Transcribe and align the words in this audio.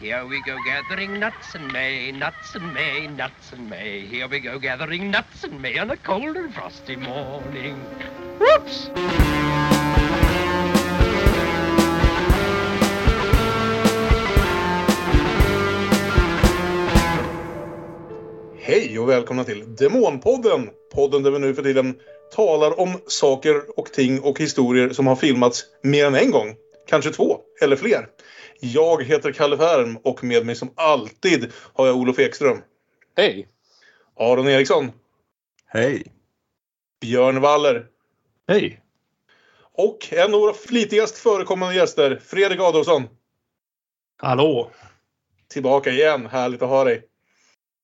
Here 0.00 0.24
we 0.24 0.40
go 0.40 0.56
gathering 0.64 1.20
nuts 1.20 1.54
in 1.54 1.72
May, 1.72 2.10
nuts 2.12 2.54
in 2.56 2.72
May, 2.72 3.06
nuts 3.06 3.52
in 3.52 3.68
May. 3.68 4.06
Here 4.06 4.28
we 4.28 4.40
go 4.40 4.58
gathering 4.58 5.10
nuts 5.10 5.44
in 5.44 5.60
May 5.60 5.78
on 5.78 5.90
a 5.90 5.96
cold 5.96 6.36
and 6.36 6.54
frosty 6.54 6.96
morning. 6.96 7.76
Whoops! 8.38 8.90
Hej 18.58 18.98
och 18.98 19.08
välkomna 19.08 19.44
till 19.44 19.76
Demonpodden! 19.76 20.68
Podden 20.94 21.22
där 21.22 21.30
vi 21.30 21.38
nu 21.38 21.54
för 21.54 21.62
tiden 21.62 21.94
talar 22.36 22.80
om 22.80 23.00
saker 23.06 23.78
och 23.78 23.92
ting 23.92 24.20
och 24.20 24.38
historier 24.38 24.88
som 24.88 25.06
har 25.06 25.16
filmats 25.16 25.64
mer 25.82 26.06
än 26.06 26.14
en 26.14 26.30
gång. 26.30 26.56
Kanske 26.88 27.10
två 27.10 27.40
eller 27.62 27.76
fler. 27.76 28.06
Jag 28.60 29.04
heter 29.04 29.32
Kalle 29.32 29.56
Färm 29.56 29.96
och 29.96 30.24
med 30.24 30.46
mig 30.46 30.54
som 30.54 30.72
alltid 30.76 31.52
har 31.74 31.86
jag 31.86 31.96
Olof 31.96 32.18
Ekström. 32.18 32.62
Hej! 33.16 33.48
Aron 34.16 34.48
Eriksson. 34.48 34.92
Hej! 35.66 36.12
Björn 37.00 37.40
Waller. 37.40 37.86
Hej! 38.48 38.82
Och 39.72 40.12
en 40.12 40.34
av 40.34 40.40
våra 40.40 40.54
flitigast 40.54 41.18
förekommande 41.18 41.74
gäster, 41.74 42.20
Fredrik 42.24 42.60
Adolfsson. 42.60 43.08
Hallå! 44.16 44.70
Tillbaka 45.48 45.90
igen. 45.90 46.26
Härligt 46.26 46.62
att 46.62 46.68
ha 46.68 46.84
dig. 46.84 47.02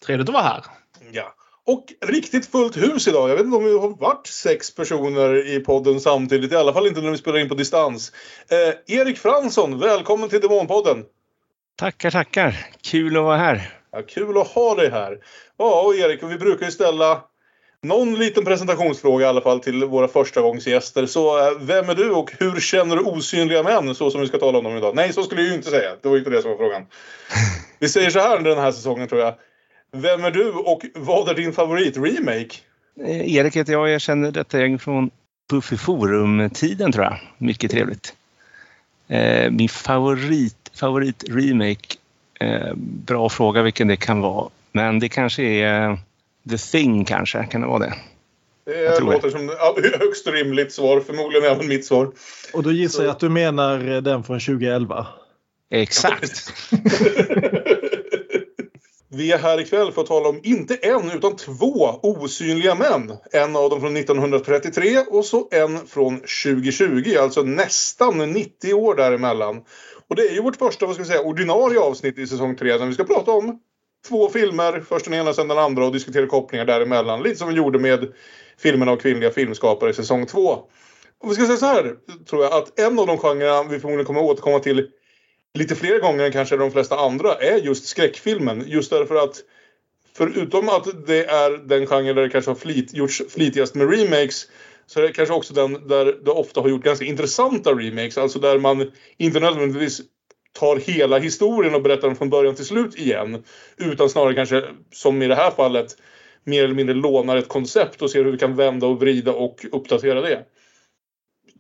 Trevligt 0.06 0.28
att 0.28 0.34
vara 0.34 0.44
här. 0.44 0.64
Ja. 1.12 1.34
Och 1.66 1.84
riktigt 2.06 2.46
fullt 2.46 2.76
hus 2.76 3.08
idag. 3.08 3.30
Jag 3.30 3.36
vet 3.36 3.44
inte 3.44 3.56
om 3.56 3.64
vi 3.64 3.78
har 3.78 3.88
varit 3.88 4.26
sex 4.26 4.74
personer 4.74 5.56
i 5.56 5.60
podden 5.60 6.00
samtidigt. 6.00 6.52
I 6.52 6.56
alla 6.56 6.72
fall 6.72 6.86
inte 6.86 7.00
när 7.00 7.10
vi 7.10 7.18
spelar 7.18 7.38
in 7.38 7.48
på 7.48 7.54
distans. 7.54 8.12
Eh, 8.48 8.96
Erik 8.98 9.18
Fransson, 9.18 9.78
välkommen 9.78 10.28
till 10.28 10.40
Demonpodden. 10.40 11.04
Tackar, 11.76 12.10
tackar. 12.10 12.66
Kul 12.82 13.16
att 13.16 13.22
vara 13.22 13.36
här. 13.36 13.78
Ja, 13.92 14.02
kul 14.02 14.38
att 14.38 14.46
ha 14.46 14.74
dig 14.74 14.90
här. 14.90 15.18
Ja, 15.56 15.82
och 15.82 15.94
Erik, 15.94 16.22
vi 16.22 16.38
brukar 16.38 16.66
ju 16.66 16.72
ställa 16.72 17.22
någon 17.82 18.14
liten 18.14 18.44
presentationsfråga 18.44 19.26
i 19.26 19.28
alla 19.28 19.40
fall 19.40 19.60
till 19.60 19.84
våra 19.84 20.08
förstagångsgäster. 20.08 21.06
Så 21.06 21.38
eh, 21.38 21.58
vem 21.60 21.88
är 21.88 21.94
du 21.94 22.10
och 22.10 22.32
hur 22.38 22.60
känner 22.60 22.96
du 22.96 23.02
osynliga 23.02 23.62
män 23.62 23.94
så 23.94 24.10
som 24.10 24.20
vi 24.20 24.26
ska 24.26 24.38
tala 24.38 24.58
om 24.58 24.64
dem 24.64 24.76
idag? 24.76 24.94
Nej, 24.94 25.12
så 25.12 25.22
skulle 25.22 25.40
jag 25.40 25.48
ju 25.48 25.56
inte 25.56 25.70
säga. 25.70 25.90
Det 26.02 26.08
var 26.08 26.18
inte 26.18 26.30
det 26.30 26.42
som 26.42 26.50
var 26.50 26.58
frågan. 26.58 26.86
Vi 27.78 27.88
säger 27.88 28.10
så 28.10 28.18
här 28.18 28.36
under 28.36 28.50
den 28.50 28.64
här 28.64 28.72
säsongen 28.72 29.08
tror 29.08 29.20
jag. 29.20 29.34
Vem 29.96 30.24
är 30.24 30.30
du 30.30 30.50
och 30.50 30.82
vad 30.94 31.28
är 31.28 31.34
din 31.34 31.52
favorit-remake? 31.52 32.60
Eh, 33.04 33.36
Erik 33.36 33.56
heter 33.56 33.72
jag. 33.72 33.88
Jag 33.88 34.00
känner 34.00 34.30
detta 34.30 34.60
gäng 34.60 34.78
från 34.78 35.10
Buffy 35.50 35.76
Forum-tiden 35.76 36.92
tror 36.92 37.04
jag. 37.04 37.18
Mycket 37.38 37.70
trevligt. 37.70 38.14
Eh, 39.08 39.50
min 39.50 39.68
favorit, 39.68 40.70
favorit 40.74 41.24
remake. 41.28 41.96
Eh, 42.40 42.74
bra 42.76 43.28
fråga 43.28 43.62
vilken 43.62 43.88
det 43.88 43.96
kan 43.96 44.20
vara. 44.20 44.48
Men 44.72 44.98
det 44.98 45.08
kanske 45.08 45.42
är 45.42 45.98
The 46.50 46.58
Thing 46.58 47.04
kanske. 47.04 47.44
Kan 47.44 47.60
det 47.60 47.66
vara 47.66 47.78
det? 47.78 47.94
Det 48.64 49.00
låter 49.00 49.30
som 49.30 49.48
högst 50.00 50.26
rimligt 50.26 50.72
svar. 50.72 51.00
Förmodligen 51.00 51.52
även 51.52 51.68
mitt 51.68 51.86
svar. 51.86 52.10
Och 52.52 52.62
då 52.62 52.72
gissar 52.72 53.02
jag 53.02 53.10
att 53.10 53.20
du 53.20 53.28
menar 53.28 54.00
den 54.00 54.24
från 54.24 54.40
2011? 54.40 55.06
Exakt. 55.70 56.52
Vi 59.16 59.32
är 59.32 59.38
här 59.38 59.60
ikväll 59.60 59.92
för 59.92 60.02
att 60.02 60.08
tala 60.08 60.28
om 60.28 60.40
inte 60.42 60.74
en 60.74 61.10
utan 61.10 61.36
två 61.36 62.00
osynliga 62.02 62.74
män. 62.74 63.16
En 63.32 63.56
av 63.56 63.70
dem 63.70 63.80
från 63.80 63.96
1933 63.96 64.98
och 65.10 65.24
så 65.24 65.48
en 65.50 65.86
från 65.86 66.16
2020. 66.16 67.16
Alltså 67.20 67.42
nästan 67.42 68.32
90 68.32 68.74
år 68.74 68.94
däremellan. 68.94 69.62
Och 70.08 70.16
det 70.16 70.22
är 70.22 70.32
ju 70.32 70.42
vårt 70.42 70.56
första 70.56 70.86
vad 70.86 70.94
ska 70.94 71.04
vi 71.04 71.08
säga, 71.08 71.22
ordinarie 71.22 71.80
avsnitt 71.80 72.18
i 72.18 72.26
säsong 72.26 72.56
3 72.56 72.78
där 72.78 72.86
vi 72.86 72.94
ska 72.94 73.04
prata 73.04 73.30
om 73.30 73.58
två 74.08 74.28
filmer. 74.28 74.80
Först 74.88 75.04
den 75.04 75.14
ena, 75.14 75.32
sen 75.32 75.48
den 75.48 75.58
andra 75.58 75.86
och 75.86 75.92
diskutera 75.92 76.26
kopplingar 76.26 76.64
däremellan. 76.64 77.22
Lite 77.22 77.36
som 77.36 77.48
vi 77.48 77.54
gjorde 77.54 77.78
med 77.78 78.12
filmerna 78.58 78.92
av 78.92 78.96
kvinnliga 78.96 79.30
filmskapare 79.30 79.90
i 79.90 79.94
säsong 79.94 80.26
2. 80.26 80.58
Och 81.20 81.30
vi 81.30 81.34
ska 81.34 81.44
säga 81.46 81.56
så 81.56 81.66
här, 81.66 81.94
tror 82.30 82.44
jag, 82.44 82.52
att 82.52 82.78
en 82.78 82.98
av 82.98 83.06
de 83.06 83.18
genrerna 83.18 83.62
vi 83.62 83.80
förmodligen 83.80 84.06
kommer 84.06 84.20
att 84.20 84.26
återkomma 84.26 84.58
till 84.58 84.88
lite 85.56 85.74
fler 85.74 85.98
gånger 85.98 86.24
än 86.24 86.32
kanske 86.32 86.56
de 86.56 86.72
flesta 86.72 86.96
andra 86.96 87.34
är 87.34 87.56
just 87.56 87.86
skräckfilmen. 87.86 88.64
Just 88.66 88.90
därför 88.90 89.14
att 89.14 89.36
förutom 90.16 90.68
att 90.68 91.06
det 91.06 91.24
är 91.24 91.50
den 91.50 91.86
genre 91.86 92.12
där 92.12 92.22
det 92.22 92.28
kanske 92.28 92.50
har 92.50 92.56
flit, 92.56 92.94
gjorts 92.94 93.22
flitigast 93.28 93.74
med 93.74 93.90
remakes 93.90 94.46
så 94.86 95.00
är 95.00 95.04
det 95.04 95.12
kanske 95.12 95.34
också 95.34 95.54
den 95.54 95.88
där 95.88 96.04
det 96.24 96.30
ofta 96.30 96.60
har 96.60 96.68
gjort 96.68 96.84
ganska 96.84 97.04
intressanta 97.04 97.72
remakes. 97.72 98.18
Alltså 98.18 98.38
där 98.38 98.58
man 98.58 98.86
inte 99.16 99.40
nödvändigtvis 99.40 100.00
tar 100.52 100.76
hela 100.76 101.18
historien 101.18 101.74
och 101.74 101.82
berättar 101.82 102.08
den 102.08 102.16
från 102.16 102.30
början 102.30 102.54
till 102.54 102.64
slut 102.64 102.98
igen. 102.98 103.42
Utan 103.76 104.10
snarare 104.10 104.34
kanske, 104.34 104.64
som 104.92 105.22
i 105.22 105.28
det 105.28 105.34
här 105.34 105.50
fallet, 105.50 105.86
mer 106.44 106.64
eller 106.64 106.74
mindre 106.74 106.94
lånar 106.94 107.36
ett 107.36 107.48
koncept 107.48 108.02
och 108.02 108.10
ser 108.10 108.24
hur 108.24 108.32
vi 108.32 108.38
kan 108.38 108.56
vända 108.56 108.86
och 108.86 109.00
vrida 109.00 109.32
och 109.32 109.66
uppdatera 109.72 110.20
det. 110.20 110.44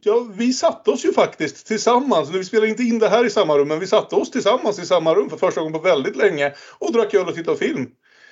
Ja, 0.00 0.26
vi 0.36 0.52
satte 0.52 0.90
oss 0.90 1.04
ju 1.04 1.12
faktiskt 1.12 1.66
tillsammans. 1.66 2.30
Vi 2.30 2.44
spelade 2.44 2.68
inte 2.68 2.82
in 2.82 2.98
det 2.98 3.08
här 3.08 3.24
i 3.24 3.30
samma 3.30 3.58
rum, 3.58 3.68
men 3.68 3.80
vi 3.80 3.86
satte 3.86 4.16
oss 4.16 4.30
tillsammans 4.30 4.78
i 4.78 4.86
samma 4.86 5.14
rum 5.14 5.30
för 5.30 5.36
första 5.36 5.60
gången 5.60 5.72
på 5.72 5.78
väldigt 5.78 6.16
länge 6.16 6.54
och 6.78 6.92
drack 6.92 7.14
öl 7.14 7.28
och 7.28 7.34
tittade 7.34 7.56
film 7.56 7.86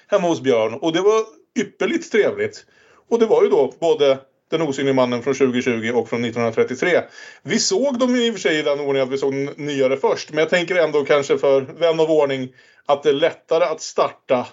hemma 0.07 0.29
hos 0.29 0.41
Björn. 0.41 0.75
Och 0.75 0.93
det 0.93 1.01
var 1.01 1.23
ypperligt 1.59 2.13
trevligt. 2.13 2.67
Och 3.09 3.19
det 3.19 3.27
var 3.27 3.43
ju 3.43 3.49
då 3.49 3.75
både 3.81 4.19
Den 4.51 4.63
osynlige 4.63 4.95
mannen 4.95 5.23
från 5.23 5.35
2020 5.35 5.93
och 5.95 6.09
från 6.09 6.25
1933. 6.25 7.03
Vi 7.43 7.59
såg 7.59 7.99
dem 7.99 8.17
i 8.17 8.31
och 8.31 8.35
för 8.35 8.41
sig 8.41 8.59
i 8.59 8.63
den 8.63 8.81
ordningen 8.81 9.03
att 9.03 9.13
vi 9.13 9.19
såg 9.19 9.35
nyare 9.59 9.97
först, 9.97 10.31
men 10.31 10.39
jag 10.39 10.51
tänker 10.51 10.77
ändå 10.77 11.05
kanske 11.05 11.39
för 11.39 11.61
vän 11.61 12.01
av 12.01 12.11
ordning 12.11 12.55
att 12.87 13.03
det 13.03 13.09
är 13.09 13.15
lättare 13.15 13.65
att 13.65 13.81
starta 13.81 14.47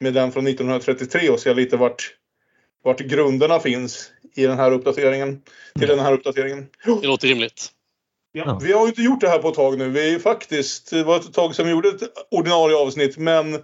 med 0.00 0.14
den 0.14 0.32
från 0.32 0.46
1933 0.46 1.30
och 1.30 1.40
se 1.40 1.54
lite 1.54 1.76
vart, 1.76 2.14
vart 2.84 3.00
grunderna 3.00 3.60
finns 3.60 4.10
i 4.38 4.46
den 4.46 4.58
här 4.58 4.72
uppdateringen. 4.72 5.40
Till 5.78 5.88
den 5.88 5.98
här 5.98 6.12
uppdateringen. 6.12 6.66
Det 7.00 7.06
låter 7.06 7.28
rimligt. 7.28 7.72
Ja. 8.32 8.58
Vi 8.62 8.72
har 8.72 8.82
ju 8.82 8.88
inte 8.88 9.02
gjort 9.02 9.20
det 9.20 9.28
här 9.28 9.38
på 9.38 9.48
ett 9.48 9.54
tag 9.54 9.78
nu. 9.78 9.88
Vi 9.88 10.08
är 10.08 10.10
ju 10.10 10.18
faktiskt, 10.18 10.90
det 10.90 11.04
var 11.04 11.16
ett 11.16 11.32
tag 11.32 11.54
sedan 11.54 11.66
vi 11.66 11.72
gjorde 11.72 11.88
ett 11.88 12.02
ordinarie 12.30 12.76
avsnitt. 12.76 13.18
Men 13.18 13.62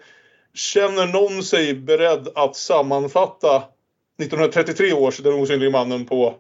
känner 0.55 1.07
någon 1.07 1.43
sig 1.43 1.75
beredd 1.75 2.29
att 2.35 2.57
sammanfatta 2.57 3.57
1933 3.57 4.93
års 4.93 5.19
Den 5.19 5.35
osynlige 5.35 5.71
mannen 5.71 6.07
på 6.07 6.35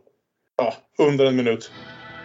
ja, 0.56 0.74
under 0.98 1.26
en 1.26 1.36
minut? 1.36 1.70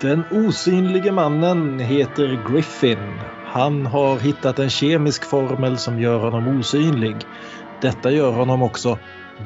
Den 0.01 0.23
osynlige 0.31 1.11
mannen 1.11 1.79
heter 1.79 2.51
Griffin. 2.51 3.19
Han 3.45 3.85
har 3.85 4.19
hittat 4.19 4.59
en 4.59 4.69
kemisk 4.69 5.25
formel 5.25 5.77
som 5.77 6.01
gör 6.01 6.19
honom 6.19 6.59
osynlig. 6.59 7.15
Detta 7.81 8.11
gör 8.11 8.31
honom 8.31 8.61
också 8.61 8.97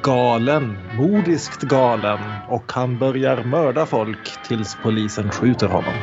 galen, 0.02 0.78
modiskt 0.98 1.62
galen 1.62 2.20
och 2.50 2.64
han 2.72 3.00
börjar 3.00 3.44
mörda 3.44 3.86
folk 3.86 4.48
tills 4.48 4.78
polisen 4.84 5.30
skjuter 5.32 5.68
honom. 5.68 5.94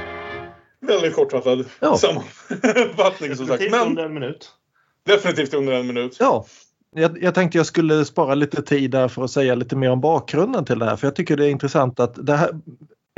Väldigt 0.87 1.15
kortfattad 1.17 1.65
Ja. 1.81 1.97
sammanfattning 1.97 3.37
som 3.37 3.47
sagt. 3.47 3.63
Men 3.71 3.99
en 3.99 4.15
minut. 4.15 4.51
definitivt 5.07 5.55
under 5.55 5.73
en 5.73 5.87
minut. 5.87 6.17
Ja, 6.21 6.45
jag, 6.97 7.23
jag 7.23 7.35
tänkte 7.35 7.59
jag 7.59 7.67
skulle 7.67 8.05
spara 8.05 8.35
lite 8.35 8.63
tid 8.63 8.91
där 8.91 9.09
för 9.09 9.25
att 9.25 9.31
säga 9.31 9.55
lite 9.55 9.77
mer 9.77 9.91
om 9.91 10.01
bakgrunden 10.01 10.65
till 10.65 10.79
det 10.79 10.85
här. 10.85 10.97
För 10.97 11.07
jag 11.07 11.17
tycker 11.17 11.37
det 11.37 11.47
är 11.47 11.51
intressant 11.51 12.01
att 12.01 12.27
det 12.27 12.37
här, 12.37 12.51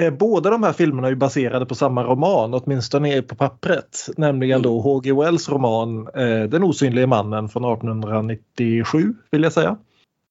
eh, 0.03 0.11
båda 0.11 0.51
de 0.51 0.63
här 0.63 0.73
filmerna 0.73 1.09
är 1.09 1.15
baserade 1.15 1.67
på 1.67 1.75
samma 1.75 2.05
roman, 2.05 2.55
åtminstone 2.55 3.23
på 3.23 3.35
pappret. 3.35 4.07
Nämligen 4.17 4.63
då 4.63 4.81
H.G. 4.81 5.13
Wells 5.13 5.49
roman 5.49 6.09
eh, 6.15 6.43
Den 6.49 6.63
osynlige 6.65 7.07
mannen 7.07 7.49
från 7.49 7.65
1897 7.65 9.15
vill 9.31 9.43
jag 9.43 9.53
säga. 9.53 9.77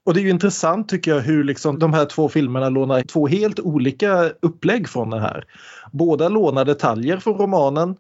Och 0.04 0.14
det 0.14 0.20
är 0.20 0.24
ju 0.24 0.30
intressant 0.30 0.90
tycker 0.90 1.12
jag 1.12 1.22
hur 1.22 1.44
liksom 1.44 1.80
de 1.80 1.94
här 1.94 2.06
två 2.06 2.30
filmerna 2.30 2.70
lånar 2.70 3.02
två 3.02 3.28
helt 3.28 3.60
olika 3.60 4.32
upplägg 4.42 4.90
från 4.90 5.10
det 5.10 5.20
här. 5.20 5.46
Båda 5.92 6.30
lånar 6.30 6.66
detaljer 6.66 7.18
från 7.18 7.38
romanen. 7.38 7.96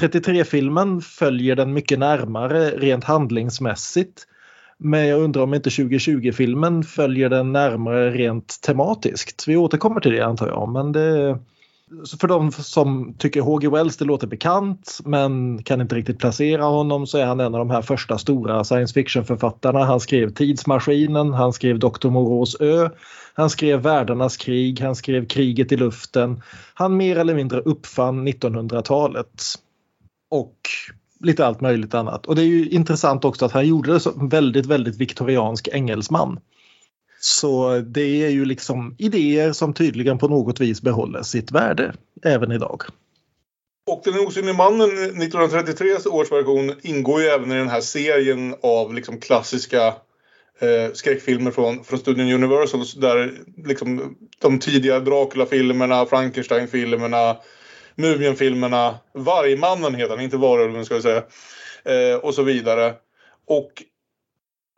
33-filmen 0.00 1.00
följer 1.00 1.56
den 1.56 1.72
mycket 1.72 1.98
närmare 1.98 2.70
rent 2.70 3.04
handlingsmässigt. 3.04 4.26
Men 4.78 5.06
jag 5.06 5.20
undrar 5.20 5.42
om 5.42 5.54
inte 5.54 5.70
2020-filmen 5.70 6.84
följer 6.84 7.28
den 7.28 7.52
närmare 7.52 8.10
rent 8.10 8.60
tematiskt. 8.62 9.48
Vi 9.48 9.56
återkommer 9.56 10.00
till 10.00 10.12
det 10.12 10.20
antar 10.20 10.48
jag. 10.48 10.68
Men 10.68 10.92
det, 10.92 11.38
för 12.20 12.28
de 12.28 12.52
som 12.52 13.14
tycker 13.18 13.40
H.G. 13.40 13.68
Wells 13.68 13.96
det 13.96 14.04
låter 14.04 14.26
bekant 14.26 14.98
men 15.04 15.62
kan 15.62 15.80
inte 15.80 15.94
riktigt 15.94 16.18
placera 16.18 16.64
honom 16.64 17.06
så 17.06 17.18
är 17.18 17.26
han 17.26 17.40
en 17.40 17.54
av 17.54 17.58
de 17.58 17.70
här 17.70 17.82
första 17.82 18.18
stora 18.18 18.64
science 18.64 18.94
fiction-författarna. 18.94 19.84
Han 19.84 20.00
skrev 20.00 20.30
Tidsmaskinen, 20.30 21.32
han 21.32 21.52
skrev 21.52 21.78
Dr. 21.78 22.08
Moreaus 22.08 22.56
ö, 22.60 22.88
han 23.34 23.50
skrev 23.50 23.80
Världarnas 23.82 24.36
krig, 24.36 24.80
han 24.80 24.96
skrev 24.96 25.26
Kriget 25.26 25.72
i 25.72 25.76
luften. 25.76 26.42
Han 26.74 26.96
mer 26.96 27.16
eller 27.16 27.34
mindre 27.34 27.60
uppfann 27.60 28.28
1900-talet. 28.28 29.42
Och 30.30 30.56
lite 31.20 31.46
allt 31.46 31.60
möjligt 31.60 31.94
annat. 31.94 32.26
Och 32.26 32.34
det 32.34 32.42
är 32.42 32.46
ju 32.46 32.68
intressant 32.68 33.24
också 33.24 33.44
att 33.44 33.52
han 33.52 33.66
gjorde 33.66 33.92
det 33.92 34.00
som 34.00 34.28
väldigt, 34.28 34.66
väldigt 34.66 34.96
viktoriansk 34.96 35.68
engelsman. 35.72 36.40
Så 37.24 37.78
det 37.78 38.24
är 38.24 38.28
ju 38.28 38.44
liksom 38.44 38.94
idéer 38.98 39.52
som 39.52 39.74
tydligen 39.74 40.18
på 40.18 40.28
något 40.28 40.60
vis 40.60 40.82
behåller 40.82 41.22
sitt 41.22 41.52
värde 41.52 41.94
även 42.24 42.52
idag. 42.52 42.82
Och 43.86 44.02
Den 44.04 44.26
osynlige 44.26 44.56
mannen, 44.56 44.90
1933 44.90 45.96
års 46.10 46.32
version, 46.32 46.74
ingår 46.82 47.20
ju 47.22 47.26
även 47.26 47.52
i 47.52 47.54
den 47.54 47.68
här 47.68 47.80
serien 47.80 48.54
av 48.62 48.94
liksom 48.94 49.20
klassiska 49.20 49.86
eh, 50.60 50.92
skräckfilmer 50.94 51.50
från, 51.50 51.84
från 51.84 51.98
studion 51.98 52.32
Universal. 52.32 52.84
Där 52.96 53.32
liksom 53.66 54.16
de 54.38 54.58
tidiga 54.58 55.00
Dracula-filmerna, 55.00 56.06
Frankenstein-filmerna, 56.06 57.36
Mumien-filmerna, 57.94 58.98
Vargmannen 59.14 59.94
heter 59.94 60.16
han, 60.16 60.24
inte 60.24 60.36
Varulven 60.36 60.84
ska 60.84 60.94
vi 60.94 61.02
säga. 61.02 61.22
Eh, 61.84 62.16
och 62.16 62.34
så 62.34 62.42
vidare. 62.42 62.94
Och 63.46 63.82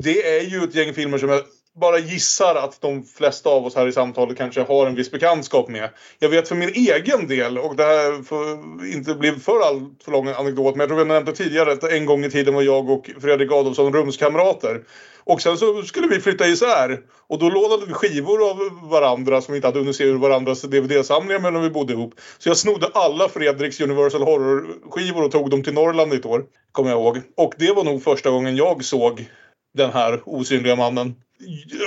det 0.02 0.36
är 0.38 0.42
ju 0.42 0.64
ett 0.64 0.74
gäng 0.74 0.94
filmer 0.94 1.18
som 1.18 1.28
jag 1.28 1.42
bara 1.80 1.98
gissar 1.98 2.54
att 2.54 2.80
de 2.80 3.04
flesta 3.04 3.50
av 3.50 3.66
oss 3.66 3.74
här 3.74 3.86
i 3.86 3.92
samtalet 3.92 4.38
kanske 4.38 4.62
har 4.62 4.86
en 4.86 4.94
viss 4.94 5.10
bekantskap 5.10 5.68
med. 5.68 5.88
Jag 6.18 6.28
vet 6.28 6.48
för 6.48 6.54
min 6.54 6.68
egen 6.68 7.26
del, 7.26 7.58
och 7.58 7.76
det 7.76 7.84
här 7.84 8.22
får 8.22 8.48
inte 8.86 9.14
bli 9.14 9.32
för 9.32 9.60
allt 9.60 10.02
för 10.04 10.12
lång 10.12 10.28
anekdot, 10.28 10.74
men 10.74 10.80
jag 10.80 10.88
tror 10.88 11.00
jag 11.00 11.08
nämnde 11.08 11.32
tidigare 11.32 11.72
att 11.72 11.84
en 11.84 12.06
gång 12.06 12.24
i 12.24 12.30
tiden 12.30 12.54
var 12.54 12.62
jag 12.62 12.90
och 12.90 13.10
Fredrik 13.20 13.52
Adolfsson 13.52 13.92
rumskamrater. 13.92 14.84
Och 15.26 15.42
sen 15.42 15.58
så 15.58 15.82
skulle 15.82 16.08
vi 16.08 16.20
flytta 16.20 16.46
isär. 16.46 17.00
Och 17.26 17.38
då 17.38 17.48
lånade 17.48 17.86
vi 17.86 17.92
skivor 17.92 18.50
av 18.50 18.58
varandra 18.90 19.40
som 19.40 19.52
vi 19.52 19.58
inte 19.58 19.68
hade 19.68 19.78
hunnit 19.78 19.96
se 19.96 20.04
ur 20.04 20.18
varandras 20.18 20.62
DVD-samlingar 20.62 21.40
medan 21.40 21.62
vi 21.62 21.70
bodde 21.70 21.92
ihop. 21.92 22.14
Så 22.38 22.48
jag 22.48 22.56
snodde 22.56 22.86
alla 22.94 23.28
Fredriks 23.28 23.80
Universal 23.80 24.22
Horror-skivor 24.22 25.24
och 25.24 25.32
tog 25.32 25.50
dem 25.50 25.62
till 25.62 25.74
Norrland 25.74 26.12
ett 26.12 26.26
år. 26.26 26.44
Kommer 26.72 26.90
jag 26.90 27.00
ihåg. 27.00 27.20
Och 27.36 27.54
det 27.58 27.72
var 27.72 27.84
nog 27.84 28.02
första 28.02 28.30
gången 28.30 28.56
jag 28.56 28.84
såg 28.84 29.28
den 29.74 29.90
här 29.90 30.22
osynliga 30.24 30.76
mannen. 30.76 31.14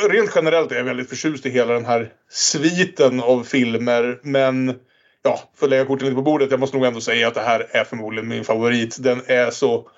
Rent 0.10 0.32
generellt 0.36 0.72
är 0.72 0.76
jag 0.76 0.84
väldigt 0.84 1.10
förtjust 1.10 1.46
i 1.46 1.50
hela 1.50 1.74
den 1.74 1.86
här 1.86 2.14
sviten 2.30 3.20
av 3.20 3.44
filmer. 3.44 4.20
Men 4.24 4.76
ja, 5.24 5.40
för 5.56 5.66
att 5.66 5.70
lägga 5.70 5.86
korten 5.86 6.08
lite 6.08 6.16
på 6.16 6.22
bordet, 6.22 6.52
jag 6.52 6.60
måste 6.60 6.78
nog 6.78 6.86
ändå 6.86 7.02
säga 7.02 7.28
att 7.28 7.34
det 7.34 7.42
här 7.42 7.68
är 7.72 7.84
förmodligen 7.84 8.28
min 8.28 8.44
favorit. 8.44 8.98
Den 9.00 9.22
är 9.28 9.52
så 9.52 9.90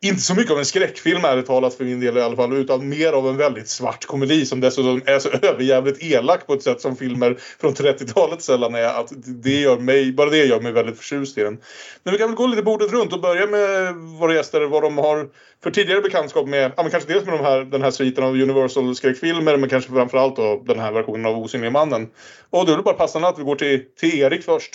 inte 0.00 0.20
så 0.22 0.34
mycket 0.34 0.52
av 0.52 0.58
en 0.58 0.64
skräckfilm 0.64 1.24
ärligt 1.24 1.46
talat 1.46 1.74
för 1.74 1.84
min 1.84 2.00
del 2.00 2.16
i 2.16 2.20
alla 2.20 2.36
fall 2.36 2.52
utan 2.52 2.88
mer 2.88 3.12
av 3.12 3.28
en 3.28 3.36
väldigt 3.36 3.68
svart 3.68 4.04
komedi 4.04 4.46
som 4.46 4.60
dessutom 4.60 5.02
är 5.06 5.18
så 5.18 5.28
överjävligt 5.42 6.02
elak 6.02 6.46
på 6.46 6.54
ett 6.54 6.62
sätt 6.62 6.80
som 6.80 6.96
filmer 6.96 7.36
från 7.60 7.74
30-talet 7.74 8.42
sällan 8.42 8.74
är. 8.74 9.00
Att 9.00 9.12
det 9.26 9.60
gör 9.60 9.78
mig, 9.78 10.12
bara 10.12 10.30
det 10.30 10.44
gör 10.44 10.60
mig 10.60 10.72
väldigt 10.72 10.96
förtjust 10.96 11.38
i 11.38 11.42
den. 11.42 11.58
Men 12.02 12.12
vi 12.12 12.18
kan 12.18 12.28
väl 12.28 12.36
gå 12.36 12.46
lite 12.46 12.62
bordet 12.62 12.92
runt 12.92 13.12
och 13.12 13.20
börja 13.20 13.46
med 13.46 13.94
våra 13.94 14.34
gäster 14.34 14.60
vad 14.60 14.82
de 14.82 14.98
har 14.98 15.28
för 15.62 15.70
tidigare 15.70 16.00
bekantskap 16.00 16.48
med, 16.48 16.72
ja 16.76 16.82
men 16.82 16.90
kanske 16.90 17.12
dels 17.12 17.24
med 17.24 17.38
de 17.38 17.44
här, 17.44 17.60
den 17.64 17.82
här 17.82 17.90
sviten 17.90 18.24
av 18.24 18.34
Universal 18.34 18.94
skräckfilmer 18.94 19.56
men 19.56 19.68
kanske 19.68 19.92
framförallt 19.92 20.36
då 20.36 20.62
den 20.66 20.78
här 20.78 20.92
versionen 20.92 21.26
av 21.26 21.38
Osynliga 21.38 21.70
mannen. 21.70 22.08
Och 22.50 22.66
då 22.66 22.72
är 22.72 22.76
det 22.76 22.82
bara 22.82 22.94
passande 22.94 23.28
att 23.28 23.38
vi 23.38 23.42
går 23.42 23.56
till, 23.56 23.84
till 24.00 24.20
Erik 24.20 24.44
först. 24.44 24.72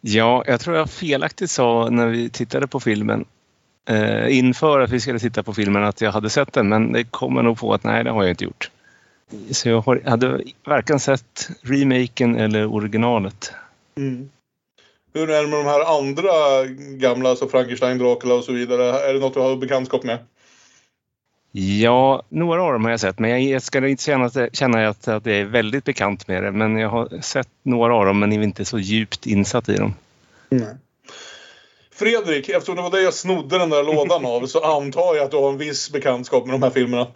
Ja, 0.00 0.44
jag 0.46 0.60
tror 0.60 0.76
jag 0.76 0.90
felaktigt 0.90 1.50
sa 1.50 1.88
när 1.90 2.06
vi 2.06 2.30
tittade 2.30 2.66
på 2.66 2.80
filmen 2.80 3.24
eh, 3.86 4.38
inför 4.38 4.80
att 4.80 4.90
vi 4.90 5.00
skulle 5.00 5.18
titta 5.18 5.42
på 5.42 5.54
filmen 5.54 5.84
att 5.84 6.00
jag 6.00 6.12
hade 6.12 6.30
sett 6.30 6.52
den 6.52 6.68
men 6.68 6.92
det 6.92 7.04
kommer 7.04 7.42
nog 7.42 7.58
på 7.58 7.74
att 7.74 7.84
nej, 7.84 8.04
det 8.04 8.10
har 8.10 8.22
jag 8.22 8.30
inte 8.32 8.44
gjort. 8.44 8.70
Så 9.50 9.68
jag 9.68 9.80
har, 9.80 10.02
hade 10.06 10.40
varken 10.64 11.00
sett 11.00 11.48
remaken 11.62 12.36
eller 12.36 12.74
originalet. 12.74 13.52
Mm. 13.96 14.30
Hur 15.14 15.30
är 15.30 15.42
det 15.42 15.48
med 15.48 15.58
de 15.58 15.66
här 15.66 15.98
andra 15.98 16.64
gamla, 16.96 17.30
alltså 17.30 17.48
Frankenstein, 17.48 17.98
Dracula 17.98 18.34
och 18.34 18.44
så 18.44 18.52
vidare? 18.52 18.84
Är 18.84 19.14
det 19.14 19.20
något 19.20 19.34
du 19.34 19.40
har 19.40 19.56
bekantskap 19.56 20.04
med? 20.04 20.18
Ja, 21.58 22.22
några 22.28 22.62
av 22.62 22.72
dem 22.72 22.84
har 22.84 22.90
jag 22.90 23.00
sett, 23.00 23.18
men 23.18 23.48
jag 23.48 23.62
ska 23.62 23.88
inte 23.88 24.02
känna, 24.02 24.30
känna 24.52 24.88
att, 24.88 25.08
att 25.08 25.26
jag 25.26 25.36
är 25.36 25.44
väldigt 25.44 25.84
bekant 25.84 26.28
med 26.28 26.42
det. 26.42 26.52
Men 26.52 26.76
jag 26.76 26.88
har 26.88 27.20
sett 27.20 27.48
några 27.62 27.94
av 27.94 28.06
dem, 28.06 28.18
men 28.18 28.32
är 28.32 28.42
inte 28.42 28.64
så 28.64 28.78
djupt 28.78 29.26
insatt 29.26 29.68
i 29.68 29.76
dem. 29.76 29.94
Nej. 30.48 30.74
Fredrik, 31.96 32.48
eftersom 32.48 32.76
det 32.76 32.82
var 32.82 32.90
det 32.90 33.02
jag 33.02 33.14
snodde 33.14 33.58
den 33.58 33.70
där 33.70 33.82
lådan 33.82 34.26
av 34.26 34.46
så 34.46 34.60
antar 34.60 35.14
jag 35.14 35.24
att 35.24 35.30
du 35.30 35.36
har 35.36 35.48
en 35.48 35.58
viss 35.58 35.92
bekantskap 35.92 36.46
med 36.46 36.54
de 36.54 36.62
här 36.62 36.70
filmerna. 36.70 37.06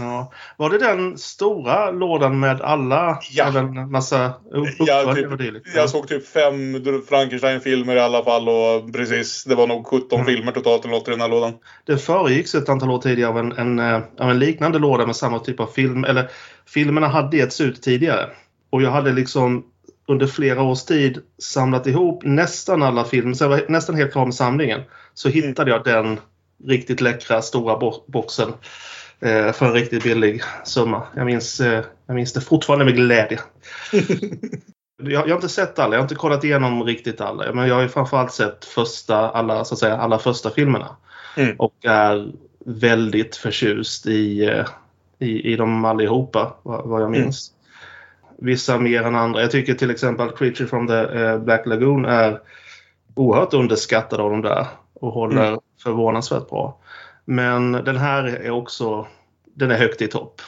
Ja. 0.00 0.32
Var 0.56 0.70
det 0.70 0.78
den 0.78 1.18
stora 1.18 1.90
lådan 1.90 2.40
med 2.40 2.60
alla? 2.60 3.18
Ja. 3.30 3.48
Även 3.48 3.90
massa 3.90 4.32
jag, 4.78 5.16
typ, 5.16 5.62
jag 5.74 5.90
såg 5.90 6.08
typ 6.08 6.28
fem 6.28 6.84
Frankenstein-filmer 7.08 7.96
i 7.96 8.00
alla 8.00 8.24
fall 8.24 8.48
och 8.48 8.92
precis, 8.92 9.44
det 9.44 9.54
var 9.54 9.66
nog 9.66 9.86
17 9.86 10.20
mm. 10.20 10.26
filmer 10.26 10.52
totalt 10.52 10.84
eller 10.84 10.94
något 10.94 11.08
i 11.08 11.10
den 11.10 11.20
här 11.20 11.28
lådan. 11.28 11.52
Det 11.86 11.98
föregicks 11.98 12.54
ett 12.54 12.68
antal 12.68 12.90
år 12.90 12.98
tidigare 12.98 13.30
av 13.30 13.38
en, 13.38 13.52
en, 13.52 13.78
eh, 13.78 14.00
av 14.18 14.30
en 14.30 14.38
liknande 14.38 14.78
låda 14.78 15.06
med 15.06 15.16
samma 15.16 15.38
typ 15.38 15.60
av 15.60 15.66
film. 15.66 16.04
Eller 16.04 16.30
filmerna 16.66 17.08
hade 17.08 17.36
getts 17.36 17.60
ut 17.60 17.82
tidigare. 17.82 18.30
Och 18.70 18.82
jag 18.82 18.90
hade 18.90 19.12
liksom 19.12 19.64
under 20.10 20.26
flera 20.26 20.62
års 20.62 20.84
tid 20.84 21.22
samlat 21.38 21.86
ihop 21.86 22.24
nästan 22.24 22.82
alla 22.82 23.04
filmer, 23.04 23.34
så 23.34 23.44
jag 23.44 23.48
var 23.48 23.64
nästan 23.68 23.94
helt 23.94 24.12
klar 24.12 24.24
med 24.24 24.34
samlingen. 24.34 24.80
Så 25.14 25.28
mm. 25.28 25.42
hittade 25.42 25.70
jag 25.70 25.84
den 25.84 26.20
riktigt 26.64 27.00
läckra 27.00 27.42
stora 27.42 27.90
boxen 28.06 28.52
eh, 29.20 29.52
för 29.52 29.66
en 29.66 29.72
riktigt 29.72 30.02
billig 30.02 30.42
summa. 30.64 31.02
Jag 31.16 31.26
minns, 31.26 31.60
eh, 31.60 31.84
jag 32.06 32.14
minns 32.14 32.32
det 32.32 32.40
fortfarande 32.40 32.84
med 32.84 32.94
glädje. 32.94 33.40
jag, 35.02 35.12
jag, 35.12 35.28
har 35.28 35.34
inte 35.34 35.48
sett 35.48 35.78
alla, 35.78 35.94
jag 35.94 36.00
har 36.00 36.04
inte 36.04 36.14
kollat 36.14 36.44
igenom 36.44 36.84
riktigt 36.84 37.20
alla. 37.20 37.52
Men 37.52 37.68
jag 37.68 37.74
har 37.74 37.82
ju 37.82 37.88
framförallt 37.88 38.32
sett 38.32 38.64
första, 38.64 39.30
alla, 39.30 39.64
så 39.64 39.74
att 39.74 39.80
säga, 39.80 39.96
alla 39.96 40.18
första 40.18 40.50
filmerna. 40.50 40.96
Mm. 41.36 41.56
Och 41.58 41.84
är 41.84 42.32
väldigt 42.64 43.36
förtjust 43.36 44.06
i, 44.06 44.44
eh, 44.44 44.66
i, 45.18 45.52
i 45.52 45.56
dem 45.56 45.84
allihopa, 45.84 46.54
vad, 46.62 46.88
vad 46.88 47.02
jag 47.02 47.10
minns. 47.10 47.50
Mm 47.50 47.59
vissa 48.40 48.78
mer 48.78 49.02
än 49.02 49.14
andra. 49.14 49.40
Jag 49.40 49.50
tycker 49.50 49.74
till 49.74 49.90
exempel 49.90 50.28
att 50.28 50.38
Creature 50.38 50.66
from 50.68 50.86
the 50.86 50.94
eh, 50.94 51.38
Black 51.38 51.66
Lagoon 51.66 52.04
är 52.04 52.40
oerhört 53.14 53.54
underskattad 53.54 54.20
av 54.20 54.30
de 54.30 54.42
där 54.42 54.66
och 54.94 55.12
håller 55.12 55.48
mm. 55.48 55.60
förvånansvärt 55.82 56.48
bra. 56.48 56.78
Men 57.24 57.72
den 57.72 57.96
här 57.96 58.24
är 58.24 58.50
också 58.50 59.06
den 59.54 59.70
är 59.70 59.78
högt 59.78 60.02
i 60.02 60.08
topp. 60.08 60.42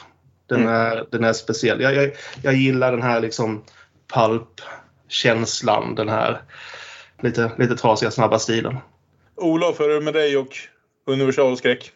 Den, 0.47 0.61
mm. 0.61 0.73
är, 0.73 1.05
den 1.11 1.23
är 1.23 1.33
speciell. 1.33 1.81
Jag, 1.81 1.95
jag, 1.95 2.11
jag 2.43 2.53
gillar 2.53 2.91
den 2.91 3.01
här 3.01 3.21
liksom 3.21 3.63
pulp-känslan. 4.13 5.95
Den 5.95 6.09
här 6.09 6.41
lite, 7.21 7.51
lite 7.57 7.75
trasiga, 7.75 8.11
snabba 8.11 8.39
stilen. 8.39 8.77
Olof, 9.35 9.79
hur 9.79 9.89
är 9.89 9.93
det 9.93 10.01
med 10.01 10.13
dig 10.13 10.37
och 10.37 10.57
universalskräck? 11.05 11.91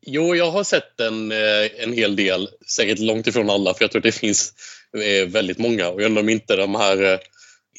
Jo, 0.00 0.34
jag 0.34 0.50
har 0.50 0.64
sett 0.64 1.00
en, 1.00 1.32
eh, 1.32 1.82
en 1.84 1.92
hel 1.92 2.16
del. 2.16 2.48
Säkert 2.66 2.98
långt 2.98 3.26
ifrån 3.26 3.50
alla, 3.50 3.74
för 3.74 3.84
jag 3.84 3.90
tror 3.90 4.02
det 4.02 4.12
finns 4.12 4.54
eh, 4.94 5.28
väldigt 5.28 5.58
många. 5.58 5.88
Och 5.88 6.02
jag 6.02 6.06
undrar 6.06 6.22
om 6.22 6.28
inte 6.28 6.56
de 6.56 6.74
här... 6.74 7.12
Eh, 7.12 7.18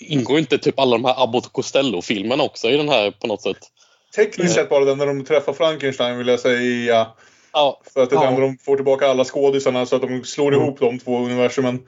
ingår 0.02 0.40
inte 0.40 0.58
typ 0.58 0.80
alla 0.80 0.98
de 0.98 1.06
här 1.06 1.24
Abbott 1.24 1.54
Costello-filmerna 1.54 2.44
också 2.44 2.70
i 2.70 2.78
den 2.78 2.90
här 2.90 3.12
på 3.12 3.28
något 3.28 3.42
sätt? 3.42 3.58
Tekniskt 4.16 4.56
sett 4.56 4.70
bara 4.70 4.86
den 4.86 4.98
när 4.98 5.06
de 5.06 5.26
träffar 5.26 5.54
Frankenstein 5.54 6.18
vill 6.18 6.28
jag 6.28 6.40
säga. 6.40 7.08
Ja. 7.54 7.82
För 7.94 8.04
att 8.04 8.10
det 8.10 8.16
är 8.16 8.24
ja. 8.24 8.32
den 8.32 8.42
de 8.42 8.58
får 8.58 8.76
tillbaka 8.76 9.08
alla 9.08 9.26
skådisarna 9.26 9.86
så 9.86 9.96
att 9.96 10.02
de 10.02 10.24
slår 10.24 10.54
mm. 10.54 10.66
ihop 10.66 10.80
de 10.80 11.00
två 11.00 11.18
universumen. 11.18 11.80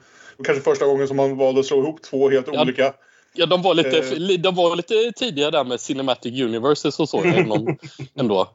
Kanske 0.44 0.64
första 0.64 0.86
gången 0.86 1.08
som 1.08 1.16
man 1.16 1.36
valde 1.36 1.60
att 1.60 1.66
slå 1.66 1.78
ihop 1.78 2.02
två 2.02 2.30
helt 2.30 2.48
ja. 2.52 2.62
olika. 2.62 2.94
Ja, 3.34 3.46
de 3.46 3.62
var 3.62 3.74
lite, 3.74 3.98
eh. 3.98 4.40
de 4.40 4.54
var 4.54 4.76
lite 4.76 5.12
tidigare 5.16 5.50
där 5.50 5.64
med 5.64 5.80
Cinematic 5.80 6.40
Universes 6.40 7.00
och 7.00 7.08
så 7.08 7.22
ändå. 8.14 8.54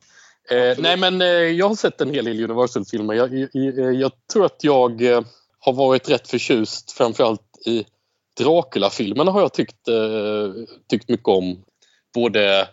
Eh, 0.49 0.77
nej, 0.77 0.97
men 0.97 1.21
eh, 1.21 1.27
jag 1.27 1.67
har 1.67 1.75
sett 1.75 2.01
en 2.01 2.13
hel 2.13 2.25
del 2.25 2.43
Universal-filmer. 2.43 3.13
Jag, 3.13 3.47
jag, 3.53 3.93
jag, 3.93 4.11
tror 4.33 4.45
att 4.45 4.63
jag 4.63 5.01
eh, 5.01 5.21
har 5.59 5.73
varit 5.73 6.09
rätt 6.09 6.27
förtjust 6.27 6.91
framförallt 6.91 7.41
i 7.65 7.85
Dracula-filmerna 8.37 9.31
har 9.31 9.41
jag 9.41 9.53
tyckt, 9.53 9.87
eh, 9.87 10.51
tyckt 10.89 11.09
mycket 11.09 11.27
om. 11.27 11.63
Både 12.13 12.67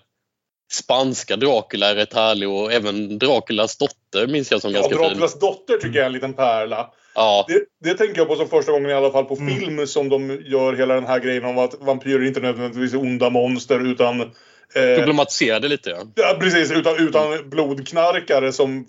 spanska 0.73 1.37
Dracula 1.37 1.91
är 1.91 1.95
rätt 1.95 2.14
härlig 2.14 2.49
och 2.49 2.73
även 2.73 3.19
Draculas 3.19 3.76
dotter 3.76 4.26
minns 4.26 4.50
jag 4.50 4.61
som 4.61 4.73
ja, 4.73 4.81
ganska 4.81 4.97
Draculas 4.97 5.33
fin. 5.33 5.41
dotter 5.41 5.76
tycker 5.76 5.97
jag 5.97 6.03
är 6.03 6.07
en 6.07 6.12
liten 6.12 6.35
pärla. 6.35 6.91
Ja. 7.14 7.45
Det, 7.49 7.64
det 7.85 7.99
tänker 7.99 8.19
jag 8.19 8.29
på 8.29 8.37
som 8.37 8.49
första 8.49 8.73
gången 8.73 8.91
i 8.91 8.95
alla 8.95 9.11
fall 9.11 9.25
på 9.25 9.37
mm. 9.37 9.59
film 9.59 9.87
som 9.87 10.09
de 10.09 10.43
gör 10.45 10.73
hela 10.73 10.95
den 10.95 11.07
här 11.07 11.21
grejen 11.21 11.45
om 11.45 11.59
att 11.59 11.75
vampyrer 11.81 12.26
inte 12.26 12.41
nödvändigtvis 12.41 12.95
är 12.95 12.99
onda 12.99 13.31
monster 13.31 13.91
utan 13.91 14.33
Eh, 14.76 14.97
Problematiserade 14.97 15.69
lite 15.69 15.91
ja. 15.91 16.03
Ja 16.14 16.37
precis, 16.41 16.73
utan, 16.73 16.97
utan 17.09 17.50
blodknarkare 17.50 18.53
som 18.53 18.87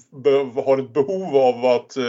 har 0.65 0.77
ett 0.77 0.93
behov 0.93 1.37
av 1.37 1.65
att 1.65 1.97
eh, 1.97 2.03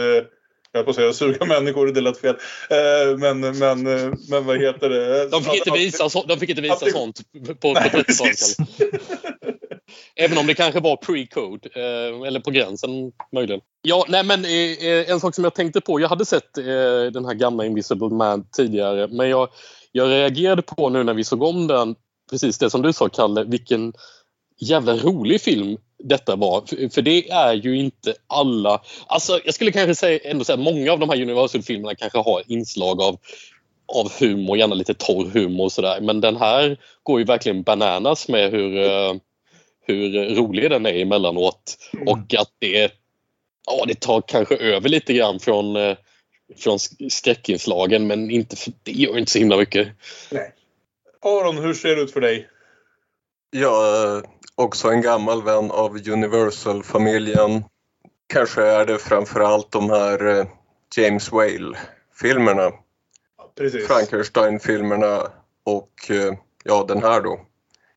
jag 0.71 0.85
på 0.85 0.89
att 0.89 0.95
säga 0.95 1.13
suga 1.13 1.45
människor, 1.59 1.87
det 1.87 2.01
lät 2.01 2.17
fel. 2.17 2.35
Eh, 2.69 3.17
men, 3.17 3.39
men, 3.39 3.87
eh, 3.87 4.13
men 4.29 4.45
vad 4.45 4.61
heter 4.61 4.89
det? 4.89 5.29
De 5.29 5.43
fick 5.43 5.53
inte 5.55 5.71
visa, 5.71 6.09
så, 6.09 6.23
de 6.23 6.39
fick 6.39 6.49
inte 6.49 6.61
visa 6.61 6.85
det, 6.85 6.91
sånt 6.91 7.21
på, 7.47 7.55
på 7.55 7.73
30-talet. 7.73 8.69
Även 10.15 10.37
om 10.37 10.47
det 10.47 10.53
kanske 10.53 10.79
var 10.79 10.95
pre-code, 10.95 11.69
eh, 11.75 12.27
eller 12.27 12.39
på 12.39 12.51
gränsen 12.51 12.89
möjligen. 13.31 13.61
Ja, 13.81 14.05
nej 14.07 14.23
men 14.23 14.45
en 15.07 15.19
sak 15.19 15.35
som 15.35 15.43
jag 15.43 15.53
tänkte 15.53 15.81
på. 15.81 15.99
Jag 15.99 16.09
hade 16.09 16.25
sett 16.25 16.53
den 17.13 17.25
här 17.25 17.33
gamla 17.33 17.65
Invisible 17.65 18.09
Man 18.09 18.47
tidigare 18.51 19.07
men 19.07 19.29
jag, 19.29 19.49
jag 19.91 20.09
reagerade 20.09 20.61
på 20.61 20.89
nu 20.89 21.03
när 21.03 21.13
vi 21.13 21.23
såg 21.23 21.43
om 21.43 21.67
den 21.67 21.95
precis 22.29 22.57
det 22.57 22.69
som 22.69 22.81
du 22.81 22.93
sa 22.93 23.09
Kalle, 23.09 23.43
vilken 23.43 23.93
jävla 24.59 24.97
rolig 24.97 25.41
film 25.41 25.77
detta 26.03 26.35
var. 26.35 26.89
För, 26.89 27.01
det 27.01 27.29
är 27.29 27.53
ju 27.53 27.77
inte 27.77 28.13
alla... 28.27 28.81
Alltså 29.07 29.39
jag 29.45 29.53
skulle 29.53 29.71
kanske 29.71 29.95
säga 29.95 30.19
ändå 30.23 30.43
säga 30.43 30.57
många 30.57 30.91
av 30.91 30.99
de 30.99 31.09
här 31.09 31.21
Universal-filmerna 31.21 31.95
kanske 31.95 32.17
har 32.17 32.43
inslag 32.47 33.01
av 33.01 33.17
av 33.87 34.11
humor, 34.19 34.57
gärna 34.57 34.75
lite 34.75 34.93
torr 34.93 35.25
humor 35.25 35.63
och 35.63 35.71
sådär. 35.71 36.01
Men 36.01 36.21
den 36.21 36.35
här 36.35 36.77
går 37.03 37.19
ju 37.19 37.25
verkligen 37.25 37.63
bananas 37.63 38.27
med 38.27 38.51
hur, 38.51 38.77
eh, 38.77 39.15
hur 39.85 40.35
rolig 40.35 40.69
den 40.69 40.85
är 40.85 40.93
emellanåt. 40.93 41.77
Mm. 41.93 42.07
Och 42.07 42.33
att 42.37 42.51
det, 42.59 42.91
ja, 43.67 43.85
det 43.87 43.99
tar 43.99 44.23
kanske 44.27 44.55
över 44.55 44.89
lite 44.89 45.13
grann 45.13 45.39
från, 45.39 45.75
eh, 45.75 45.97
från 46.57 46.77
sk- 46.77 47.09
skräckinslagen 47.09 48.07
men 48.07 48.31
inte 48.31 48.55
för, 48.55 48.73
det 48.83 48.91
gör 48.91 49.17
inte 49.17 49.31
så 49.31 49.39
himla 49.39 49.57
mycket. 49.57 49.87
Aron, 51.21 51.57
hur 51.57 51.73
ser 51.73 51.95
det 51.95 52.01
ut 52.01 52.13
för 52.13 52.21
dig? 52.21 52.49
Jag 53.51 53.87
är 53.87 54.23
också 54.57 54.89
en 54.89 55.01
gammal 55.01 55.43
vän 55.43 55.71
av 55.71 56.09
Universal-familjen. 56.09 57.63
Kanske 58.27 58.63
är 58.63 58.85
det 58.85 58.97
framförallt 58.97 59.71
de 59.71 59.89
här 59.89 60.39
eh, 60.39 60.45
James 60.97 61.31
Whale-filmerna. 61.31 62.71
Frankenstein-filmerna 63.87 65.21
och 65.63 65.91
eh, 66.09 66.33
ja, 66.63 66.85
den 66.87 67.03
här 67.03 67.21
då. 67.21 67.39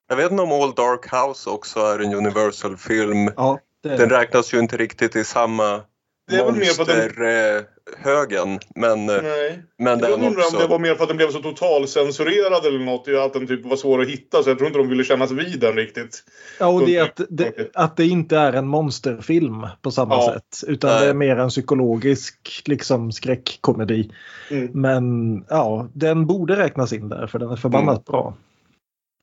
Jag 0.08 0.16
vet 0.16 0.30
inte 0.30 0.42
om 0.42 0.52
All 0.52 0.74
Dark 0.74 1.12
House 1.12 1.50
också 1.50 1.80
är 1.80 1.98
en 1.98 2.14
Universal-film. 2.14 3.30
Ja, 3.36 3.58
det 3.82 3.96
Den 3.96 4.10
räknas 4.10 4.54
ju 4.54 4.58
inte 4.58 4.76
riktigt 4.76 5.16
i 5.16 5.24
samma 5.24 5.82
Det 6.30 6.36
är 6.36 6.44
väl 6.44 6.54
mer 6.54 6.78
på 6.78 6.84
den... 6.84 6.96
monsterhögen. 6.96 8.58
Men, 8.74 9.08
eh, 9.08 9.22
Nej. 9.22 9.62
men 9.78 9.98
Jag 9.98 10.10
den 10.10 10.12
undrar 10.12 10.28
om 10.28 10.34
det 10.34 10.56
också. 10.56 10.66
var 10.66 10.78
mer 10.78 10.94
för 10.94 11.02
att 11.02 11.08
den 11.08 11.16
blev 11.16 11.30
så 11.30 11.42
totalcensurerad 11.42 12.66
eller 12.66 12.78
något. 12.78 13.08
Att 13.08 13.32
den 13.32 13.46
typ 13.46 13.66
var 13.66 13.76
svår 13.76 14.02
att 14.02 14.08
hitta. 14.08 14.42
Så 14.42 14.50
jag 14.50 14.58
tror 14.58 14.66
inte 14.66 14.78
de 14.78 14.88
ville 14.88 15.04
kännas 15.04 15.30
vid 15.30 15.60
den 15.60 15.74
riktigt. 15.74 16.22
Ja, 16.58 16.66
och 16.66 16.86
det 16.86 16.96
är 16.96 17.02
att 17.02 17.20
det, 17.28 17.70
att 17.74 17.96
det 17.96 18.06
inte 18.06 18.36
är 18.38 18.52
en 18.52 18.66
monsterfilm 18.66 19.66
på 19.82 19.90
samma 19.90 20.14
Ja. 20.14 20.32
sätt. 20.34 20.68
Utan 20.70 20.90
Nej. 20.90 21.00
det 21.04 21.10
är 21.10 21.14
mer 21.14 21.36
en 21.36 21.48
psykologisk 21.48 22.62
liksom, 22.66 23.12
skräckkomedi. 23.12 24.10
Mm. 24.50 24.70
Men 24.74 25.34
ja, 25.48 25.88
den 25.94 26.26
borde 26.26 26.56
räknas 26.56 26.92
in 26.92 27.08
där 27.08 27.26
för 27.26 27.38
den 27.38 27.50
är 27.50 27.56
förbannat 27.56 28.08
Mm. 28.08 28.20
bra. 28.22 28.34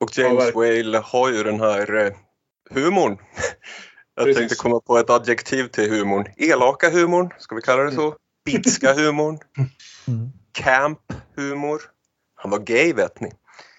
Och 0.03 0.17
James 0.17 0.51
Ja, 0.53 0.59
Whale 0.61 0.97
har 0.97 1.31
ju 1.31 1.43
den 1.43 1.59
här 1.59 2.05
eh, 2.05 2.11
humorn. 2.69 3.17
Jag 4.17 4.25
Precis. 4.25 4.37
tänkte 4.39 4.55
komma 4.55 4.79
på 4.79 4.97
ett 4.97 5.09
adjektiv 5.09 5.67
till 5.67 5.89
humorn. 5.89 6.25
Elaka 6.37 6.89
humorn, 6.89 7.29
ska 7.39 7.55
vi 7.55 7.61
kalla 7.61 7.83
det 7.83 7.91
så? 7.91 8.15
Bitska 8.45 8.93
humorn. 8.93 9.37
Mm. 10.07 10.29
Camp 10.51 10.99
humor. 11.35 11.81
Han 12.35 12.51
var 12.51 12.59
gay 12.59 12.93
vet 12.93 13.19
ni. 13.21 13.31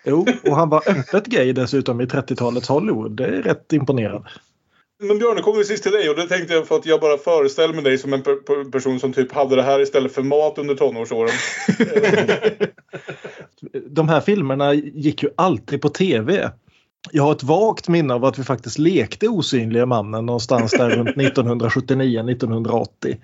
Jo, 0.05 0.27
och 0.45 0.57
han 0.57 0.69
var 0.69 0.83
öppet 0.91 1.27
gay 1.27 1.53
dessutom 1.53 2.01
i 2.01 2.05
30-talets 2.05 2.69
Hollywood. 2.69 3.17
Det 3.17 3.25
är 3.25 3.43
rätt 3.43 3.73
imponerande. 3.73 4.29
Men 5.03 5.19
Björn, 5.19 5.37
nu 5.37 5.43
kommer 5.43 5.59
vi 5.59 5.65
sist 5.65 5.83
till 5.83 5.93
dig 5.93 6.11
och 6.11 6.17
det 6.17 6.29
tänkte 6.29 6.55
jag 6.55 6.67
för 6.67 6.77
att 6.77 6.87
jag 6.87 7.01
bara 7.01 7.19
föreställer 7.19 7.75
mig 7.75 7.85
dig 7.85 7.99
som 7.99 8.13
en 8.13 8.23
per 8.23 8.35
per- 8.35 8.71
person 8.71 9.01
som 9.01 9.13
typ 9.13 9.33
hade 9.33 9.57
det 9.57 9.63
här 9.63 9.81
istället 9.81 10.13
för 10.13 10.23
mat 10.23 10.59
under 10.59 10.75
tonårsåren. 10.75 11.35
De 13.91 14.09
här 14.09 14.21
filmerna 14.21 14.75
gick 14.75 15.23
ju 15.23 15.29
alltid 15.37 15.83
på 15.83 15.89
tv. 15.89 16.51
Jag 17.13 17.23
har 17.23 17.33
ett 17.33 17.43
vagt 17.43 17.89
minne 17.89 18.15
av 18.15 18.25
att 18.25 18.39
vi 18.39 18.45
faktiskt 18.45 18.79
lekte 18.79 19.29
Osynliga 19.29 19.87
mannen 19.87 20.27
någonstans 20.27 20.73
där 20.73 20.91
runt 20.91 21.09
1979-1980. 21.17 23.17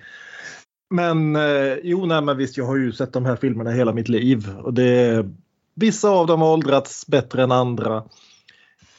Men 0.89 1.35
eh, 1.35 1.73
jo, 1.83 2.05
nej, 2.05 2.21
men 2.21 2.37
visst, 2.37 2.57
jag 2.57 2.65
har 2.65 2.77
ju 2.77 2.91
sett 2.91 3.13
de 3.13 3.25
här 3.25 3.35
filmerna 3.35 3.71
hela 3.71 3.93
mitt 3.93 4.09
liv. 4.09 4.49
Och 4.63 4.73
det, 4.73 5.25
vissa 5.75 6.09
av 6.09 6.27
dem 6.27 6.41
har 6.41 6.53
åldrats 6.53 7.07
bättre 7.07 7.43
än 7.43 7.51
andra. 7.51 8.03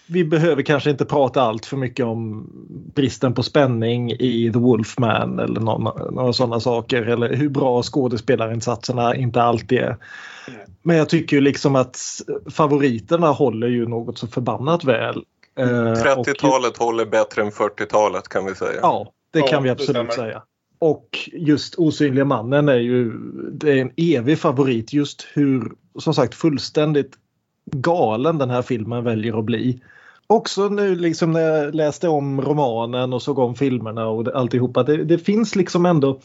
Vi 0.08 0.24
behöver 0.24 0.62
kanske 0.62 0.90
inte 0.90 1.04
prata 1.04 1.42
allt 1.42 1.66
för 1.66 1.76
mycket 1.76 2.06
om 2.06 2.50
bristen 2.94 3.34
på 3.34 3.42
spänning 3.42 4.12
i 4.12 4.50
The 4.52 4.58
Wolfman 4.58 5.38
eller 5.38 5.60
någon, 5.60 6.14
några 6.14 6.32
sådana 6.32 6.60
saker. 6.60 7.02
Eller 7.02 7.34
hur 7.34 7.48
bra 7.48 7.82
skådespelarinsatserna 7.82 9.16
inte 9.16 9.42
alltid 9.42 9.78
är. 9.78 9.96
Men 10.86 10.96
jag 10.96 11.08
tycker 11.08 11.36
ju 11.36 11.40
liksom 11.40 11.76
att 11.76 11.98
favoriterna 12.50 13.26
håller 13.30 13.66
ju 13.68 13.88
något 13.88 14.18
så 14.18 14.26
förbannat 14.26 14.84
väl. 14.84 15.24
Eh, 15.58 15.90
och- 15.90 15.96
30-talet 16.26 16.76
håller 16.76 17.06
bättre 17.06 17.42
än 17.42 17.50
40-talet 17.50 18.28
kan 18.28 18.46
vi 18.46 18.54
säga. 18.54 18.78
Ja, 18.82 19.12
det 19.30 19.38
Ja, 19.38 19.46
kan 19.46 19.62
vi 19.62 19.68
det 19.68 19.72
absolut 19.72 20.12
säga. 20.12 20.42
Och 20.78 21.18
just 21.32 21.74
Osynliga 21.74 22.24
mannen 22.24 22.68
är 22.68 22.76
ju 22.78 23.12
det 23.52 23.70
är 23.72 23.76
en 23.76 23.90
evig 23.96 24.38
favorit. 24.38 24.92
Just 24.92 25.26
hur, 25.34 25.72
som 25.98 26.14
sagt, 26.14 26.34
fullständigt 26.34 27.12
galen 27.72 28.38
den 28.38 28.50
här 28.50 28.62
filmen 28.62 29.04
väljer 29.04 29.38
att 29.38 29.44
bli. 29.44 29.80
Också 30.26 30.68
nu 30.68 30.94
liksom 30.96 31.32
när 31.32 31.40
jag 31.40 31.74
läste 31.74 32.08
om 32.08 32.40
romanen 32.40 33.12
och 33.12 33.22
såg 33.22 33.38
om 33.38 33.54
filmerna 33.54 34.06
och 34.08 34.28
alltihopa. 34.34 34.82
Det, 34.82 35.04
det 35.04 35.18
finns 35.18 35.56
liksom 35.56 35.86
ändå 35.86 36.20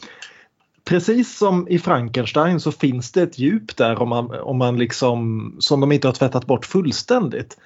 Precis 0.84 1.38
som 1.38 1.68
i 1.68 1.78
Frankenstein 1.78 2.60
så 2.60 2.72
finns 2.72 3.12
det 3.12 3.22
ett 3.22 3.38
djup 3.38 3.76
där 3.76 4.02
om 4.02 4.08
man, 4.08 4.30
om 4.40 4.58
man 4.58 4.78
liksom, 4.78 5.56
som 5.58 5.80
de 5.80 5.92
inte 5.92 6.08
har 6.08 6.12
tvättat 6.12 6.46
bort 6.46 6.66
fullständigt. 6.66 7.56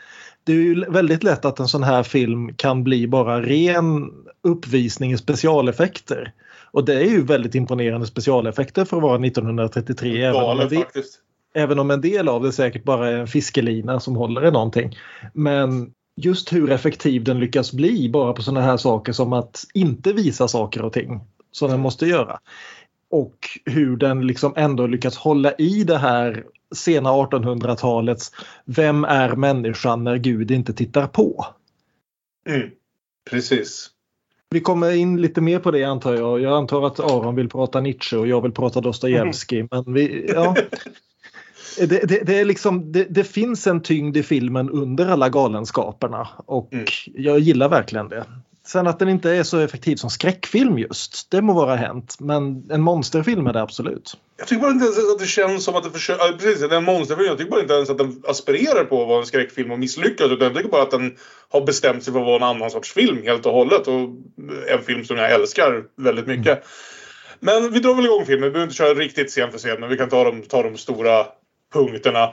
Det 0.44 0.52
är 0.52 0.56
ju 0.56 0.85
väldigt 0.90 1.23
lätt 1.23 1.44
att 1.44 1.61
en 1.61 1.68
sån 1.68 1.82
här 1.82 2.02
film 2.02 2.54
kan 2.54 2.85
bli 2.85 3.08
bara 3.08 3.42
ren 3.42 4.11
uppvisning 4.42 5.12
i 5.12 5.18
specialeffekter. 5.18 6.32
Och 6.70 6.85
det 6.85 6.94
är 6.94 7.04
ju 7.04 7.23
väldigt 7.23 7.54
imponerande 7.54 8.06
specialeffekter 8.06 8.85
för 8.85 8.96
att 8.96 9.02
vara 9.02 9.26
1933. 9.26 10.25
Även 10.25 10.42
om, 10.42 10.68
del, 10.68 10.85
även 11.54 11.78
om 11.78 11.90
en 11.90 12.00
del 12.00 12.28
av 12.28 12.42
det 12.42 12.52
säkert 12.52 12.85
bara 12.85 13.08
är 13.08 13.16
en 13.16 13.26
fiskelina 13.26 14.00
som 14.00 14.16
håller 14.16 14.46
i 14.46 14.50
någonting. 14.50 14.96
Men 15.32 15.92
just 16.16 16.52
hur 16.52 16.70
effektiv 16.70 17.25
den 17.25 17.40
lyckas 17.40 17.73
bli 17.73 18.08
bara 18.08 18.32
på 18.32 18.42
sådana 18.42 18.66
här 18.66 18.76
saker 18.76 19.12
som 19.12 19.32
att 19.32 19.64
inte 19.75 20.12
visa 20.12 20.49
saker 20.49 20.82
och 20.82 20.92
ting 20.92 21.20
som 21.52 21.70
den 21.70 21.80
måste 21.80 22.06
göra. 22.06 22.38
Och 23.16 23.49
hur 23.64 23.96
den 23.96 24.26
liksom 24.26 24.52
ändå 24.56 24.87
lyckats 24.87 25.16
hålla 25.16 25.52
i 25.52 25.85
det 25.85 25.99
här 25.99 26.44
sena 26.75 27.11
1800-talets 27.11 28.32
Vem 28.64 29.04
är 29.04 29.37
människan 29.37 30.04
när 30.04 30.16
Gud 30.16 30.50
inte 30.50 30.73
tittar 30.73 31.06
på? 31.06 31.46
Mm. 32.49 32.70
Precis. 33.30 33.90
Vi 34.50 34.61
kommer 34.61 34.90
in 34.92 35.20
lite 35.20 35.40
mer 35.40 35.58
på 35.58 35.70
det 35.70 35.85
antar 35.85 36.14
jag. 36.14 36.40
Jag 36.40 36.56
antar 36.56 36.87
att 36.87 37.00
Aron 37.00 37.35
vill 37.35 37.49
prata 37.49 37.80
Nietzsche 37.80 38.16
och 38.16 38.26
jag 38.26 38.40
vill 38.42 38.52
prata 38.52 38.80
Dostojevskij. 38.80 39.68
Men 39.70 39.92
vi, 39.94 40.26
ja. 40.28 40.56
det, 41.78 41.87
det, 41.87 42.26
det, 42.26 42.40
är 42.40 42.44
liksom, 42.44 42.92
det, 42.92 43.06
det 43.11 43.25
finns 43.25 43.66
en 43.66 43.82
tyngd 43.82 44.16
i 44.16 44.23
filmen 44.23 44.70
under 44.70 45.06
alla 45.08 45.28
galenskaperna 45.28 46.28
och 46.46 46.73
Mm. 46.73 46.87
jag 47.14 47.38
gillar 47.38 47.68
verkligen 47.68 48.08
det. 48.08 48.25
Sen 48.66 48.87
att 48.87 48.99
den 48.99 49.08
inte 49.08 49.30
är 49.30 49.42
så 49.42 49.58
effektiv 49.58 49.96
som 49.96 50.11
skräckfilm 50.11 50.78
just, 50.78 51.30
det 51.30 51.42
må 51.42 51.52
vara 51.52 51.76
hänt. 51.76 52.16
Men 52.18 52.70
en 52.70 52.80
monsterfilm 52.80 53.46
är 53.46 53.52
det 53.52 53.62
absolut. 53.62 54.16
Jag 54.37 54.46
tycker 54.46 54.62
bara 54.62 54.70
inte 54.70 54.85
ens 54.85 54.99
att 54.99 55.18
det 55.18 55.26
känns 55.26 55.64
som 55.64 55.76
att 55.76 55.85
det 55.85 55.90
försöker... 55.90 56.32
Precis, 56.32 56.61
det 56.61 56.75
är 56.75 56.78
en 56.78 56.85
monsterfilm. 56.85 57.28
Jag 57.28 57.38
tycker 57.38 57.50
bara 57.50 57.61
inte 57.61 57.75
ens 57.75 57.90
att 57.90 57.99
den 57.99 58.23
aspirerar 58.28 58.85
på 58.85 59.02
att 59.02 59.08
vara 59.08 59.20
en 59.20 59.26
skräckfilm 59.26 59.70
och 59.70 59.78
misslyckas. 59.78 60.30
Utan 60.30 60.46
jag 60.46 60.56
tycker 60.56 60.68
bara 60.68 60.82
att 60.82 60.90
den 60.90 61.16
har 61.49 61.61
bestämt 61.61 62.04
sig 62.04 62.12
för 62.12 62.20
att 62.20 62.26
vara 62.26 62.37
en 62.37 62.56
annan 62.56 62.70
sorts 62.70 62.92
film 62.92 63.23
helt 63.23 63.46
och 63.46 63.52
hållet. 63.52 63.88
Och 63.88 64.08
en 64.68 64.82
film 64.87 65.04
som 65.04 65.16
jag 65.16 65.32
älskar 65.32 65.85
väldigt 65.96 66.26
mycket. 66.26 66.64
Men 67.40 67.73
vi 67.73 67.80
drar 67.80 67.94
väl 67.94 68.04
igång 68.04 68.26
filmen. 68.26 68.49
Vi 68.49 68.52
behöver 68.52 68.66
inte 68.66 68.76
köra 68.76 68.94
riktigt 68.94 69.30
scen 69.30 69.50
för 69.50 69.58
scen. 69.58 69.80
Men 69.80 69.88
vi 69.88 69.96
kan 69.96 70.08
ta 70.08 70.25
de, 70.25 70.42
ta 70.42 70.62
de 70.62 70.76
stora 70.76 71.26
punkterna. 71.73 72.32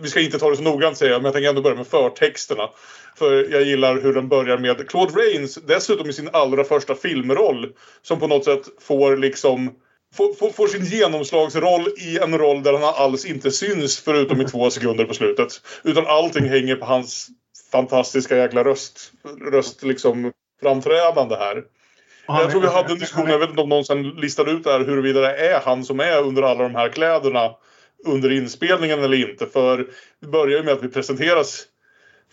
Vi 0.00 0.08
ska 0.08 0.20
inte 0.20 0.38
ta 0.38 0.50
det 0.50 0.56
så 0.56 0.62
noggrant 0.62 0.96
säger 0.96 1.12
jag, 1.12 1.18
men 1.18 1.24
jag 1.24 1.34
tänker 1.34 1.48
ändå 1.48 1.62
börja 1.62 1.76
med 1.76 1.86
förtexterna. 1.86 2.70
För 3.16 3.52
jag 3.52 3.62
gillar 3.62 4.00
hur 4.00 4.14
den 4.14 4.28
börjar 4.28 4.58
med 4.58 4.88
Claude 4.88 5.12
Rains, 5.12 5.54
dessutom 5.54 6.10
i 6.10 6.12
sin 6.12 6.30
allra 6.32 6.64
första 6.64 6.94
filmroll. 6.94 7.72
Som 8.02 8.20
på 8.20 8.26
något 8.26 8.44
sätt 8.44 8.62
får 8.80 9.16
liksom 9.16 9.70
får, 10.14 10.34
får, 10.34 10.50
får 10.50 10.68
sin 10.68 10.84
genomslagsroll 10.84 11.88
i 11.96 12.18
en 12.18 12.38
roll 12.38 12.62
där 12.62 12.72
han 12.72 12.94
alls 12.96 13.24
inte 13.24 13.50
syns 13.50 14.00
förutom 14.00 14.40
i 14.40 14.44
två 14.44 14.70
sekunder 14.70 15.04
på 15.04 15.14
slutet. 15.14 15.60
Utan 15.82 16.06
allting 16.06 16.48
hänger 16.48 16.76
på 16.76 16.86
hans 16.86 17.28
fantastiska 17.72 18.36
jäkla 18.36 18.64
röst, 18.64 19.12
röst 19.52 19.82
liksom 19.82 20.32
framträdande 20.62 21.36
här. 21.36 21.64
Jag 22.26 22.50
tror 22.50 22.60
vi 22.60 22.66
hade 22.66 22.92
en 22.92 22.98
diskussion, 22.98 23.30
jag 23.30 23.38
vet 23.38 23.50
inte 23.50 23.62
om 23.62 23.68
någon 23.68 23.84
sen 23.84 24.02
listade 24.08 24.50
ut 24.50 24.64
det 24.64 24.72
här 24.72 24.80
huruvida 24.80 25.20
det 25.20 25.36
är 25.36 25.60
han 25.60 25.84
som 25.84 26.00
är 26.00 26.22
under 26.22 26.42
alla 26.42 26.62
de 26.62 26.74
här 26.74 26.88
kläderna 26.88 27.50
under 28.04 28.32
inspelningen 28.32 29.04
eller 29.04 29.30
inte. 29.30 29.46
För 29.46 29.86
det 30.20 30.26
börjar 30.26 30.58
ju 30.58 30.64
med 30.64 30.74
att 30.74 30.84
vi 30.84 30.88
presenteras 30.88 31.66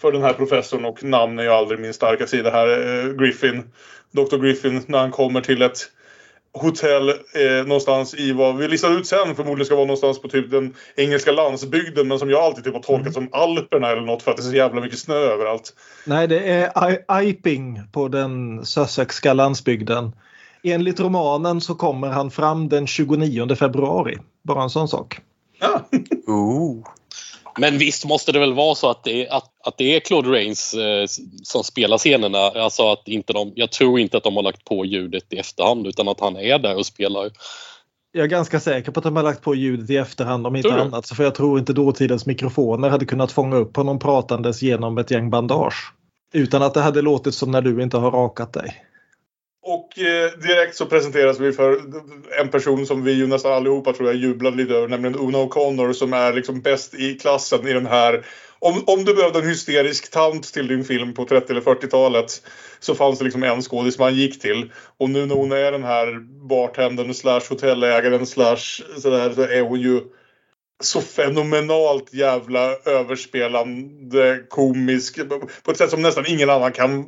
för 0.01 0.12
den 0.12 0.22
här 0.22 0.34
professorn 0.34 0.86
och 0.86 1.04
namn 1.04 1.40
är 1.40 1.44
ju 1.44 1.50
aldrig 1.50 1.80
min 1.80 1.94
starka 1.94 2.28
sida 2.28 2.51
här, 2.51 2.68
eh, 2.68 3.13
Griffin. 3.13 3.63
Dr 4.12 4.38
Griffin 4.38 4.84
när 4.88 5.00
han 5.00 5.12
kommer 5.12 5.42
till 5.42 5.62
ett 5.62 5.80
hotell 6.54 7.10
eh, 7.10 7.66
någonstans 7.66 8.13
i 8.13 8.32
vad 8.32 8.58
vi 8.58 8.68
listar 8.68 8.98
ut 9.00 9.08
sen 9.08 9.36
förmodligen 9.36 9.66
ska 9.66 9.75
vara 9.75 9.86
någonstans 9.86 10.22
på 10.22 10.28
typ 10.28 10.51
den 10.51 10.74
engelska 10.96 11.32
landsbygden 11.32 12.08
men 12.08 12.20
som 12.20 12.30
jag 12.30 12.40
alltid 12.40 12.63
typ 12.63 12.74
har 12.74 12.82
tolkat 12.82 13.13
som 13.13 13.30
Alperna 13.32 13.90
eller 13.90 14.01
något 14.01 14.24
för 14.24 14.32
att 14.32 14.38
det 14.38 14.44
är 14.44 14.50
så 14.50 14.56
jävla 14.56 14.82
mycket 14.82 15.00
snö 15.00 15.16
överallt. 15.16 15.74
Nej, 16.06 16.28
det 16.28 16.40
är 16.40 17.22
Iping 17.24 17.82
på 17.92 18.08
den 18.08 18.66
Sussexska 18.66 19.34
landsbygden. 19.34 20.12
Enligt 20.63 21.00
romanen 21.00 21.62
så 21.62 21.75
kommer 21.75 22.08
han 22.08 22.32
fram 22.32 22.70
den 22.70 22.88
29 22.88 23.56
februari. 23.56 24.18
Bara 24.44 24.63
en 24.63 24.70
sån 24.70 24.88
sak. 24.88 25.22
Ja, 25.62 25.82
Ooh. 26.27 26.84
Men 27.58 27.77
visst 27.77 28.06
måste 28.06 28.32
det 28.32 28.39
väl 28.39 28.53
vara 28.53 28.75
så 28.75 28.89
att 28.89 29.03
det 29.03 29.27
är, 29.27 29.34
att, 29.34 29.51
att 29.63 29.77
det 29.77 29.96
är 29.96 30.00
Claude 30.00 30.30
Rains 30.30 30.74
eh, 30.74 31.06
som 31.44 31.63
spelar 31.63 31.98
scenerna. 31.98 32.38
Alltså 32.38 32.91
att 32.91 33.08
inte 33.08 33.34
de, 33.34 33.51
jag 33.56 33.72
tror 33.72 34.00
inte 34.00 34.18
att 34.18 34.24
de 34.24 34.36
har 34.36 34.44
lagt 34.44 34.65
på 34.65 34.86
ljudet 34.86 35.34
i 35.34 35.38
efterhand 35.38 35.88
utan 35.88 36.08
att 36.08 36.20
han 36.20 36.38
är 36.38 36.60
där 36.60 36.75
och 36.75 36.86
spelar. 36.86 37.30
Jag 38.12 38.24
är 38.24 38.27
ganska 38.27 38.60
säker 38.60 38.91
på 38.91 39.00
att 39.00 39.03
de 39.03 39.15
har 39.15 39.24
lagt 39.24 39.41
på 39.41 39.56
ljudet 39.56 39.89
i 39.89 39.98
efterhand 39.98 40.48
om 40.48 40.56
inte 40.56 40.74
annat. 40.74 41.10
För 41.10 41.24
jag 41.24 41.36
tror 41.36 41.60
inte 41.60 41.74
dåtidens 41.74 42.25
mikrofoner 42.25 42.89
hade 42.89 43.06
kunnat 43.06 43.32
fånga 43.32 43.56
upp 43.56 43.75
honom 43.75 44.00
pratandes 44.00 44.62
genom 44.62 44.98
ett 44.98 45.12
gäng 45.12 45.30
bandage. 45.30 45.94
Utan 46.34 46.63
att 46.63 46.74
det 46.74 46.82
hade 46.82 47.01
låtit 47.01 47.34
som 47.34 47.51
när 47.51 47.62
du 47.62 47.84
inte 47.84 47.98
har 47.98 48.12
rakat 48.12 48.53
dig. 48.53 48.84
Och 49.63 50.00
eh, 50.00 50.32
direkt 50.32 50.75
så 50.75 50.86
presenteras 50.86 51.39
vi 51.39 51.51
för 51.51 51.82
en 52.39 52.50
person 52.50 52.86
som 52.86 53.03
vi 53.03 53.12
ju 53.12 53.27
nästan 53.27 53.53
allihopa 53.53 53.94
tror 53.94 54.10
jag 54.10 54.18
jublade 54.18 54.58
lite 54.58 54.74
över, 54.74 54.88
nämligen 54.88 55.20
Una 55.20 55.38
O'Connor 55.38 55.94
som 55.94 56.13
är 56.13 56.34
liksom 56.34 56.62
bäst 56.62 56.94
i 56.94 57.13
klassen 57.13 57.68
i 57.68 57.74
den 57.74 57.86
här. 57.86 58.25
Om, 58.60 58.84
om 58.88 59.06
du 59.06 59.13
behövde 59.13 59.39
en 59.39 59.48
hysterisk 59.48 60.12
tant 60.12 60.53
till 60.53 60.68
din 60.68 60.84
film 60.84 61.13
på 61.13 61.25
30 61.25 61.51
eller 61.51 61.62
40-talet 61.62 62.41
så 62.80 62.96
fanns 62.96 63.20
det 63.20 63.25
liksom 63.25 63.44
en 63.44 63.62
skådis 63.62 64.00
man 64.00 64.15
gick 64.15 64.41
till. 64.41 64.72
Och 64.98 65.10
nu 65.10 65.25
när 65.25 65.36
hon 65.36 65.51
är 65.51 65.72
den 65.72 65.84
här 65.84 66.20
bartendern 66.48 67.13
slash 67.13 67.41
hotellägaren 67.50 68.25
slash 68.25 68.82
sådär 68.98 69.34
så 69.36 69.41
är 69.41 69.62
hon 69.62 69.82
ju 69.82 70.01
så 70.84 71.01
fenomenalt 71.01 72.13
jävla 72.13 72.75
överspelande 72.86 74.44
komisk 74.50 75.20
på 75.63 75.72
ett 75.72 75.77
sätt 75.77 75.89
som 75.89 76.01
nästan 76.01 76.25
ingen 76.27 76.50
annan 76.50 76.72
kan 76.72 77.06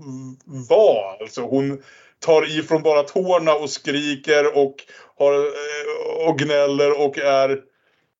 vara. 0.69 1.17
Alltså 1.21 1.41
hon 1.41 1.81
tar 2.23 2.59
i 2.59 2.63
från 2.63 2.81
bara 2.83 3.03
tårna 3.03 3.53
och 3.53 3.69
skriker 3.69 4.57
och, 4.57 4.75
har, 5.19 5.33
eh, 5.33 6.27
och 6.29 6.39
gnäller 6.39 7.01
och 7.05 7.17
är 7.17 7.59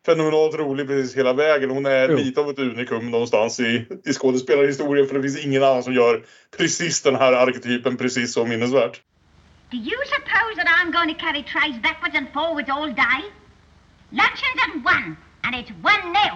fenomenalt 0.05 0.55
rolig 0.55 0.88
precis 0.88 1.17
hela 1.17 1.33
vägen. 1.33 1.69
Hon 1.69 1.86
är 1.86 2.10
Jo. 2.10 2.15
lite 2.17 2.41
av 2.41 2.50
ett 2.50 2.60
unikum 2.60 3.12
någonstans 3.12 3.60
i, 3.60 3.86
i 4.05 4.13
skådespelarhistorien 4.13 5.07
för 5.07 5.15
det 5.15 5.22
finns 5.22 5.45
ingen 5.45 5.63
annan 5.63 5.83
som 5.83 5.93
gör 5.93 6.24
precis 6.57 7.01
den 7.01 7.15
här 7.15 7.33
arketypen 7.33 7.98
precis 7.98 8.33
så 8.33 8.45
minnesvärt. 8.45 9.01
Do 9.72 9.77
you 9.77 9.98
suppose 10.15 10.55
that 10.57 10.67
I'm 10.67 10.91
going 10.91 11.10
to 11.15 11.19
carry 11.25 11.43
trays 11.43 11.81
backwards 11.81 12.15
and 12.17 12.27
forwards 12.33 12.69
all 12.69 12.88
day? 12.95 13.22
Luncheon's 14.12 14.60
at 14.65 14.75
one, 14.95 15.17
and 15.43 15.55
it's 15.55 15.72
one 15.83 16.13
nil. 16.13 16.36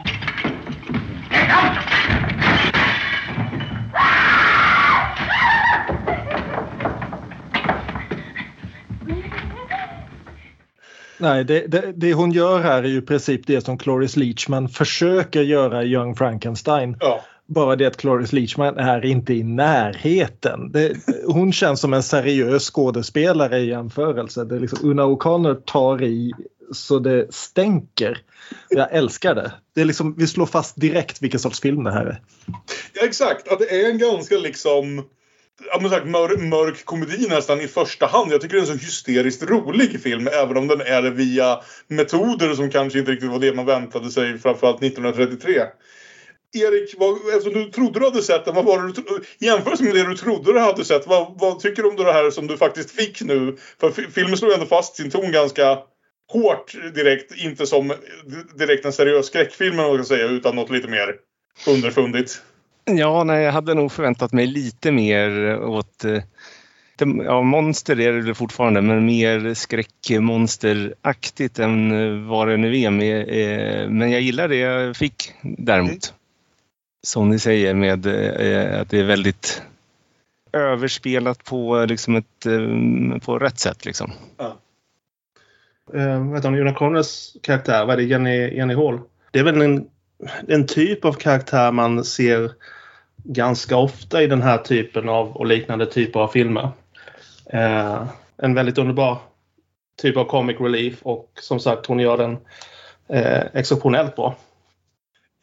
Nej, 11.18 11.44
det, 11.44 11.68
det, 11.68 11.94
det 11.96 12.14
hon 12.14 12.32
gör 12.32 12.60
här 12.60 12.84
är 12.84 12.88
ju 12.88 12.98
i 12.98 13.02
princip 13.02 13.48
det 13.48 13.62
som 13.62 13.78
Cloris 13.78 14.18
Leachman 14.18 14.70
försöker 14.70 15.42
göra 15.42 15.84
i 15.84 15.88
Young 15.88 16.16
Frankenstein. 16.16 16.98
Ja. 17.00 17.22
Bara 17.46 17.76
det 17.76 17.86
att 17.86 17.98
Cloris 17.98 18.34
Leachman 18.34 18.78
är 18.78 19.06
inte 19.06 19.34
i 19.34 19.44
närheten. 19.44 20.72
Det, 20.72 20.94
hon 21.26 21.54
känns 21.54 21.82
som 21.82 21.94
en 21.94 22.04
seriös 22.04 22.72
skådespelare 22.72 23.58
i 23.60 23.70
jämförelse. 23.70 24.46
Det 24.46 24.56
är 24.56 24.60
liksom, 24.60 24.80
Una 24.90 25.04
O'Connor 25.04 25.62
tar 25.66 26.04
i 26.04 26.34
så 26.72 27.00
det 27.00 27.34
stänker. 27.34 28.18
Jag 28.70 28.92
älskar 28.92 29.36
det. 29.36 29.52
det 29.76 29.82
är 29.82 29.86
liksom, 29.86 30.16
vi 30.18 30.28
slår 30.28 30.46
fast 30.46 30.76
direkt 30.76 31.22
vilken 31.22 31.40
sorts 31.40 31.60
film 31.60 31.84
det 31.84 31.92
här 31.92 32.06
är. 32.06 32.22
Ja, 32.94 33.06
exakt. 33.06 33.48
Att 33.48 33.60
det 33.60 33.82
är 33.82 33.90
en 33.90 33.98
ganska 33.98 34.38
liksom 34.38 35.04
ja, 35.66 35.80
men 35.82 35.92
sagt, 35.92 36.08
mör, 36.08 36.38
mörk 36.38 36.86
komedi 36.86 37.28
nästan 37.28 37.62
i 37.62 37.68
första 37.68 38.06
hand. 38.06 38.32
Jag 38.32 38.42
tycker 38.42 38.56
det 38.56 38.60
är 38.60 38.72
en 38.72 38.80
så 38.80 38.86
hysteriskt 38.86 39.44
rolig 39.44 40.02
film 40.02 40.28
även 40.28 40.58
om 40.58 40.68
den 40.68 40.82
är 40.82 41.02
det 41.02 41.10
via 41.10 41.62
metoder 41.88 42.54
som 42.54 42.72
kanske 42.72 43.00
inte 43.00 43.12
riktigt 43.12 43.30
var 43.30 43.40
det 43.40 43.54
man 43.54 43.66
väntade 43.66 44.12
sig 44.12 44.38
framförallt 44.38 44.84
1933. 44.84 45.64
Erik, 46.54 46.94
vad, 46.98 47.16
eftersom 47.16 47.54
du 47.54 47.72
trodde 47.72 48.00
du 48.00 48.06
hade 48.06 48.22
sett 48.22 48.46
den, 48.46 48.56
vad 48.56 48.66
var 48.66 48.84
det 48.84 48.92
du, 48.92 49.02
jämfört 49.02 49.24
i 49.40 49.46
jämförelse 49.46 49.84
med 49.84 49.96
det 49.96 50.04
du 50.04 50.16
trodde 50.16 50.54
du 50.54 50.60
hade 50.60 50.86
sett, 50.86 51.08
vad, 51.08 51.40
vad 51.40 51.60
tycker 51.60 51.84
du 51.84 51.90
om 51.90 51.96
det 51.96 52.14
här 52.14 52.30
som 52.30 52.48
du 52.48 52.58
faktiskt 52.58 52.92
fick 52.92 53.22
nu? 53.22 53.58
För 53.80 53.92
filmen 53.92 54.38
slår 54.38 54.54
ändå 54.54 54.66
fast 54.66 54.96
sin 54.96 55.10
ton 55.10 55.32
ganska 55.32 55.78
hårt 56.32 56.76
direkt, 56.94 57.36
inte 57.36 57.68
som 57.68 57.94
direkt 58.58 58.86
en 58.86 58.94
seriös 58.94 59.26
skräckfilm 59.26 59.74
eller 59.74 59.84
vad 59.84 59.98
man 59.98 60.06
ska 60.06 60.16
säga, 60.16 60.28
utan 60.28 60.56
något 60.56 60.70
lite 60.70 60.88
mer 60.88 61.16
underfundigt. 61.68 62.42
Ja, 62.92 63.24
nej, 63.24 63.44
jag 63.44 63.52
hade 63.52 63.74
nog 63.74 63.92
förväntat 63.92 64.34
mig 64.34 64.48
lite 64.48 64.92
mer 64.92 65.60
åt... 65.64 66.06
eh, 66.06 66.24
Ja, 67.26 67.42
monster 67.42 68.00
är 68.00 68.14
det 68.14 68.36
fortfarande, 68.36 68.82
men 68.82 69.06
mer 69.06 69.54
skräckmonsteraktigt 69.54 71.60
än 71.60 71.92
eh, 71.92 72.30
vad 72.30 72.48
det 72.48 72.58
nu 72.58 72.80
är. 72.80 72.92
Med, 72.92 73.30
eh, 73.30 73.90
men 73.90 74.12
jag 74.12 74.22
gillar 74.22 74.48
det 74.48 74.56
jag 74.56 74.96
fick 74.96 75.34
däremot. 75.42 76.14
Som 77.04 77.30
ni 77.30 77.40
säger 77.40 77.74
med 77.74 77.94
att 77.94 78.04
det 78.90 79.00
är 79.00 79.04
väldigt 79.04 79.62
överspelat 80.54 81.44
på, 81.44 81.86
liksom 81.86 82.16
ett, 82.16 82.48
på 83.26 83.40
rätt 83.40 83.60
sätt. 83.60 83.86
Liksom. 83.86 84.12
vet 86.34 86.44
du, 86.44 86.62
Una 86.62 86.74
Connors 86.74 87.34
karaktär, 87.42 87.86
vad 87.86 87.94
är 87.94 87.98
det, 87.98 88.04
Jenny, 88.04 88.56
Jenny 88.56 88.76
Hall? 88.76 89.00
Det 89.32 89.40
är 89.40 89.44
väl 89.44 89.62
en, 89.62 89.88
en 90.48 90.68
typ 90.68 91.06
av 91.06 91.14
karaktär 91.14 91.72
man 91.72 92.04
ser 92.04 92.52
ganska 93.28 93.78
ofta 93.78 94.24
i 94.24 94.28
den 94.28 94.42
här 94.42 94.58
typen 94.58 95.10
av 95.10 95.38
och 95.38 95.46
liknande 95.46 95.86
typer 95.86 96.20
av 96.20 96.28
filmer. 96.28 96.70
Eh, 97.46 98.04
en 98.38 98.54
väldigt 98.54 98.78
underbar 98.78 99.18
typ 100.02 100.18
av 100.18 100.26
comic 100.26 100.60
relief 100.60 101.02
och 101.02 101.32
som 101.42 101.60
sagt 101.60 101.86
hon 101.86 102.00
gör 102.00 102.18
den 102.18 102.38
eh, 103.10 103.44
exceptionellt 103.54 104.16
bra. 104.16 104.36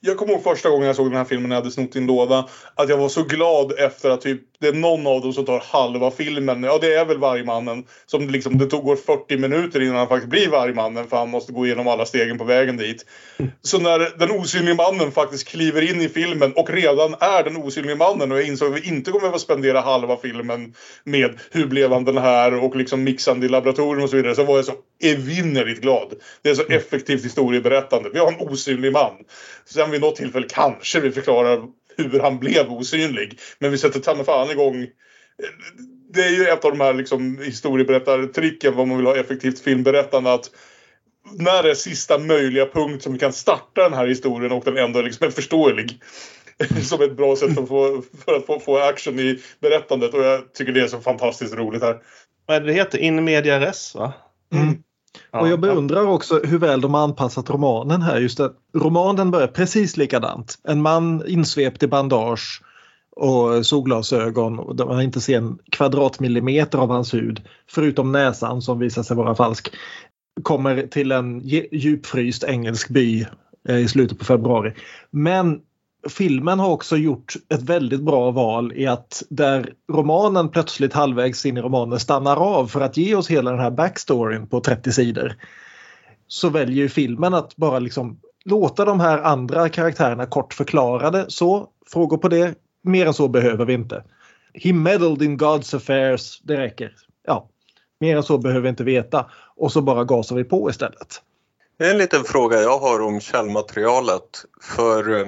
Jag 0.07 0.17
kommer 0.17 0.33
ihåg 0.33 0.43
första 0.43 0.71
gången 0.71 0.87
jag 0.87 0.97
såg 0.97 1.07
den 1.07 1.17
här 1.17 1.25
filmen 1.25 1.49
när 1.49 1.57
jag 1.57 1.63
hade 1.63 1.75
snott 1.75 1.93
din 1.93 2.07
låda. 2.07 2.49
Att 2.75 2.89
jag 2.89 2.99
var 2.99 3.09
så 3.09 3.23
glad 3.23 3.73
efter 3.79 4.11
att 4.11 4.21
typ, 4.21 4.41
det 4.61 4.69
är 4.69 4.73
någon 4.73 5.07
av 5.07 5.21
dem 5.21 5.33
som 5.33 5.45
tar 5.45 5.63
halva 5.67 6.11
filmen. 6.11 6.63
Ja, 6.63 6.79
det 6.81 6.95
är 6.95 7.05
väl 7.05 7.19
Vargmannen. 7.19 7.85
Som 8.07 8.29
liksom, 8.29 8.59
det 8.59 8.67
tog 8.67 8.85
går 8.85 8.97
40 8.97 9.37
minuter 9.37 9.83
innan 9.83 9.97
han 9.97 10.09
faktiskt 10.09 10.31
blir 10.31 10.49
Vargmannen. 10.49 11.09
För 11.09 11.17
han 11.17 11.31
måste 11.31 11.53
gå 11.53 11.67
igenom 11.67 11.89
alla 11.89 12.07
stegen 12.07 12.39
på 12.39 12.45
vägen 12.45 12.77
dit. 12.77 13.07
Så 13.63 13.79
när 13.79 14.19
den 14.19 14.31
osynliga 14.31 14.75
mannen 14.75 15.13
faktiskt 15.13 15.49
kliver 15.49 15.91
in 15.91 16.01
i 16.01 16.09
filmen 16.09 16.53
och 16.53 16.71
redan 16.71 17.15
är 17.21 17.45
den 17.45 17.57
osynliga 17.57 17.97
mannen 17.97 18.33
och 18.33 18.39
jag 18.39 18.47
insåg 18.47 18.69
att 18.69 18.83
vi 18.83 18.89
inte 18.89 19.11
kommer 19.11 19.21
behöva 19.21 19.39
spendera 19.39 19.81
halva 19.81 20.17
filmen 20.17 20.75
med 21.05 21.39
hur 21.51 21.67
blev 21.67 21.93
han 21.93 22.05
den 22.05 22.19
här 22.19 22.55
och 22.55 22.77
liksom 22.77 23.05
mixande 23.05 23.47
i 23.47 23.49
laboratorium 23.49 24.05
och 24.05 24.11
så 24.11 24.17
vidare. 24.17 24.35
Så 24.35 24.45
var 24.45 24.57
jag 24.57 24.65
så 24.65 24.75
evinnerligt 25.03 25.81
glad. 25.81 26.15
Det 26.43 26.51
är 26.51 26.55
så 26.55 26.63
effektivt 26.69 27.25
historieberättande. 27.25 28.11
Vi 28.13 28.19
har 28.19 28.33
en 28.33 28.49
osynlig 28.49 28.93
man. 28.93 29.13
Sen 29.65 29.94
vid 29.95 30.01
något 30.01 30.17
tillfälle 30.17 30.47
kanske 30.49 31.01
vi 31.01 31.11
förklarar 31.11 31.63
hur 31.97 32.21
han 32.21 32.39
blev 32.39 32.73
osynlig. 32.73 33.39
Men 33.59 33.71
vi 33.71 33.79
sätter 33.79 34.01
ta 34.01 34.25
fan 34.25 34.51
igång. 34.51 34.87
Det 36.15 36.23
är 36.23 36.31
ju 36.31 36.49
ett 36.49 36.65
av 36.65 36.71
de 36.71 36.81
här 36.81 36.95
liksom 36.95 37.39
historieberättartricken 37.39 38.75
vad 38.75 38.89
man 38.89 38.97
vill 38.97 39.07
ha 39.07 39.17
effektivt 39.17 39.61
filmberättande. 39.61 40.33
Att 40.33 40.51
när 41.39 41.65
är 41.65 41.75
sista 41.75 42.19
möjliga 42.19 42.67
punkt 42.67 43.03
som 43.03 43.13
vi 43.13 43.19
kan 43.19 43.33
starta 43.33 43.83
den 43.83 43.95
här 43.95 44.07
historien 44.07 44.53
och 44.53 44.65
den 44.65 44.77
ändå 44.77 45.03
liksom 45.03 45.27
är 45.27 45.31
förståelig. 45.31 46.03
Som 46.83 47.03
ett 47.03 47.17
bra 47.17 47.37
sätt 47.37 47.59
att 47.59 47.69
få, 47.69 48.03
för 48.25 48.37
att 48.37 48.47
få, 48.47 48.61
få 48.61 48.79
action 48.79 49.21
i 49.21 49.43
berättandet. 49.61 50.15
Och 50.15 50.25
jag 50.25 50.53
tycker 50.55 50.73
det 50.73 50.81
är 50.81 50.87
så 50.87 51.01
fantastiskt 51.01 51.55
roligt 51.55 51.83
här. 51.83 52.03
Vad 52.47 52.57
är 52.57 52.61
det 52.61 52.67
det 52.67 52.73
heter? 52.73 52.99
In 52.99 53.25
media 53.25 53.61
res 53.61 53.95
va? 53.95 54.13
Mm. 54.53 54.83
Ja, 55.31 55.41
Och 55.41 55.49
jag 55.49 55.61
beundrar 55.61 56.07
också 56.07 56.41
hur 56.45 56.59
väl 56.59 56.81
de 56.81 56.95
har 56.95 57.01
anpassat 57.01 57.51
romanen 57.51 58.03
här. 58.03 58.21
Just 58.21 58.41
att 58.41 58.57
romanen 58.75 59.31
börjar 59.31 59.49
precis 59.49 59.97
likadant. 59.97 60.59
En 60.69 60.83
man 60.83 61.23
insvept 61.27 61.83
i 61.83 61.87
bandage 61.87 62.63
och 63.17 63.67
solglasögon 63.67 64.59
och 64.59 64.77
där 64.77 64.87
man 64.87 65.03
inte 65.03 65.21
ser 65.21 65.37
en 65.37 65.59
kvadratmillimeter 65.71 66.79
av 66.79 66.91
hans 66.91 67.15
hud 67.15 67.43
förutom 67.71 68.13
näsan 68.13 68.63
som 68.63 68.79
visar 68.79 69.03
sig 69.03 69.17
vara 69.17 69.35
falsk. 69.35 69.71
Kommer 70.43 70.87
till 70.87 71.13
en 71.13 71.41
djupfryst 71.73 72.45
engelsk 72.45 72.89
by 72.89 73.27
eh, 73.69 73.79
i 73.79 73.89
slutet 73.89 74.19
på 74.19 74.25
februari. 74.25 74.73
Men 75.11 75.61
filmen 76.09 76.59
har 76.59 76.71
också 76.71 76.97
gjort 76.97 77.35
ett 77.49 77.63
väldigt 77.63 78.01
bra 78.01 78.31
val 78.31 78.73
i 78.73 78.87
att 78.87 79.23
där 79.29 79.73
romanen 79.93 80.49
plötsligt 80.49 80.93
halvvägs 80.93 81.47
in 81.47 81.57
i 81.57 81.61
romanen 81.61 82.01
stannar 82.01 82.37
av 82.37 82.67
för 82.67 82.81
att 82.81 82.97
ge 82.97 83.15
oss 83.15 83.31
hela 83.31 83.51
den 83.51 83.61
här 83.61 83.71
backstoryn 83.71 84.47
på 84.47 84.61
30 84.61 84.93
sidor. 84.93 85.37
Så 86.27 86.49
väljer 86.49 86.77
ju 86.77 86.89
filmen 86.89 87.35
att 87.35 87.57
bara 87.57 87.79
liksom 87.79 88.21
låta 88.45 88.85
de 88.85 89.01
här 89.01 89.19
andra 89.19 89.69
karaktärerna 89.69 90.27
kort 90.27 90.55
förklarade. 90.55 91.25
Så, 91.29 91.69
frågor 91.87 92.17
på 92.17 92.29
det. 92.29 92.55
Mer 92.83 93.07
än 93.07 93.15
så 93.15 93.29
behöver 93.29 93.65
vi 93.65 93.73
inte. 93.73 94.05
He 94.55 94.73
meddled 94.73 95.23
in 95.23 95.39
God's 95.39 95.77
affairs. 95.77 96.41
Det 96.43 96.57
räcker. 96.57 96.93
Ja, 97.27 97.49
mer 98.01 98.17
än 98.17 98.23
så 98.23 98.39
behöver 98.39 98.61
vi 98.61 98.69
inte 98.69 98.85
veta. 98.85 99.31
Och 99.57 99.73
så 99.73 99.83
bara 99.83 100.05
gasar 100.05 100.37
vi 100.37 100.45
på 100.45 100.71
istället. 100.71 101.23
En 101.79 101.99
liten 101.99 102.25
fråga 102.25 102.61
jag 102.61 102.79
har 102.79 103.01
om 103.01 103.21
källmaterialet. 103.21 104.45
För 104.63 105.21
eh, 105.21 105.27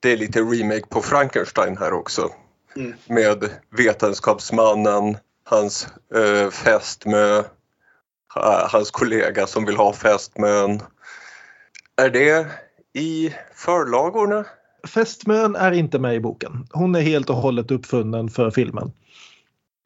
det 0.00 0.12
är 0.12 0.16
lite 0.16 0.40
remake 0.40 0.86
på 0.88 1.02
Frankenstein 1.02 1.76
här 1.76 1.92
också. 1.92 2.28
Mm. 2.76 2.94
Med 3.06 3.50
vetenskapsmannen, 3.76 5.16
hans 5.44 5.88
eh, 6.14 6.50
fästmö, 6.50 7.42
ha- 8.34 8.68
hans 8.72 8.90
kollega 8.90 9.46
som 9.46 9.64
vill 9.64 9.76
ha 9.76 9.92
fästmön. 9.92 10.80
Är 11.96 12.10
det 12.10 12.46
i 12.92 13.34
förlagorna? 13.54 14.44
Fästmön 14.86 15.56
är 15.56 15.72
inte 15.72 15.98
med 15.98 16.14
i 16.14 16.20
boken. 16.20 16.66
Hon 16.70 16.94
är 16.94 17.00
helt 17.00 17.30
och 17.30 17.36
hållet 17.36 17.70
uppfunnen 17.70 18.28
för 18.28 18.50
filmen. 18.50 18.92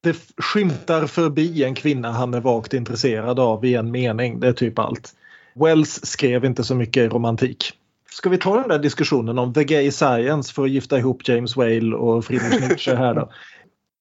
Det 0.02 0.16
skymtar 0.36 1.06
förbi 1.06 1.64
en 1.64 1.74
kvinna 1.74 2.12
han 2.12 2.34
är 2.34 2.40
vagt 2.40 2.74
intresserad 2.74 3.40
av 3.40 3.64
i 3.64 3.74
en 3.74 3.90
mening. 3.90 4.40
Det 4.40 4.48
är 4.48 4.52
typ 4.52 4.78
allt. 4.78 5.14
Wells 5.54 6.06
skrev 6.06 6.44
inte 6.44 6.64
så 6.64 6.74
mycket 6.74 7.12
romantik. 7.12 7.72
Ska 8.16 8.28
vi 8.30 8.38
ta 8.38 8.60
den 8.60 8.68
där 8.68 8.78
diskussionen 8.78 9.38
om 9.38 9.54
the 9.54 9.64
gay 9.64 9.90
science 9.90 10.54
för 10.54 10.64
att 10.64 10.70
gifta 10.70 10.98
ihop 10.98 11.28
James 11.28 11.56
Whale 11.56 11.96
och 11.96 12.24
Friedrich 12.24 12.60
Nietzsche 12.60 12.94
här 12.94 13.14
då? 13.14 13.30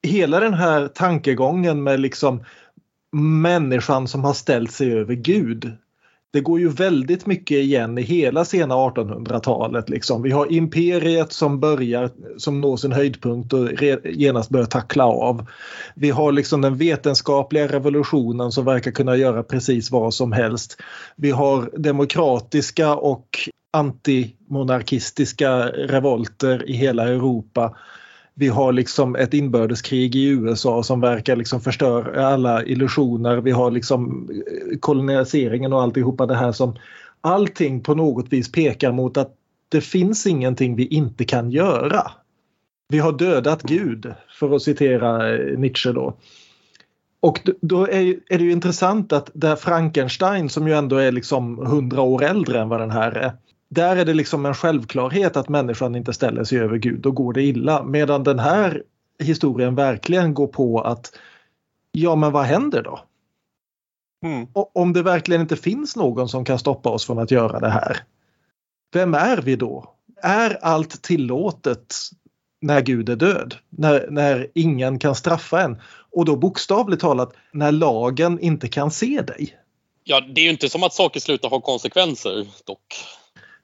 Hela 0.03 0.39
den 0.39 0.53
här 0.53 0.87
tankegången 0.87 1.83
med 1.83 1.99
liksom 1.99 2.43
människan 3.41 4.07
som 4.07 4.23
har 4.23 4.33
ställt 4.33 4.71
sig 4.71 4.93
över 4.93 5.13
Gud. 5.13 5.71
Det 6.33 6.41
går 6.41 6.59
ju 6.59 6.69
väldigt 6.69 7.25
mycket 7.25 7.57
igen 7.57 7.97
i 7.97 8.01
hela 8.01 8.45
sena 8.45 8.75
1800-talet. 8.75 9.89
Liksom. 9.89 10.21
Vi 10.21 10.31
har 10.31 10.51
imperiet 10.51 11.33
som 11.33 11.59
börjar, 11.59 12.09
som 12.37 12.61
når 12.61 12.77
sin 12.77 12.91
höjdpunkt 12.91 13.53
och 13.53 13.69
genast 14.03 14.49
börjar 14.49 14.65
tackla 14.65 15.05
av. 15.05 15.45
Vi 15.95 16.09
har 16.09 16.31
liksom 16.31 16.61
den 16.61 16.77
vetenskapliga 16.77 17.67
revolutionen 17.67 18.51
som 18.51 18.65
verkar 18.65 18.91
kunna 18.91 19.15
göra 19.15 19.43
precis 19.43 19.91
vad 19.91 20.13
som 20.13 20.31
helst. 20.31 20.81
Vi 21.15 21.31
har 21.31 21.69
demokratiska 21.77 22.95
och 22.95 23.49
antimonarkistiska 23.71 25.65
revolter 25.67 26.69
i 26.69 26.73
hela 26.73 27.07
Europa 27.07 27.75
vi 28.33 28.47
har 28.47 28.73
liksom 28.73 29.15
ett 29.15 29.33
inbördeskrig 29.33 30.15
i 30.15 30.27
USA 30.27 30.83
som 30.83 31.01
verkar 31.01 31.35
liksom 31.35 31.61
förstöra 31.61 32.27
alla 32.27 32.65
illusioner. 32.65 33.37
Vi 33.37 33.51
har 33.51 33.71
liksom 33.71 34.29
eh, 34.29 34.77
koloniseringen 34.79 35.73
och 35.73 35.81
alltihopa 35.81 36.25
det 36.25 36.35
här 36.35 36.51
som 36.51 36.75
allting 37.21 37.83
på 37.83 37.95
något 37.95 38.33
vis 38.33 38.51
pekar 38.51 38.91
mot 38.91 39.17
att 39.17 39.35
det 39.69 39.81
finns 39.81 40.27
ingenting 40.27 40.75
vi 40.75 40.85
inte 40.85 41.25
kan 41.25 41.51
göra. 41.51 42.11
Vi 42.89 42.99
har 42.99 43.11
dödat 43.11 43.63
Gud, 43.63 44.13
för 44.39 44.55
att 44.55 44.61
citera 44.61 45.35
eh, 45.35 45.59
Nietzsche 45.59 45.91
då. 45.91 46.17
Och 47.19 47.39
då 47.61 47.87
är, 47.87 48.19
är 48.29 48.37
det 48.37 48.43
ju 48.43 48.51
intressant 48.51 49.13
att 49.13 49.29
där 49.33 49.55
Frankenstein 49.55 50.49
som 50.49 50.67
ju 50.67 50.73
ändå 50.73 50.95
är 50.95 51.11
liksom 51.11 51.57
hundra 51.57 52.01
år 52.01 52.23
äldre 52.23 52.61
än 52.61 52.69
vad 52.69 52.79
den 52.79 52.91
här 52.91 53.11
är 53.11 53.31
där 53.71 53.95
är 53.95 54.05
det 54.05 54.13
liksom 54.13 54.45
en 54.45 54.53
självklarhet 54.53 55.37
att 55.37 55.49
människan 55.49 55.95
inte 55.95 56.13
ställer 56.13 56.43
sig 56.43 56.59
över 56.59 56.77
Gud. 56.77 56.99
Då 56.99 57.11
går 57.11 57.33
det 57.33 57.43
illa. 57.43 57.83
Medan 57.83 58.23
den 58.23 58.39
här 58.39 58.83
historien 59.19 59.75
verkligen 59.75 60.33
går 60.33 60.47
på 60.47 60.81
att 60.81 61.11
ja, 61.91 62.15
men 62.15 62.31
vad 62.31 62.45
händer 62.45 62.83
då? 62.83 62.99
Mm. 64.25 64.47
Om 64.53 64.93
det 64.93 65.03
verkligen 65.03 65.41
inte 65.41 65.55
finns 65.55 65.95
någon 65.95 66.29
som 66.29 66.45
kan 66.45 66.59
stoppa 66.59 66.89
oss 66.89 67.05
från 67.05 67.19
att 67.19 67.31
göra 67.31 67.59
det 67.59 67.69
här. 67.69 67.97
Vem 68.93 69.13
är 69.13 69.37
vi 69.37 69.55
då? 69.55 69.93
Är 70.21 70.65
allt 70.65 71.01
tillåtet 71.01 71.95
när 72.61 72.81
Gud 72.81 73.09
är 73.09 73.15
död? 73.15 73.55
När, 73.69 74.07
när 74.09 74.47
ingen 74.55 74.99
kan 74.99 75.15
straffa 75.15 75.61
en? 75.61 75.81
Och 76.11 76.25
då 76.25 76.35
bokstavligt 76.35 77.01
talat 77.01 77.33
när 77.51 77.71
lagen 77.71 78.39
inte 78.39 78.67
kan 78.67 78.91
se 78.91 79.21
dig? 79.21 79.57
Ja, 80.03 80.21
det 80.21 80.41
är 80.41 80.45
ju 80.45 80.51
inte 80.51 80.69
som 80.69 80.83
att 80.83 80.93
saker 80.93 81.19
slutar 81.19 81.49
ha 81.49 81.61
konsekvenser 81.61 82.47
dock. 82.65 83.20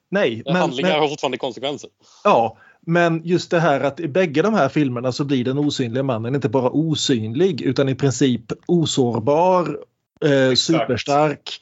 Nej. 0.10 0.41
Men, 0.46 0.56
Handlingar 0.56 0.89
men, 0.89 1.00
har 1.00 1.08
fortfarande 1.08 1.38
konsekvenser. 1.38 1.89
Ja, 2.24 2.58
men 2.82 3.22
just 3.24 3.52
det 3.52 3.60
här 3.60 3.80
att 3.80 4.00
i 4.00 4.08
bägge 4.08 4.41
de 4.41 4.54
här 4.54 4.70
filmerna 4.70 5.12
så 5.12 5.24
blir 5.24 5.43
den 5.43 5.58
osynliga 5.58 6.04
mannen 6.04 6.36
inte 6.36 6.50
bara 6.50 6.70
osynlig 6.70 7.62
utan 7.62 7.89
i 7.89 7.96
princip 7.96 8.41
osårbar, 8.65 9.80
eh, 10.26 10.56
superstark. 10.56 11.62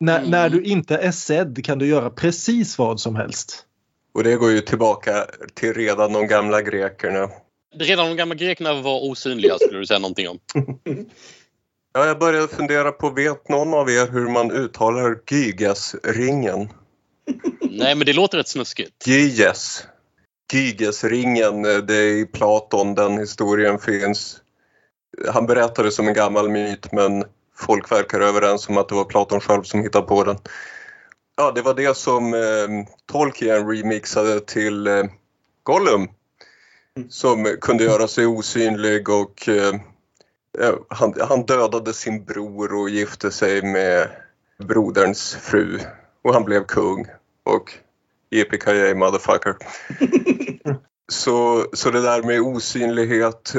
När, 0.00 0.18
mm. 0.18 0.30
när 0.30 0.48
du 0.48 0.62
inte 0.62 0.96
är 0.96 1.10
sedd 1.10 1.64
kan 1.64 1.78
du 1.78 1.86
göra 1.86 2.10
precis 2.10 2.78
vad 2.78 3.00
som 3.00 3.16
helst. 3.16 3.64
Och 4.14 4.24
det 4.24 4.36
går 4.36 4.50
ju 4.50 4.60
tillbaka 4.60 5.26
till 5.54 5.74
redan 5.74 6.12
de 6.12 6.26
gamla 6.26 6.62
grekerna. 6.62 7.28
Redan 7.74 8.08
de 8.08 8.16
gamla 8.16 8.34
grekerna 8.34 8.82
var 8.82 9.10
osynliga 9.10 9.58
skulle 9.58 9.78
du 9.78 9.86
säga 9.86 9.98
någonting 9.98 10.28
om. 10.28 10.38
ja, 11.94 12.06
jag 12.06 12.18
började 12.18 12.48
fundera 12.48 12.92
på, 12.92 13.10
vet 13.10 13.48
någon 13.48 13.74
av 13.74 13.90
er 13.90 14.12
hur 14.12 14.28
man 14.28 14.50
uttalar 14.50 15.18
Gyges-ringen? 15.30 16.68
Nej, 17.60 17.94
men 17.94 18.06
det 18.06 18.12
låter 18.12 18.38
rätt 18.38 18.48
snuskigt. 18.48 19.06
Gyges. 19.06 19.86
Gygesringen, 20.52 21.64
eh, 21.64 21.76
det 21.76 21.94
är 21.94 22.16
i 22.16 22.26
Platon 22.26 22.94
den 22.94 23.18
historien 23.18 23.78
finns. 23.78 24.40
Han 25.28 25.46
berättade 25.46 25.90
som 25.90 26.08
en 26.08 26.14
gammal 26.14 26.48
myt 26.48 26.92
men 26.92 27.24
folk 27.56 27.92
verkar 27.92 28.20
överens 28.20 28.68
om 28.68 28.78
att 28.78 28.88
det 28.88 28.94
var 28.94 29.04
Platon 29.04 29.40
själv 29.40 29.62
som 29.62 29.82
hittade 29.82 30.06
på 30.06 30.24
den. 30.24 30.38
Ja, 31.36 31.52
det 31.52 31.62
var 31.62 31.74
det 31.74 31.96
som 31.96 32.34
eh, 32.34 32.68
Tolkien 33.06 33.68
remixade 33.68 34.40
till 34.40 34.86
eh, 34.86 35.04
Gollum. 35.62 36.08
Som 37.08 37.56
kunde 37.60 37.84
göra 37.84 38.08
sig 38.08 38.26
osynlig 38.26 39.08
och 39.08 39.48
eh, 39.48 39.74
han, 40.88 41.14
han 41.28 41.46
dödade 41.46 41.94
sin 41.94 42.24
bror 42.24 42.74
och 42.74 42.90
gifte 42.90 43.30
sig 43.30 43.62
med 43.62 44.08
broderns 44.58 45.34
fru. 45.34 45.78
Och 46.22 46.34
han 46.34 46.44
blev 46.44 46.64
kung 46.64 47.06
och 47.48 47.72
yippee 48.30 48.94
motherfucker. 48.94 49.56
så, 51.12 51.66
så 51.72 51.90
det 51.90 52.00
där 52.00 52.22
med 52.22 52.40
osynlighet 52.40 53.54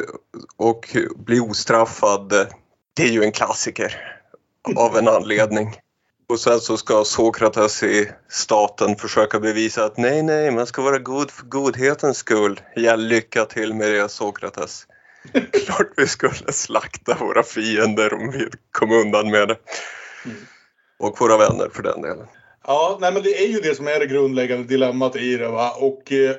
och 0.58 0.98
bli 1.16 1.40
ostraffad, 1.40 2.30
det 2.94 3.04
är 3.04 3.12
ju 3.12 3.24
en 3.24 3.32
klassiker 3.32 4.16
av 4.76 4.98
en 4.98 5.08
anledning. 5.08 5.76
Och 6.30 6.40
sen 6.40 6.60
så 6.60 6.78
ska 6.78 7.04
Sokrates 7.04 7.84
i 7.84 8.12
staten 8.30 8.96
försöka 8.96 9.40
bevisa 9.40 9.86
att 9.86 9.98
nej, 9.98 10.24
nej, 10.24 10.52
man 10.52 10.68
ska 10.68 10.82
vara 10.82 10.98
god 10.98 11.32
för 11.32 11.46
godhetens 11.46 12.18
skull. 12.18 12.62
Ja, 12.76 12.96
lycka 12.96 13.46
till 13.46 13.74
med 13.74 13.92
det 13.92 14.10
Sokrates. 14.10 14.88
Klart 15.66 15.92
vi 15.98 16.08
skulle 16.08 16.54
slakta 16.54 17.18
våra 17.20 17.44
fiender 17.44 18.14
om 18.14 18.32
vi 18.32 18.48
kom 18.72 18.92
undan 18.92 19.32
med 19.32 19.48
det. 19.48 19.58
Mm. 20.26 20.38
Och 21.00 21.22
våra 21.22 21.38
vänner 21.38 21.70
för 21.74 21.84
den 21.84 22.02
delen. 22.02 22.28
Ja, 22.70 22.98
nej 23.02 23.14
men 23.14 23.24
det 23.24 23.44
är 23.44 23.48
ju 23.48 23.60
det 23.60 23.76
som 23.76 23.88
är 23.88 24.00
det 24.00 24.06
grundläggande 24.06 24.64
dilemmat 24.64 25.16
i 25.16 25.38
det. 25.38 25.48
Va? 25.48 25.72
Och, 25.80 26.12
eh, 26.12 26.36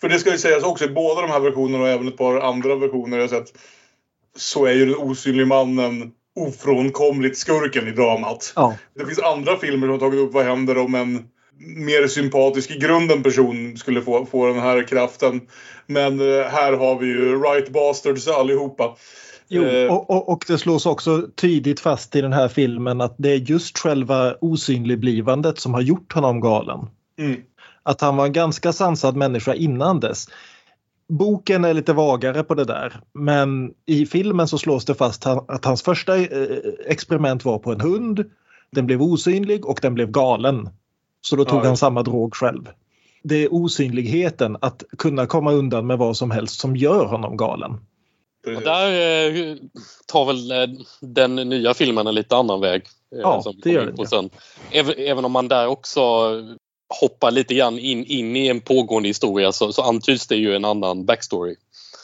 för 0.00 0.08
det 0.08 0.18
ska 0.18 0.30
ju 0.30 0.38
sägas 0.38 0.62
också 0.62 0.84
i 0.84 0.88
båda 0.88 1.20
de 1.20 1.30
här 1.30 1.40
versionerna 1.40 1.84
och 1.84 1.88
även 1.88 2.08
ett 2.08 2.16
par 2.16 2.40
andra 2.40 2.74
versioner 2.74 3.18
jag 3.18 3.30
sett. 3.30 3.52
Så 4.36 4.66
är 4.66 4.72
ju 4.72 4.86
den 4.86 4.96
osynlige 4.96 5.46
mannen 5.46 6.12
ofrånkomligt 6.36 7.38
skurken 7.38 7.88
i 7.88 7.90
dramat. 7.90 8.52
Ja. 8.56 8.76
Det 8.94 9.06
finns 9.06 9.18
andra 9.18 9.58
filmer 9.58 9.86
som 9.86 9.90
har 9.90 9.98
tagit 9.98 10.20
upp 10.20 10.32
vad 10.32 10.44
händer 10.44 10.78
om 10.78 10.94
en 10.94 11.28
mer 11.60 12.06
sympatisk 12.06 12.70
i 12.70 12.78
grunden 12.78 13.22
person 13.22 13.76
skulle 13.76 14.02
få, 14.02 14.26
få 14.26 14.46
den 14.46 14.58
här 14.58 14.82
kraften. 14.82 15.40
Men 15.86 16.20
eh, 16.20 16.44
här 16.44 16.72
har 16.72 16.98
vi 16.98 17.06
ju 17.06 17.42
right 17.42 17.68
bastards 17.68 18.28
allihopa. 18.28 18.96
Jo, 19.48 19.64
eh, 19.64 19.92
och, 19.92 20.10
och, 20.10 20.28
och, 20.28 20.44
det 20.48 20.58
slås 20.58 20.86
också 20.86 21.28
tydligt 21.34 21.80
fast 21.80 22.16
i 22.16 22.20
den 22.20 22.32
här 22.32 22.48
filmen 22.48 23.00
att 23.00 23.14
det 23.18 23.30
är 23.30 23.36
just 23.36 23.78
själva 23.78 24.34
osynligblivandet 24.40 25.58
som 25.58 25.74
har 25.74 25.80
gjort 25.80 26.12
honom 26.12 26.40
galen. 26.40 26.86
Mm. 27.18 27.40
Att 27.82 28.00
han 28.00 28.16
var 28.16 28.26
en 28.26 28.32
ganska 28.32 28.72
sansad 28.72 29.16
människa 29.16 29.54
innan 29.54 30.00
dess. 30.00 30.26
Boken 31.08 31.64
är 31.64 31.74
lite 31.74 31.92
vagare 31.92 32.42
på 32.42 32.54
det 32.54 32.64
där 32.64 33.00
men 33.14 33.72
i 33.86 34.06
filmen 34.06 34.48
så 34.48 34.58
slås 34.58 34.84
det 34.84 34.94
fast 34.94 35.26
att 35.26 35.64
hans 35.64 35.82
första 35.82 36.16
eh, 36.16 36.26
experiment 36.86 37.44
var 37.44 37.58
på 37.58 37.72
en 37.72 37.80
hund. 37.80 38.24
Den 38.70 38.86
blev 38.86 39.02
osynlig 39.02 39.66
och 39.66 39.78
den 39.82 39.94
blev 39.94 40.10
galen. 40.10 40.68
Så 41.20 41.36
då 41.36 41.44
tog 41.44 41.60
ja, 41.60 41.64
han 41.66 41.76
samma 41.76 42.02
drog 42.02 42.34
själv. 42.34 42.68
Det 43.22 43.44
är 43.44 43.54
osynligheten, 43.54 44.56
att 44.60 44.82
kunna 44.98 45.26
komma 45.26 45.52
undan 45.52 45.86
med 45.86 45.98
vad 45.98 46.16
som 46.16 46.30
helst 46.30 46.60
som 46.60 46.76
gör 46.76 47.04
honom 47.04 47.36
galen. 47.36 47.80
Och 48.56 48.62
där 48.62 48.90
eh, 48.90 49.56
tar 50.06 50.24
väl 50.24 50.50
eh, 50.50 50.66
den 51.00 51.34
nya 51.36 51.74
filmen 51.74 52.06
en 52.06 52.14
lite 52.14 52.36
annan 52.36 52.60
väg. 52.60 52.82
Eh, 53.14 53.20
ja, 53.20 53.54
det 53.62 53.70
gör 53.70 53.86
det. 53.86 54.06
Sen. 54.06 54.30
Även 54.96 55.24
om 55.24 55.32
man 55.32 55.48
där 55.48 55.66
också 55.66 56.00
hoppar 57.00 57.30
lite 57.30 57.54
grann 57.54 57.78
in, 57.78 58.04
in 58.04 58.36
i 58.36 58.48
en 58.48 58.60
pågående 58.60 59.08
historia 59.08 59.52
så, 59.52 59.72
så 59.72 59.82
antyds 59.82 60.26
det 60.26 60.36
ju 60.36 60.56
en 60.56 60.64
annan 60.64 61.04
backstory. 61.04 61.56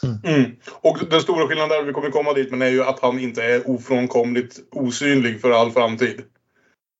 Mm. 0.03 0.35
Mm. 0.35 0.55
Och 0.81 0.97
den 1.09 1.21
stora 1.21 1.47
skillnaden 1.47 1.69
där, 1.69 1.83
vi 1.83 1.93
kommer 1.93 2.09
komma 2.09 2.33
dit, 2.33 2.51
men 2.51 2.61
är 2.61 2.69
ju 2.69 2.83
att 2.83 2.99
han 2.99 3.19
inte 3.19 3.43
är 3.43 3.69
ofrånkomligt 3.69 4.59
osynlig 4.71 5.41
för 5.41 5.51
all 5.51 5.71
framtid. 5.71 6.21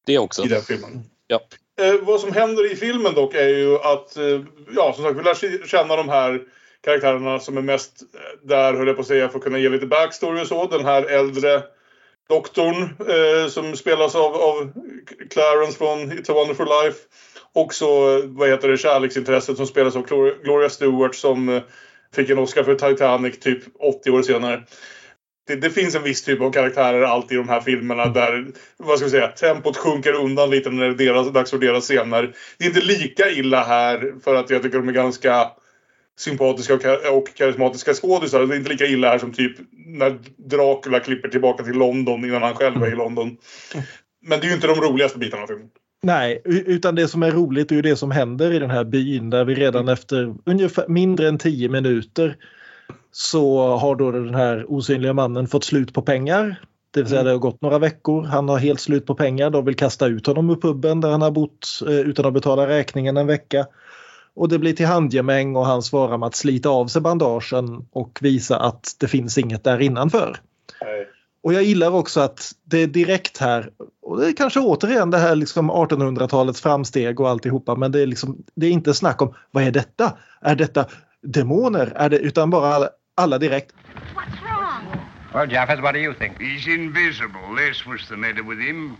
Det 0.05 0.17
också. 0.17 0.45
I 0.45 0.47
den 0.47 0.61
filmen. 0.61 1.03
Ja. 1.27 1.39
Eh, 1.81 1.93
vad 2.01 2.19
som 2.19 2.33
händer 2.33 2.71
i 2.71 2.75
filmen 2.75 3.13
dock 3.13 3.33
är 3.33 3.47
ju 3.47 3.75
att, 3.75 4.17
eh, 4.17 4.41
ja 4.75 4.93
som 4.95 5.03
sagt, 5.03 5.19
vi 5.19 5.23
lär 5.23 5.67
känna 5.67 5.95
de 5.95 6.09
här 6.09 6.41
karaktärerna 6.85 7.39
som 7.39 7.57
är 7.57 7.61
mest 7.61 8.03
där, 8.43 8.73
höll 8.73 8.87
jag 8.87 8.95
på 8.95 9.01
att 9.01 9.07
säga, 9.07 9.29
för 9.29 9.37
att 9.37 9.43
kunna 9.43 9.59
ge 9.59 9.69
lite 9.69 9.85
backstory 9.85 10.41
och 10.41 10.47
så. 10.47 10.67
Den 10.67 10.85
här 10.85 11.03
äldre 11.03 11.63
doktorn 12.29 12.83
eh, 12.83 13.49
som 13.49 13.75
spelas 13.75 14.15
av, 14.15 14.35
av 14.35 14.73
Clarence 15.29 15.77
från 15.77 16.11
It's 16.11 16.31
a 16.31 16.33
wonderful 16.33 16.65
life. 16.65 16.99
Och 17.53 17.73
så, 17.73 18.21
vad 18.25 18.49
heter 18.49 18.67
det, 18.67 18.77
kärleksintresset 18.77 19.57
som 19.57 19.67
spelas 19.67 19.95
av 19.95 20.05
Gloria 20.43 20.69
Stewart 20.69 21.15
som 21.15 21.49
eh, 21.49 21.61
fick 22.15 22.29
en 22.29 22.39
Oscar 22.39 22.63
för 22.63 22.75
Titanic 22.75 23.39
typ 23.39 23.63
80 23.79 24.11
år 24.11 24.21
senare. 24.21 24.63
Det, 25.47 25.55
det, 25.55 25.69
finns 25.69 25.95
en 25.95 26.03
viss 26.03 26.23
typ 26.23 26.41
av 26.41 26.51
karaktärer 26.51 27.01
alltid 27.01 27.37
i 27.37 27.41
de 27.41 27.49
här 27.49 27.59
filmerna 27.59 28.05
där 28.05 28.47
vad 28.77 28.97
ska 28.97 29.05
vi 29.05 29.11
säga, 29.11 29.27
tempot 29.27 29.77
sjunker 29.77 30.13
undan 30.13 30.49
lite 30.49 30.69
när 30.69 30.89
det 30.89 31.03
är 31.03 31.07
deras, 31.07 31.33
dags 31.33 31.51
för 31.51 31.57
deras 31.57 31.83
scener. 31.83 32.35
Det 32.57 32.65
är 32.65 32.69
inte 32.69 32.81
lika 32.81 33.29
illa 33.29 33.63
här 33.63 34.13
för 34.23 34.35
att 34.35 34.49
jag 34.49 34.63
tycker 34.63 34.77
de 34.77 34.89
är 34.89 34.93
ganska 34.93 35.51
sympatiska 36.19 36.73
och 37.11 37.35
karismatiska 37.35 37.93
skådisar. 37.93 38.45
Det 38.45 38.55
är 38.55 38.57
inte 38.57 38.71
lika 38.71 38.85
illa 38.85 39.09
här 39.09 39.19
som 39.19 39.33
typ 39.33 39.57
när 39.71 40.19
Dracula 40.37 40.99
klipper 40.99 41.29
tillbaka 41.29 41.63
till 41.63 41.73
London 41.73 42.25
innan 42.25 42.41
han 42.41 42.55
själv 42.55 42.83
är 42.83 42.91
i 42.91 42.95
London. 42.95 43.37
Men 44.21 44.39
det 44.39 44.45
är 44.45 44.49
ju 44.49 44.55
inte 44.55 44.67
de 44.67 44.81
roligaste 44.81 45.19
bitarna 45.19 45.43
av 45.43 45.47
filmen. 45.47 45.69
Nej, 46.03 46.41
utan 46.45 46.95
det 46.95 47.07
som 47.07 47.23
är 47.23 47.31
roligt 47.31 47.71
är 47.71 47.75
ju 47.75 47.81
det 47.81 47.95
som 47.95 48.11
händer 48.11 48.53
i 48.53 48.59
den 48.59 48.69
här 48.69 48.83
byn 48.83 49.29
där 49.29 49.45
vi 49.45 49.55
redan 49.55 49.87
efter 49.87 50.35
ungefär 50.45 50.87
mindre 50.87 51.27
än 51.27 51.37
tio 51.37 51.69
minuter 51.69 52.35
så 53.11 53.67
har 53.77 53.95
då 53.95 54.11
den 54.11 54.35
här 54.35 54.71
osynliga 54.71 55.13
mannen 55.13 55.47
fått 55.47 55.63
slut 55.63 55.93
på 55.93 56.01
pengar. 56.01 56.61
Det 56.91 57.01
vill 57.01 57.09
säga 57.09 57.23
det 57.23 57.31
har 57.31 57.37
gått 57.37 57.61
några 57.61 57.79
veckor, 57.79 58.23
han 58.23 58.49
har 58.49 58.57
helt 58.57 58.79
slut 58.79 59.05
på 59.05 59.15
pengar, 59.15 59.49
de 59.49 59.65
vill 59.65 59.75
kasta 59.75 60.07
ut 60.07 60.27
honom 60.27 60.49
ur 60.49 60.55
puben 60.55 61.01
där 61.01 61.09
han 61.09 61.21
har 61.21 61.31
bott 61.31 61.67
eh, 61.87 61.99
utan 61.99 62.25
att 62.25 62.33
betala 62.33 62.67
räkningen 62.67 63.17
en 63.17 63.27
vecka. 63.27 63.65
Och 64.35 64.49
det 64.49 64.59
blir 64.59 64.73
till 64.73 64.85
handgemäng 64.85 65.55
och 65.55 65.65
han 65.65 65.81
svarar 65.81 66.17
med 66.17 66.27
att 66.27 66.35
slita 66.35 66.69
av 66.69 66.87
sig 66.87 67.01
bandagen 67.01 67.85
och 67.91 68.19
visa 68.21 68.59
att 68.59 68.95
det 68.99 69.07
finns 69.07 69.37
inget 69.37 69.63
där 69.63 69.81
innanför. 69.81 70.37
Nej. 70.81 71.07
Och 71.43 71.53
jag 71.53 71.63
gillar 71.63 71.91
också 71.91 72.19
att 72.19 72.51
det 72.63 72.77
är 72.77 72.87
direkt 72.87 73.37
här, 73.37 73.69
och 74.01 74.19
det 74.19 74.27
är 74.27 74.33
kanske 74.33 74.59
återigen 74.59 75.11
det 75.11 75.17
här 75.17 75.35
liksom 75.35 75.71
1800-talets 75.71 76.61
framsteg 76.61 77.19
och 77.19 77.29
alltihopa, 77.29 77.75
men 77.75 77.91
det 77.91 78.01
är, 78.01 78.07
liksom, 78.07 78.43
det 78.55 78.67
är 78.67 78.71
inte 78.71 78.93
snack 78.93 79.21
om 79.21 79.33
vad 79.51 79.63
är 79.63 79.71
detta? 79.71 80.17
Är 80.41 80.55
detta 80.55 80.85
demoner? 81.21 81.93
Är 81.95 82.09
det, 82.09 82.17
utan 82.17 82.49
bara 82.49 82.75
alla, 82.75 82.89
alla 83.15 83.37
direkt. 83.37 83.73
What's 84.15 84.41
wrong? 84.43 84.99
Well, 85.33 85.51
Japheth, 85.51 85.81
what 85.81 85.93
do 85.93 85.99
you 85.99 86.13
think? 86.13 86.37
He's 86.39 86.67
invisible. 86.67 87.55
That's 87.57 87.85
what's 87.85 88.07
the 88.09 88.15
matter 88.15 88.43
with 88.43 88.59
him. 88.67 88.97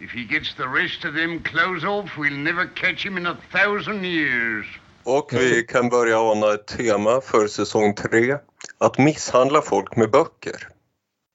If 0.00 0.10
he 0.10 0.24
gets 0.24 0.54
the 0.54 0.66
rest 0.66 1.04
of 1.04 1.14
them 1.14 1.42
clothes 1.42 1.84
off, 1.84 2.10
we'll 2.18 2.42
never 2.42 2.66
catch 2.74 3.06
him 3.06 3.18
in 3.18 3.26
a 3.26 3.36
thousand 3.52 4.04
years. 4.04 4.80
Och 5.04 5.32
vi 5.32 5.62
kan 5.62 5.88
börja 5.88 6.18
ana 6.20 6.54
ett 6.54 6.66
tema 6.66 7.20
för 7.20 7.46
säsong 7.48 7.94
tre. 7.94 8.36
Att 8.78 8.98
misshandla 8.98 9.62
folk 9.62 9.96
med 9.96 10.10
böcker. 10.10 10.68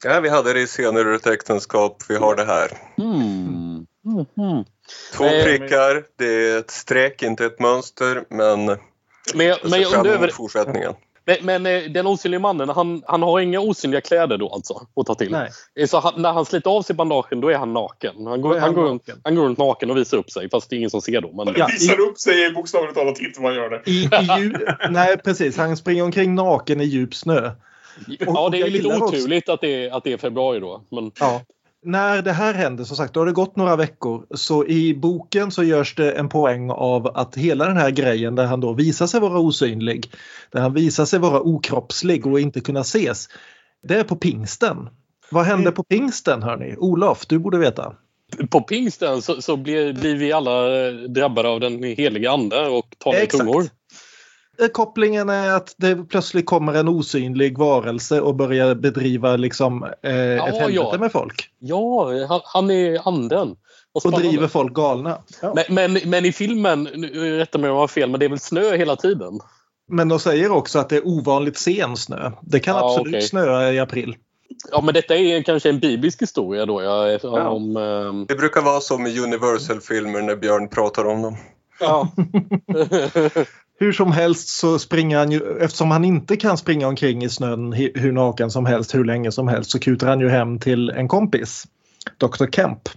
Ja, 0.04 0.20
vi 0.20 0.30
hade 0.30 0.54
det 0.54 0.62
i 0.62 0.66
scener 0.68 1.00
ur 1.00 1.14
ett 1.16 1.28
äktenskap. 1.28 2.04
Vi 2.10 2.16
har 2.16 2.36
det 2.36 2.46
här. 2.46 2.72
Mm. 2.98 3.86
Mhm. 4.06 4.66
Två 5.14 5.24
Eh, 5.26 5.44
prickar, 5.44 6.04
det 6.18 6.50
är 6.50 6.60
ett 6.60 6.72
streck, 6.72 7.24
inte 7.24 7.46
ett 7.46 7.60
mönster. 7.60 8.24
Men 8.30 8.66
Men, 8.66 8.78
men 9.64 9.82
jag 9.82 9.92
fram 9.92 10.00
undrar 10.00 10.14
över... 10.14 10.28
fortsättningen. 10.28 10.94
Men, 11.42 11.62
men 11.64 11.66
eh, 11.66 11.84
den 11.92 12.08
osynliga 12.08 12.40
mannen, 12.40 12.70
han, 12.70 13.04
han 13.08 13.24
har 13.24 13.40
inga 13.40 13.60
osynliga 13.60 14.02
kläder 14.02 14.38
då 14.38 14.50
alltså 14.50 14.88
att 14.96 15.06
ta 15.06 15.16
till? 15.16 15.32
Nej. 15.32 15.50
Eh, 15.80 15.88
Så 15.88 16.00
han, 16.00 16.14
när 16.22 16.32
han 16.34 16.46
sliter 16.46 16.70
av 16.70 16.82
sig 16.82 16.96
bandagen 16.96 17.42
då 17.42 17.50
är 17.50 17.58
han 17.58 17.74
naken? 17.74 18.28
Han 18.28 18.42
går, 18.42 18.56
är 18.56 18.60
han, 18.60 18.68
han 18.68 18.74
går, 18.76 18.84
runt, 18.84 19.08
naken. 19.08 19.22
han 19.24 19.36
går 19.36 19.44
runt 19.44 19.58
naken 19.58 19.92
och 19.92 19.98
visar 19.98 20.18
upp 20.18 20.32
sig 20.32 20.50
fast 20.50 20.70
det 20.70 20.76
är 20.76 20.78
ingen 20.78 20.90
som 20.90 21.02
ser 21.02 21.22
då. 21.22 21.32
Men... 21.34 21.54
Ja, 21.58 21.68
Visar 21.68 22.00
upp 22.00 22.18
sig 22.20 22.46
i 22.46 22.52
bokstavligt 22.52 22.96
talat 22.96 23.20
inte 23.22 23.42
man 23.42 23.56
gör 23.56 23.70
det. 23.70 23.82
I, 23.92 24.04
i 24.04 24.08
dju- 24.08 24.76
Nej 24.90 25.18
precis, 25.18 25.58
han 25.58 25.78
springer 25.78 26.04
omkring 26.04 26.36
naken 26.36 26.82
i 26.82 26.86
djup 26.86 27.16
snö. 27.16 27.52
Ja, 28.20 28.50
det 28.52 28.62
är 28.62 28.70
lite 28.70 28.88
också- 28.88 29.04
oturligt 29.06 29.50
att 29.50 29.62
det, 29.62 29.86
är, 29.86 29.92
att 29.98 30.04
det 30.04 30.14
är 30.14 30.18
februari 30.18 30.60
då. 30.60 30.84
Men, 30.92 31.12
Ja. 31.20 31.42
När 31.84 32.22
det 32.22 32.32
här 32.32 32.54
händer, 32.54 32.84
som 32.84 32.98
sagt, 32.98 33.14
då 33.14 33.20
har 33.20 33.26
det 33.26 33.32
gått 33.32 33.56
några 33.56 33.76
veckor. 33.76 34.26
Så 34.36 34.66
i 34.66 34.94
boken 34.96 35.52
så 35.52 35.64
görs 35.64 35.96
det 35.96 36.12
en 36.12 36.30
poäng 36.30 36.70
av 36.70 37.08
att 37.08 37.36
hela 37.36 37.66
den 37.66 37.78
här 37.78 37.92
grejen 37.92 38.36
där 38.36 38.46
han 38.46 38.60
då 38.60 38.74
visar 38.74 39.08
sig 39.08 39.20
vara 39.20 39.40
osynlig, 39.40 40.12
där 40.52 40.62
han 40.62 40.74
visar 40.74 41.06
sig 41.06 41.20
vara 41.20 41.42
okroppslig 41.42 42.26
och 42.28 42.40
inte 42.40 42.62
kunna 42.62 42.80
ses, 42.80 43.28
det 43.88 43.96
är 43.96 44.04
på 44.04 44.16
pingsten. 44.16 44.90
Vad 45.32 45.46
hände 45.46 45.72
på 45.72 45.84
pingsten 45.84 46.44
hörni? 46.44 46.76
Olof, 46.78 47.26
du 47.28 47.40
borde 47.40 47.58
veta. 47.58 47.96
på 48.50 48.62
pingsten 48.62 49.22
så, 49.22 49.42
så 49.42 49.58
blir, 49.58 49.94
blir 49.94 50.16
vi 50.16 50.32
alla 50.32 50.92
drabbade 50.92 51.50
av 51.50 51.60
den 51.60 51.84
heliga 51.84 52.32
ande 52.32 52.68
och 52.68 52.96
talar 52.98 53.24
i 53.24 53.28
tungor. 53.28 53.70
Eh, 54.62 54.68
Kopplingen 54.68 55.30
är 55.30 55.52
att 55.52 55.76
det 55.78 55.96
plötsligt 55.96 56.46
kommer 56.46 56.74
en 56.74 56.88
osynlig 56.88 57.58
varelse 57.58 58.22
och 58.22 58.36
börjar 58.36 58.76
bedriva 58.76 59.36
liksom, 59.36 59.84
eh, 59.84 59.90
ett 60.12 60.56
helvete 60.56 60.72
ja. 60.72 60.98
med 61.00 61.12
folk. 61.12 61.50
Ja, 61.60 62.12
han, 62.30 62.42
han 62.44 62.72
är 62.72 63.08
anden. 63.08 63.56
Och 63.94 64.02
spännande. 64.02 64.28
driver 64.28 64.48
folk 64.48 64.74
galna. 64.74 65.18
Ja. 65.42 65.54
Men, 65.56 65.76
men, 65.94 66.10
men 66.10 66.26
i 66.26 66.32
filmen, 66.32 66.90
nu, 66.96 67.38
rätta 67.38 67.58
mig 67.58 67.70
om 67.70 67.76
jag 67.76 67.82
har 67.82 67.88
fel, 67.88 68.10
men 68.10 68.20
det 68.20 68.26
är 68.26 68.30
väl 68.30 68.40
snö 68.40 68.78
hela 68.78 68.96
tiden? 68.96 69.40
Men 69.92 70.08
de 70.10 70.20
säger 70.20 70.52
också 70.52 70.80
att 70.80 70.90
det 70.90 70.96
är 70.98 71.08
ovanligt 71.08 71.58
sen 71.58 71.98
snö. 71.98 72.32
Det 72.42 72.60
kan 72.60 72.76
Ja, 72.76 72.90
absolut 72.90 73.14
okej. 73.16 73.22
snöa 73.28 73.72
i 73.72 73.80
april. 73.80 74.16
Ja, 74.72 74.82
men 74.82 74.94
detta 74.94 75.16
är 75.16 75.44
kanske 75.44 75.70
en 75.70 75.80
biblisk 75.80 76.22
historia 76.22 76.66
då. 76.66 76.84
Ja, 76.84 77.08
Ja. 77.24 77.50
om, 77.50 77.78
ehm, 77.78 78.26
Det 78.26 78.36
brukar 78.36 78.62
vara 78.62 78.80
som 78.80 79.08
i 79.08 79.20
Universal-filmer 79.20 80.22
när 80.22 80.36
Björn 80.36 80.70
pratar 80.70 81.06
om 81.06 81.22
dem. 81.22 81.38
Ja. 81.80 82.12
Hur 83.80 83.92
som 83.92 84.12
helst 84.12 84.48
så 84.50 84.80
springer 84.80 85.18
han 85.18 85.32
ju, 85.32 85.60
eftersom 85.60 85.92
han 85.92 86.06
inte 86.06 86.38
kan 86.38 86.58
springa 86.58 86.88
omkring 86.88 87.24
i 87.24 87.30
snön 87.30 87.74
hur 87.74 88.12
naken 88.12 88.52
som 88.52 88.66
helst, 88.66 88.96
hur 88.96 89.06
länge 89.06 89.32
som 89.32 89.48
helst, 89.48 89.72
så 89.72 89.80
kutar 89.80 90.08
han 90.08 90.20
ju 90.20 90.30
hem 90.30 90.60
till 90.60 90.90
en 90.90 91.08
kompis, 91.08 91.68
Dr. 92.18 92.46
Kemp. 92.52 92.90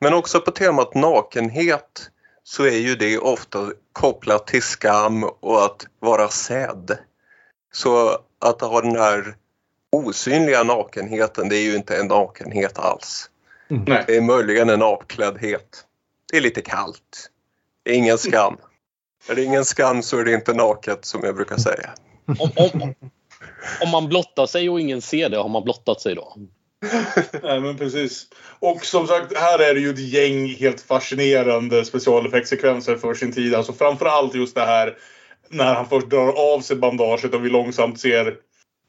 Men 0.00 0.14
också 0.14 0.40
på 0.40 0.50
temat 0.50 0.94
nakenhet 0.94 2.10
så 2.44 2.64
är 2.64 2.78
ju 2.78 2.94
det 2.94 3.18
ofta 3.18 3.72
kopplat 3.92 4.46
till 4.46 4.62
skam 4.62 5.24
och 5.24 5.64
att 5.64 5.86
vara 6.00 6.28
sedd. 6.28 6.98
Så 7.72 8.18
att 8.40 8.60
ha 8.60 8.80
den 8.80 8.96
här 8.96 9.34
osynliga 9.92 10.62
nakenheten, 10.62 11.48
det 11.48 11.56
är 11.56 11.62
ju 11.62 11.76
inte 11.76 11.96
en 11.96 12.06
nakenhet 12.06 12.78
alls. 12.78 13.30
Nej. 13.68 14.04
Det 14.06 14.16
är 14.16 14.20
möjligen 14.20 14.68
en 14.68 14.82
avkläddhet. 14.82 15.84
Det 16.30 16.36
är 16.36 16.40
lite 16.40 16.60
kallt. 16.60 17.30
Det 17.88 17.94
är 17.94 17.96
ingen 17.96 18.18
skam. 18.18 18.56
Är 19.28 19.34
det 19.34 19.44
ingen 19.44 19.64
skam 19.64 20.02
så 20.02 20.18
är 20.18 20.24
det 20.24 20.32
inte 20.32 20.52
naket 20.52 21.04
som 21.04 21.20
jag 21.24 21.34
brukar 21.34 21.56
säga. 21.56 21.90
om, 22.38 22.50
om, 22.56 22.94
om 23.82 23.90
man 23.90 24.08
blottar 24.08 24.46
sig 24.46 24.70
och 24.70 24.80
ingen 24.80 25.02
ser 25.02 25.28
det, 25.28 25.36
har 25.36 25.48
man 25.48 25.64
blottat 25.64 26.00
sig 26.00 26.14
då? 26.14 26.36
Nej, 27.42 27.60
men 27.60 27.78
precis. 27.78 28.26
Och 28.58 28.84
som 28.84 29.06
sagt, 29.06 29.36
här 29.36 29.58
är 29.58 29.74
det 29.74 29.80
ju 29.80 29.90
ett 29.90 29.98
gäng 29.98 30.46
helt 30.46 30.80
fascinerande 30.80 31.84
specialeffektsekvenser 31.84 32.96
för 32.96 33.14
sin 33.14 33.32
tid. 33.32 33.54
Alltså 33.54 33.72
framförallt 33.72 34.34
just 34.34 34.54
det 34.54 34.64
här 34.64 34.96
när 35.48 35.74
han 35.74 35.88
först 35.88 36.10
drar 36.10 36.54
av 36.54 36.60
sig 36.60 36.76
bandaget 36.76 37.34
och 37.34 37.44
vi 37.44 37.50
långsamt 37.50 38.00
ser, 38.00 38.34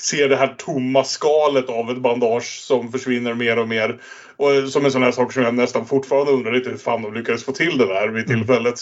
ser 0.02 0.30
det 0.30 0.36
här 0.36 0.56
tomma 0.58 1.04
skalet 1.04 1.70
av 1.70 1.92
ett 1.92 1.98
bandage 1.98 2.60
som 2.62 2.92
försvinner 2.92 3.34
mer 3.34 3.60
och 3.60 3.68
mer. 3.68 4.02
Och 4.38 4.70
som 4.70 4.86
en 4.86 4.92
sån 4.92 5.04
här 5.04 5.12
sak 5.12 5.34
som 5.34 5.44
jag 5.44 5.54
nästan 5.54 5.86
fortfarande 5.86 6.32
undrar 6.32 6.52
lite 6.52 6.70
hur 6.70 6.78
fan 6.78 7.02
de 7.02 7.14
lyckades 7.14 7.44
få 7.44 7.52
till 7.52 7.78
det 7.78 7.86
där 7.86 8.08
vid 8.08 8.28
tillfället. 8.28 8.80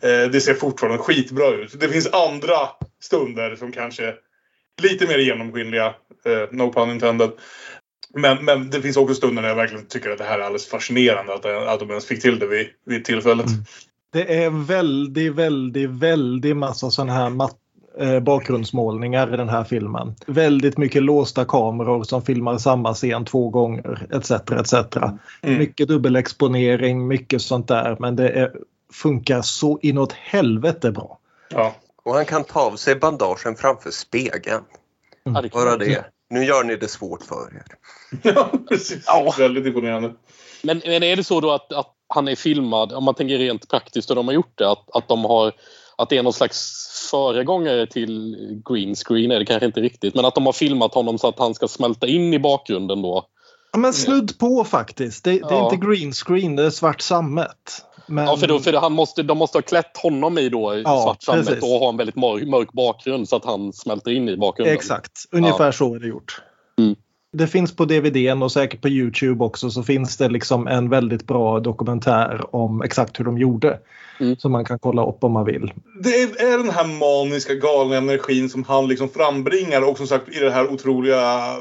Eh, 0.00 0.30
det 0.30 0.40
ser 0.40 0.54
fortfarande 0.54 0.98
skitbra 0.98 1.48
ut. 1.48 1.80
Det 1.80 1.88
finns 1.88 2.12
andra 2.12 2.56
stunder 3.00 3.56
som 3.56 3.72
kanske 3.72 4.14
lite 4.82 5.06
mer 5.06 5.18
genomskinliga. 5.18 5.86
Eh, 6.24 6.48
no 6.50 6.72
pun 6.72 6.90
intended. 6.90 7.30
Men, 8.14 8.44
men 8.44 8.70
det 8.70 8.82
finns 8.82 8.96
också 8.96 9.14
stunder 9.14 9.42
när 9.42 9.48
jag 9.48 9.56
verkligen 9.56 9.86
tycker 9.86 10.10
att 10.10 10.18
det 10.18 10.24
här 10.24 10.38
är 10.38 10.42
alldeles 10.42 10.68
fascinerande 10.68 11.34
att, 11.34 11.44
att 11.44 11.80
de 11.80 11.90
ens 11.90 12.06
fick 12.06 12.22
till 12.22 12.38
det 12.38 12.46
vid, 12.46 12.66
vid 12.86 13.04
tillfället. 13.04 13.46
Det 14.12 14.44
är 14.44 14.50
väldigt, 14.50 15.32
väldigt, 15.32 15.90
väldigt 15.90 16.56
massa 16.56 16.90
sådana 16.90 17.12
här 17.12 17.30
bakgrundsmålningar 18.22 19.34
i 19.34 19.36
den 19.36 19.48
här 19.48 19.64
filmen. 19.64 20.14
Väldigt 20.26 20.78
mycket 20.78 21.02
låsta 21.02 21.44
kameror 21.44 22.04
som 22.04 22.22
filmar 22.22 22.58
samma 22.58 22.94
scen 22.94 23.24
två 23.24 23.48
gånger 23.48 24.06
etc. 24.10 24.30
etc. 24.30 24.96
Mm. 25.42 25.58
Mycket 25.58 25.88
dubbelexponering, 25.88 27.08
mycket 27.08 27.42
sånt 27.42 27.68
där 27.68 27.96
men 28.00 28.16
det 28.16 28.28
är, 28.28 28.52
funkar 28.92 29.42
så 29.42 29.78
inåt 29.82 30.12
helvete 30.12 30.90
bra. 30.90 31.18
Ja. 31.48 31.74
Och 32.04 32.14
han 32.14 32.24
kan 32.24 32.44
ta 32.44 32.60
av 32.60 32.76
sig 32.76 32.96
bandagen 32.96 33.56
framför 33.56 33.90
spegeln. 33.90 34.62
Kan 35.24 35.48
Bara 35.52 35.76
det. 35.76 36.04
Nu 36.30 36.44
gör 36.44 36.64
ni 36.64 36.76
det 36.76 36.88
svårt 36.88 37.22
för 37.22 37.56
er. 37.56 37.64
ja, 38.34 38.50
precis. 38.68 39.04
Ja. 39.06 39.34
Väldigt 39.38 39.66
imponerande. 39.66 40.14
Men, 40.62 40.82
men 40.86 41.02
är 41.02 41.16
det 41.16 41.24
så 41.24 41.40
då 41.40 41.50
att, 41.50 41.72
att 41.72 41.94
han 42.08 42.28
är 42.28 42.36
filmad, 42.36 42.92
om 42.92 43.04
man 43.04 43.14
tänker 43.14 43.38
rent 43.38 43.68
praktiskt 43.68 44.10
hur 44.10 44.14
de 44.14 44.26
har 44.26 44.34
gjort 44.34 44.58
det, 44.58 44.70
att, 44.70 44.96
att 44.96 45.08
de 45.08 45.24
har 45.24 45.52
att 45.96 46.08
det 46.08 46.18
är 46.18 46.22
någon 46.22 46.32
slags 46.32 46.88
föregångare 47.10 47.86
till 47.86 48.36
green 48.68 48.94
screen 48.94 49.30
är 49.30 49.38
det 49.38 49.44
kanske 49.44 49.66
inte 49.66 49.80
riktigt, 49.80 50.14
men 50.14 50.24
att 50.24 50.34
de 50.34 50.46
har 50.46 50.52
filmat 50.52 50.94
honom 50.94 51.18
så 51.18 51.28
att 51.28 51.38
han 51.38 51.54
ska 51.54 51.68
smälta 51.68 52.06
in 52.06 52.34
i 52.34 52.38
bakgrunden 52.38 53.02
då. 53.02 53.24
Ja, 53.72 53.78
men 53.78 53.92
snudd 53.92 54.38
på 54.38 54.64
faktiskt. 54.64 55.24
Det, 55.24 55.30
det 55.30 55.36
är 55.38 55.52
Ja. 55.52 55.72
inte 55.72 55.86
green 55.86 56.12
screen, 56.12 56.56
det 56.56 56.64
är 56.66 56.70
svart 56.70 57.00
sammet. 57.00 57.84
Men, 58.06 58.24
Ja, 58.26 58.36
för, 58.36 58.46
då, 58.46 58.58
för 58.58 58.72
han 58.72 58.92
måste, 58.92 59.22
de 59.22 59.38
måste 59.38 59.58
ha 59.58 59.62
klätt 59.62 59.96
honom 59.96 60.38
i 60.38 60.48
då 60.48 60.82
Ja, 60.84 61.02
svart 61.02 61.22
sammet 61.22 61.46
precis. 61.46 61.62
och 61.62 61.68
ha 61.68 61.88
en 61.88 61.96
väldigt 61.96 62.16
mörk, 62.16 62.44
mörk 62.48 62.72
bakgrund 62.72 63.28
så 63.28 63.36
att 63.36 63.44
han 63.44 63.72
smälter 63.72 64.10
in 64.10 64.28
i 64.28 64.36
bakgrunden. 64.36 64.74
Exakt, 64.74 65.12
ungefär 65.30 65.72
så 65.72 65.94
är 65.94 65.98
det 65.98 66.06
gjort. 66.08 66.42
Mm. 66.78 66.96
Det 67.32 67.46
finns 67.46 67.76
på 67.76 67.84
DVDn 67.84 68.42
och 68.42 68.52
säkert 68.52 68.80
på 68.80 68.88
Youtube 68.88 69.44
också 69.44 69.70
så 69.70 69.82
finns 69.82 70.16
det 70.16 70.28
liksom 70.28 70.66
en 70.66 70.88
väldigt 70.88 71.26
bra 71.26 71.60
dokumentär 71.60 72.56
om 72.56 72.82
exakt 72.82 73.20
hur 73.20 73.24
de 73.24 73.38
gjorde. 73.38 73.78
Mm. 74.20 74.36
Som 74.36 74.52
man 74.52 74.64
kan 74.64 74.78
kolla 74.78 75.06
upp 75.06 75.24
om 75.24 75.32
man 75.32 75.44
vill. 75.44 75.72
Det 76.02 76.22
är 76.22 76.58
den 76.58 76.70
här 76.70 76.86
maniska 76.86 77.54
galna 77.54 77.96
energin 77.96 78.50
som 78.50 78.64
han 78.64 78.88
liksom 78.88 79.08
frambringar 79.08 79.90
och 79.90 79.96
som 79.96 80.06
sagt 80.06 80.28
i 80.28 80.38
det 80.38 80.50
här 80.50 80.72
otroliga... 80.72 81.56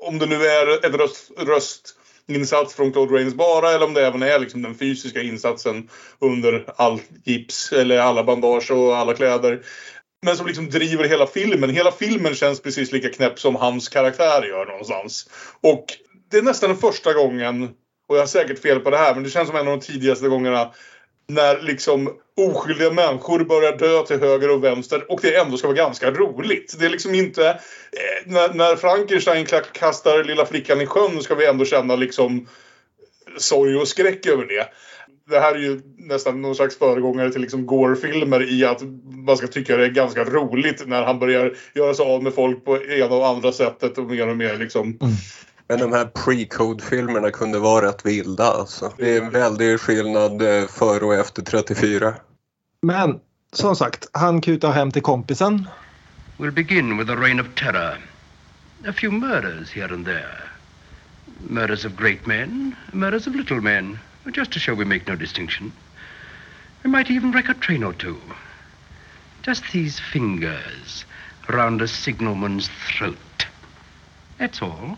Om 0.00 0.18
det 0.18 0.26
nu 0.26 0.34
är 0.34 0.86
en 0.86 0.92
röst, 0.92 1.30
röstinsats 2.26 2.74
från 2.74 2.92
Claude 2.92 3.14
Rains 3.14 3.34
bara 3.34 3.70
eller 3.70 3.86
om 3.86 3.94
det 3.94 4.06
även 4.06 4.22
är 4.22 4.38
liksom 4.38 4.62
den 4.62 4.74
fysiska 4.74 5.22
insatsen 5.22 5.88
under 6.18 6.64
all 6.76 7.00
gips 7.24 7.72
eller 7.72 7.98
alla 7.98 8.24
bandage 8.24 8.70
och 8.70 8.96
alla 8.96 9.14
kläder. 9.14 9.60
Men 10.24 10.36
som 10.36 10.46
liksom 10.46 10.70
driver 10.70 11.04
hela 11.04 11.26
filmen. 11.26 11.70
Hela 11.70 11.92
filmen 11.92 12.34
känns 12.34 12.62
precis 12.62 12.92
lika 12.92 13.08
knäpp 13.08 13.38
som 13.38 13.54
hans 13.54 13.88
karaktär 13.88 14.42
gör 14.42 14.66
någonstans. 14.66 15.28
Och 15.60 15.84
det 16.30 16.36
är 16.36 16.42
nästan 16.42 16.70
den 16.70 16.78
första 16.78 17.12
gången 17.12 17.62
och 18.08 18.16
jag 18.16 18.22
har 18.22 18.26
säkert 18.26 18.58
fel 18.58 18.80
på 18.80 18.90
det 18.90 18.96
här, 18.96 19.14
men 19.14 19.22
det 19.22 19.30
känns 19.30 19.48
som 19.48 19.56
en 19.56 19.68
av 19.68 19.78
de 19.78 19.86
tidigaste 19.86 20.28
gångerna 20.28 20.70
när 21.28 21.62
liksom 21.62 22.10
oskyldiga 22.36 22.90
människor 22.90 23.44
börjar 23.44 23.76
dö 23.76 24.02
till 24.02 24.20
höger 24.20 24.50
och 24.50 24.64
vänster 24.64 25.12
och 25.12 25.20
det 25.22 25.36
ändå 25.36 25.56
ska 25.56 25.66
vara 25.68 25.76
ganska 25.76 26.10
roligt. 26.10 26.76
Det 26.78 26.86
är 26.86 26.90
liksom 26.90 27.14
inte... 27.14 27.48
Eh, 27.48 28.26
när, 28.26 28.54
när 28.54 28.76
Frankenstein 28.76 29.46
kastar 29.72 30.24
lilla 30.24 30.46
flickan 30.46 30.80
i 30.80 30.86
sjön 30.86 31.22
ska 31.22 31.34
vi 31.34 31.46
ändå 31.46 31.64
känna 31.64 31.96
liksom 31.96 32.48
sorg 33.38 33.76
och 33.76 33.88
skräck 33.88 34.26
över 34.26 34.44
det. 34.44 34.68
Det 35.30 35.40
här 35.40 35.54
är 35.54 35.58
ju 35.58 35.80
nästan 35.96 36.42
någon 36.42 36.54
slags 36.54 36.78
föregångare 36.78 37.30
till 37.30 37.40
liksom 37.40 37.66
Gore-filmer 37.66 38.52
i 38.52 38.64
att 38.64 38.82
man 39.04 39.36
ska 39.36 39.46
tycka 39.46 39.76
det 39.76 39.84
är 39.84 39.90
ganska 39.90 40.24
roligt 40.24 40.86
när 40.86 41.02
han 41.02 41.18
börjar 41.18 41.52
göra 41.74 41.94
sig 41.94 42.06
av 42.06 42.22
med 42.22 42.34
folk 42.34 42.64
på 42.64 42.84
ena 42.84 43.14
och 43.14 43.26
andra 43.26 43.52
sättet 43.52 43.98
och 43.98 44.04
mer 44.04 44.28
och 44.28 44.36
mer 44.36 44.56
liksom. 44.56 44.82
Mm. 44.82 45.14
Men 45.68 45.78
de 45.78 45.92
här 45.92 46.04
pre-code-filmerna 46.04 47.30
kunde 47.30 47.58
vara 47.58 47.86
rätt 47.86 48.06
vilda 48.06 48.44
alltså. 48.44 48.92
Det 48.98 49.16
är 49.16 49.22
en 49.22 49.30
väldig 49.30 49.80
skillnad 49.80 50.42
eh, 50.42 50.66
före 50.66 51.04
och 51.04 51.14
efter 51.14 51.42
34. 51.42 52.14
Men 52.82 53.20
som 53.52 53.76
sagt, 53.76 54.08
han 54.12 54.40
kutar 54.40 54.72
hem 54.72 54.90
till 54.90 55.02
kompisen. 55.02 55.68
We'll 56.38 56.50
begin 56.50 56.98
with 56.98 57.10
a 57.10 57.16
reign 57.16 57.40
of 57.40 57.46
terror. 57.54 57.98
A 58.88 58.92
few 58.92 59.10
murders 59.10 59.72
here 59.72 59.94
and 59.94 60.04
there. 60.04 60.38
Murders 61.48 61.84
of 61.84 61.92
great 61.96 62.26
men, 62.26 62.74
murders 62.92 63.26
of 63.26 63.34
little 63.34 63.60
men. 63.60 63.98
Just 64.32 64.52
to 64.52 64.58
show 64.58 64.74
we 64.74 64.84
make 64.84 65.06
no 65.06 65.16
distinction. 65.16 65.72
We 66.82 66.90
might 66.90 67.10
even 67.10 67.32
wreck 67.32 67.48
a 67.48 67.54
train 67.54 67.84
or 67.84 67.92
two. 67.92 68.16
Just 69.46 69.64
these 69.72 70.00
fingers 70.00 71.04
round 71.48 71.82
a 71.82 71.86
signalman's 71.86 72.68
throat. 72.88 73.46
That's 74.38 74.62
all. 74.62 74.96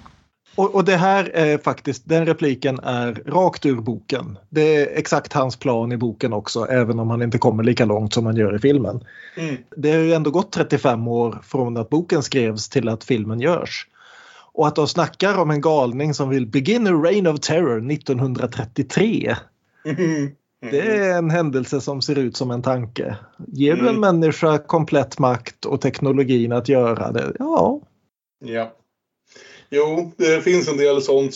Och, 0.55 0.75
och, 0.75 0.85
det 0.85 0.97
här 0.97 1.31
är 1.35 1.59
faktiskt, 1.59 2.03
den 2.05 2.27
repliken 2.27 2.81
är 2.81 3.23
rakt 3.27 3.67
ur 3.67 3.81
boken. 3.81 4.39
Det 4.49 4.77
är 4.77 4.99
exakt 4.99 5.33
hans 5.33 5.57
plan 5.57 5.93
i 5.93 5.97
boken 5.97 6.33
också, 6.33 6.67
även 6.67 7.01
om 7.01 7.11
han 7.11 7.23
inte 7.23 7.39
kommer 7.39 7.65
lika 7.65 7.85
långt 7.85 8.15
som 8.15 8.27
han 8.27 8.37
gör 8.37 8.57
i 8.57 8.59
filmen. 8.59 9.05
Mm. 9.37 9.57
Det 9.77 9.93
har 9.93 9.99
ju 9.99 10.12
ändå 10.12 10.31
gått 10.31 10.53
35 10.53 11.09
år 11.09 11.39
från 11.43 11.77
att 11.77 11.91
boken 11.91 12.23
skrevs 12.23 12.69
till 12.69 12.89
att 12.89 13.05
filmen 13.05 13.41
görs. 13.41 13.87
Och 14.57 14.66
att 14.66 14.77
de 14.77 14.88
snackar 14.88 15.38
om 15.38 15.51
en 15.51 15.61
galning 15.61 16.14
som 16.14 16.29
vill 16.29 16.47
begin 16.47 16.87
a 16.87 16.90
reign 16.90 17.27
of 17.27 17.40
terror 17.40 17.92
1933. 17.92 19.37
Mm. 19.85 20.31
Det 20.71 20.81
är 20.81 21.19
en 21.19 21.31
händelse 21.31 21.81
som 21.81 22.03
ser 22.03 22.19
ut 22.19 22.37
som 22.37 22.51
en 22.51 22.62
tanke. 22.62 23.16
Ger 23.47 23.75
du 23.75 23.81
en 23.81 23.88
mm. 23.88 24.01
människa 24.01 24.59
komplett 24.59 25.19
makt 25.19 25.64
och 25.64 25.81
teknologin 25.81 26.53
att 26.53 26.69
göra 26.69 27.12
det, 27.12 27.33
ja. 27.38 27.81
Ja. 28.45 28.73
Jo, 29.71 30.12
det 30.16 30.40
finns 30.40 30.69
en 30.69 30.77
del 30.77 31.03
sånt 31.03 31.35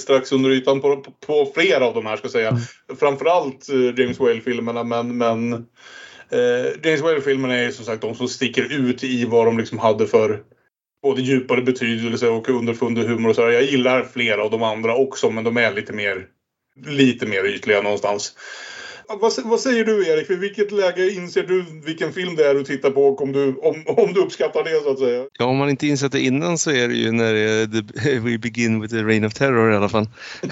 strax 0.00 0.32
under 0.32 0.50
ytan 0.50 0.80
på, 0.80 0.96
på, 0.96 1.10
på 1.26 1.52
flera 1.54 1.86
av 1.86 1.94
de 1.94 2.06
här 2.06 2.16
ska 2.16 2.24
jag 2.24 2.32
säga. 2.32 2.48
Mm. 2.48 2.62
Framförallt 2.98 3.68
eh, 3.68 4.00
James 4.00 4.20
Whale-filmerna 4.20 4.84
men, 4.84 5.18
men 5.18 5.52
eh, 6.30 6.84
James 6.84 7.00
Whale-filmerna 7.00 7.54
är 7.54 7.70
som 7.70 7.84
sagt 7.84 8.02
de 8.02 8.14
som 8.14 8.28
sticker 8.28 8.72
ut 8.72 9.04
i 9.04 9.24
vad 9.24 9.46
de 9.46 9.58
liksom 9.58 9.78
hade 9.78 10.06
för 10.06 10.42
både 11.02 11.22
djupare 11.22 11.62
betydelse 11.62 12.28
och 12.28 12.48
underfundig 12.48 13.04
humor 13.04 13.30
och 13.30 13.36
så. 13.36 13.42
Jag 13.42 13.62
gillar 13.62 14.02
flera 14.02 14.44
av 14.44 14.50
de 14.50 14.62
andra 14.62 14.96
också 14.96 15.30
men 15.30 15.44
de 15.44 15.56
är 15.56 15.72
lite 15.72 15.92
mer, 15.92 16.26
lite 16.86 17.26
mer 17.26 17.44
ytliga 17.44 17.82
någonstans. 17.82 18.34
Vad, 19.20 19.32
vad, 19.44 19.60
säger 19.60 19.84
du 19.84 20.08
Erik? 20.08 20.30
Vid 20.30 20.38
vilket 20.38 20.72
läge 20.72 21.10
inser 21.10 21.42
du 21.42 21.64
vilken 21.84 22.12
film 22.12 22.36
det 22.36 22.46
är 22.46 22.54
du 22.54 22.64
tittar 22.64 22.90
på 22.90 23.04
och 23.04 23.22
om 23.22 23.32
du, 23.32 23.54
om, 23.54 23.84
om 23.86 24.12
du 24.12 24.20
uppskattar 24.20 24.64
det 24.64 24.80
så 24.84 24.90
att 24.90 24.98
säga? 24.98 25.24
Ja, 25.38 25.44
om 25.44 25.56
man 25.56 25.70
inte 25.70 25.86
insett 25.86 26.12
det 26.12 26.20
innan 26.20 26.58
så 26.58 26.70
är 26.70 26.88
det 26.88 26.94
ju 26.94 27.12
när 27.12 27.34
det 27.34 27.40
är 27.40 27.66
the, 27.66 28.18
We 28.30 28.38
begin 28.38 28.80
with 28.80 28.94
the 28.94 29.02
reign 29.02 29.24
of 29.24 29.34
terror 29.34 29.72
i 29.72 29.76
alla 29.76 29.88
fall. 29.88 30.08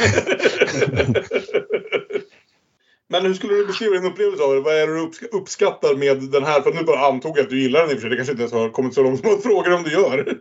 Men 3.10 3.26
hur 3.26 3.34
skulle 3.34 3.54
du 3.54 3.66
beskriva 3.66 3.94
din 3.94 4.04
upplevelse 4.04 4.44
av 4.44 4.54
det? 4.54 4.60
Vad 4.60 4.74
är 4.74 4.86
det 4.86 4.94
du 4.94 5.38
uppskattar 5.38 5.94
med 5.96 6.30
den 6.30 6.44
här? 6.44 6.60
För 6.60 6.72
nu 6.72 6.82
bara 6.82 7.06
antog 7.06 7.38
jag 7.38 7.42
att 7.44 7.50
du 7.50 7.62
gillar 7.62 7.80
den 7.80 7.90
i 7.90 7.94
och 7.94 7.96
för 7.96 8.00
sig. 8.00 8.10
Det 8.10 8.16
kanske 8.16 8.32
inte 8.32 8.42
ens 8.42 8.52
har 8.52 8.68
kommit 8.70 8.94
så 8.94 9.02
långt 9.02 9.20
som 9.20 9.34
att 9.34 9.42
fråga 9.42 9.76
om 9.76 9.82
du 9.82 9.92
gör. 9.92 10.38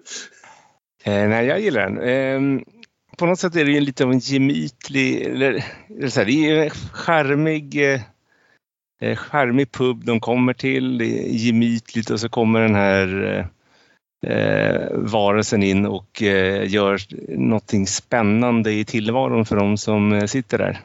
Eh, 1.04 1.28
nej, 1.30 1.46
jag 1.46 1.60
gillar 1.60 1.90
den. 1.90 2.00
Eh, 2.00 2.62
på 3.18 3.26
något 3.26 3.40
sätt 3.40 3.56
är 3.56 3.66
det 3.66 3.72
ju 3.72 3.80
lite 3.80 4.04
av 4.04 4.12
en 4.12 4.20
gemytlig, 4.20 5.22
eller, 5.22 5.66
eller 5.98 6.08
så 6.08 6.20
här, 6.20 6.26
det 6.26 6.50
är 6.50 6.64
en 6.64 6.70
charmig, 6.70 7.94
eh, 7.94 8.02
eh, 9.02 9.16
charmig 9.16 9.72
pub 9.72 10.06
de 10.06 10.20
kommer 10.20 10.54
till. 10.54 10.98
Det 10.98 11.06
är 11.06 11.30
gemytligt 11.30 12.10
och 12.10 12.20
så 12.20 12.30
kommer 12.30 12.62
den 12.62 12.76
här 12.76 13.24
eh, 13.24 14.32
eh 14.32 14.88
varelsen 14.94 15.64
in 15.64 15.86
och 15.86 16.24
eh, 16.24 16.72
gör 16.72 17.00
någonting 17.38 17.88
spännande 17.88 18.72
i 18.72 18.86
tillvaron 18.86 19.46
för 19.46 19.56
de 19.56 19.78
som 19.78 20.12
eh, 20.12 20.26
sitter 20.26 20.58
där. 20.58 20.82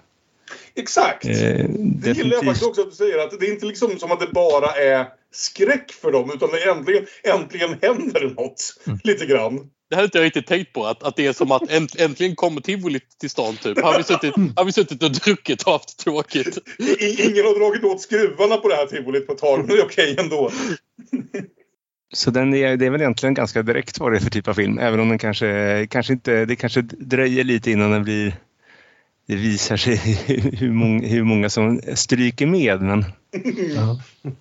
Exakt! 0.75 1.25
Eh, 1.25 1.33
det 1.79 2.17
gillar 2.17 2.37
jag 2.37 2.45
faktiskt 2.45 2.67
också 2.67 2.81
att 2.81 2.91
du 2.91 2.97
säger. 2.97 3.19
Att 3.19 3.41
det 3.41 3.47
är 3.47 3.53
inte 3.53 3.67
liksom 3.67 3.99
som 3.99 4.13
att 4.13 4.21
det 4.21 4.27
bara 4.33 4.71
är 4.71 5.07
skräck 5.33 5.93
för 5.93 6.13
dem 6.13 6.31
utan 6.35 6.51
det 6.51 6.71
äntligen, 6.71 7.07
äntligen 7.23 7.77
händer 7.83 8.35
något. 8.37 8.75
Mm. 8.87 8.99
Lite 9.05 9.27
grann. 9.27 9.61
Det 9.91 9.97
hade 9.97 10.05
inte 10.05 10.19
jag 10.19 10.25
riktigt 10.25 10.47
tänkt 10.47 10.73
på. 10.73 10.87
Att, 10.87 11.03
att 11.03 11.17
det 11.17 11.27
är 11.27 11.33
som 11.33 11.53
att 11.53 11.71
änt, 11.71 12.01
äntligen 12.01 12.37
kommer 12.37 12.61
tivoli 12.61 13.01
till 13.21 13.31
stan 13.31 13.57
typ. 13.57 13.81
Har 13.81 13.99
vi 13.99 14.05
suttit, 14.05 14.35
har 14.57 14.65
vi 14.65 14.73
suttit 14.73 15.03
och 15.03 15.13
druckit 15.13 15.63
och 15.63 15.73
haft 15.73 15.99
tråkigt. 15.99 16.59
Ingen 17.01 17.45
har 17.45 17.59
dragit 17.59 17.85
åt 17.85 18.01
skruvarna 18.01 18.57
på 18.57 18.69
det 18.69 18.75
här 18.75 18.87
tivolit 18.87 19.27
på 19.27 19.33
ett 19.33 19.39
tag 19.39 19.59
men 19.59 19.67
det 19.67 19.83
är 19.83 19.85
okej 19.85 20.17
ändå. 20.19 20.51
Så 22.15 22.31
den 22.31 22.55
är, 22.55 22.77
det 22.77 22.87
är 22.87 22.91
väl 22.91 23.01
egentligen 23.01 23.35
ganska 23.35 23.63
direkt 23.63 24.01
vad 24.01 24.13
det 24.13 24.19
är 24.19 24.21
för 24.21 24.31
typ 24.31 24.49
av 24.49 24.55
film. 24.55 24.79
Även 24.79 25.01
om 25.01 25.09
den 25.09 25.19
kanske, 25.19 25.87
kanske 25.91 26.13
inte, 26.13 26.45
det 26.45 26.57
kanske 26.57 26.83
dröjer 26.83 27.45
lite 27.45 27.71
innan 27.71 27.91
den 27.91 28.05
blir 28.05 28.35
det 29.27 29.37
visar 29.37 29.77
sig 29.77 29.97
hur 30.59 30.73
många, 30.73 31.07
hur 31.07 31.23
många 31.23 31.51
som 31.51 31.81
stryker 31.95 32.47
med. 32.47 32.83
Men... 32.83 33.05
Ja. 33.75 34.01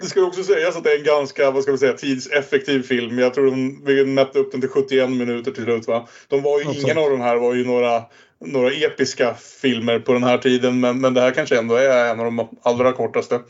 Det 0.00 0.06
ska 0.06 0.22
också 0.22 0.44
sägas 0.44 0.76
att 0.76 0.84
det 0.84 0.92
är 0.92 0.98
en 0.98 1.04
ganska 1.04 1.50
vad 1.50 1.62
ska 1.62 1.72
vi 1.72 1.78
säga, 1.78 1.92
tidseffektiv 1.92 2.82
film. 2.82 3.18
Jag 3.18 3.34
tror 3.34 3.50
de, 3.50 3.84
vi 3.84 4.04
mätte 4.04 4.38
upp 4.38 4.52
den 4.52 4.60
till 4.60 4.70
71 4.70 5.10
minuter 5.10 5.50
till 5.50 5.64
slut. 5.64 5.86
Va? 5.86 6.08
De 6.28 6.42
var 6.42 6.60
ju, 6.60 6.64
ingen 6.64 6.98
av 6.98 7.10
de 7.10 7.20
här 7.20 7.36
var 7.36 7.54
ju 7.54 7.66
några, 7.66 8.02
några 8.44 8.70
episka 8.70 9.34
filmer 9.34 9.98
på 9.98 10.12
den 10.12 10.22
här 10.22 10.38
tiden. 10.38 10.80
Men, 10.80 11.00
men 11.00 11.14
det 11.14 11.20
här 11.20 11.30
kanske 11.30 11.58
ändå 11.58 11.74
är 11.74 12.10
en 12.10 12.20
av 12.20 12.24
de 12.24 12.48
allra 12.62 12.92
kortaste. 12.92 13.40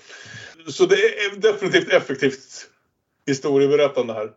Så 0.68 0.86
det 0.86 0.94
är 0.94 1.40
definitivt 1.40 1.92
effektivt 1.92 2.66
historieberättande 3.26 4.12
här. 4.12 4.30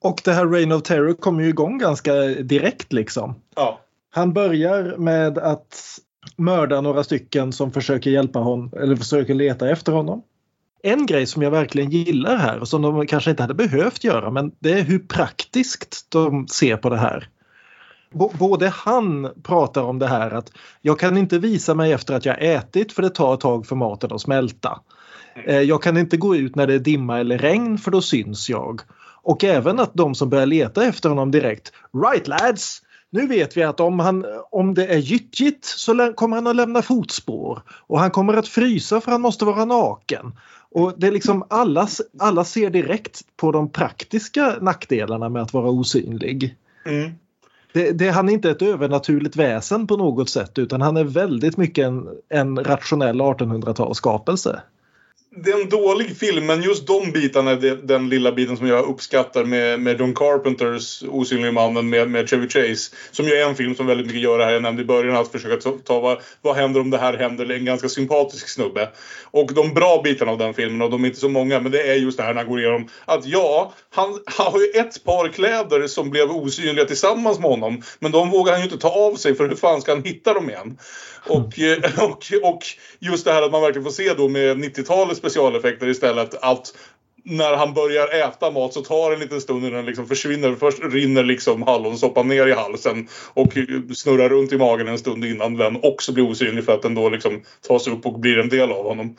Och 0.00 0.20
det 0.24 0.32
här 0.32 0.46
Reign 0.46 0.72
of 0.72 0.82
Terror 0.82 1.14
kommer 1.14 1.42
ju 1.42 1.48
igång 1.48 1.78
ganska 1.78 2.14
direkt 2.24 2.92
liksom. 2.92 3.34
Ja. 3.56 3.83
Han 4.14 4.32
börjar 4.32 4.96
med 4.98 5.38
att 5.38 5.98
mörda 6.36 6.80
några 6.80 7.04
stycken 7.04 7.52
som 7.52 7.72
försöker 7.72 8.10
hjälpa 8.10 8.38
honom 8.38 8.72
eller 8.80 8.96
försöker 8.96 9.34
leta 9.34 9.70
efter 9.70 9.92
honom. 9.92 10.22
En 10.82 11.06
grej 11.06 11.26
som 11.26 11.42
jag 11.42 11.50
verkligen 11.50 11.90
gillar 11.90 12.36
här 12.36 12.58
och 12.58 12.68
som 12.68 12.82
de 12.82 13.06
kanske 13.06 13.30
inte 13.30 13.42
hade 13.42 13.54
behövt 13.54 14.04
göra 14.04 14.30
men 14.30 14.52
det 14.58 14.72
är 14.72 14.82
hur 14.82 14.98
praktiskt 14.98 16.06
de 16.10 16.48
ser 16.48 16.76
på 16.76 16.88
det 16.90 16.96
här. 16.96 17.28
både 18.38 18.68
han 18.68 19.28
pratar 19.42 19.82
om 19.82 19.98
det 19.98 20.06
här 20.06 20.30
att 20.30 20.50
jag 20.82 20.98
kan 20.98 21.16
inte 21.16 21.38
visa 21.38 21.74
mig 21.74 21.92
efter 21.92 22.14
att 22.14 22.24
jag 22.24 22.54
ätit 22.54 22.92
för 22.92 23.02
det 23.02 23.10
tar 23.10 23.34
ett 23.34 23.40
tag 23.40 23.66
för 23.66 23.76
maten 23.76 24.12
att 24.12 24.20
smälta. 24.20 24.80
Eh, 25.46 25.60
jag 25.60 25.82
kan 25.82 25.96
inte 25.96 26.16
gå 26.16 26.36
ut 26.36 26.56
när 26.56 26.66
det 26.66 26.74
är 26.74 26.78
dimma 26.78 27.20
eller 27.20 27.38
regn 27.38 27.78
för 27.78 27.90
då 27.90 28.00
syns 28.00 28.48
jag. 28.48 28.80
Och 29.22 29.44
även 29.44 29.80
att 29.80 29.94
de 29.94 30.14
som 30.14 30.30
börjar 30.30 30.46
leta 30.46 30.84
efter 30.84 31.08
honom 31.08 31.30
direkt. 31.30 31.72
Right 32.04 32.28
lads! 32.28 32.83
Nu 33.14 33.26
vet 33.26 33.56
vi 33.56 33.62
att 33.62 33.80
om, 33.80 33.98
han, 33.98 34.24
om 34.50 34.74
det 34.74 34.86
är 34.86 34.98
gyttjigt 34.98 35.64
så 35.64 36.12
kommer 36.16 36.36
han 36.36 36.46
att 36.46 36.56
lämna 36.56 36.82
fotspår 36.82 37.62
och 37.68 38.00
han 38.00 38.10
kommer 38.10 38.34
att 38.34 38.48
frysa 38.48 39.00
för 39.00 39.10
han 39.12 39.20
måste 39.20 39.44
vara 39.44 39.64
naken. 39.64 40.32
Och 40.70 40.92
det 40.96 41.06
är 41.06 41.12
liksom 41.12 41.44
alla, 41.50 41.88
alla 42.18 42.44
ser 42.44 42.70
direkt 42.70 43.20
på 43.36 43.52
de 43.52 43.68
praktiska 43.68 44.56
nackdelarna 44.60 45.28
med 45.28 45.42
att 45.42 45.52
vara 45.52 45.70
osynlig. 45.70 46.56
Mm. 46.86 47.10
Det, 47.72 47.92
det, 47.92 48.08
han 48.08 48.28
är 48.28 48.32
inte 48.32 48.50
ett 48.50 48.62
övernaturligt 48.62 49.36
väsen 49.36 49.86
på 49.86 49.96
något 49.96 50.28
sätt 50.28 50.58
utan 50.58 50.80
han 50.80 50.96
är 50.96 51.04
väldigt 51.04 51.56
mycket 51.56 51.86
en, 51.86 52.08
en 52.28 52.64
rationell 52.64 53.20
1800-talsskapelse 53.20 54.60
det 55.36 55.50
är 55.50 55.60
en 55.60 55.68
dålig 55.68 56.16
film 56.16 56.46
men 56.46 56.62
just 56.62 56.86
de 56.86 57.12
bitarna 57.12 57.50
är 57.50 57.86
den 57.86 58.08
lilla 58.08 58.32
biten 58.32 58.56
som 58.56 58.66
jag 58.66 58.84
uppskattar 58.84 59.44
med, 59.44 59.80
med 59.80 60.00
John 60.00 60.14
Carpenters 60.14 61.02
Osynliga 61.08 61.52
mannen 61.52 61.90
med, 61.90 62.10
med 62.10 62.30
Chevy 62.30 62.48
Chase. 62.48 62.94
Som 63.10 63.26
ju 63.26 63.32
är 63.32 63.48
en 63.48 63.54
film 63.54 63.74
som 63.74 63.86
väldigt 63.86 64.06
mycket 64.06 64.22
gör 64.22 64.38
det 64.38 64.44
här 64.44 64.52
jag 64.52 64.62
nämnde 64.62 64.82
i 64.82 64.84
början. 64.84 65.16
Att 65.16 65.32
försöka 65.32 65.56
ta, 65.56 65.78
ta 65.84 66.00
vad, 66.00 66.18
vad 66.42 66.56
händer 66.56 66.80
om 66.80 66.90
det 66.90 66.98
här 66.98 67.14
händer. 67.14 67.50
En 67.50 67.64
ganska 67.64 67.88
sympatisk 67.88 68.48
snubbe. 68.48 68.88
Och 69.30 69.54
de 69.54 69.74
bra 69.74 70.00
bitarna 70.04 70.32
av 70.32 70.38
den 70.38 70.54
filmen, 70.54 70.82
och 70.82 70.90
de 70.90 71.04
är 71.04 71.08
inte 71.08 71.20
så 71.20 71.28
många, 71.28 71.60
men 71.60 71.72
det 71.72 71.82
är 71.82 71.94
just 71.94 72.16
det 72.16 72.22
här 72.22 72.34
när 72.34 72.40
han 72.40 72.50
går 72.50 72.60
igenom 72.60 72.88
att 73.04 73.26
ja, 73.26 73.72
han, 73.90 74.18
han 74.26 74.52
har 74.52 74.60
ju 74.60 74.80
ett 74.80 75.04
par 75.04 75.28
kläder 75.28 75.86
som 75.86 76.10
blev 76.10 76.30
osynliga 76.30 76.84
tillsammans 76.84 77.38
med 77.38 77.50
honom. 77.50 77.82
Men 77.98 78.12
de 78.12 78.30
vågar 78.30 78.52
han 78.52 78.60
ju 78.60 78.64
inte 78.64 78.78
ta 78.78 78.90
av 78.90 79.14
sig 79.14 79.34
för 79.34 79.48
hur 79.48 79.56
fan 79.56 79.80
ska 79.80 79.92
han 79.92 80.04
hitta 80.04 80.34
dem 80.34 80.50
igen? 80.50 80.78
Och, 81.26 81.58
eh, 81.58 81.78
och, 82.04 82.24
och 82.42 82.62
just 82.98 83.24
det 83.24 83.32
här 83.32 83.42
att 83.42 83.52
man 83.52 83.62
verkligen 83.62 83.84
får 83.84 83.90
se 83.90 84.14
då 84.14 84.28
med 84.28 84.56
90-talets 84.56 85.20
specialeffekter 85.24 85.88
istället 85.88 86.34
att 86.42 86.72
när 87.24 87.56
han 87.56 87.74
börjar 87.74 88.28
äta 88.28 88.50
mat 88.50 88.72
så 88.72 88.80
tar 88.80 89.10
det 89.10 89.16
en 89.16 89.20
liten 89.20 89.40
stund 89.40 89.64
innan 89.64 89.76
den 89.76 89.86
liksom 89.86 90.06
försvinner. 90.06 90.54
Först 90.54 90.82
rinner 90.82 91.24
liksom 91.24 91.62
hallonsoppan 91.62 92.28
ner 92.28 92.46
i 92.46 92.52
halsen 92.52 93.08
och 93.34 93.52
snurrar 93.94 94.28
runt 94.28 94.52
i 94.52 94.58
magen 94.58 94.88
en 94.88 94.98
stund 94.98 95.24
innan 95.24 95.56
den 95.56 95.78
också 95.82 96.12
blir 96.12 96.30
osynlig 96.30 96.64
för 96.64 96.74
att 96.74 96.82
den 96.82 96.94
då 96.94 97.08
liksom 97.08 97.42
tas 97.68 97.86
upp 97.88 98.06
och 98.06 98.20
blir 98.20 98.38
en 98.38 98.48
del 98.48 98.72
av 98.72 98.84
honom. 98.84 99.16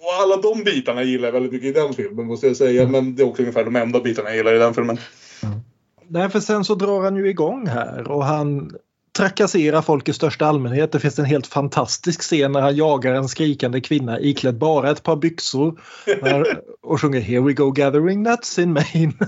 Och 0.00 0.22
alla 0.22 0.36
de 0.36 0.64
bitarna 0.64 1.02
gillar 1.02 1.28
jag 1.28 1.32
väldigt 1.32 1.52
mycket 1.52 1.68
i 1.68 1.72
den 1.72 1.94
filmen 1.94 2.26
måste 2.26 2.46
jag 2.46 2.56
säga. 2.56 2.88
Men 2.88 3.16
det 3.16 3.22
är 3.22 3.26
också 3.26 3.42
ungefär 3.42 3.64
de 3.64 3.76
enda 3.76 4.00
bitarna 4.00 4.28
jag 4.28 4.36
gillar 4.36 4.54
i 4.54 4.58
den 4.58 4.74
filmen. 4.74 4.98
Mm. 5.42 5.60
Nej, 6.08 6.30
för 6.30 6.40
sen 6.40 6.64
så 6.64 6.74
drar 6.74 7.02
han 7.02 7.16
ju 7.16 7.28
igång 7.28 7.66
här 7.66 8.10
och 8.10 8.24
han 8.24 8.70
trakasserar 9.16 9.82
folk 9.82 10.08
i 10.08 10.12
största 10.12 10.46
allmänhet. 10.46 10.92
Det 10.92 11.00
finns 11.00 11.18
en 11.18 11.24
helt 11.24 11.46
fantastisk 11.46 12.22
scen 12.22 12.52
när 12.52 12.60
han 12.60 12.76
jagar 12.76 13.14
en 13.14 13.28
skrikande 13.28 13.80
kvinna 13.80 14.20
iklädd 14.20 14.58
bara 14.58 14.90
ett 14.90 15.02
par 15.02 15.16
byxor 15.16 15.80
och 16.82 17.00
sjunger 17.00 17.20
Here 17.20 17.40
we 17.40 17.52
go 17.52 17.70
gathering 17.70 18.22
nuts 18.22 18.58
in 18.58 18.72
Maine. 18.72 19.12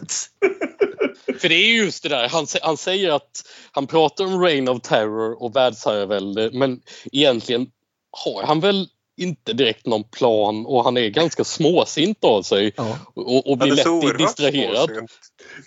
För 1.40 1.48
det 1.48 1.54
är 1.54 1.76
just 1.76 2.02
det 2.02 2.08
där, 2.08 2.28
han, 2.28 2.46
han 2.62 2.76
säger 2.76 3.10
att 3.10 3.30
han 3.72 3.86
pratar 3.86 4.24
om 4.24 4.42
Reign 4.42 4.68
of 4.68 4.80
Terror 4.80 5.42
och 5.42 5.56
världsherravälde 5.56 6.50
men 6.52 6.80
egentligen 7.12 7.66
har 8.10 8.42
han 8.42 8.60
väl 8.60 8.88
inte 9.16 9.52
direkt 9.52 9.86
någon 9.86 10.04
plan 10.04 10.66
och 10.66 10.84
han 10.84 10.96
är 10.96 11.08
ganska 11.08 11.44
småsint 11.44 12.24
av 12.24 12.42
sig 12.42 12.72
Ja. 12.76 12.98
och, 13.14 13.50
och 13.50 13.58
blir 13.58 13.72
lätt 13.72 14.18
distraherad. 14.18 15.08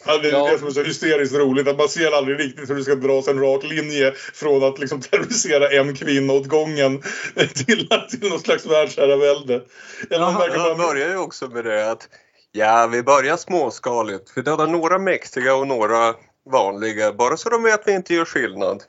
Ja, 0.06 0.18
det 0.18 0.28
är 0.28 0.32
Ja. 0.32 0.52
det 0.52 0.60
som 0.60 0.68
är 0.68 0.72
så 0.72 0.84
hysteriskt 0.84 1.36
roligt. 1.36 1.68
Att 1.68 1.78
man 1.78 1.89
ser 1.89 2.12
aldrig 2.12 2.39
riktigt 2.39 2.70
hur 2.70 2.76
det 2.76 2.84
ska 2.84 2.95
dras 2.95 3.28
en 3.28 3.39
rak 3.39 3.64
linje 3.64 4.12
från 4.34 4.64
att 4.64 4.80
liksom 4.80 5.02
terrorisera 5.02 5.70
en 5.70 5.95
kvinna 5.95 6.34
åt 6.34 6.47
gången 6.47 7.02
till, 7.36 7.89
till 8.10 8.30
någon 8.30 8.39
slags 8.39 8.66
världsherravälde. 8.66 9.62
Verkar 10.10 10.20
Han 10.20 10.34
bara... 10.34 10.76
börjar 10.76 11.10
ju 11.10 11.18
också 11.18 11.47
med 11.47 11.66
det 11.66 11.91
att 11.91 12.10
ja, 12.52 12.88
vi 12.88 13.04
börjar 13.04 13.38
småskaligt. 13.38 14.32
Vi 14.36 14.41
dödar 14.41 14.68
några 14.68 15.00
mäktiga 15.00 15.56
och 15.56 15.68
några 15.68 16.16
vanliga, 16.52 17.14
bara 17.14 17.38
så 17.38 17.50
de 17.50 17.64
vet 17.64 17.80
att 17.80 17.88
vi 17.88 17.91
inte 17.91 18.14
gör 18.14 18.26
skillnad. 18.26 18.84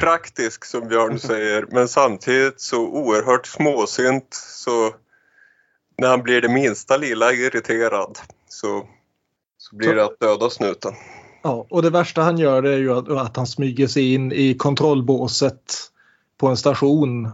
Praktisk 0.00 0.64
som 0.64 0.88
Björn 0.88 1.18
säger, 1.18 1.66
men 1.70 1.88
samtidigt 1.88 2.60
så 2.60 2.86
oerhört 2.86 3.46
småsint 3.46 4.34
så 4.34 4.94
när 5.98 6.08
han 6.08 6.22
blir 6.22 6.40
det 6.40 6.48
minsta 6.48 6.96
lilla 6.96 7.32
irriterad 7.32 8.18
så, 8.48 8.86
så 9.58 9.76
blir 9.76 9.94
det 9.94 10.04
att 10.04 10.20
döda 10.20 10.50
snuten. 10.50 10.92
Ja, 11.42 11.66
och 11.70 11.82
det 11.82 11.90
värsta 11.90 12.22
han 12.22 12.38
gör 12.38 12.62
är 12.62 12.78
ju 12.78 12.92
att, 12.92 13.08
att 13.08 13.36
han 13.36 13.46
smyger 13.46 13.86
sig 13.86 14.14
in 14.14 14.32
i 14.32 14.54
kontrollbåset 14.54 15.74
på 16.38 16.46
en 16.46 16.56
station 16.56 17.30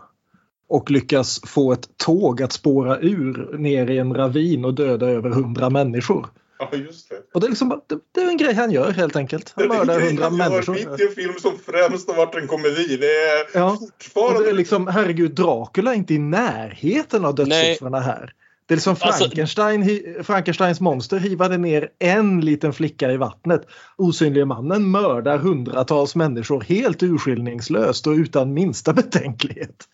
och 0.69 0.91
lyckas 0.91 1.41
få 1.47 1.73
ett 1.73 1.97
tåg 1.97 2.43
att 2.43 2.53
spåra 2.53 2.99
ur 2.99 3.59
ner 3.59 3.91
i 3.91 3.99
en 3.99 4.15
ravin 4.15 4.65
och 4.65 4.75
döda 4.75 5.07
över 5.07 5.31
hundra 5.31 5.71
människor. 5.71 6.27
Ja, 6.61 6.71
just 6.79 7.09
det. 7.09 7.17
Och 7.35 7.41
det 7.41 7.47
är, 7.47 7.49
liksom, 7.49 7.81
det, 7.87 7.99
det 8.15 8.21
är 8.21 8.29
en 8.29 8.37
grej 8.37 8.55
han 8.55 8.71
gör 8.71 8.91
helt 8.91 9.17
enkelt. 9.17 9.53
Han 9.57 9.69
mördar 9.69 10.01
hundra 10.01 10.31
människor. 10.31 10.73
mitt 10.75 11.01
i 11.01 11.05
en 11.05 11.15
film 11.15 11.35
som 11.41 11.59
främst 11.67 12.09
har 12.09 12.17
varit 12.17 12.35
en 12.35 12.47
komedi. 12.47 12.97
Det 12.97 13.07
är 13.07 13.47
Ja, 13.55 13.71
och 13.73 13.79
fortfarande... 13.81 14.43
det 14.45 14.51
är 14.51 14.55
liksom, 14.55 14.87
herregud, 14.87 15.31
Dracula 15.35 15.91
är 15.93 15.97
inte 15.97 16.15
i 16.15 16.19
närheten 16.19 17.25
av 17.25 17.35
dödssiffrorna 17.35 18.01
här. 18.01 18.33
Det 18.67 18.75
är 18.75 18.77
liksom 18.77 18.97
Alltså- 19.01 19.25
Frankenstein, 19.25 19.83
hi- 19.85 20.23
Frankensteins 20.23 20.81
monster 20.81 21.19
hivade 21.19 21.59
ner 21.59 21.89
en 21.99 22.41
liten 22.41 22.73
flicka 22.73 23.13
i 23.13 23.17
vattnet. 23.17 23.63
Osynlige 23.97 24.45
mannen 24.45 24.91
mördar 24.91 25.39
hundratals 25.39 26.15
människor 26.15 26.61
helt 26.61 27.03
urskillningslöst 27.03 28.07
och 28.07 28.13
utan 28.13 28.55
minsta 28.55 28.93
betänklighet. 28.93 29.85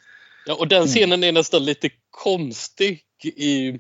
Ja, 0.47 0.55
och 0.55 0.69
den 0.69 0.87
scenen 0.87 1.25
är 1.25 1.33
nästan 1.33 1.65
lite 1.65 1.91
konstig 2.11 3.01
i... 3.25 3.79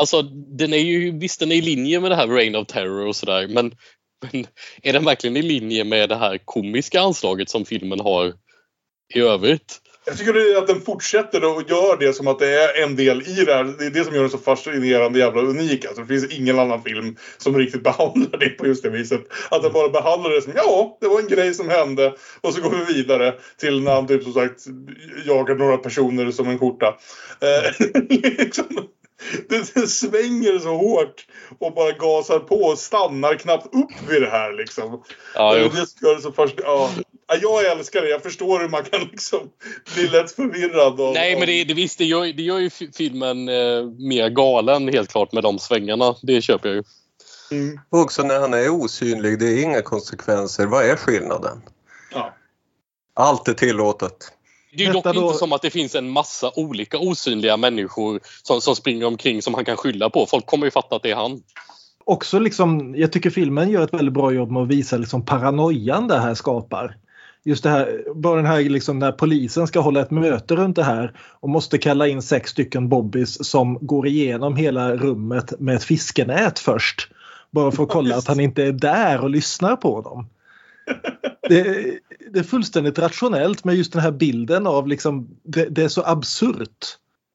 Alltså 0.00 0.22
den 0.58 0.72
är 0.72 0.78
ju, 0.78 1.18
visst 1.18 1.40
den 1.40 1.52
är 1.52 1.56
i 1.56 1.60
linje 1.60 2.00
med 2.00 2.10
det 2.10 2.16
här 2.16 2.28
Reign 2.28 2.56
of 2.56 2.66
Terror 2.66 3.06
och 3.06 3.16
sådär 3.16 3.48
men, 3.48 3.72
men 4.32 4.46
är 4.82 4.92
den 4.92 5.04
verkligen 5.04 5.36
i 5.36 5.42
linje 5.42 5.84
med 5.84 6.08
det 6.08 6.16
här 6.16 6.38
komiska 6.44 7.00
anslaget 7.00 7.48
som 7.48 7.64
filmen 7.64 8.00
har 8.00 8.32
i 9.14 9.20
övrigt? 9.20 9.80
Jag 10.04 10.18
tycker 10.18 10.58
att 10.58 10.66
den 10.66 10.80
fortsätter 10.80 11.44
och 11.44 11.62
gör 11.70 11.96
det 12.00 12.12
som 12.12 12.28
att 12.28 12.38
det 12.38 12.62
är 12.62 12.82
en 12.82 12.96
del 12.96 13.22
i 13.22 13.44
det 13.44 13.54
här. 13.54 13.64
Det 13.64 13.86
är 13.86 13.90
det 13.90 14.04
som 14.04 14.14
gör 14.14 14.20
den 14.20 14.30
så 14.30 14.38
fascinerande 14.38 15.18
jävla 15.18 15.42
unik. 15.42 15.84
Alltså, 15.84 16.02
det 16.02 16.08
finns 16.08 16.32
ingen 16.32 16.58
annan 16.58 16.82
film 16.82 17.16
som 17.38 17.58
riktigt 17.58 17.82
behandlar 17.84 18.38
det 18.38 18.48
på 18.48 18.66
just 18.66 18.82
det 18.82 18.90
viset. 18.90 19.20
Att 19.50 19.62
den 19.62 19.72
bara 19.72 19.88
behandlar 19.88 20.30
det 20.30 20.42
som 20.42 20.52
ja, 20.56 20.98
det 21.00 21.08
var 21.08 21.20
en 21.20 21.28
grej 21.28 21.54
som 21.54 21.68
hände 21.68 22.14
och 22.40 22.54
så 22.54 22.60
går 22.62 22.70
vi 22.70 22.94
vidare 22.94 23.34
till 23.56 23.82
när 23.82 23.94
han 23.94 24.06
typ 24.06 24.22
som 24.22 24.32
sagt 24.32 24.64
jagar 25.26 25.54
några 25.54 25.76
personer 25.76 26.30
som 26.30 26.48
en 26.48 26.58
skjorta. 26.58 26.86
Eh, 27.40 27.86
liksom, 28.38 28.66
det, 29.48 29.88
svänger 29.88 30.58
så 30.58 30.76
hårt 30.76 31.26
och 31.58 31.74
bara 31.74 31.92
gasar 31.92 32.38
på 32.38 32.54
och 32.54 32.78
stannar 32.78 33.34
knappt 33.34 33.66
upp 33.66 34.10
vid 34.10 34.22
det 34.22 34.30
här 34.30 34.52
liksom. 34.52 35.02
Ja, 35.34 35.56
jo. 35.58 35.68
det 35.74 35.86
ska 35.86 36.08
det 36.08 36.20
så 36.20 36.32
först, 36.32 36.54
ja. 36.64 36.90
Ja, 37.28 37.36
Jag 37.42 37.78
älskar 37.78 38.02
det. 38.02 38.08
Jag 38.08 38.22
förstår 38.22 38.60
hur 38.60 38.68
man 38.68 38.84
kan 38.84 39.00
liksom 39.00 39.40
bli 39.94 40.08
lätt 40.08 40.32
förvirrad. 40.32 41.00
Av, 41.00 41.14
Nej, 41.14 41.38
men 41.38 41.46
det, 41.46 41.64
det, 41.64 41.74
visst, 41.74 41.98
det, 41.98 42.04
gör, 42.04 42.32
det 42.32 42.42
gör 42.42 42.58
ju 42.58 42.70
fi- 42.70 42.90
filmen 42.94 43.48
eh, 43.48 43.84
mer 43.98 44.28
galen 44.28 44.88
helt 44.88 45.10
klart 45.10 45.32
med 45.32 45.42
de 45.42 45.58
svängarna. 45.58 46.14
Det 46.22 46.42
köper 46.42 46.68
jag 46.68 46.76
ju. 46.76 46.82
Mm. 47.50 47.80
Och 47.90 47.98
också 47.98 48.22
när 48.22 48.40
han 48.40 48.54
är 48.54 48.68
osynlig, 48.68 49.38
det 49.38 49.46
är 49.46 49.62
inga 49.62 49.82
konsekvenser. 49.82 50.66
Vad 50.66 50.84
är 50.84 50.96
skillnaden? 50.96 51.62
Ja. 52.12 52.34
Allt 53.14 53.48
är 53.48 53.54
tillåtet. 53.54 54.32
Det 54.72 54.82
är 54.82 54.86
ju 54.86 54.92
dock 54.92 55.04
då- 55.04 55.26
inte 55.26 55.38
som 55.38 55.52
att 55.52 55.62
det 55.62 55.70
finns 55.70 55.94
en 55.94 56.10
massa 56.10 56.50
olika 56.56 56.98
osynliga 56.98 57.56
människor 57.56 58.20
som, 58.42 58.60
som 58.60 58.76
springer 58.76 59.06
omkring 59.06 59.42
som 59.42 59.54
han 59.54 59.64
kan 59.64 59.76
skylla 59.76 60.10
på. 60.10 60.26
Folk 60.26 60.46
kommer 60.46 60.66
ju 60.66 60.70
fatta 60.70 60.96
att 60.96 61.02
det 61.02 61.10
är 61.10 61.16
han. 61.16 61.42
Också 62.04 62.38
liksom, 62.38 62.94
jag 62.96 63.12
tycker 63.12 63.30
filmen 63.30 63.70
gör 63.70 63.84
ett 63.84 63.94
väldigt 63.94 64.14
bra 64.14 64.32
jobb 64.32 64.50
med 64.50 64.62
att 64.62 64.68
visa 64.68 64.96
liksom 64.96 65.24
paranoian 65.24 66.08
det 66.08 66.18
här 66.18 66.34
skapar. 66.34 66.96
Just 67.44 67.62
det 67.62 67.70
här, 67.70 68.04
bara 68.14 68.36
den 68.36 68.46
här 68.46 68.60
liksom 68.60 68.98
när 68.98 69.12
polisen 69.12 69.66
ska 69.66 69.80
hålla 69.80 70.00
ett 70.00 70.10
möte 70.10 70.56
runt 70.56 70.76
det 70.76 70.84
här 70.84 71.12
och 71.40 71.48
måste 71.48 71.78
kalla 71.78 72.06
in 72.08 72.22
sex 72.22 72.50
stycken 72.50 72.88
bobbys 72.88 73.48
som 73.50 73.78
går 73.80 74.06
igenom 74.06 74.56
hela 74.56 74.96
rummet 74.96 75.60
med 75.60 75.76
ett 75.76 75.84
fiskenät 75.84 76.58
först. 76.58 77.08
Bara 77.50 77.70
för 77.70 77.82
att 77.82 77.88
kolla 77.88 78.16
att 78.16 78.28
han 78.28 78.40
inte 78.40 78.64
är 78.64 78.72
där 78.72 79.20
och 79.20 79.30
lyssnar 79.30 79.76
på 79.76 80.00
dem. 80.00 80.28
Det, 81.48 81.60
är- 81.60 81.98
det 82.32 82.38
är 82.38 82.42
fullständigt 82.42 82.98
rationellt 82.98 83.64
med 83.64 83.74
just 83.74 83.92
den 83.92 84.02
här 84.02 84.10
bilden 84.10 84.66
av 84.66 84.88
liksom, 84.88 85.28
det, 85.42 85.64
det 85.64 85.82
är 85.82 85.88
så 85.88 86.02
absurt 86.04 86.86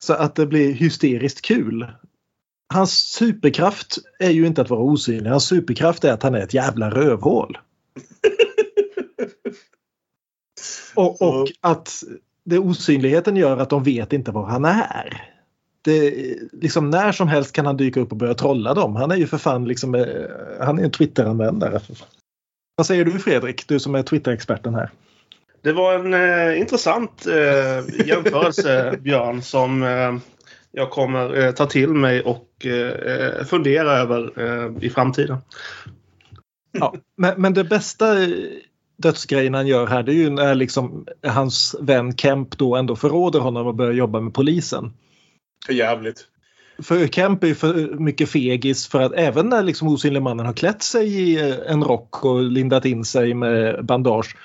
så 0.03 0.13
att 0.13 0.35
det 0.35 0.45
blir 0.45 0.73
hysteriskt 0.73 1.41
kul. 1.41 1.87
Hans 2.73 2.91
superkraft 2.91 3.97
är 4.19 4.29
ju 4.29 4.47
inte 4.47 4.61
att 4.61 4.69
vara 4.69 4.81
osynlig. 4.81 5.29
Hans 5.29 5.45
superkraft 5.47 6.03
är 6.03 6.11
att 6.13 6.23
han 6.23 6.35
är 6.35 6.39
ett 6.39 6.53
jävla 6.53 6.89
rövhål. 6.89 7.57
och, 10.95 11.21
och 11.21 11.47
att 11.61 12.03
det 12.43 12.59
osynligheten 12.59 13.35
gör 13.35 13.57
att 13.57 13.69
de 13.69 13.83
vet 13.83 14.13
inte 14.13 14.31
var 14.31 14.45
han 14.45 14.65
är. 14.65 15.31
Det, 15.81 16.11
liksom 16.51 16.89
när 16.89 17.11
som 17.11 17.27
helst 17.27 17.51
kan 17.51 17.65
han 17.65 17.77
dyka 17.77 17.99
upp 17.99 18.11
och 18.11 18.17
börja 18.17 18.33
trolla 18.33 18.73
dem. 18.73 18.95
Han 18.95 19.11
är 19.11 19.15
ju 19.15 19.27
för 19.27 19.37
fan 19.37 19.65
liksom, 19.65 19.95
eh, 19.95 20.05
han 20.59 20.79
är 20.79 20.83
en 20.83 20.91
Twitter-användare. 20.91 21.79
Vad 22.75 22.87
säger 22.87 23.05
du 23.05 23.19
Fredrik, 23.19 23.67
du 23.67 23.79
som 23.79 23.95
är 23.95 24.03
Twitter-experten 24.03 24.75
här? 24.75 24.89
Det 25.61 25.73
var 25.73 25.93
en 25.93 26.13
eh, 26.13 26.59
intressant 26.59 27.25
eh, 27.27 28.07
jämförelse, 28.07 28.97
Björn, 29.01 29.41
som 29.41 29.83
eh, 29.83 30.15
jag 30.71 30.89
kommer 30.89 31.37
eh, 31.37 31.51
ta 31.51 31.65
till 31.65 31.89
mig 31.89 32.21
och 32.21 32.65
eh, 32.65 33.45
fundera 33.45 33.91
över 33.91 34.39
eh, 34.39 34.83
i 34.83 34.89
framtiden. 34.89 35.37
Ja, 36.71 36.95
men, 37.17 37.41
men 37.41 37.53
det 37.53 37.63
bästa 37.63 38.15
dödsgrejen 38.97 39.53
han 39.53 39.67
gör 39.67 39.87
här 39.87 40.03
det 40.03 40.11
är 40.11 40.15
ju 40.15 40.29
när 40.29 40.55
liksom 40.55 41.07
hans 41.27 41.75
vän 41.79 42.17
Kemp 42.17 42.57
då 42.57 42.75
ändå 42.75 42.95
förråder 42.95 43.39
honom 43.39 43.67
och 43.67 43.75
börjar 43.75 43.93
jobba 43.93 44.19
med 44.19 44.33
polisen. 44.33 44.93
För 45.65 45.73
jävligt. 45.73 46.27
För 46.83 47.07
Kemp 47.07 47.43
är 47.43 47.47
ju 47.47 47.55
för 47.55 47.99
mycket 47.99 48.29
fegis 48.29 48.87
för 48.87 49.01
att 49.01 49.13
även 49.13 49.49
när 49.49 49.63
liksom 49.63 49.87
osynliga 49.87 50.23
mannen 50.23 50.45
har 50.45 50.53
klätt 50.53 50.83
sig 50.83 51.07
i 51.07 51.49
eh, 51.49 51.55
en 51.67 51.83
rock 51.83 52.25
och 52.25 52.43
lindat 52.43 52.85
in 52.85 53.05
sig 53.05 53.33
med 53.33 53.85
bandage 53.85 54.35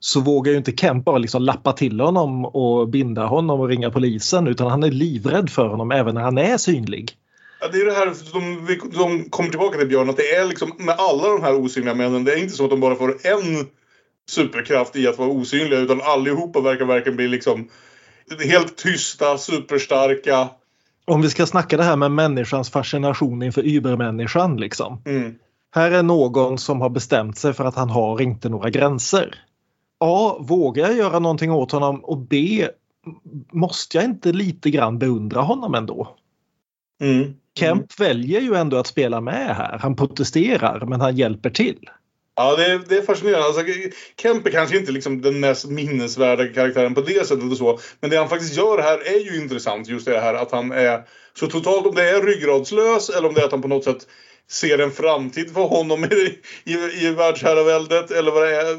så 0.00 0.20
vågar 0.20 0.52
ju 0.52 0.58
inte 0.58 0.72
Kemp 0.72 1.04
bara 1.04 1.18
liksom 1.18 1.42
lappa 1.42 1.72
till 1.72 2.00
honom 2.00 2.44
och 2.44 2.88
binda 2.88 3.26
honom 3.26 3.60
och 3.60 3.68
ringa 3.68 3.90
polisen 3.90 4.46
utan 4.46 4.70
han 4.70 4.82
är 4.82 4.90
livrädd 4.90 5.50
för 5.50 5.66
honom 5.66 5.90
även 5.90 6.14
när 6.14 6.22
han 6.22 6.38
är 6.38 6.56
synlig. 6.56 7.12
Ja, 7.60 7.68
det 7.68 7.78
är 7.78 7.86
det 7.86 7.92
här 7.92 8.14
de, 8.32 8.78
de 8.98 9.30
kommer 9.30 9.50
tillbaka 9.50 9.78
till 9.78 9.88
Björn. 9.88 10.10
Att 10.10 10.16
det 10.16 10.34
är 10.34 10.44
liksom 10.44 10.72
med 10.78 10.94
alla 10.98 11.28
de 11.28 11.42
här 11.42 11.54
osynliga 11.54 11.94
männen. 11.94 12.24
Det 12.24 12.32
är 12.32 12.42
inte 12.42 12.56
så 12.56 12.64
att 12.64 12.70
de 12.70 12.80
bara 12.80 12.94
får 12.94 13.10
en 13.10 13.66
superkraft 14.28 14.96
i 14.96 15.08
att 15.08 15.18
vara 15.18 15.28
osynliga. 15.28 15.80
Utan 15.80 16.00
allihopa 16.02 16.60
verkar 16.60 16.84
verkligen 16.84 17.16
bli 17.16 17.28
liksom 17.28 17.68
helt 18.44 18.76
tysta, 18.76 19.38
superstarka. 19.38 20.48
Om 21.06 21.22
vi 21.22 21.30
ska 21.30 21.46
snacka 21.46 21.76
det 21.76 21.82
här 21.82 21.96
med 21.96 22.10
människans 22.10 22.70
fascination 22.70 23.42
inför 23.42 23.62
übermänniskan 23.62 24.56
liksom. 24.56 25.02
Mm. 25.04 25.34
Här 25.74 25.90
är 25.90 26.02
någon 26.02 26.58
som 26.58 26.80
har 26.80 26.90
bestämt 26.90 27.38
sig 27.38 27.52
för 27.52 27.64
att 27.64 27.74
han 27.74 27.90
har 27.90 28.20
inte 28.20 28.48
några 28.48 28.70
gränser. 28.70 29.34
A. 30.00 30.36
Vågar 30.40 30.86
jag 30.86 30.96
göra 30.96 31.18
någonting 31.18 31.52
åt 31.52 31.72
honom? 31.72 32.04
Och 32.04 32.18
B. 32.18 32.68
Måste 33.52 33.96
jag 33.96 34.04
inte 34.04 34.32
lite 34.32 34.70
grann 34.70 34.98
beundra 34.98 35.40
honom 35.40 35.74
ändå? 35.74 36.16
Mm. 37.00 37.34
Kemp 37.58 38.00
väljer 38.00 38.40
ju 38.40 38.54
ändå 38.54 38.76
att 38.76 38.86
spela 38.86 39.20
med 39.20 39.56
här. 39.56 39.78
Han 39.78 39.96
protesterar 39.96 40.86
men 40.86 41.00
han 41.00 41.16
hjälper 41.16 41.50
till. 41.50 41.88
Ja, 42.36 42.56
det 42.56 42.64
är, 42.64 42.78
det 42.78 42.96
är 42.96 43.02
fascinerande. 43.02 43.46
Alltså, 43.46 43.62
Kemp 44.22 44.46
är 44.46 44.50
kanske 44.50 44.76
inte 44.76 44.92
liksom 44.92 45.22
den 45.22 45.40
mest 45.40 45.64
minnesvärda 45.64 46.46
karaktären 46.46 46.94
på 46.94 47.00
det 47.00 47.26
sättet 47.26 47.50
och 47.50 47.56
så. 47.56 47.78
Men 48.00 48.10
det 48.10 48.16
han 48.16 48.28
faktiskt 48.28 48.56
gör 48.56 48.78
här 48.78 48.98
är 49.06 49.20
ju 49.20 49.36
intressant. 49.36 49.88
Just 49.88 50.06
det 50.06 50.20
här 50.20 50.34
att 50.34 50.50
han 50.50 50.72
är 50.72 51.00
så 51.38 51.46
totalt, 51.46 51.86
om 51.86 51.94
det 51.94 52.10
är 52.10 52.22
ryggradslös 52.22 53.08
eller 53.08 53.28
om 53.28 53.34
det 53.34 53.40
är 53.40 53.44
att 53.44 53.50
han 53.52 53.62
på 53.62 53.68
något 53.68 53.84
sätt 53.84 54.06
ser 54.50 54.78
en 54.78 54.90
framtid 54.90 55.54
för 55.54 55.60
honom 55.60 56.04
i, 56.04 56.38
i, 56.64 56.74
i 56.74 57.10
världsherraväldet 57.10 58.10
eller 58.10 58.32
vad 58.32 58.42
det 58.42 58.56
är. 58.56 58.76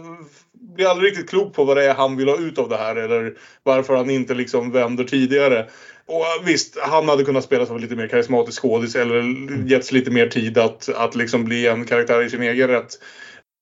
Blir 0.76 0.88
aldrig 0.88 1.12
riktigt 1.12 1.30
klok 1.30 1.54
på 1.54 1.64
vad 1.64 1.78
det 1.78 1.84
är 1.84 1.94
han 1.94 2.18
vill 2.18 2.30
ha 2.30 2.38
ut 2.38 2.58
av 2.58 2.70
det 2.70 2.78
här 2.78 2.96
eller 2.96 3.34
varför 3.64 3.96
han 3.96 4.10
inte 4.10 4.34
liksom 4.34 4.72
vänder 4.72 5.04
tidigare. 5.04 5.70
Och 6.06 6.26
visst, 6.44 6.78
han 6.80 7.10
hade 7.10 7.24
kunnat 7.24 7.44
spela 7.44 7.66
som 7.66 7.76
en 7.76 7.82
lite 7.82 7.96
mer 7.96 8.08
karismatisk 8.08 8.62
skådis 8.62 8.96
eller 8.96 9.24
getts 9.68 9.92
lite 9.92 10.12
mer 10.12 10.28
tid 10.28 10.58
att, 10.58 10.90
att 10.90 11.16
liksom 11.16 11.44
bli 11.44 11.68
en 11.68 11.86
karaktär 11.86 12.22
i 12.22 12.30
sin 12.30 12.42
egen 12.42 12.68
rätt. 12.68 13.00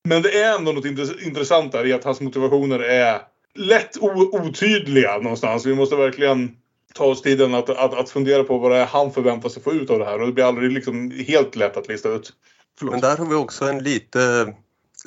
Men 0.05 0.21
det 0.21 0.41
är 0.41 0.55
ändå 0.55 0.71
något 0.71 0.85
intressant 1.25 1.71
där 1.71 1.85
i 1.85 1.93
att 1.93 2.03
hans 2.03 2.21
motivationer 2.21 2.79
är 2.79 3.21
lätt 3.55 3.97
otydliga 4.31 5.17
någonstans. 5.17 5.65
Vi 5.65 5.75
måste 5.75 5.95
verkligen 5.95 6.55
ta 6.93 7.05
oss 7.05 7.21
tiden 7.21 7.53
att, 7.53 7.69
att, 7.69 7.93
att 7.93 8.09
fundera 8.09 8.43
på 8.43 8.57
vad 8.57 8.71
det 8.71 8.77
är 8.77 8.85
han 8.85 9.11
förväntar 9.11 9.49
sig 9.49 9.63
få 9.63 9.73
ut 9.73 9.89
av 9.89 9.99
det 9.99 10.05
här 10.05 10.21
och 10.21 10.27
det 10.27 10.33
blir 10.33 10.43
aldrig 10.43 10.71
liksom 10.71 11.11
helt 11.11 11.55
lätt 11.55 11.77
att 11.77 11.87
lista 11.87 12.09
ut. 12.09 12.33
Förlåt. 12.79 12.91
Men 12.91 13.01
där 13.01 13.17
har 13.17 13.25
vi 13.25 13.35
också 13.35 13.65
en 13.65 13.83
lite 13.83 14.53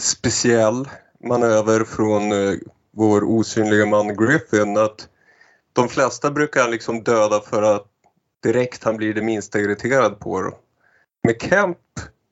speciell 0.00 0.88
manöver 1.24 1.84
från 1.84 2.32
eh, 2.32 2.54
vår 2.96 3.24
osynliga 3.24 3.86
man 3.86 4.16
Griffin 4.16 4.76
att 4.76 5.08
de 5.72 5.88
flesta 5.88 6.30
brukar 6.30 6.68
liksom 6.68 7.02
döda 7.02 7.40
för 7.40 7.62
att 7.62 7.86
direkt 8.42 8.84
han 8.84 8.96
blir 8.96 9.14
det 9.14 9.22
minsta 9.22 9.58
irriterad 9.58 10.20
på 10.20 10.42
dem. 10.42 10.54
Med 11.22 11.42
Kemp 11.42 11.78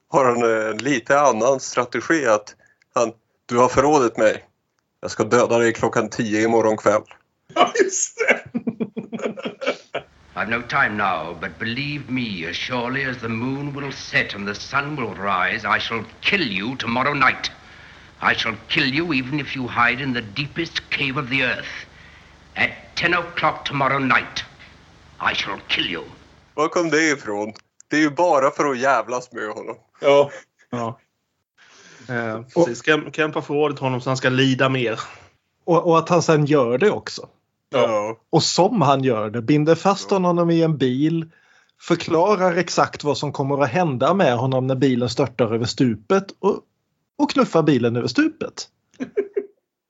har 0.09 0.25
han 0.25 0.43
en 0.43 0.79
lite 0.79 1.21
annan 1.21 1.61
strategi 1.61 2.27
att 2.27 2.55
han, 2.95 3.13
du 3.47 3.57
har 3.57 3.69
förrådit 3.69 4.17
mig. 4.17 4.45
Jag 5.01 5.11
ska 5.11 5.25
döda 5.25 5.59
dig 5.59 5.73
klockan 5.73 6.09
tio 6.09 6.43
imorgon 6.45 6.77
kväll. 6.77 7.03
Ja, 7.55 7.73
just 7.85 8.19
det! 8.19 8.43
I've 10.37 10.51
no 10.51 10.63
time 10.69 10.99
now, 10.99 11.35
but 11.41 11.59
believe 11.59 12.11
me, 12.11 12.45
as 12.45 12.57
surely 12.57 13.05
as 13.05 13.17
the 13.19 13.29
moon 13.29 13.73
will 13.73 13.93
set 13.93 14.35
and 14.35 14.47
the 14.47 14.55
sun 14.55 14.95
will 14.97 15.15
rise, 15.15 15.65
I 15.65 15.79
shall 15.81 16.05
kill 16.21 16.43
you 16.43 16.77
tomorrow 16.77 17.15
night. 17.15 17.51
I 18.21 18.35
shall 18.35 18.57
kill 18.69 18.95
you 18.95 19.15
even 19.15 19.41
if 19.41 19.57
you 19.57 19.67
hide 19.67 20.03
in 20.03 20.13
the 20.13 20.21
deepest 20.21 20.91
cave 20.91 21.17
of 21.17 21.31
the 21.31 21.43
earth. 21.43 21.87
At 22.55 22.71
ten 22.95 23.15
o'clock 23.15 23.65
tomorrow 23.65 23.99
night, 23.99 24.45
I 25.21 25.33
shall 25.35 25.59
kill 25.69 25.87
you. 25.87 26.05
Var 26.55 26.69
kom 26.69 26.91
det 26.91 27.11
ifrån? 27.11 27.53
Det 27.89 27.97
är 27.97 28.01
ju 28.01 28.11
bara 28.11 28.51
för 28.51 28.65
att 28.65 28.79
jävlas 28.79 29.33
med 29.33 29.49
honom. 29.49 29.77
Ja. 30.01 30.31
ja. 30.71 30.99
Eh, 32.09 32.43
precis. 32.55 32.85
Kemp 33.13 33.35
har 33.35 33.43
förrådit 33.43 33.79
honom 33.79 34.01
så 34.01 34.11
han 34.11 34.17
ska 34.17 34.29
lida 34.29 34.69
mer. 34.69 35.01
Och, 35.65 35.87
och, 35.87 35.99
att 35.99 36.09
han 36.09 36.23
sen 36.23 36.47
gör 36.47 36.79
det 36.79 36.91
också. 36.91 37.29
Ja. 37.71 38.17
Och 38.31 38.43
som 38.43 38.83
han 38.83 39.05
gör 39.05 39.31
det, 39.31 39.43
binder 39.43 39.75
fast 39.75 40.11
honom 40.11 40.51
i 40.51 40.63
en 40.63 40.79
bil, 40.79 41.31
förklarar 41.81 42.57
exakt 42.57 43.05
vad 43.05 43.19
som 43.19 43.33
kommer 43.33 43.63
att 43.63 43.71
hända 43.71 44.15
med 44.15 44.37
honom 44.37 44.67
när 44.67 44.75
bilen 44.75 45.09
störtar 45.09 45.55
över 45.55 45.65
stupet 45.65 46.25
och, 46.39 46.61
och 47.19 47.31
knuffar 47.31 47.63
bilen 47.63 47.97
över 47.97 48.09
stupet. 48.09 48.69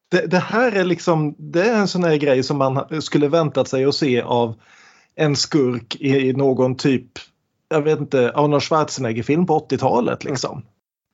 Det, 0.09 0.27
det, 0.27 0.39
här 0.39 0.73
är 0.73 0.85
liksom, 0.85 1.35
det 1.39 1.63
är 1.63 1.77
en 1.77 1.89
sån 1.89 2.05
här 2.05 2.17
grej 2.17 2.43
som 2.43 2.57
man 2.57 3.03
skulle 3.03 3.29
väntat 3.29 3.69
sig 3.69 3.85
att 3.85 3.95
se 3.95 4.21
av 4.21 4.55
en 5.15 5.37
skurk 5.37 5.97
i 6.01 6.33
någon 6.33 6.77
typ, 6.77 7.11
jag 7.69 7.83
vet 7.83 7.99
inte, 7.99 8.33
Arnold 8.35 8.63
Schwarzenegger-film 8.63 9.47
på 9.47 9.59
80-talet 9.59 10.25
liksom. 10.25 10.65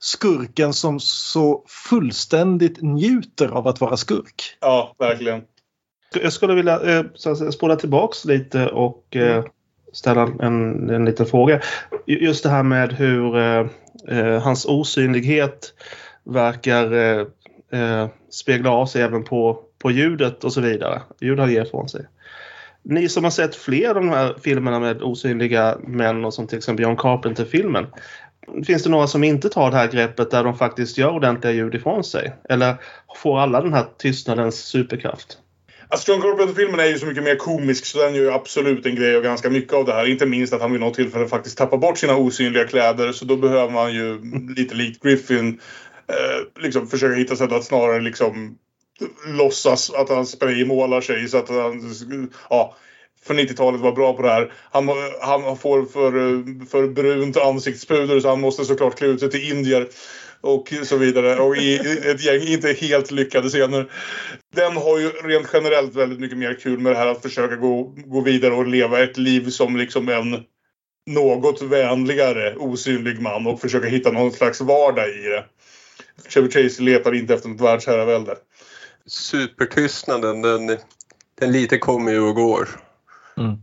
Skurken 0.01 0.73
som 0.73 1.01
så 1.01 1.65
fullständigt 1.91 2.83
njuter 2.83 3.49
av 3.49 3.69
att 3.69 3.81
vara 3.81 3.97
skurk. 3.97 4.57
Ja, 4.61 4.95
verkligen. 4.99 5.43
Jag 6.15 6.33
skulle 6.33 6.55
vilja 6.55 6.99
eh, 6.99 7.05
spola 7.51 7.77
tillbaks 7.77 8.25
lite 8.25 8.69
och 8.69 9.17
eh, 9.17 9.45
ställa 9.93 10.29
en, 10.41 10.91
en 10.91 11.05
liten 11.05 11.27
fråga. 11.27 11.61
Just 12.07 12.43
det 12.43 12.51
här 12.51 12.63
med 12.63 12.93
hur 12.93 13.37
eh, 13.37 13.67
eh 14.09 14.43
hans 14.43 14.67
osynlighet 14.67 15.75
verkar 16.25 16.93
eh, 17.73 18.09
spegla 18.31 18.71
av 18.71 18.87
sig 18.87 19.03
även 19.03 19.25
på, 19.25 19.59
på 19.79 19.91
ljudet 19.91 20.45
och 20.45 20.53
så 20.53 20.61
vidare. 20.61 21.03
Ljud 21.21 21.41
han 21.41 21.53
ger 21.53 21.65
från 21.65 21.89
sig. 21.89 22.07
Ni 22.85 23.09
som 23.09 23.25
har 23.25 23.31
sett 23.31 23.57
fler 23.57 23.89
av 23.89 23.95
de 23.95 24.09
här 24.09 24.37
filmerna 24.43 24.81
med 24.81 25.03
osynliga 25.03 25.79
män 25.87 26.25
och 26.25 26.35
som 26.35 26.47
till 26.47 26.59
exempel 26.59 26.83
John 26.83 26.97
Carpenter-filmen. 26.97 27.87
Finns 28.67 28.83
det 28.83 28.91
några 28.91 29.07
som 29.07 29.25
inte 29.25 29.49
tar 29.49 29.71
det 29.71 29.77
här 29.77 29.89
greppet 29.89 30.31
där 30.31 30.45
de 30.45 30.59
faktiskt 30.59 30.99
gör 30.99 31.11
ordentliga 31.11 31.53
ljud 31.53 31.75
ifrån 31.75 32.05
sig? 32.05 32.33
Eller 32.49 32.75
får 33.17 33.41
alla 33.41 33.61
den 33.61 33.73
här 33.73 33.87
tystnadens 33.99 34.57
superkraft? 34.57 35.39
Alltså 35.89 36.13
John 36.13 36.21
Carpenter-filmen 36.21 36.81
är 36.81 36.87
ju 36.87 36.99
så 36.99 37.07
mycket 37.07 37.25
mer 37.25 37.37
komisk 37.37 37.87
så 37.87 37.99
den 37.99 38.15
gör 38.15 38.23
ju 38.23 38.33
absolut 38.33 38.87
en 38.87 38.95
grej 38.95 39.17
och 39.17 39.23
ganska 39.23 39.51
mycket 39.51 39.73
av 39.73 39.85
det 39.85 39.93
här. 39.93 40.07
Inte 40.07 40.27
minst 40.27 40.53
att 40.53 40.61
han 40.61 40.73
vid 40.73 40.81
något 40.81 40.95
tillfälle 40.95 41.29
faktiskt 41.29 41.59
tappar 41.59 41.79
bort 41.79 41.99
sina 41.99 42.17
osynliga 42.17 42.65
kläder. 42.65 43.13
Så 43.13 43.25
då 43.25 43.37
behöver 43.37 43.73
man 43.73 43.95
ju 43.95 44.21
lite 44.57 44.75
likt 44.75 45.03
Griffin 45.03 45.61
eh, 46.09 46.63
liksom 46.63 46.87
försöka 46.87 47.15
hitta 47.15 47.37
sätt 47.37 47.53
att 47.53 47.65
snarare 47.65 48.01
liksom 48.01 48.59
låtsas 49.27 49.91
att 49.91 50.09
han 50.09 50.27
spraymålar 50.27 51.01
sig 51.01 51.29
så 51.29 51.39
att 51.39 51.49
han 51.49 51.95
ja, 52.51 52.77
för 53.25 53.35
90-talet 53.35 53.81
var 53.81 53.93
bra 53.93 54.13
på 54.13 54.23
det 54.23 54.31
här. 54.31 54.53
Han, 54.71 54.89
han 55.21 55.57
får 55.57 55.85
för, 55.85 56.13
för 56.67 56.87
brunt 56.87 57.37
ansiktspuder 57.37 58.21
så 58.21 58.29
han 58.29 58.41
måste 58.41 58.65
såklart 58.65 58.99
klä 58.99 59.07
ut 59.07 59.21
sig 59.21 59.31
till 59.31 59.51
indier 59.51 59.89
och 60.41 60.73
så 60.83 60.97
vidare. 60.97 61.41
Och 61.41 61.57
i 61.57 61.77
ett 62.11 62.25
gäng 62.25 62.43
inte 62.43 62.73
helt 62.73 63.11
lyckade 63.11 63.49
scener. 63.49 63.91
Den 64.55 64.77
har 64.77 64.99
ju 64.99 65.09
rent 65.09 65.51
generellt 65.53 65.95
väldigt 65.95 66.21
mycket 66.21 66.39
mer 66.39 66.55
kul 66.55 66.79
med 66.79 66.93
det 66.93 66.99
här 66.99 67.07
att 67.07 67.23
försöka 67.23 67.57
gå, 67.57 67.95
gå 67.97 68.21
vidare 68.21 68.55
och 68.55 68.67
leva 68.67 69.03
ett 69.03 69.17
liv 69.17 69.51
som 69.51 69.77
liksom 69.77 70.09
en 70.09 70.45
något 71.07 71.63
vänligare 71.63 72.55
osynlig 72.57 73.21
man 73.21 73.47
och 73.47 73.61
försöka 73.61 73.89
hitta 73.89 74.11
någon 74.11 74.33
slags 74.33 74.61
vardag 74.61 75.09
i 75.09 75.29
det. 75.29 75.45
Chevy 76.29 76.51
Chase 76.51 76.83
letar 76.83 77.15
inte 77.15 77.35
efter 77.35 77.49
något 77.49 77.61
världsherravälde. 77.61 78.37
Supertystnaden, 79.07 80.43
den, 80.43 80.79
den 81.35 81.53
lite 81.53 81.79
kommer 81.79 82.13
ju 82.13 82.21
och 82.21 82.35
går. 82.35 82.69
Mm. 83.37 83.63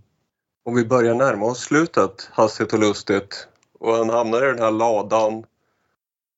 Och 0.65 0.77
vi 0.77 0.85
börjar 0.85 1.15
närma 1.15 1.45
oss 1.45 1.59
slutet 1.59 2.29
hastigt 2.31 2.73
och 2.73 2.79
lustigt 2.79 3.47
och 3.79 3.95
han 3.95 4.09
hamnar 4.09 4.43
i 4.43 4.47
den 4.47 4.59
här 4.59 4.71
ladan 4.71 5.45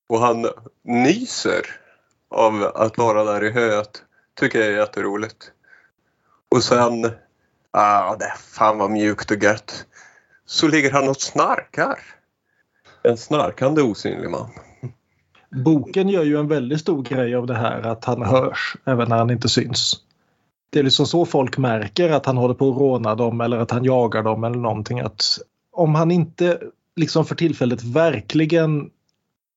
och 0.08 0.20
han 0.20 0.46
nyser 0.82 1.80
av 2.30 2.72
att 2.74 2.98
vara 2.98 3.24
där 3.24 3.44
i 3.44 3.50
höet. 3.50 4.02
Tycker 4.34 4.58
jag 4.58 4.68
är 4.68 4.76
jätteroligt. 4.76 5.52
Och 6.48 6.64
sen, 6.64 7.10
ah, 7.70 8.16
det 8.16 8.34
fan 8.38 8.78
vad 8.78 8.90
mjukt 8.90 9.30
och 9.30 9.42
gött. 9.42 9.86
Så 10.46 10.68
ligger 10.68 10.90
han 10.90 11.08
och 11.08 11.16
snarkar. 11.20 11.98
En 13.02 13.16
snarkande 13.16 13.82
osynlig 13.82 14.30
man. 14.30 14.50
Boken 15.52 16.08
gör 16.08 16.24
ju 16.24 16.38
en 16.38 16.48
väldigt 16.48 16.80
stor 16.80 17.02
grej 17.02 17.34
av 17.34 17.46
det 17.46 17.54
här 17.54 17.82
att 17.82 18.04
han 18.04 18.22
hörs 18.22 18.76
även 18.84 19.08
när 19.08 19.16
han 19.16 19.30
inte 19.30 19.48
syns. 19.48 19.94
Det 20.70 20.78
är 20.78 20.82
liksom 20.82 21.06
så 21.06 21.26
folk 21.26 21.58
märker 21.58 22.10
att 22.10 22.26
han 22.26 22.36
håller 22.36 22.54
på 22.54 22.70
att 22.70 22.76
råna 22.76 23.14
dem 23.14 23.40
eller 23.40 23.58
att 23.58 23.70
han 23.70 23.84
jagar 23.84 24.22
dem 24.22 24.44
eller 24.44 24.56
någonting. 24.56 25.00
Att 25.00 25.24
om 25.72 25.94
han 25.94 26.10
inte 26.10 26.58
liksom 26.96 27.24
för 27.24 27.34
tillfället 27.34 27.84
verkligen 27.84 28.90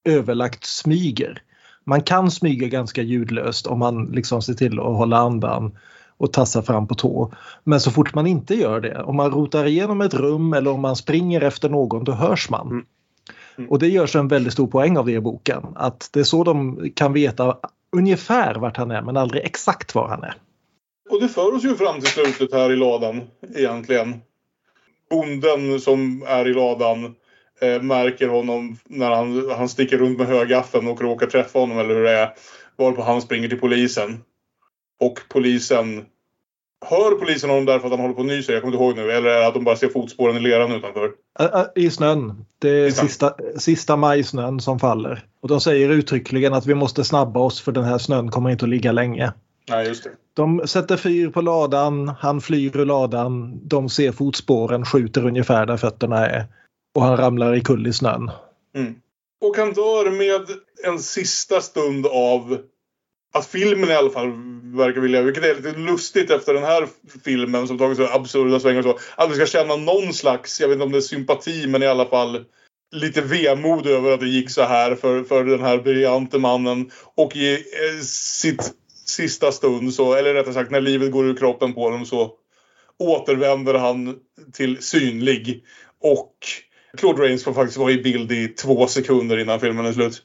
överlagt 0.06 0.66
smyger. 0.66 1.42
Man 1.84 2.02
kan 2.02 2.32
smyga 2.32 2.68
ganska 2.68 3.02
ljudlöst 3.02 3.68
om 3.68 3.80
man 3.80 4.06
liksom 4.06 4.42
ser 4.42 4.54
till 4.54 4.80
att 4.80 4.86
hålla 4.86 5.18
andan 5.18 5.78
och 6.18 6.34
tassa 6.34 6.62
fram 6.62 6.88
på 6.88 6.96
tå. 6.96 7.32
Men 7.64 7.80
så 7.80 7.92
fort 7.92 8.16
man 8.16 8.28
inte 8.28 8.56
gör 8.56 8.82
det, 8.82 9.04
om 9.04 9.16
man 9.16 9.32
rotar 9.32 9.66
igenom 9.66 10.02
ett 10.02 10.14
rum 10.14 10.54
eller 10.54 10.72
om 10.72 10.82
man 10.82 10.96
springer 10.96 11.42
efter 11.42 11.70
någon, 11.70 12.04
då 12.04 12.12
hörs 12.12 12.50
man. 12.50 12.68
Mm. 12.68 12.86
Mm. 13.58 13.70
Och 13.70 13.80
det 13.80 13.88
görs 13.88 14.16
en 14.16 14.28
väldigt 14.28 14.54
stor 14.54 14.68
poäng 14.68 14.98
av 14.98 15.06
det 15.06 15.12
i 15.12 15.20
boken. 15.20 15.64
Att 15.76 16.10
det 16.14 16.20
är 16.20 16.24
så 16.24 16.44
de 16.44 16.90
kan 16.96 17.14
veta 17.14 17.58
ungefär 17.92 18.56
vart 18.56 18.78
han 18.78 18.92
är 18.92 19.02
men 19.02 19.18
aldrig 19.18 19.44
exakt 19.44 19.96
var 19.96 20.08
han 20.08 20.24
är. 20.24 20.36
Och 21.10 21.22
det 21.22 21.28
för 21.28 21.56
oss 21.56 21.64
ju 21.64 21.76
fram 21.76 22.00
till 22.00 22.10
slutet 22.10 22.54
här 22.54 22.72
i 22.72 22.76
ladan 22.76 23.22
egentligen. 23.56 24.22
Bonden 25.10 25.80
som 25.80 26.24
är 26.28 26.48
i 26.48 26.54
ladan 26.54 27.16
eh, 27.62 27.82
märker 27.82 28.28
honom 28.28 28.78
när 28.86 29.12
han, 29.12 29.50
han 29.50 29.70
sticker 29.70 29.98
runt 29.98 30.18
med 30.18 30.28
högaffeln 30.28 30.88
och 30.88 31.02
råkar 31.02 31.28
träffa 31.28 31.60
honom 31.60 31.80
eller 31.80 31.96
hur 31.96 32.04
det 32.04 32.12
är. 32.12 32.34
Varpå 32.76 33.02
han 33.02 33.22
springer 33.22 33.50
till 33.50 33.60
polisen. 33.60 34.24
Och 35.00 35.20
polisen 35.30 36.06
Hör 36.86 37.12
polisen 37.12 37.50
honom 37.50 37.66
därför 37.66 37.86
att 37.86 37.92
han 37.92 38.00
håller 38.00 38.14
på 38.14 38.22
att 38.22 38.28
nysa? 38.28 38.52
Jag 38.52 38.62
kommer 38.62 38.74
inte 38.74 38.84
ihåg 38.84 38.96
nu. 38.96 39.12
Eller 39.12 39.48
att 39.48 39.54
de 39.54 39.64
bara 39.64 39.76
ser 39.76 39.90
fotspåren 39.90 40.38
i 40.38 40.40
leran 40.40 40.72
utanför? 40.72 41.12
I 41.76 41.90
snön. 41.90 42.46
Det 42.60 42.70
är 42.70 42.92
sista, 42.92 43.36
sista 43.58 43.96
majsnön 43.96 44.60
som 44.60 44.80
faller. 44.80 45.26
Och 45.42 45.48
de 45.48 45.62
säger 45.62 45.90
uttryckligen 45.90 46.54
att 46.54 46.66
vi 46.66 46.76
måste 46.76 47.04
snabba 47.04 47.40
oss 47.40 47.62
för 47.62 47.72
den 47.72 47.84
här 47.84 47.98
snön 47.98 48.32
kommer 48.32 48.50
inte 48.50 48.66
att 48.66 48.70
ligga 48.70 48.92
länge. 48.92 49.34
Nej, 49.70 49.88
just 49.88 50.04
det. 50.04 50.10
De 50.34 50.68
sätter 50.68 50.98
fyr 50.98 51.30
på 51.30 51.42
ladan, 51.42 52.08
han 52.20 52.42
flyr 52.42 52.78
ur 52.78 52.86
ladan, 52.86 53.60
de 53.68 53.90
ser 53.90 54.12
fotspåren, 54.12 54.86
skjuter 54.86 55.26
ungefär 55.26 55.66
där 55.66 55.78
fötterna 55.78 56.28
är. 56.28 56.46
Och 56.96 57.02
han 57.02 57.18
ramlar 57.18 57.56
i 57.56 57.62
kull 57.62 57.88
i 57.88 57.94
snön. 57.94 58.32
Mm. 58.76 58.96
Och 59.46 59.58
han 59.58 59.74
dör 59.74 60.12
med 60.12 60.42
en 60.84 61.00
sista 61.00 61.62
stund 61.62 62.06
av 62.06 62.58
att 63.36 63.46
filmen 63.46 63.90
i 63.90 63.94
alla 63.94 64.10
fall 64.10 64.32
verkar 64.78 65.02
vilja, 65.02 65.22
vilket 65.22 65.44
är 65.44 65.56
lite 65.56 65.80
lustigt 65.80 66.32
efter 66.32 66.54
den 66.54 66.64
här 66.64 66.88
filmen 67.24 67.68
som 67.68 67.78
tagit 67.78 67.98
så 67.98 68.08
absurda 68.08 68.60
svängar 68.60 68.80
och 68.80 69.00
så. 69.00 69.00
Att 69.16 69.32
vi 69.32 69.36
ska 69.36 69.46
känna 69.46 69.76
någon 69.76 70.14
slags, 70.14 70.62
jag 70.62 70.68
vet 70.68 70.76
inte 70.76 70.86
om 70.86 70.92
det 70.92 70.98
är 70.98 71.02
sympati, 71.02 71.68
men 71.68 71.84
i 71.84 71.88
alla 71.88 72.06
fall 72.06 72.46
lite 72.92 73.22
vemod 73.22 73.88
över 73.88 74.12
att 74.12 74.20
det 74.20 74.28
gick 74.28 74.50
så 74.50 74.64
här 74.64 74.96
för, 74.96 75.24
för 75.24 75.44
den 75.44 75.62
här 75.62 75.78
briljante 75.78 76.38
mannen. 76.38 76.92
Och 77.16 77.36
i 77.36 77.54
eh, 77.54 78.02
sitt 78.04 78.74
sista 79.06 79.52
stund, 79.52 79.94
så, 79.94 80.14
eller 80.14 80.34
rättare 80.34 80.54
sagt 80.54 80.72
när 80.72 80.82
livet 80.82 81.12
går 81.12 81.26
ur 81.26 81.38
kroppen 81.38 81.74
på 81.74 81.84
honom 81.84 82.06
så 82.06 82.32
återvänder 83.00 83.74
han 83.74 84.16
till 84.54 84.84
synlig. 84.84 85.64
Och 86.02 86.36
Claude 86.98 87.24
Rains 87.24 87.44
får 87.44 87.54
faktiskt 87.54 87.78
vara 87.78 87.92
i 87.92 88.02
bild 88.02 88.32
i 88.32 88.48
två 88.48 88.88
sekunder 88.88 89.38
innan 89.38 89.60
filmen 89.60 89.86
är 89.86 89.94
slut. 89.94 90.24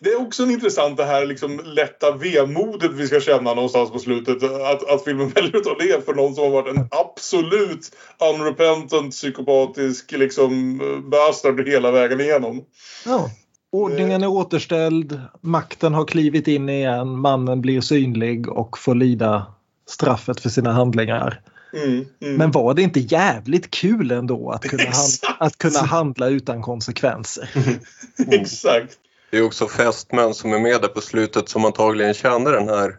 Det 0.00 0.10
är 0.10 0.20
också 0.20 0.42
en 0.42 0.50
intressant 0.50 0.96
det 0.96 1.04
här 1.04 1.26
liksom 1.26 1.60
lätta 1.64 2.12
vemodet 2.16 2.90
vi 2.92 3.06
ska 3.06 3.20
känna 3.20 3.54
någonstans 3.54 3.90
på 3.90 3.98
slutet. 3.98 4.42
Att, 4.42 4.90
att 4.90 5.04
filmen 5.04 5.28
väljer 5.28 5.56
att 5.56 5.64
ta 5.64 5.74
det 5.74 6.04
för 6.04 6.14
någon 6.14 6.34
som 6.34 6.44
har 6.44 6.50
varit 6.50 6.76
en 6.76 6.88
absolut 6.90 7.96
unrepentant 8.34 9.10
psykopatisk 9.10 10.12
liksom 10.12 10.78
bastard 11.10 11.68
hela 11.68 11.90
vägen 11.90 12.20
igenom. 12.20 12.64
Ja. 13.04 13.30
Ordningen 13.72 14.22
är 14.22 14.26
återställd, 14.26 15.20
makten 15.40 15.94
har 15.94 16.04
klivit 16.04 16.48
in 16.48 16.68
igen, 16.68 17.18
mannen 17.18 17.60
blir 17.60 17.80
synlig 17.80 18.48
och 18.48 18.78
får 18.78 18.94
lida 18.94 19.46
straffet 19.88 20.40
för 20.40 20.48
sina 20.48 20.72
handlingar. 20.72 21.40
Mm, 21.72 22.06
mm. 22.20 22.36
Men 22.36 22.50
var 22.50 22.74
det 22.74 22.82
inte 22.82 23.00
jävligt 23.00 23.70
kul 23.70 24.10
ändå 24.10 24.50
att 24.50 24.62
kunna, 24.62 24.82
hand, 24.84 25.36
att 25.38 25.58
kunna 25.58 25.78
handla 25.78 26.28
utan 26.28 26.62
konsekvenser? 26.62 27.50
Exakt. 28.30 28.98
Det 29.30 29.38
är 29.38 29.42
också 29.42 29.68
fästmän 29.68 30.34
som 30.34 30.52
är 30.52 30.58
med 30.58 30.80
där 30.80 30.88
på 30.88 31.00
slutet 31.00 31.48
som 31.48 31.64
antagligen 31.64 32.14
känner 32.14 32.52
den 32.52 32.68
här 32.68 32.96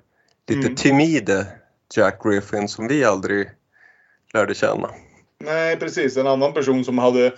lite 0.48 0.62
Mm. 0.68 0.76
timide 0.76 1.46
Jack 1.96 2.24
Griffin 2.24 2.68
som 2.68 2.88
vi 2.88 3.04
aldrig 3.04 3.50
lärde 4.34 4.56
känna. 4.56 4.90
Nej, 5.44 5.76
precis. 5.76 6.18
En 6.18 6.28
annan 6.28 6.54
person 6.54 6.86
som 6.86 6.98
hade, 6.98 7.26
eh, 7.26 7.32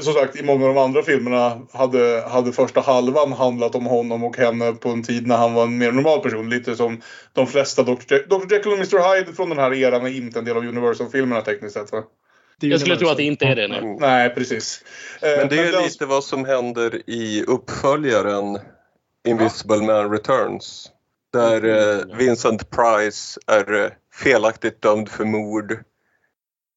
som 0.00 0.12
sagt, 0.12 0.36
i 0.36 0.42
många 0.42 0.66
av 0.68 0.74
de 0.74 0.80
andra 0.80 1.02
filmerna 1.02 1.60
hade, 1.72 2.24
hade 2.28 2.52
första 2.52 2.80
halvan 2.80 3.32
handlat 3.32 3.74
om 3.74 3.86
honom 3.86 4.24
och 4.24 4.36
henne 4.36 4.72
på 4.72 4.88
en 4.88 5.02
tid 5.02 5.26
när 5.26 5.36
han 5.36 5.54
var 5.54 5.62
en 5.62 5.78
mer 5.78 5.92
normal 5.92 6.20
person. 6.20 6.50
Lite 6.50 6.76
som 6.76 7.00
de 7.32 7.46
flesta 7.46 7.82
Dr. 7.82 7.92
Je- 8.08 8.26
Dr. 8.26 8.54
Jekyll 8.54 8.72
och 8.72 8.78
Mr. 8.78 9.14
Hyde 9.16 9.32
från 9.32 9.48
den 9.48 9.58
här 9.58 9.74
eran 9.74 10.06
är 10.06 10.16
inte 10.16 10.38
en 10.38 10.44
del 10.44 10.56
av 10.56 10.64
Universal-filmerna 10.66 11.40
tekniskt 11.40 11.74
sett. 11.74 11.92
Va? 11.92 12.02
Jag 12.60 12.80
skulle 12.80 12.96
tro 12.96 13.08
att 13.08 13.16
det 13.16 13.22
inte 13.22 13.44
är 13.44 13.56
det 13.56 13.68
nu. 13.68 13.96
Nej, 14.00 14.30
precis. 14.30 14.82
Eh, 15.22 15.28
Men 15.38 15.48
det 15.48 15.58
är 15.58 15.72
den- 15.72 15.82
lite 15.82 16.06
vad 16.06 16.24
som 16.24 16.44
händer 16.44 17.02
i 17.10 17.44
uppföljaren 17.46 18.58
Invisible 19.28 19.76
Man 19.82 20.10
Returns. 20.12 20.90
Där 21.32 21.64
eh, 21.64 22.16
Vincent 22.16 22.70
Price 22.70 23.40
är 23.46 23.84
eh, 23.84 23.90
felaktigt 24.14 24.82
dömd 24.82 25.08
för 25.08 25.24
mord. 25.24 25.78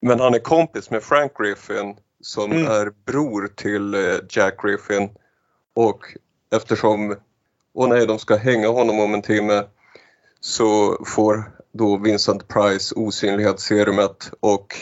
Men 0.01 0.19
han 0.19 0.33
är 0.33 0.39
kompis 0.39 0.89
med 0.89 1.03
Frank 1.03 1.31
Griffin 1.37 1.95
som 2.21 2.51
Mm. 2.51 2.67
är 2.71 2.91
bror 3.05 3.49
till 3.55 3.95
Jack 4.29 4.61
Griffin. 4.63 5.09
Och 5.75 5.99
eftersom, 6.55 7.15
åh 7.73 7.89
nej, 7.89 8.07
de 8.07 8.19
ska 8.19 8.35
hänga 8.35 8.67
honom 8.67 8.99
om 8.99 9.13
en 9.13 9.21
timme 9.21 9.63
så 10.39 10.97
får 11.05 11.51
då 11.73 11.97
Vincent 11.97 12.47
Price 12.47 12.95
osynlighetsserumet 12.95 14.31
och 14.39 14.75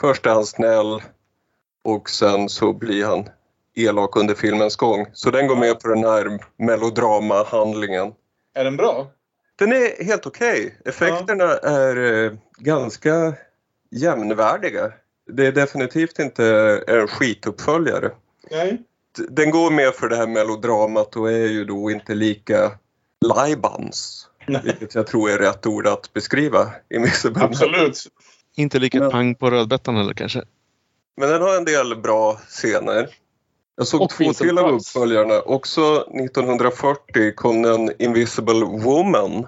först 0.00 0.26
är 0.26 0.30
han 0.30 0.46
snäll 0.46 1.02
och 1.84 2.10
sen 2.10 2.48
så 2.48 2.72
blir 2.72 3.04
han 3.04 3.28
elak 3.74 4.16
under 4.16 4.34
filmens 4.34 4.76
gång. 4.76 5.06
Så 5.12 5.30
den 5.30 5.46
går 5.46 5.56
med 5.56 5.80
på 5.80 5.88
den 5.88 6.04
här 6.04 6.38
melodramahandlingen. 6.56 8.12
Är 8.54 8.64
den 8.64 8.76
bra? 8.76 9.06
Den 9.56 9.72
är 9.72 10.04
helt 10.04 10.26
okej. 10.26 10.78
Effekterna 10.84 11.44
är 11.58 12.24
eh, 12.24 12.32
ganska 12.58 13.34
jämnvärdiga. 13.90 14.92
Det 15.30 15.46
är 15.46 15.52
definitivt 15.52 16.18
inte 16.18 16.46
en 16.86 17.08
skituppföljare. 17.08 18.10
Nej. 18.50 18.82
Den 19.28 19.50
går 19.50 19.70
med 19.70 19.94
för 19.94 20.08
det 20.08 20.16
här 20.16 20.26
melodramat 20.26 21.16
och 21.16 21.32
är 21.32 21.46
ju 21.46 21.64
då 21.64 21.90
inte 21.90 22.14
lika 22.14 22.72
lajbans. 23.20 24.28
Vilket 24.64 24.94
jag 24.94 25.06
tror 25.06 25.30
är 25.30 25.38
rätt 25.38 25.66
ord 25.66 25.86
att 25.86 26.12
beskriva 26.12 26.72
Invisible. 26.90 27.42
Absolut. 27.42 28.06
Inte 28.56 28.78
lika 28.78 29.00
Men- 29.00 29.10
pang 29.10 29.34
på 29.34 29.50
rödbetan 29.50 29.96
heller 29.96 30.14
kanske. 30.14 30.42
Men 31.16 31.28
den 31.28 31.42
har 31.42 31.56
en 31.56 31.64
del 31.64 31.96
bra 31.96 32.40
scener. 32.48 33.08
Jag 33.76 33.86
såg 33.86 34.00
Och 34.02 34.10
två 34.10 34.32
till 34.32 34.58
av 34.58 34.74
uppföljarna. 34.74 35.40
Också 35.40 36.06
1940 36.10 37.32
kom 37.34 37.62
den 37.62 37.90
Invisible 37.98 38.64
Woman. 38.64 39.46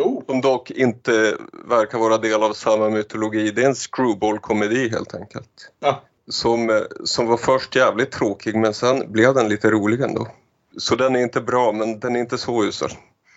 Oh. 0.00 0.22
Som 0.26 0.40
dock 0.40 0.70
inte 0.70 1.36
verkar 1.68 1.98
vara 1.98 2.18
del 2.18 2.42
av 2.42 2.52
samma 2.52 2.88
mytologi. 2.90 3.50
Det 3.50 3.62
är 3.62 3.66
en 3.66 3.74
screwball-komedi 3.74 4.88
helt 4.88 5.14
enkelt. 5.14 5.70
Ja. 5.80 6.02
Som, 6.28 6.70
eh, 6.70 6.76
som 7.04 7.26
var 7.26 7.36
först 7.36 7.76
jävligt 7.76 8.12
tråkig 8.12 8.56
men 8.56 8.74
sen 8.74 9.12
blev 9.12 9.34
den 9.34 9.48
lite 9.48 9.70
rolig 9.70 10.00
ändå. 10.00 10.28
Så 10.78 10.96
den 10.96 11.16
är 11.16 11.20
inte 11.20 11.40
bra 11.40 11.72
men 11.72 12.00
den 12.00 12.16
är 12.16 12.20
inte 12.20 12.38
så 12.38 12.64
usel. 12.64 12.90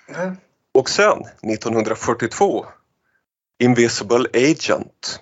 Nej. 0.10 0.32
Och 0.74 0.90
sen 0.90 1.18
1942 1.42 2.66
Invisible 3.60 4.26
Agent. 4.34 5.20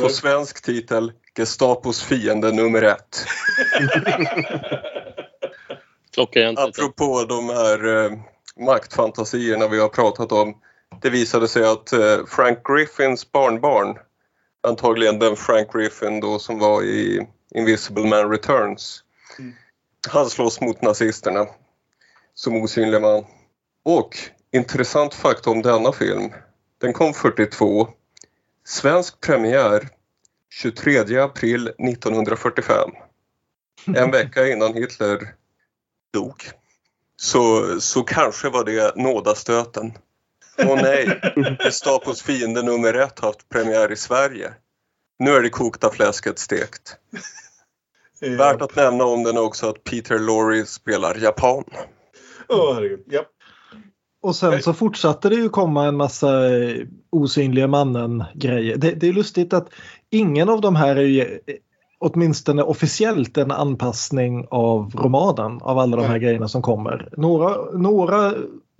På 0.00 0.08
svensk 0.08 0.62
titel 0.62 1.12
Gestapos 1.36 2.02
fiende 2.02 2.52
nummer 2.52 2.82
ett. 2.82 3.26
Klockrent. 6.14 6.58
Apropå 6.58 7.24
de 7.24 7.48
här 7.48 8.04
eh, 8.04 8.12
maktfantasierna 8.56 9.68
vi 9.68 9.80
har 9.80 9.88
pratat 9.88 10.32
om. 10.32 10.54
Det 11.02 11.10
visade 11.10 11.48
sig 11.48 11.64
att 11.64 11.92
eh, 11.92 12.26
Frank 12.26 12.58
Griffins 12.66 13.32
barnbarn, 13.32 13.98
antagligen 14.62 15.18
den 15.18 15.36
Frank 15.36 15.72
Griffin 15.72 16.20
då 16.20 16.38
som 16.38 16.58
var 16.58 16.82
i 16.82 17.26
Invisible 17.54 18.04
Man 18.04 18.30
Returns. 18.30 19.02
Mm. 19.38 19.54
Han 20.08 20.30
slåss 20.30 20.60
mot 20.60 20.82
nazisterna 20.82 21.46
som 22.34 22.56
osynlig 22.56 23.00
man. 23.00 23.24
Och 23.84 24.18
intressant 24.52 25.14
fakta 25.14 25.50
om 25.50 25.62
denna 25.62 25.92
film. 25.92 26.32
Den 26.84 26.92
kom 26.92 27.14
42. 27.14 27.88
Svensk 28.64 29.20
premiär 29.20 29.88
23 30.60 31.18
april 31.18 31.68
1945. 31.68 32.90
En 33.96 34.10
vecka 34.12 34.48
innan 34.48 34.74
Hitler 34.74 35.34
dog. 36.12 36.34
Så, 37.16 37.80
så 37.80 38.02
kanske 38.02 38.48
var 38.48 38.64
det 38.64 38.96
nådastöten. 38.96 39.92
Åh 40.58 40.82
nej, 40.82 41.20
Gestapos 41.64 42.22
fiende 42.22 42.62
nummer 42.62 42.94
ett 42.94 43.18
har 43.18 43.28
haft 43.28 43.48
premiär 43.48 43.92
i 43.92 43.96
Sverige. 43.96 44.54
Nu 45.18 45.30
är 45.30 45.42
det 45.42 45.50
kokta 45.50 45.90
fläsket 45.90 46.38
stekt. 46.38 46.96
Värt 48.20 48.62
att 48.62 48.76
nämna 48.76 49.04
om 49.04 49.22
den 49.22 49.38
också 49.38 49.68
att 49.68 49.84
Peter 49.84 50.18
Lorre 50.18 50.66
spelar 50.66 51.14
japan. 51.14 51.64
Åh, 52.48 52.74
herregud. 52.74 53.04
Ja. 53.06 53.24
Och 54.24 54.36
sen 54.36 54.62
så 54.62 54.72
fortsatte 54.72 55.28
det 55.28 55.34
ju 55.34 55.48
komma 55.48 55.84
en 55.86 55.96
massa 55.96 56.56
eh, 56.56 56.76
osynliga 57.10 57.66
mannen-grejer. 57.66 58.76
Det, 58.76 58.90
det 58.90 59.08
är 59.08 59.12
lustigt 59.12 59.52
att 59.52 59.68
ingen 60.10 60.48
av 60.48 60.60
de 60.60 60.76
här 60.76 60.96
är 60.96 61.02
ju 61.02 61.20
eh, 61.20 61.26
åtminstone 61.98 62.62
officiellt 62.62 63.36
en 63.38 63.50
anpassning 63.50 64.46
av 64.50 64.92
romanen 64.94 65.58
av 65.62 65.78
alla 65.78 65.96
de 65.96 66.04
här 66.06 66.18
grejerna 66.18 66.48
som 66.48 66.62
kommer. 66.62 67.08
Några, 67.16 67.56
några 67.78 68.32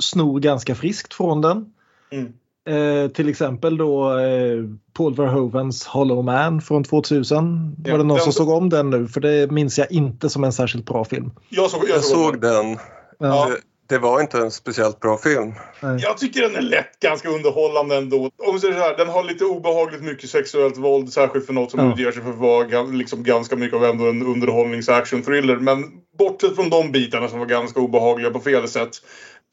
snor 0.03 0.41
ganska 0.41 0.75
friskt 0.75 1.15
från 1.15 1.41
den. 1.41 1.73
Mm. 2.13 2.33
Eh, 2.69 3.11
till 3.11 3.29
exempel 3.29 3.77
då 3.77 4.19
eh, 4.19 4.65
Paul 4.93 5.15
Verhovens 5.15 5.87
Hollow 5.87 6.25
Man 6.25 6.61
från 6.61 6.85
2000. 6.85 7.77
Ja, 7.85 7.91
Var 7.93 7.99
det 7.99 8.05
någon 8.05 8.17
den- 8.17 8.25
som 8.25 8.33
såg 8.33 8.49
om 8.49 8.69
den 8.69 8.91
nu? 8.91 9.09
För 9.09 9.21
det 9.21 9.51
minns 9.51 9.79
jag 9.79 9.93
inte 9.93 10.29
som 10.29 10.45
en 10.45 10.53
särskilt 10.53 10.87
bra 10.87 11.05
film. 11.05 11.31
Jag 11.49 11.71
såg, 11.71 11.81
jag 11.83 11.89
Jag 11.97 12.05
såg, 12.05 12.25
såg 12.25 12.41
den. 12.41 12.79
Ja, 13.19 13.49
Det, 13.89 13.99
var 13.99 14.21
inte 14.21 14.39
en 14.39 14.51
speciellt 14.51 15.01
bra 15.01 15.19
film. 15.19 15.53
Jag 15.81 16.19
tycker 16.19 16.43
den 16.43 16.57
är 16.57 16.63
lätt 16.63 17.01
ganska 17.01 17.29
underhållande 17.29 17.97
ändå. 17.97 18.31
Om 18.47 18.61
säger 18.61 18.75
så 18.75 18.81
här, 18.81 18.97
den 18.97 19.09
har 19.09 19.25
lite 19.25 19.45
obehagligt 19.45 20.03
mycket 20.03 20.31
sexuellt 20.31 20.77
våld, 20.77 21.13
särskilt 21.13 21.47
för 21.47 21.53
något 21.53 21.71
som 21.71 21.81
Ja. 21.81 21.93
utger 21.93 22.13
sig 22.13 22.23
för 22.23 22.31
att 22.31 22.37
vara 22.37 22.83
liksom 22.83 23.23
ganska 23.23 23.57
mycket 23.57 23.77
av 23.77 23.85
ändå 23.85 24.05
en 24.09 24.23
underhållnings-action-thriller. 24.23 25.57
Men 25.57 25.85
bortsett 26.19 26.55
från 26.55 26.71
de 26.71 26.93
bitarna 26.93 27.29
som 27.29 27.39
var 27.39 27.47
ganska 27.47 27.81
obehagliga 27.81 28.31
på 28.31 28.41
fel 28.41 28.69
sätt 28.69 28.91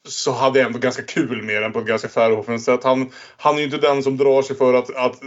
så 0.08 0.32
hade 0.32 0.58
jag 0.58 0.66
ändå 0.66 0.78
ganska 0.78 1.02
kul 1.02 1.42
med 1.42 1.62
den 1.62 1.72
på 1.72 1.78
ett 1.78 1.86
ganska 1.86 2.08
Verhoeven 2.20 2.60
sätt. 2.60 2.84
Han, 2.84 3.10
han 3.36 3.54
är 3.54 3.58
ju 3.58 3.64
inte 3.64 3.76
den 3.76 4.02
som 4.02 4.16
drar 4.16 4.42
sig 4.42 4.56
för 4.56 4.74
att, 4.74 4.96
att 4.96 5.20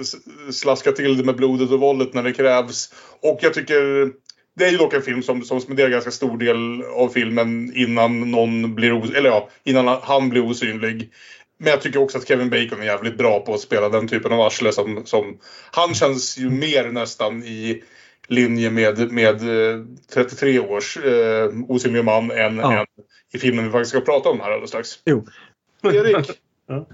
slaska 0.53 0.91
till 0.91 1.18
det 1.18 1.24
med 1.24 1.36
blodet 1.36 1.72
och 1.72 1.80
våldet 1.80 2.14
när 2.14 2.24
det 2.24 2.34
krävs. 2.34 2.93
Och 3.22 3.39
jag 3.41 3.53
tycker 3.53 4.12
det 4.56 4.66
är 4.66 4.72
ju 4.72 4.78
dock 4.78 4.93
en 4.93 5.01
film 5.01 5.24
som, 5.24 5.41
som 5.41 5.62
spenderar 5.62 5.89
ganska 5.89 6.12
stor 6.12 6.38
del 6.38 6.84
av 6.84 7.10
filmen 7.10 7.72
innan 7.76 8.32
någon 8.32 8.76
blir 8.76 9.16
eller 9.16 9.30
ja, 9.30 9.49
innan 9.64 9.99
han 10.03 10.30
blir 10.30 10.45
osynlig. 10.45 11.10
Men 11.58 11.72
jag 11.72 11.82
tycker 11.82 11.99
också 11.99 12.18
att 12.18 12.28
Kevin 12.28 12.49
Bacon 12.49 12.82
är 12.82 12.86
jävligt 12.86 13.18
bra 13.18 13.39
på 13.39 13.53
att 13.53 13.60
spela 13.60 13.89
den 13.89 14.08
typen 14.08 14.32
av 14.32 14.41
arsle 14.41 14.72
som, 14.72 15.06
som 15.06 15.38
han 15.72 15.93
känns 15.93 16.38
ju 16.38 16.49
mer 16.49 16.91
nästan 16.91 17.43
i 17.43 17.84
linje 18.28 18.72
med, 18.72 19.12
med 19.12 19.36
eh, 19.72 19.86
33 20.14 20.60
års 20.60 20.97
eh, 20.97 21.49
osynliga 21.68 22.03
man 22.03 22.32
än, 22.32 22.58
Ja. 22.58 22.80
än 22.80 22.86
i 23.34 23.38
filmen 23.38 23.66
vi 23.66 23.72
faktiskt 23.72 23.89
ska 23.89 24.01
prata 24.01 24.30
om 24.30 24.39
här 24.39 24.51
alldeles 24.51 24.70
strax. 24.70 24.89
Jo. 25.06 25.26
Erik, 25.84 26.32
Ja. 26.68 26.88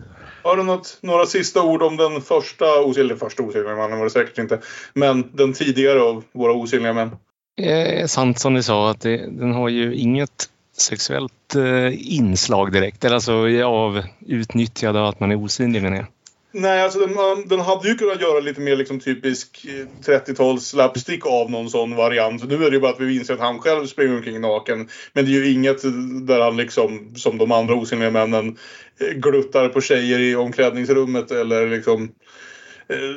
har 0.44 0.58
du 0.58 0.64
något, 0.64 0.98
några 1.02 1.26
sista 1.26 1.64
ord 1.64 1.82
om 1.82 1.98
den 1.98 2.22
första, 2.22 2.82
osynliga, 2.82 3.18
första 3.18 3.44
osynliga 3.44 3.76
mannen 3.76 3.98
var 3.98 4.06
det 4.06 4.12
säkert 4.12 4.38
inte, 4.38 4.60
men 4.94 5.32
den 5.34 5.54
tidigare 5.54 6.02
av 6.02 6.24
våra 6.32 6.54
osynliga 6.54 6.94
män? 6.94 7.16
Eh, 7.64 8.02
är 8.04 8.08
sant 8.08 8.40
som 8.40 8.54
ni 8.54 8.64
sa 8.64 8.92
att 8.92 9.02
det, 9.02 9.18
den 9.18 9.54
har 9.54 9.70
ju 9.70 9.96
inget 9.96 10.50
sexuellt 10.78 11.56
eh, 11.56 12.16
inslag 12.16 12.72
direkt. 12.72 13.06
Eller 13.06 13.16
alltså 13.16 13.34
av 13.66 14.02
utnyttjande 14.28 15.00
av 15.00 15.08
att 15.08 15.20
man 15.20 15.32
är 15.32 15.36
osynlig 15.36 15.82
menar 15.82 15.98
jag. 15.98 16.06
Nej, 16.54 16.82
alltså 16.82 17.00
den, 17.00 17.48
den 17.48 17.60
hade 17.60 17.88
ju 17.88 17.96
kunnat 17.96 18.22
göra 18.22 18.40
lite 18.40 18.62
mer 18.62 18.76
liksom 18.76 19.00
typisk 19.00 19.66
eh, 19.66 20.12
30-tals 20.12 20.68
slapstick 20.68 21.26
av 21.26 21.52
någon 21.52 21.70
sån 21.70 21.96
variant. 21.96 22.50
Nu 22.50 22.56
är 22.66 22.70
det 22.70 22.76
ju 22.76 22.80
bara 22.80 22.92
att 22.92 23.00
vi 23.00 23.16
inser 23.16 23.34
att 23.34 23.40
han 23.40 23.60
själv 23.60 23.86
springer 23.86 24.16
omkring 24.16 24.42
naken. 24.42 24.90
Men 25.14 25.26
det 25.26 25.32
är 25.32 25.34
ju 25.34 25.52
inget 25.52 25.82
där 26.28 26.40
han 26.40 26.58
liksom, 26.58 27.16
som 27.16 27.38
de 27.38 27.52
andra 27.52 27.76
osynliga 27.76 28.12
männen, 28.12 28.58
eh, 29.00 29.08
gluttar 29.08 29.70
på 29.70 29.82
tjejer 29.82 30.20
i 30.20 30.36
omklädningsrummet 30.36 31.32
eller 31.32 31.68
liksom 31.68 32.04
eh, 32.04 32.10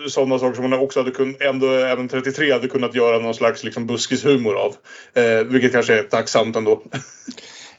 sådana 0.09 0.39
saker 0.39 0.55
som 0.55 0.71
man 0.71 0.81
också 0.81 1.01
hade 1.01 1.11
kunnat, 1.11 1.41
ändå 1.41 1.67
även 1.67 2.09
33 2.09 2.53
hade 2.53 2.69
kunnat 2.69 2.95
göra 2.95 3.19
någon 3.19 3.35
slags 3.35 3.65
liksom 3.65 3.87
buskishumor 3.87 4.55
av. 4.57 4.75
Eh, 5.15 5.45
vilket 5.45 5.73
kanske 5.73 5.99
är 5.99 6.03
tacksamt 6.03 6.57
ändå. 6.57 6.83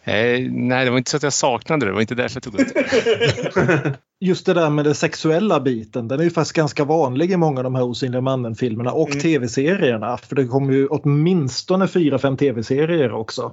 Eh, 0.08 0.39
nej, 0.52 0.86
det 0.86 0.91
var 0.91 0.98
inte 0.98 1.12
så 1.12 1.18
att 1.18 1.24
jag 1.24 1.34
saknade 1.34 1.86
det. 1.86 1.89
Det 1.89 1.93
var 1.93 2.02
inte 2.02 2.16
därför 2.16 2.36
jag 2.36 2.43
tog 2.43 2.60
upp 2.60 2.68
det. 2.74 3.93
Just 4.20 4.46
det 4.46 4.54
där 4.54 4.70
med 4.70 4.86
den 4.86 4.96
sexuella 4.96 5.60
biten, 5.60 6.08
den 6.08 6.20
är 6.20 6.24
ju 6.24 6.30
faktiskt 6.30 6.56
ganska 6.56 6.84
vanlig 6.84 7.32
i 7.32 7.38
många 7.38 7.60
av 7.60 7.64
de 7.64 7.76
här 7.76 7.84
Osynliga 7.84 8.22
mannen-filmerna 8.22 8.91
och 8.91 9.10
Mm. 9.10 9.22
tv-serierna. 9.22 10.18
För 10.18 10.36
det 10.36 10.46
kommer 10.48 10.74
ju 10.74 10.88
åtminstone 10.88 11.88
fyra, 11.88 12.20
fem 12.20 12.38
tv-serier 12.38 13.12
också. 13.14 13.52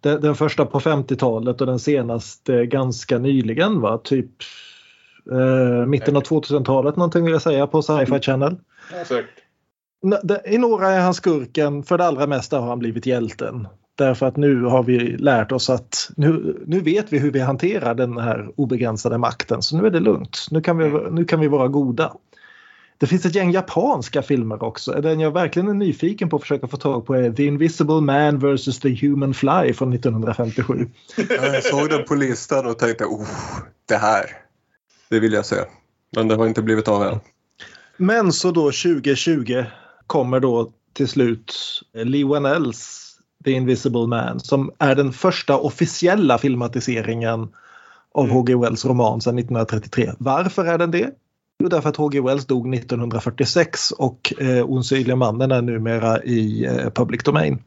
Den, 0.00 0.20
den 0.20 0.34
första 0.34 0.66
på 0.66 0.80
50-talet 0.80 1.60
och 1.60 1.66
den 1.66 1.78
senaste 1.78 2.66
ganska 2.66 3.18
nyligen, 3.18 3.80
va? 3.80 3.98
typ 4.04 4.30
eh, 5.30 5.86
mitten 5.86 6.16
av 6.16 6.22
2000-talet 6.22 6.96
någonting 6.96 7.24
vill 7.24 7.32
jag 7.32 7.42
säga 7.42 7.66
på 7.66 7.82
Sci-Fi 7.82 8.20
Channel. 8.20 8.56
Ja, 8.98 9.04
säkert. 9.04 9.30
N- 10.04 10.18
det- 10.22 10.42
I 10.46 10.58
några 10.58 10.88
är 10.90 11.00
han 11.00 11.14
skurken, 11.14 11.82
för 11.82 11.98
det 11.98 12.04
allra 12.06 12.26
mesta 12.26 12.60
har 12.60 12.68
han 12.68 12.78
blivit 12.78 13.06
hjälten. 13.06 13.68
Därför 13.98 14.26
att 14.26 14.36
nu 14.36 14.62
har 14.62 14.82
vi 14.82 14.98
lärt 15.16 15.52
oss 15.52 15.70
att 15.70 16.10
nu, 16.16 16.62
nu 16.66 16.80
vet 16.80 17.12
vi 17.12 17.18
hur 17.18 17.30
vi 17.30 17.40
hanterar 17.40 17.94
den 17.94 18.18
här 18.18 18.50
obegränsade 18.56 19.18
makten. 19.18 19.62
Så 19.62 19.76
nu 19.76 19.86
är 19.86 19.90
det 19.90 20.00
lugnt. 20.00 20.46
Nu 20.50 20.60
kan 20.60 20.78
vi, 20.78 20.90
nu 21.10 21.24
kan 21.24 21.40
vi 21.40 21.48
vara 21.48 21.68
goda. 21.68 22.12
Det 22.98 23.06
finns 23.06 23.26
ett 23.26 23.34
gäng 23.34 23.50
japanska 23.50 24.22
filmer 24.22 24.62
också. 24.62 24.92
Den 24.92 25.20
jag 25.20 25.30
verkligen 25.30 25.68
är 25.68 25.74
nyfiken 25.74 26.28
på 26.28 26.36
att 26.36 26.42
försöka 26.42 26.66
få 26.68 26.76
tag 26.76 27.06
på 27.06 27.14
är 27.14 27.32
The 27.32 27.44
Invisible 27.44 28.00
Man 28.00 28.38
vs. 28.38 28.80
The 28.80 29.06
Human 29.06 29.34
Fly 29.34 29.72
från 29.72 29.92
1957. 29.92 30.88
Jag 31.28 31.64
såg 31.64 31.88
den 31.88 32.04
på 32.04 32.14
listan 32.14 32.66
och 32.66 32.78
tänkte 32.78 33.04
oh, 33.04 33.26
det 33.88 33.96
här, 33.96 34.24
det 35.12 35.20
vill 35.20 35.32
jag 35.32 35.46
se. 35.46 35.56
Men 36.16 36.28
det 36.28 36.36
har 36.36 36.46
inte 36.46 36.62
blivit 36.62 36.88
av 36.88 37.02
än. 37.02 37.20
Men 37.96 38.32
så 38.32 38.50
då 38.50 38.62
2020 38.62 39.64
kommer 40.06 40.40
då 40.40 40.72
till 40.92 41.08
slut 41.08 41.54
Lee 41.92 42.24
Wanells 42.24 43.08
The 43.44 43.50
Invisible 43.50 44.06
Man 44.06 44.40
som 44.40 44.70
är 44.78 44.94
den 44.94 45.12
första 45.12 45.58
officiella 45.58 46.38
filmatiseringen 46.38 47.48
av 48.14 48.30
H.G. 48.30 48.56
Wells 48.56 48.84
roman 48.84 49.20
sedan 49.20 49.38
1933. 49.38 50.12
Varför 50.18 50.64
är 50.64 50.78
den 50.78 50.90
det? 50.90 51.10
Jo, 51.58 51.68
därför 51.68 51.88
att 51.88 51.96
H.G. 51.96 52.20
Wells 52.20 52.46
dog 52.46 52.74
1946 52.74 53.90
och 53.90 54.34
eh, 54.38 54.70
Osynliga 54.70 55.16
mannen 55.16 55.50
är 55.50 55.62
numera 55.62 56.22
i 56.22 56.64
eh, 56.64 56.90
public 56.90 57.22
domain. 57.22 57.62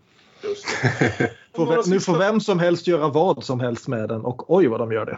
Nu 1.85 1.99
får 1.99 2.17
vem 2.17 2.39
som 2.39 2.59
helst 2.59 2.87
göra 2.87 3.07
vad 3.07 3.43
som 3.43 3.59
helst 3.59 3.87
med 3.87 4.09
den 4.09 4.21
och 4.21 4.55
oj 4.55 4.67
vad 4.67 4.79
de 4.79 4.91
gör 4.91 5.05
det. 5.05 5.17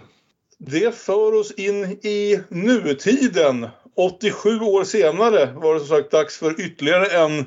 Det 0.59 0.95
för 0.95 1.33
oss 1.33 1.51
in 1.51 1.83
i 1.85 2.39
nutiden. 2.49 3.67
87 3.95 4.59
år 4.59 4.83
senare 4.83 5.53
var 5.55 5.73
det 5.73 5.79
som 5.79 5.89
sagt 5.89 6.11
dags 6.11 6.37
för 6.37 6.61
ytterligare 6.61 7.05
en 7.05 7.45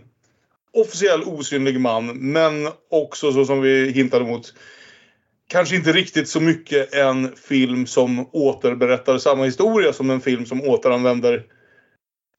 officiell 0.72 1.22
osynlig 1.22 1.80
man. 1.80 2.06
Men 2.32 2.68
också 2.90 3.32
så 3.32 3.44
som 3.44 3.60
vi 3.60 3.90
hintade 3.90 4.24
mot. 4.24 4.54
Kanske 5.48 5.76
inte 5.76 5.92
riktigt 5.92 6.28
så 6.28 6.40
mycket 6.40 6.94
en 6.94 7.36
film 7.36 7.86
som 7.86 8.28
återberättar 8.32 9.18
samma 9.18 9.44
historia 9.44 9.92
som 9.92 10.10
en 10.10 10.20
film 10.20 10.46
som 10.46 10.62
återanvänder 10.62 11.46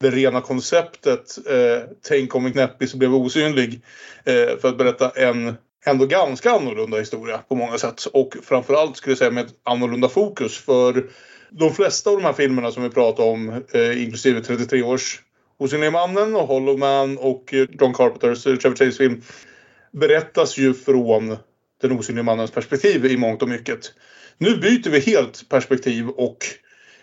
det 0.00 0.10
rena 0.10 0.40
konceptet. 0.40 1.38
Eh, 1.48 1.88
Tänk 2.08 2.34
om 2.34 2.46
en 2.46 2.52
knäppis 2.52 2.94
blev 2.94 3.14
osynlig. 3.14 3.80
Eh, 4.24 4.58
för 4.58 4.68
att 4.68 4.78
berätta 4.78 5.10
en 5.10 5.54
ändå 5.86 6.06
ganska 6.06 6.50
annorlunda 6.50 6.98
historia 6.98 7.38
på 7.38 7.54
många 7.54 7.78
sätt. 7.78 8.04
Och 8.04 8.36
framförallt 8.42 8.96
skulle 8.96 9.10
jag 9.10 9.18
säga 9.18 9.30
med 9.30 9.46
ett 9.46 9.54
annorlunda 9.64 10.08
fokus. 10.08 10.58
För 10.58 11.04
de 11.50 11.74
flesta 11.74 12.10
av 12.10 12.16
de 12.16 12.24
här 12.24 12.32
filmerna 12.32 12.70
som 12.70 12.82
vi 12.82 12.90
pratar 12.90 13.24
om, 13.24 13.64
eh, 13.72 14.02
inklusive 14.02 14.40
33 14.40 14.82
års 14.82 15.20
Osynliga 15.58 15.90
mannen 15.90 16.36
och 16.36 16.46
Hollow 16.46 16.78
Man 16.78 17.18
och 17.18 17.54
eh, 17.54 17.66
John 17.80 17.94
Carpenters 17.94 18.46
eh, 18.46 18.56
Trevor 18.56 18.76
Chase-film, 18.76 19.22
berättas 19.92 20.58
ju 20.58 20.74
från 20.74 21.36
den 21.80 21.92
osynliga 21.92 22.22
mannens 22.22 22.50
perspektiv 22.50 23.06
i 23.06 23.16
mångt 23.16 23.42
och 23.42 23.48
mycket. 23.48 23.92
Nu 24.38 24.56
byter 24.56 24.90
vi 24.90 25.00
helt 25.00 25.48
perspektiv 25.48 26.08
och 26.08 26.38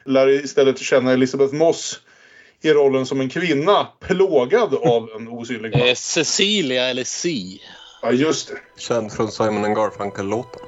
lär 0.05 0.30
istället 0.30 0.80
känna 0.80 1.13
Elizabeth 1.13 1.53
Moss 1.53 1.99
i 2.61 2.73
rollen 2.73 3.05
som 3.05 3.21
en 3.21 3.30
kvinna 3.30 3.88
plågad 3.99 4.73
av 4.73 5.09
en 5.15 5.27
osynlig 5.27 5.77
man. 5.77 5.88
Eh, 5.88 5.93
Cecilia 5.93 6.89
eller 6.89 7.03
Si. 7.03 7.61
Ja, 8.02 8.12
just 8.12 8.47
det. 8.47 8.82
Känd 8.82 9.12
från 9.12 9.32
Simon 9.32 9.74
Garfunkel-låten. 9.74 10.62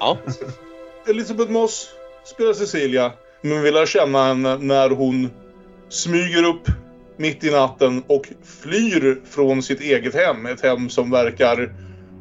Ja. 0.00 0.18
Elisabeth 1.08 1.50
Moss 1.50 1.88
spelar 2.24 2.52
Cecilia. 2.52 3.12
Men 3.42 3.62
vi 3.62 3.70
lär 3.70 3.86
känna 3.86 4.24
henne 4.24 4.56
när 4.56 4.90
hon 4.90 5.30
smyger 5.88 6.42
upp 6.42 6.62
mitt 7.16 7.44
i 7.44 7.50
natten 7.50 8.02
och 8.06 8.28
flyr 8.44 9.20
från 9.30 9.62
sitt 9.62 9.80
eget 9.80 10.14
hem. 10.14 10.46
Ett 10.46 10.60
hem 10.60 10.90
som 10.90 11.10
verkar 11.10 11.74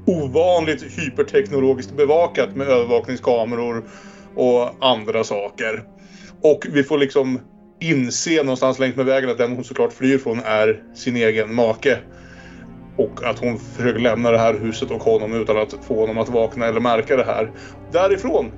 ovanligt 0.06 0.84
hyperteknologiskt 0.84 1.91
bevakat 1.91 2.56
med 2.56 2.68
övervakningskameror 2.68 3.84
och 4.36 4.86
andra 4.86 5.24
saker. 5.24 5.84
Och 6.41 6.68
vi 6.70 6.84
får 6.84 6.97
liksom 6.97 7.39
inse 7.80 8.43
någonstans 8.43 8.80
längs 8.80 8.95
med 8.95 9.06
vägen 9.06 9.30
att 9.30 9.38
den 9.38 9.56
hon 9.56 9.64
såklart 9.64 9.93
flyr 9.93 10.18
från 10.18 10.39
är 10.39 10.84
sin 10.95 11.16
egen 11.16 11.54
make. 11.54 12.00
Och 13.00 13.24
att 13.24 13.39
hon 13.39 13.60
försöker 13.60 14.00
lämna 14.00 14.32
det 14.32 14.38
här 14.38 14.54
huset 14.54 14.91
och 14.91 15.04
honom 15.04 15.34
utan 15.34 15.58
att 15.58 15.74
få 15.88 16.00
honom 16.00 16.18
att 16.18 16.30
vakna 16.30 16.66
eller 16.66 16.80
märka 16.80 17.16
det 17.16 17.24
här. 17.24 17.52
Därifrån 17.91 18.52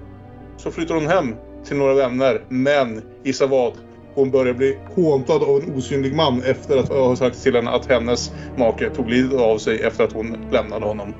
så 0.58 0.72
flyttar 0.72 0.96
hon 0.96 1.08
hem 1.08 1.36
till 1.66 1.78
några 1.78 1.94
vänner. 1.94 2.42
Men 2.50 3.02
gissa 3.24 3.48
vad? 3.48 3.74
Hon 4.14 4.32
börjar 4.32 4.54
bli 4.54 4.78
håntad 4.96 5.44
av 5.44 5.62
en 5.64 5.76
osynlig 5.76 6.16
man 6.16 6.42
efter 6.44 6.78
att 6.78 6.88
ha 6.89 7.16
sagt 7.16 7.44
till 7.44 7.56
henne 7.56 7.72
att 7.72 7.86
hennes 7.86 8.32
make 8.58 8.89
tog 8.89 9.10
livet 9.10 9.39
av 9.39 9.58
sig 9.58 9.82
efter 9.82 10.04
att 10.04 10.14
hon 10.14 10.38
lämnade 10.52 10.86
honom. 10.86 11.14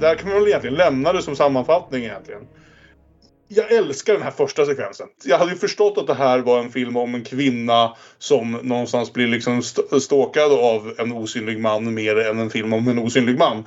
Där 0.00 0.14
kan 0.14 0.28
man 0.28 0.38
väl 0.38 0.48
egentligen 0.48 0.76
lämna 0.76 1.12
det 1.12 1.22
som 1.22 1.36
sammanfattning 1.36 2.04
egentligen. 2.04 2.42
Jag 3.48 3.72
älskar 3.72 4.12
den 4.12 4.22
här 4.22 4.30
första 4.30 4.66
sekvensen. 4.66 5.06
Jag 5.24 5.38
hade 5.38 5.52
ju 5.52 5.58
förstått 5.58 5.98
att 5.98 6.06
det 6.06 6.14
här 6.14 6.38
var 6.38 6.58
en 6.58 6.70
film 6.70 6.96
om 6.96 7.14
en 7.14 7.24
kvinna 7.24 7.96
som 8.18 8.52
någonstans 8.52 9.12
blir 9.12 9.26
liksom 9.26 9.58
st- 9.58 10.00
stalkad 10.00 10.52
av 10.52 10.94
en 10.98 11.12
osynlig 11.12 11.60
man 11.60 11.94
mer 11.94 12.16
än 12.16 12.38
en 12.38 12.50
film 12.50 12.72
om 12.72 12.88
en 12.88 12.98
osynlig 12.98 13.38
man. 13.38 13.64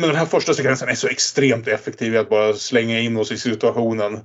Men 0.00 0.08
den 0.08 0.18
här 0.18 0.26
första 0.26 0.54
sekvensen 0.54 0.88
är 0.88 0.94
så 0.94 1.08
extremt 1.08 1.68
effektiv 1.68 2.14
i 2.14 2.18
att 2.18 2.28
bara 2.28 2.54
slänga 2.54 3.00
in 3.00 3.16
oss 3.16 3.32
i 3.32 3.38
situationen 3.38 4.20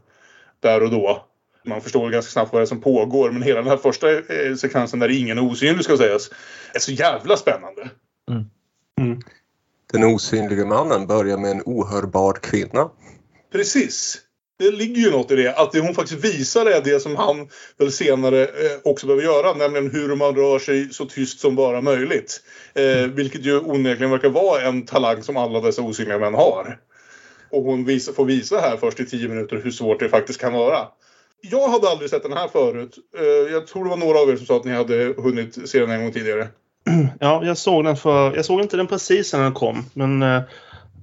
där 0.59 0.83
och 0.83 0.91
då. 0.91 1.25
Man 1.65 1.81
förstår 1.81 2.09
ganska 2.09 2.31
snabbt 2.31 2.53
vad 2.53 2.61
det 2.61 2.63
är 2.63 2.67
som 2.67 2.81
pågår 2.81 3.31
men 3.31 3.41
hela 3.41 3.61
den 3.61 3.69
här 3.69 3.77
första 3.77 4.11
eh, 4.11 4.55
sekvensen 4.55 4.99
där 4.99 5.09
ingen 5.09 5.37
är 5.37 5.43
osynlig 5.43 5.85
ska 5.85 5.97
sägas 5.97 6.29
är 6.73 6.79
så 6.79 6.91
jävla 6.91 7.37
spännande. 7.37 7.89
Den 9.93 10.03
osynliga 10.03 10.65
mannen 10.65 11.07
börjar 11.07 11.37
med 11.37 11.51
en 11.51 11.61
ohörbar 11.65 12.33
kvinna. 12.33 12.89
Precis. 13.51 14.24
Det 14.59 14.71
ligger 14.71 15.01
ju 15.01 15.11
något 15.11 15.31
i 15.31 15.35
det. 15.35 15.55
Att 15.55 15.71
det 15.71 15.79
hon 15.79 15.95
faktiskt 15.95 16.25
visar 16.25 16.65
är 16.65 16.81
det 16.81 16.99
som 16.99 17.15
han 17.15 17.47
väl 17.77 17.91
senare 17.91 18.43
eh, 18.43 18.79
också 18.83 19.07
behöver 19.07 19.23
göra. 19.23 19.53
Nämligen 19.53 19.91
hur 19.91 20.15
man 20.15 20.35
rör 20.35 20.59
sig 20.59 20.89
så 20.89 21.05
tyst 21.05 21.39
som 21.39 21.55
bara 21.55 21.81
möjligt. 21.81 22.41
Eh, 22.73 23.07
vilket 23.07 23.45
ju 23.45 23.59
onekligen 23.59 24.11
verkar 24.11 24.29
vara 24.29 24.61
en 24.61 24.85
talang 24.85 25.23
som 25.23 25.37
alla 25.37 25.61
dessa 25.61 25.81
osynliga 25.81 26.19
män 26.19 26.33
har. 26.33 26.79
Och 27.51 27.63
hon 27.63 27.85
visa, 27.85 28.13
får 28.13 28.25
visa 28.25 28.59
här 28.59 28.77
först 28.77 28.99
i 28.99 29.05
tio 29.05 29.27
minuter 29.27 29.61
hur 29.63 29.71
svårt 29.71 29.99
det 29.99 30.09
faktiskt 30.09 30.41
kan 30.41 30.53
vara. 30.53 30.87
Jag 31.41 31.69
hade 31.69 31.89
aldrig 31.89 32.09
sett 32.09 32.23
den 32.23 32.33
här 32.33 32.47
förut. 32.47 32.95
Eh, 33.17 33.53
jag 33.53 33.67
tror 33.67 33.83
det 33.83 33.89
var 33.89 33.97
några 33.97 34.19
av 34.19 34.29
er 34.29 34.35
som 34.35 34.45
sa 34.45 34.57
att 34.57 34.65
ni 34.65 34.71
hade 34.71 35.13
hunnit 35.17 35.69
se 35.69 35.79
den 35.79 35.91
en 35.91 36.01
gång 36.01 36.11
tidigare. 36.11 36.47
Ja, 37.19 37.45
jag 37.45 37.57
såg 37.57 37.83
den 37.83 37.97
för... 37.97 38.35
Jag 38.35 38.45
såg 38.45 38.61
inte 38.61 38.77
den 38.77 38.87
precis 38.87 39.33
när 39.33 39.43
den 39.43 39.53
kom. 39.53 39.85
Men 39.93 40.23
eh, 40.23 40.41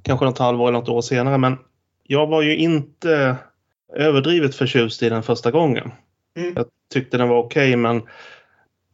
kanske 0.02 0.24
något 0.24 0.38
halvår 0.38 0.68
eller 0.68 0.78
något 0.78 0.88
år 0.88 1.02
senare. 1.02 1.38
Men 1.38 1.58
jag 2.02 2.26
var 2.26 2.42
ju 2.42 2.56
inte 2.56 3.36
överdrivet 3.94 4.54
förtjust 4.54 5.02
i 5.02 5.08
den 5.08 5.22
första 5.22 5.50
gången. 5.50 5.92
Mm. 6.36 6.52
Jag 6.56 6.66
tyckte 6.92 7.18
den 7.18 7.28
var 7.28 7.38
okej 7.38 7.76
men 7.76 8.02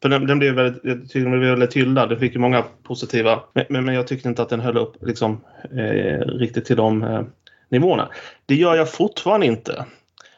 För 0.03 0.09
den, 0.09 0.27
den 0.27 0.39
blev 0.39 0.55
väldigt, 0.55 0.85
jag 0.85 1.23
den 1.23 1.31
blev 1.31 1.51
väldigt 1.51 1.77
hyllad. 1.77 2.09
Den 2.09 2.19
fick 2.19 2.35
ju 2.35 2.39
många 2.39 2.65
positiva. 2.83 3.43
Men, 3.53 3.65
men, 3.69 3.85
men 3.85 3.95
jag 3.95 4.07
tyckte 4.07 4.29
inte 4.29 4.43
att 4.43 4.49
den 4.49 4.61
höll 4.61 4.77
upp 4.77 4.97
liksom, 5.01 5.41
eh, 5.63 6.21
riktigt 6.21 6.65
till 6.65 6.77
de 6.77 7.03
eh, 7.03 7.23
nivåerna. 7.69 8.09
Det 8.47 8.55
gör 8.55 8.77
jag 8.77 8.93
fortfarande 8.93 9.47
inte. 9.47 9.85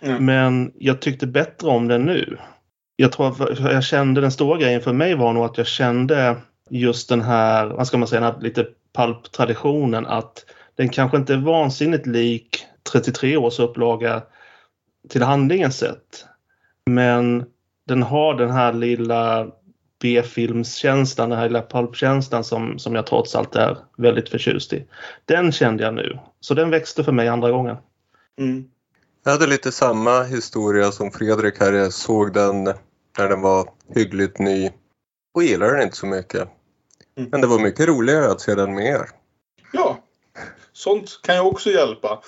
Mm. 0.01 0.25
Men 0.25 0.73
jag 0.79 1.01
tyckte 1.01 1.27
bättre 1.27 1.69
om 1.69 1.89
den 1.89 2.03
nu. 2.03 2.37
Jag 2.97 3.13
tror 3.13 3.29
att 3.29 3.59
jag 3.61 3.85
kände 3.85 4.21
den 4.21 4.33
stora 4.33 4.59
grejen 4.59 4.81
för 4.81 4.93
mig 4.93 5.15
var 5.15 5.33
nog 5.33 5.45
att 5.45 5.59
jag 5.59 5.67
kände 5.67 6.37
just 6.71 7.09
den 7.09 7.21
här, 7.21 7.67
vad 7.67 7.87
ska 7.87 7.99
man 7.99 8.09
säga, 8.09 8.21
den 8.21 8.33
här 8.33 8.41
lite 8.41 8.67
pulp-traditionen 8.97 10.07
att 10.07 10.45
den 10.81 10.89
kanske 10.89 11.17
inte 11.17 11.35
är 11.35 11.39
vansinnigt 11.39 12.07
lik 12.07 12.67
33 12.93 13.37
års 13.37 13.61
upplaga 13.61 14.23
till 15.09 15.23
handlingens 15.23 15.79
sätt. 15.79 16.25
Men 16.87 17.45
den 17.87 18.03
har 18.03 18.35
den 18.35 18.51
här 18.51 18.73
lilla 18.73 19.51
B-filmskänslan, 20.01 21.31
den 21.31 21.39
här 21.39 21.49
lilla 21.49 21.63
pulpkänslan 21.63 22.45
som, 22.45 22.79
som 22.79 22.95
jag 22.95 23.07
trots 23.07 23.35
allt 23.35 23.57
är 23.57 23.79
väldigt 23.97 24.29
förtjust 24.29 24.73
i. 24.73 24.87
Den 25.25 25.53
kände 25.53 25.85
jag 25.85 25.95
nu. 25.95 26.19
Så 26.41 26.55
den 26.55 26.71
växte 26.71 27.05
för 27.05 27.13
mig 27.13 27.29
andra 27.29 27.51
gången. 27.51 27.77
Mm. 28.39 28.65
Jag 29.25 29.33
hade 29.33 29.47
lite 29.47 29.73
samma 29.73 30.23
historia 30.23 30.93
som 30.93 31.11
Fredrik 31.11 31.61
här. 31.61 31.73
Jag 31.73 31.93
såg 31.93 32.33
den 32.33 32.65
när 33.19 33.29
den 33.29 33.41
var 33.41 33.71
hyggligt 33.95 34.39
ny 34.39 34.71
och 35.35 35.43
gillade 35.43 35.73
den 35.73 35.83
inte 35.83 35.97
så 35.97 36.07
mycket. 36.07 36.49
Mm. 37.19 37.31
Men 37.31 37.41
det 37.41 37.47
var 37.47 37.59
mycket 37.59 37.89
roligare 37.89 38.31
att 38.31 38.41
se 38.41 38.55
den 38.55 38.75
med 38.75 38.87
er. 38.87 39.21
Sånt 40.81 41.21
kan 41.23 41.35
ju 41.35 41.41
också 41.41 41.71
hjälpa. 41.71 42.23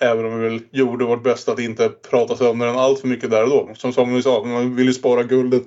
Även 0.00 0.24
om 0.24 0.40
vi 0.40 0.48
väl 0.48 0.60
gjorde 0.72 1.04
vårt 1.04 1.22
bästa 1.22 1.52
att 1.52 1.58
inte 1.58 1.88
prata 1.88 2.36
sönder 2.36 2.66
den 2.66 2.78
allt 2.78 3.00
för 3.00 3.08
mycket 3.08 3.30
där 3.30 3.42
och 3.42 3.48
då. 3.48 3.74
Som, 3.76 3.92
som 3.92 4.14
vi 4.14 4.22
sa, 4.22 4.44
man 4.44 4.76
vill 4.76 4.86
ju 4.86 4.92
spara 4.92 5.22
guldet 5.22 5.66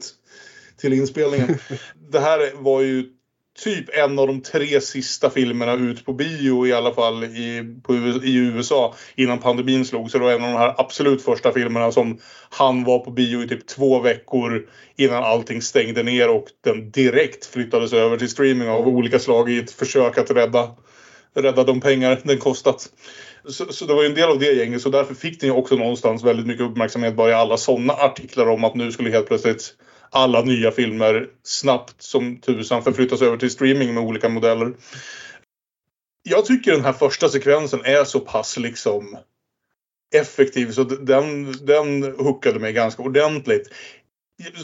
till 0.78 0.94
inspelningen. 0.94 1.58
det 2.12 2.20
här 2.20 2.52
var 2.56 2.82
ju 2.82 3.06
typ 3.64 3.98
en 3.98 4.20
av 4.20 4.28
de 4.28 4.42
tre 4.42 4.82
sista 4.82 5.30
filmerna 5.30 5.74
ut 5.74 6.06
på 6.06 6.14
bio 6.14 6.68
i 6.68 6.74
alla 6.74 6.94
fall 6.94 7.24
i, 7.24 7.64
på, 7.84 7.96
i 8.24 8.36
USA 8.36 8.96
innan 9.16 9.40
pandemin 9.40 9.86
slog. 9.86 10.12
Så 10.12 10.18
det 10.18 10.24
var 10.24 10.32
en 10.32 10.44
av 10.44 10.52
de 10.52 10.58
här 10.58 10.76
absolut 10.78 11.22
första 11.22 11.52
filmerna 11.52 11.92
som 11.92 12.20
han 12.50 12.84
var 12.84 13.00
på 13.00 13.12
bio 13.12 13.44
i 13.44 13.48
typ 13.48 13.68
två 13.68 14.00
veckor 14.00 14.68
innan 14.96 15.24
allting 15.24 15.62
stängde 15.62 16.04
ner 16.04 16.30
och 16.30 16.48
den 16.64 16.92
direkt 16.92 17.46
flyttades 17.46 17.94
över 17.94 18.18
till 18.18 18.30
streaming 18.30 18.70
av 18.70 18.88
olika 18.88 19.20
slag 19.20 19.52
i 19.52 19.60
ett 19.60 19.72
försök 19.72 20.18
att 20.18 20.32
rädda, 20.32 20.76
rädda 21.42 21.64
de 21.64 21.82
pengar 21.82 22.22
den 22.24 22.40
kostat. 22.40 22.90
Så, 23.46 23.74
så, 23.74 23.86
det 23.86 23.94
var 23.94 24.02
ju 24.02 24.10
en 24.10 24.16
del 24.16 24.30
av 24.30 24.40
det 24.40 24.54
gänget 24.54 24.82
så 24.82 24.90
därför 24.90 25.14
fick 25.14 25.40
den 25.40 25.50
ju 25.50 25.56
också 25.56 25.76
någonstans 25.76 26.24
väldigt 26.24 26.48
mycket 26.48 26.66
uppmärksamhet 26.66 27.16
bara 27.16 27.30
i 27.30 27.34
alla 27.34 27.58
sådana 27.58 27.94
artiklar 27.94 28.50
om 28.50 28.64
att 28.64 28.76
nu 28.76 28.92
skulle 28.92 29.10
helt 29.10 29.28
plötsligt 29.28 29.76
alla 30.10 30.42
nya 30.42 30.72
filmer 30.72 31.28
snabbt 31.44 32.02
som 32.02 32.42
tusan 32.42 32.84
förflyttas 32.84 33.22
över 33.22 33.38
till 33.38 33.52
streaming 33.52 33.94
med 33.94 34.04
olika 34.04 34.30
modeller. 34.30 34.74
Jag 36.30 36.46
tycker 36.46 36.72
den 36.72 36.86
här 36.86 36.94
första 36.94 37.30
sekvensen 37.30 37.82
är 37.86 38.04
så 38.04 38.20
pass 38.20 38.58
liksom 38.58 39.18
effektiv 40.16 40.72
så 40.72 40.84
den, 40.84 41.52
den 41.66 42.04
hookade 42.04 42.60
mig 42.60 42.74
ganska 42.74 43.04
ordentligt. 43.04 43.70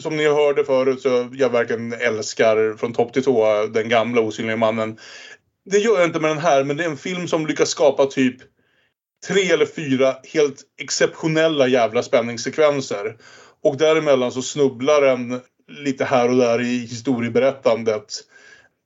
Som 0.02 0.18
ni 0.18 0.28
hörde 0.28 0.64
förut 0.64 1.02
så 1.02 1.30
jag 1.34 1.50
verkligen 1.50 1.94
älskar 1.94 2.78
från 2.78 2.94
topp 2.94 3.14
till 3.14 3.24
tå 3.24 3.66
den 3.66 3.90
gamla 3.90 4.22
osynliga 4.22 4.58
mannen. 4.58 4.98
Det 5.66 5.78
gör 5.78 6.00
jag 6.00 6.06
inte 6.06 6.20
med 6.20 6.32
den 6.32 6.38
här 6.38 6.64
men 6.64 6.78
det 6.78 6.84
är 6.84 6.90
en 6.90 6.98
film 6.98 7.28
som 7.28 7.48
lyckas 7.48 7.70
skapa 7.70 8.06
typ 8.06 8.36
tre 9.28 9.52
eller 9.52 9.66
fyra 9.66 10.16
helt 10.34 10.62
exceptionella 10.82 11.68
jävla 11.68 12.04
spänningssekvenser. 12.04 13.18
Och 13.62 13.78
däremellan 13.78 14.32
så 14.32 14.42
snubblar 14.42 15.02
den 15.02 15.42
lite 15.68 16.06
här 16.06 16.30
och 16.30 16.38
där 16.38 16.62
i 16.62 16.78
historieberättandet. 16.78 18.14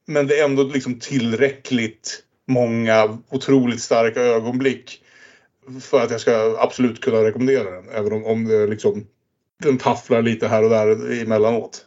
Men 0.05 0.27
det 0.27 0.39
är 0.39 0.45
ändå 0.45 0.63
liksom 0.63 0.99
tillräckligt 0.99 2.23
många 2.47 3.17
otroligt 3.29 3.81
starka 3.81 4.21
ögonblick 4.21 5.03
för 5.81 6.01
att 6.01 6.11
jag 6.11 6.21
ska 6.21 6.55
absolut 6.59 7.01
kunna 7.01 7.23
rekommendera 7.23 7.71
den. 7.71 7.89
Även 7.89 8.13
om, 8.13 8.25
om 8.25 8.45
det 8.45 8.67
liksom, 8.67 9.07
den 9.63 9.77
tafflar 9.77 10.21
lite 10.21 10.47
här 10.47 10.63
och 10.63 10.69
där 10.69 11.21
emellanåt. 11.21 11.85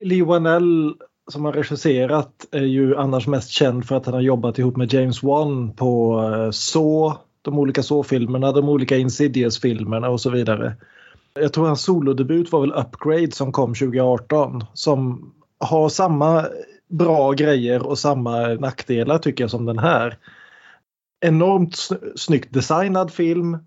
Lee 0.00 0.24
Wanell 0.24 0.94
som 1.30 1.44
har 1.44 1.52
regisserat 1.52 2.46
är 2.50 2.62
ju 2.62 2.96
annars 2.96 3.26
mest 3.26 3.50
känd 3.50 3.86
för 3.86 3.96
att 3.96 4.06
han 4.06 4.14
har 4.14 4.20
jobbat 4.20 4.58
ihop 4.58 4.76
med 4.76 4.92
James 4.92 5.22
Wan 5.22 5.72
på 5.72 6.22
eh, 6.22 6.50
Saw, 6.50 7.18
de 7.42 7.58
olika 7.58 7.82
Saw-filmerna, 7.82 8.52
de 8.52 8.68
olika 8.68 8.96
Insidious-filmerna 8.96 10.08
och 10.08 10.20
så 10.20 10.30
vidare. 10.30 10.76
Jag 11.40 11.52
tror 11.52 11.66
hans 11.66 11.82
solodebut 11.82 12.52
var 12.52 12.60
väl 12.60 12.72
Upgrade 12.72 13.32
som 13.32 13.52
kom 13.52 13.74
2018 13.74 14.64
som 14.74 15.30
har 15.58 15.88
samma 15.88 16.46
bra 16.88 17.32
grejer 17.32 17.86
och 17.86 17.98
samma 17.98 18.46
nackdelar 18.46 19.18
tycker 19.18 19.44
jag 19.44 19.50
som 19.50 19.66
den 19.66 19.78
här. 19.78 20.18
Enormt 21.20 21.76
snyggt 22.16 22.54
designad 22.54 23.10
film 23.10 23.58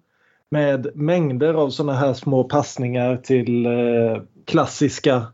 med 0.51 0.87
mängder 0.95 1.53
av 1.53 1.69
såna 1.69 1.93
här 1.93 2.13
små 2.13 2.43
passningar 2.43 3.17
till 3.17 3.65
eh, 3.65 4.21
klassiska 4.45 5.25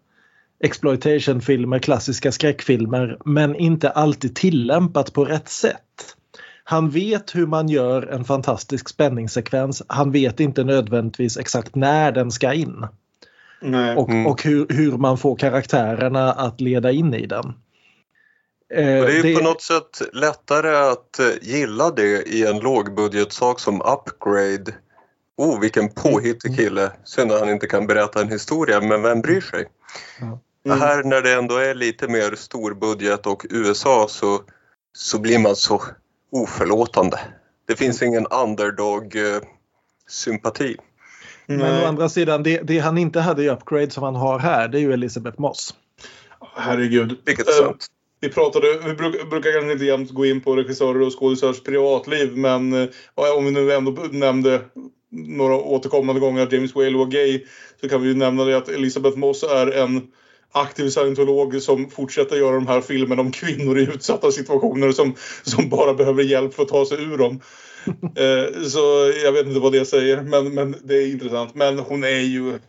exploitation-filmer, 0.64 1.80
klassiska 1.80 2.32
skräckfilmer 2.32 3.18
men 3.26 3.55
inte 3.55 3.89
alltid 3.89 4.36
tillämpat 4.36 5.14
på 5.14 5.26
rätt 5.26 5.49
sätt. 5.49 6.16
Han 6.64 6.89
vet 6.89 7.36
hur 7.36 7.47
man 7.47 7.70
gör 7.70 8.07
en 8.07 8.24
fantastisk 8.24 8.89
spänningssekvens. 8.89 9.84
Han 9.88 10.11
vet 10.11 10.39
inte 10.39 10.64
nödvändigtvis 10.64 11.38
exakt 11.38 11.76
när 11.76 12.11
den 12.11 12.32
ska 12.32 12.53
in. 12.53 12.88
Nej. 13.61 13.95
Och, 13.95 14.09
mm. 14.09 14.28
och 14.28 14.43
hur, 14.43 14.66
hur, 14.70 14.91
man 14.91 15.18
får 15.18 15.36
karaktärerna 15.36 16.32
att 16.32 16.61
leda 16.61 16.91
in 16.91 17.14
i 17.14 17.26
den. 17.26 17.45
Eh, 18.74 18.84
det 18.84 18.84
är 18.84 19.09
ju 19.09 19.22
det... 19.22 19.36
på 19.36 19.43
något 19.43 19.61
sätt 19.61 20.01
lättare 20.14 20.76
att 20.91 21.20
eh, 21.20 21.26
gilla 21.41 21.91
det 21.91 22.24
i 22.24 22.45
en 22.45 22.59
lågbudgetsak 22.59 23.59
som 23.59 23.82
Upgrade. 23.82 24.74
Oh, 25.38 25.59
vilken 25.59 25.89
påhittig 25.89 26.49
mm. 26.49 26.57
kille. 26.57 26.91
Synd 27.03 27.32
att 27.32 27.39
han 27.39 27.49
inte 27.49 27.68
kan 27.68 27.88
berätta 27.88 28.22
en 28.22 28.30
historia, 28.30 28.82
men 28.82 29.01
vem 29.01 29.22
bryr 29.22 29.41
sig? 29.41 29.66
Mm. 30.22 30.38
Här 30.70 31.03
när 31.03 31.22
det 31.22 31.34
ändå 31.34 31.55
är 31.55 31.76
lite 31.76 32.07
mer 32.07 32.36
storbudget 32.36 33.26
och 33.26 33.45
USA 33.49 34.07
så, 34.09 34.41
så 34.97 35.20
blir 35.20 35.39
man 35.39 35.55
så 35.55 35.82
oförlåtande. 36.32 37.20
Det 37.68 37.76
finns 37.76 38.01
ingen 38.01 38.28
underdog-sympati. 38.28 40.78
Men 41.45 41.84
å 41.84 41.86
andra 41.86 42.09
sidan, 42.09 42.43
det, 42.43 42.57
det, 42.57 42.80
han 42.80 42.97
inte 42.97 43.20
hade 43.20 43.43
i 43.43 43.49
Upgrade 43.49 43.91
som 43.91 44.03
han 44.03 44.16
har 44.16 44.39
här, 44.39 44.68
det 44.68 44.78
är 44.78 44.82
ju 44.82 44.93
Elisabeth 44.93 45.41
Moss. 45.41 45.76
Herregud. 46.55 47.18
Vilket 47.26 47.47
är 47.47 47.51
sant. 47.51 47.70
Uh, 47.70 47.76
vi 48.20 48.30
pratade, 48.30 48.80
vi 48.86 48.93
bruk, 48.93 49.30
brukar 49.30 49.51
kanske 49.51 49.72
inte 49.72 49.86
jämt 49.86 50.11
gå 50.11 50.26
in 50.26 50.41
på 50.41 50.55
regissörer 50.55 51.01
och 51.01 51.20
skådespelars 51.20 51.64
privatliv 51.64 52.38
men 52.38 52.74
uh, 52.74 52.89
om 53.38 53.45
vi 53.45 53.51
nu 53.51 53.74
ändå 53.74 53.91
nämnde 54.11 54.61
några 55.09 55.55
återkommande 55.55 56.22
gånger 56.22 56.43
att 56.43 56.51
James 56.51 56.76
Whale 56.76 56.97
var 56.97 57.05
gay 57.05 57.45
så 57.82 57.89
kan 57.89 58.01
vi 58.01 58.07
ju 58.07 58.16
nämna 58.16 58.43
det 58.43 58.57
att 58.57 58.70
Elisabeth 58.70 59.18
Moss 59.18 59.43
är 59.43 59.72
en 59.72 60.11
aktiv 60.53 60.89
scientolog 60.89 61.61
som 61.61 61.89
fortsätter 61.89 62.35
göra 62.35 62.55
de 62.55 62.67
här 62.67 62.81
filmerna 62.81 63.21
om 63.21 63.31
kvinnor 63.31 63.79
i 63.79 63.83
utsatta 63.83 64.31
situationer 64.31 64.91
som, 64.91 65.15
som 65.43 65.69
bara 65.69 65.93
behöver 65.93 66.23
hjälp 66.23 66.53
för 66.53 66.63
att 66.63 66.69
ta 66.69 66.85
sig 66.85 67.03
ur 67.03 67.17
dem. 67.17 67.41
eh, 68.15 68.61
så 68.63 69.13
jag 69.23 69.31
vet 69.31 69.47
inte 69.47 69.59
vad 69.59 69.71
det 69.71 69.85
säger, 69.85 70.21
men, 70.21 70.53
men 70.53 70.75
det 70.83 70.95
är 70.95 71.11
intressant. 71.11 71.55
Men 71.55 71.79
hon 71.79 72.03
är 72.03 72.19
ju... 72.19 72.59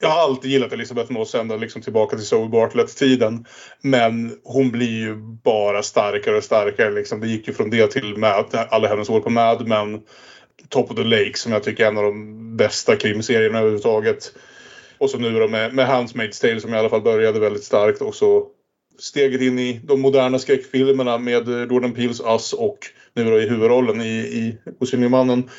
Jag 0.00 0.08
har 0.08 0.22
alltid 0.22 0.50
gillat 0.50 0.72
Elisabeth 0.72 1.12
Moss 1.12 1.34
ända 1.34 1.56
liksom 1.56 1.82
tillbaka 1.82 2.16
till 2.16 2.26
Zoe 2.26 2.48
Bartlett-tiden. 2.48 3.44
Men 3.82 4.38
hon 4.44 4.70
blir 4.70 5.00
ju 5.00 5.14
bara 5.44 5.82
starkare 5.82 6.36
och 6.36 6.44
starkare. 6.44 6.90
Liksom. 6.90 7.20
Det 7.20 7.26
gick 7.26 7.48
ju 7.48 7.54
från 7.54 7.70
det 7.70 7.86
till 7.86 8.16
Mad, 8.16 8.66
alla 8.70 8.88
hennes 8.88 9.08
år 9.08 9.20
på 9.20 9.30
Mad 9.30 9.68
Men. 9.68 10.00
Top 10.68 10.90
of 10.90 10.96
the 10.96 11.04
Lake 11.04 11.32
som 11.34 11.52
jag 11.52 11.62
tycker 11.62 11.84
är 11.84 11.88
en 11.88 11.98
av 11.98 12.04
de 12.04 12.56
bästa 12.56 12.96
krimserierna 12.96 13.58
överhuvudtaget. 13.58 14.32
Och 15.04 15.10
så 15.10 15.18
nu 15.18 15.38
då 15.38 15.48
med, 15.48 15.74
med 15.74 15.86
Handsmaid's 15.86 16.40
Tale 16.40 16.60
som 16.60 16.74
i 16.74 16.78
alla 16.78 16.88
fall 16.88 17.02
började 17.02 17.40
väldigt 17.40 17.64
starkt 17.64 18.00
och 18.02 18.14
så 18.14 18.46
steget 18.98 19.40
in 19.40 19.58
i 19.58 19.80
de 19.84 20.00
moderna 20.00 20.38
skräckfilmerna 20.38 21.18
med 21.18 21.48
eh, 21.48 21.68
Jordan 21.70 21.94
Peels 21.94 22.20
Us 22.20 22.52
och 22.52 22.78
nu 23.14 23.24
då 23.24 23.40
i 23.40 23.48
huvudrollen 23.48 24.00
i, 24.00 24.16
i 24.18 24.58
Osynligmannen. 24.80 25.50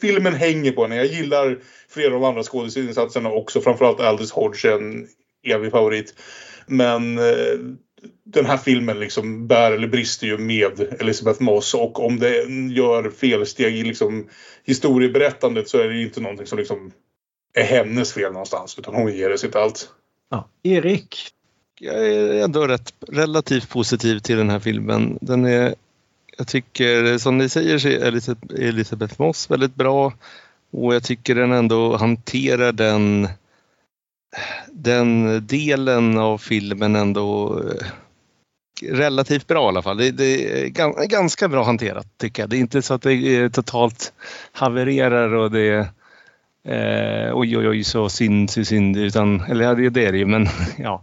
Filmen 0.00 0.34
hänger 0.34 0.72
på 0.72 0.82
henne. 0.82 0.96
Jag 0.96 1.06
gillar 1.06 1.58
flera 1.88 2.14
av 2.14 2.20
de 2.20 2.24
andra 2.24 2.42
skådespelarinsatserna 2.42 3.30
också. 3.30 3.60
Framförallt 3.60 4.00
Aldous 4.00 4.32
Hodge, 4.32 4.64
en 4.64 5.06
evig 5.46 5.70
favorit. 5.70 6.14
Men 6.66 7.18
eh, 7.18 7.58
den 8.24 8.46
här 8.46 8.56
filmen 8.56 9.00
liksom 9.00 9.46
bär 9.46 9.72
eller 9.72 9.88
brister 9.88 10.26
ju 10.26 10.38
med 10.38 10.96
Elisabeth 11.00 11.42
Moss 11.42 11.74
och 11.74 12.04
om 12.06 12.18
det 12.18 12.44
gör 12.74 13.10
felsteg 13.10 13.76
i 13.76 13.82
liksom 13.82 14.28
historieberättandet 14.64 15.68
så 15.68 15.78
är 15.78 15.88
det 15.88 16.02
inte 16.02 16.20
någonting 16.20 16.46
som 16.46 16.58
liksom 16.58 16.92
är 17.54 17.64
hennes 17.64 18.12
fel 18.12 18.32
någonstans 18.32 18.78
utan 18.78 18.94
hon 18.94 19.12
ger 19.12 19.30
det 19.30 19.38
sitt 19.38 19.56
allt. 19.56 19.90
Ja. 20.30 20.48
Erik? 20.62 21.16
Jag 21.80 22.06
är 22.06 22.44
ändå 22.44 22.66
rätt 22.66 22.94
relativt 23.08 23.68
positiv 23.68 24.18
till 24.18 24.36
den 24.36 24.50
här 24.50 24.60
filmen. 24.60 25.18
Den 25.20 25.44
är, 25.44 25.74
jag 26.38 26.48
tycker 26.48 27.18
som 27.18 27.38
ni 27.38 27.48
säger 27.48 27.78
så 27.78 27.88
är 27.88 28.62
Elisabeth 28.68 29.14
Moss 29.18 29.50
väldigt 29.50 29.74
bra 29.74 30.12
och 30.70 30.94
jag 30.94 31.02
tycker 31.02 31.34
den 31.34 31.52
ändå 31.52 31.96
hanterar 31.96 32.72
den 32.72 33.28
den 34.72 35.40
delen 35.46 36.18
av 36.18 36.38
filmen 36.38 36.96
ändå 36.96 37.60
eh, 37.60 37.86
relativt 38.82 39.46
bra 39.46 39.64
i 39.64 39.68
alla 39.68 39.82
fall. 39.82 39.96
Det, 39.96 40.10
det 40.10 40.62
är 40.62 41.06
ganska 41.06 41.48
bra 41.48 41.64
hanterat 41.64 42.06
tycker 42.18 42.42
jag. 42.42 42.50
Det 42.50 42.56
är 42.56 42.60
inte 42.60 42.82
så 42.82 42.94
att 42.94 43.02
det 43.02 43.50
totalt 43.50 44.12
havererar 44.52 45.34
och 45.34 45.50
det 45.50 45.88
eh, 46.64 47.36
oj 47.36 47.56
oj 47.56 47.68
oj 47.68 47.84
så 47.84 48.08
synd, 48.08 48.50
så 48.50 48.64
synd 48.64 48.96
utan 48.96 49.40
eller 49.40 49.64
ja, 49.64 49.74
det, 49.74 50.04
är 50.04 50.12
det 50.12 50.18
ju 50.18 50.26
men 50.26 50.46
ja. 50.78 51.02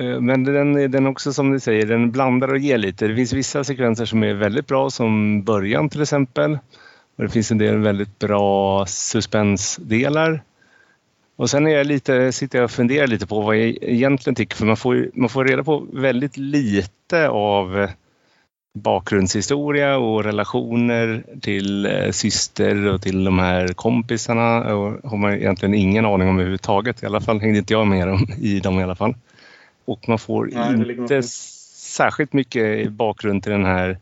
Eh, 0.00 0.20
men 0.20 0.44
den, 0.44 0.90
den 0.90 1.06
också 1.06 1.32
som 1.32 1.50
ni 1.50 1.60
säger, 1.60 1.86
den 1.86 2.10
blandar 2.10 2.48
och 2.48 2.58
ger 2.58 2.78
lite. 2.78 3.08
Det 3.08 3.16
finns 3.16 3.32
vissa 3.32 3.64
sekvenser 3.64 4.04
som 4.04 4.22
är 4.22 4.34
väldigt 4.34 4.66
bra 4.66 4.90
som 4.90 5.42
början 5.42 5.88
till 5.88 6.02
exempel. 6.02 6.58
Och 7.16 7.22
det 7.22 7.28
finns 7.28 7.50
en 7.50 7.58
del 7.58 7.78
väldigt 7.78 8.18
bra 8.18 8.86
suspensdelar. 8.86 10.42
Och 11.36 11.50
sen 11.50 11.66
är 11.66 11.70
jag 11.70 11.86
lite, 11.86 12.32
sitter 12.32 12.58
jag 12.58 12.64
och 12.64 12.70
funderar 12.70 13.06
lite 13.06 13.26
på 13.26 13.40
vad 13.40 13.56
jag 13.56 13.66
egentligen 13.82 14.34
tycker 14.34 14.56
för 14.56 14.66
man 14.66 14.76
får, 14.76 15.10
man 15.14 15.28
får 15.28 15.44
reda 15.44 15.64
på 15.64 15.86
väldigt 15.92 16.36
lite 16.36 17.28
av 17.28 17.88
bakgrundshistoria 18.76 19.96
och 19.96 20.24
relationer 20.24 21.24
till 21.40 21.86
eh, 21.86 22.10
syster 22.10 22.86
och 22.86 23.02
till 23.02 23.24
de 23.24 23.38
här 23.38 23.68
kompisarna 23.68 24.74
och 24.74 25.10
har 25.10 25.16
man 25.16 25.34
egentligen 25.34 25.74
ingen 25.74 26.06
aning 26.06 26.28
om 26.28 26.34
överhuvudtaget. 26.34 27.02
I 27.02 27.06
alla 27.06 27.20
fall 27.20 27.40
hängde 27.40 27.58
inte 27.58 27.72
jag 27.72 27.86
med 27.86 28.08
dem, 28.08 28.26
i 28.40 28.60
dem 28.60 28.80
i 28.80 28.82
alla 28.82 28.94
fall. 28.94 29.14
Och 29.84 30.08
man 30.08 30.18
får 30.18 30.50
Nej, 30.52 30.98
inte 30.98 31.22
särskilt 31.22 32.32
mycket 32.32 32.92
bakgrund 32.92 33.42
till 33.42 33.52
den 33.52 33.64
här 33.64 33.98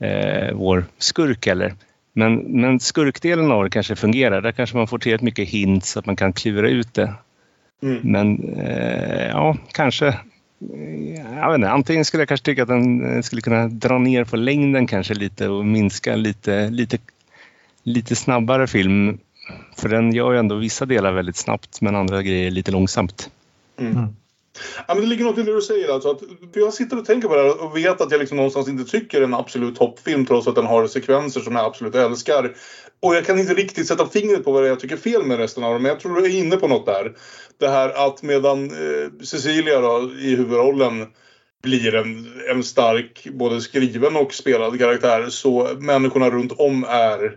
eh, 0.00 0.54
vår 0.54 0.84
skurk 0.98 1.46
heller. 1.46 1.74
Men, 2.12 2.34
men 2.36 2.80
skurkdelen 2.80 3.52
av 3.52 3.64
det 3.64 3.70
kanske 3.70 3.96
fungerar. 3.96 4.40
Där 4.40 4.52
kanske 4.52 4.76
man 4.76 4.86
får 4.86 4.98
tillräckligt 4.98 5.24
mycket 5.24 5.48
hints 5.48 5.90
så 5.90 5.98
att 5.98 6.06
man 6.06 6.16
kan 6.16 6.32
klura 6.32 6.68
ut 6.68 6.94
det. 6.94 7.14
Mm. 7.82 8.00
Men 8.02 8.54
eh, 8.58 9.28
ja, 9.28 9.56
kanske. 9.72 10.14
Jag 10.58 11.50
vet 11.50 11.54
inte, 11.54 11.70
antingen 11.70 12.04
skulle 12.04 12.20
jag 12.20 12.28
kanske 12.28 12.44
tycka 12.44 12.62
att 12.62 12.68
den 12.68 13.16
eh, 13.16 13.22
skulle 13.22 13.42
kunna 13.42 13.68
dra 13.68 13.98
ner 13.98 14.24
på 14.24 14.36
längden 14.36 14.86
kanske 14.86 15.14
lite 15.14 15.48
och 15.48 15.66
minska 15.66 16.16
lite, 16.16 16.70
lite, 16.70 16.98
lite 17.82 18.16
snabbare 18.16 18.66
film. 18.66 19.18
För 19.76 19.88
den 19.88 20.12
gör 20.12 20.32
ju 20.32 20.38
ändå 20.38 20.56
vissa 20.56 20.86
delar 20.86 21.12
väldigt 21.12 21.36
snabbt 21.36 21.80
men 21.80 21.96
andra 21.96 22.22
grejer 22.22 22.50
lite 22.50 22.70
långsamt. 22.70 23.30
Mm. 23.78 23.92
mm. 23.92 24.16
Ja, 24.88 24.94
men 24.94 25.00
det 25.00 25.06
ligger 25.06 25.24
något 25.24 25.38
i 25.38 25.42
det 25.42 25.54
du 25.54 25.60
säger. 25.60 25.94
Alltså, 25.94 26.10
att, 26.10 26.20
för 26.52 26.60
jag 26.60 26.74
sitter 26.74 26.98
och 26.98 27.04
tänker 27.04 27.28
på 27.28 27.36
det 27.36 27.42
här 27.42 27.64
och 27.64 27.76
vet 27.76 28.00
att 28.00 28.10
jag 28.10 28.18
liksom 28.18 28.36
någonstans 28.36 28.68
inte 28.68 28.84
tycker 28.84 29.22
en 29.22 29.34
absolut 29.34 29.76
toppfilm 29.76 30.26
trots 30.26 30.48
att 30.48 30.54
den 30.54 30.66
har 30.66 30.86
sekvenser 30.86 31.40
som 31.40 31.56
jag 31.56 31.64
absolut 31.64 31.94
älskar. 31.94 32.54
Och 33.00 33.14
jag 33.14 33.26
kan 33.26 33.38
inte 33.38 33.54
riktigt 33.54 33.88
sätta 33.88 34.08
fingret 34.08 34.44
på 34.44 34.52
vad 34.52 34.68
jag 34.68 34.80
tycker 34.80 34.96
är 34.96 35.00
fel 35.00 35.22
med 35.22 35.38
resten 35.38 35.64
av 35.64 35.72
dem. 35.72 35.82
Men 35.82 35.88
jag 35.88 36.00
tror 36.00 36.16
du 36.16 36.24
är 36.24 36.38
inne 36.38 36.56
på 36.56 36.68
något 36.68 36.86
där. 36.86 37.12
Det 37.58 37.68
här 37.68 38.06
att 38.06 38.22
medan 38.22 38.70
eh, 38.70 39.24
Cecilia 39.24 39.80
då, 39.80 40.10
i 40.20 40.36
huvudrollen 40.36 41.06
blir 41.62 41.94
en, 41.94 42.32
en 42.50 42.64
stark 42.64 43.26
både 43.32 43.60
skriven 43.60 44.16
och 44.16 44.34
spelad 44.34 44.78
karaktär 44.78 45.26
så 45.28 45.68
människorna 45.78 46.30
runt 46.30 46.52
om 46.52 46.84
är 46.84 47.36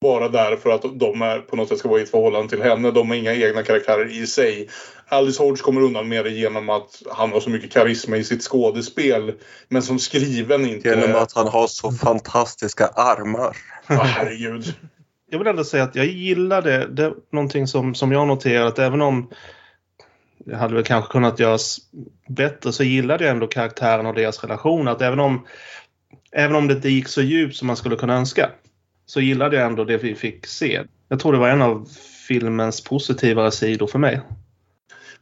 bara 0.00 0.28
där 0.28 0.56
för 0.56 0.70
att 0.70 0.82
de 0.82 1.22
är 1.22 1.38
på 1.38 1.56
något 1.56 1.68
sätt 1.68 1.78
ska 1.78 1.88
vara 1.88 2.00
i 2.00 2.02
ett 2.02 2.10
förhållande 2.10 2.48
till 2.48 2.62
henne. 2.62 2.90
De 2.90 3.08
har 3.08 3.16
inga 3.16 3.34
egna 3.34 3.62
karaktärer 3.62 4.22
i 4.22 4.26
sig. 4.26 4.68
Alice 5.08 5.42
Hodge 5.42 5.62
kommer 5.62 5.80
undan 5.80 6.08
med 6.08 6.24
det 6.24 6.30
genom 6.30 6.68
att 6.68 7.02
han 7.10 7.32
har 7.32 7.40
så 7.40 7.50
mycket 7.50 7.72
karisma 7.72 8.16
i 8.16 8.24
sitt 8.24 8.42
skådespel. 8.42 9.32
Men 9.68 9.82
som 9.82 9.98
skriven 9.98 10.66
inte... 10.66 10.88
Genom 10.88 11.14
att 11.14 11.32
han 11.32 11.48
har 11.48 11.66
så 11.66 11.92
fantastiska 11.92 12.86
armar. 12.86 13.56
Ja, 13.86 14.02
herregud. 14.02 14.74
Jag 15.30 15.38
vill 15.38 15.48
ändå 15.48 15.64
säga 15.64 15.82
att 15.82 15.94
jag 15.94 16.06
gillar 16.06 16.62
det. 16.62 16.86
Det 16.86 17.04
är 17.04 17.14
någonting 17.32 17.66
som, 17.66 17.94
som 17.94 18.12
jag 18.12 18.28
noterat 18.28 18.78
även 18.78 19.02
om 19.02 19.30
det 20.38 20.56
hade 20.56 20.74
väl 20.74 20.84
kanske 20.84 21.12
kunnat 21.12 21.40
göras 21.40 21.78
bättre 22.28 22.72
så 22.72 22.84
gillade 22.84 23.24
jag 23.24 23.30
ändå 23.30 23.46
karaktären 23.46 24.06
och 24.06 24.14
deras 24.14 24.42
relation. 24.42 24.88
Att 24.88 25.02
även 25.02 25.20
om, 25.20 25.46
även 26.32 26.56
om 26.56 26.68
det 26.68 26.74
inte 26.74 26.88
gick 26.88 27.08
så 27.08 27.22
djupt 27.22 27.56
som 27.56 27.66
man 27.66 27.76
skulle 27.76 27.96
kunna 27.96 28.14
önska 28.14 28.50
så 29.06 29.20
gillade 29.20 29.56
jag 29.56 29.66
ändå 29.66 29.84
det 29.84 29.96
vi 29.96 30.14
fick 30.14 30.46
se. 30.46 30.80
Jag 31.08 31.20
tror 31.20 31.32
det 31.32 31.38
var 31.38 31.48
en 31.48 31.62
av 31.62 31.88
filmens 32.28 32.84
positivare 32.84 33.50
sidor 33.50 33.86
för 33.86 33.98
mig. 33.98 34.20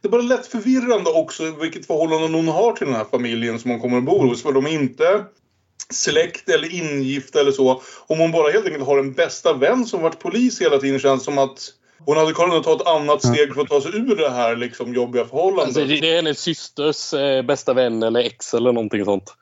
Det 0.01 0.07
är 0.07 0.11
bara 0.11 0.21
lätt 0.21 0.47
förvirrande 0.47 1.09
också 1.09 1.51
vilket 1.61 1.87
förhållande 1.87 2.37
hon 2.37 2.47
har 2.47 2.71
till 2.71 2.87
den 2.87 2.95
här 2.95 3.05
familjen 3.11 3.59
som 3.59 3.71
hon 3.71 3.79
kommer 3.79 3.97
att 3.97 4.03
bo 4.03 4.27
hos. 4.27 4.43
För 4.43 4.53
de 4.53 4.65
är 4.65 4.69
inte 4.69 5.23
släkt 5.93 6.49
eller 6.49 6.75
ingifta 6.75 7.39
eller 7.39 7.51
så. 7.51 7.81
Om 8.07 8.19
hon 8.19 8.31
bara 8.31 8.51
helt 8.51 8.65
enkelt 8.65 8.85
har 8.85 8.99
en 8.99 9.13
bästa 9.13 9.53
vän 9.53 9.85
som 9.85 10.01
varit 10.01 10.19
polis 10.19 10.61
hela 10.61 10.77
tiden 10.77 10.99
känns 10.99 11.23
som 11.23 11.37
att 11.37 11.73
hon 12.05 12.17
hade 12.17 12.33
kunnat 12.33 12.63
ta 12.63 12.75
ett 12.75 12.87
annat 12.87 13.25
steg 13.25 13.53
för 13.53 13.61
att 13.61 13.69
ta 13.69 13.81
sig 13.81 13.95
ur 13.95 14.15
det 14.15 14.29
här 14.29 14.55
liksom, 14.55 14.93
jobbiga 14.93 15.25
förhållandet. 15.25 15.77
Alltså, 15.77 16.01
det 16.01 16.11
är 16.11 16.15
hennes 16.15 16.39
systers 16.39 17.13
eh, 17.13 17.41
bästa 17.41 17.73
vän 17.73 18.03
eller 18.03 18.19
ex 18.19 18.53
eller 18.53 18.71
någonting 18.71 19.05
sånt. 19.05 19.33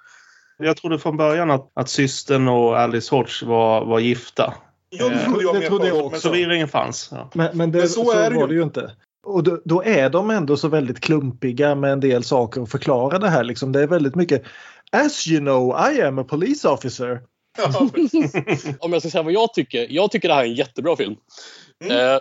Jag 0.57 0.77
trodde 0.77 0.99
från 0.99 1.17
början 1.17 1.51
att, 1.51 1.71
att 1.73 1.89
systern 1.89 2.47
och 2.47 2.79
Alice 2.79 3.15
Hodge 3.15 3.45
var, 3.45 3.85
var 3.85 3.99
gifta. 3.99 4.53
Ja, 4.89 5.09
det 5.09 5.25
trodde 5.25 5.43
jag, 5.43 5.55
det 5.55 5.67
trodde 5.67 5.87
jag 5.87 6.05
också. 6.05 6.21
Förvirringen 6.21 6.67
fanns. 6.67 7.09
Ja. 7.11 7.29
Men, 7.33 7.57
men, 7.57 7.71
det, 7.71 7.79
men 7.79 7.89
så, 7.89 8.05
så 8.05 8.11
är 8.11 8.29
det 8.29 8.35
var 8.35 8.47
det 8.47 8.53
ju 8.53 8.63
inte. 8.63 8.91
Och 9.28 9.43
då, 9.43 9.61
då, 9.65 9.84
är 9.84 10.09
de 10.09 10.30
ändå 10.30 10.57
så 10.57 10.67
väldigt 10.67 10.99
klumpiga 10.99 11.75
med 11.75 11.91
en 11.91 11.99
del 11.99 12.23
saker 12.23 12.61
att 12.61 12.71
förklara 12.71 13.19
det 13.19 13.30
här. 13.30 13.43
Liksom. 13.43 13.71
Det 13.71 13.82
är 13.82 13.88
väldigt 13.88 14.15
mycket 14.15 14.43
As 14.91 15.28
you 15.28 15.39
know, 15.39 15.91
I 15.91 16.01
am 16.01 16.19
a 16.19 16.23
police 16.23 16.69
officer. 16.69 17.21
om 18.80 18.93
jag 18.93 19.01
ska 19.01 19.09
säga 19.09 19.23
vad 19.23 19.34
jag 19.34 19.53
tycker. 19.53 19.88
Jag 19.89 20.11
tycker 20.11 20.28
det 20.28 20.34
här 20.34 20.41
är 20.41 20.47
en 20.47 20.55
jättebra 20.55 20.95
film. 20.95 21.15
Mm. 21.86 21.97
Eh, 21.97 22.19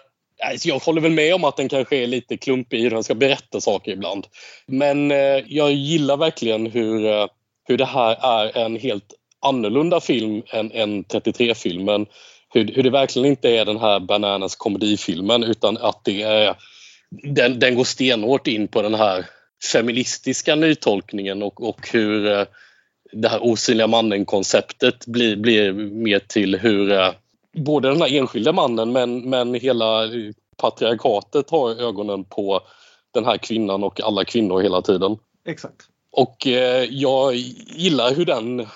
alltså 0.50 0.68
jag 0.68 0.78
håller 0.78 1.00
väl 1.00 1.12
med 1.12 1.34
om 1.34 1.44
att 1.44 1.56
den 1.56 1.68
kanske 1.68 1.96
är 1.96 2.06
lite 2.06 2.36
klumpig 2.36 2.82
hur 2.82 2.90
den 2.90 3.04
ska 3.04 3.14
berätta 3.14 3.60
saker 3.60 3.92
ibland. 3.92 4.26
Men 4.66 5.10
eh, 5.10 5.42
jag 5.46 5.72
gillar 5.72 6.16
verkligen 6.16 6.66
hur 6.66 7.06
eh, 7.06 7.26
hur 7.68 7.78
det 7.78 7.84
här 7.84 8.16
är 8.20 8.58
en 8.58 8.76
helt 8.76 9.14
annorlunda 9.40 10.00
film 10.00 10.42
än, 10.52 10.72
än 10.72 11.04
33-filmen. 11.04 12.06
Hur, 12.48 12.72
hur 12.74 12.82
det 12.82 12.90
verkligen 12.90 13.28
inte 13.28 13.50
är 13.50 13.64
den 13.64 13.78
här 13.78 14.00
Bananas 14.00 14.56
komedifilmen 14.56 15.44
utan 15.44 15.76
att 15.76 16.04
det 16.04 16.22
är 16.22 16.56
den, 17.10 17.58
den 17.58 17.74
går 17.74 17.84
stenhårt 17.84 18.46
in 18.46 18.68
på 18.68 18.82
den 18.82 18.94
här 18.94 19.26
feministiska 19.72 20.54
nytolkningen 20.54 21.42
och, 21.42 21.68
och 21.68 21.88
hur 21.92 22.26
eh, 22.26 22.44
det 23.12 23.28
här 23.28 23.40
osynliga 23.42 23.86
mannen-konceptet 23.86 25.06
blir, 25.06 25.36
blir 25.36 25.72
mer 25.72 26.18
till 26.18 26.58
hur 26.58 26.92
eh, 26.92 27.10
både 27.56 27.88
den 27.88 28.02
här 28.02 28.14
enskilda 28.14 28.52
mannen 28.52 28.92
men, 28.92 29.30
men 29.30 29.54
hela 29.54 30.08
patriarkatet 30.56 31.50
har 31.50 31.70
ögonen 31.70 32.24
på 32.24 32.60
den 33.14 33.24
här 33.24 33.36
kvinnan 33.36 33.84
och 33.84 34.00
alla 34.00 34.24
kvinnor 34.24 34.60
hela 34.60 34.82
tiden. 34.82 35.18
Exakt. 35.48 35.82
Och 36.12 36.46
eh, 36.46 36.84
jag 36.84 37.34
gillar 37.76 38.14
hur 38.14 38.24
den 38.24 38.66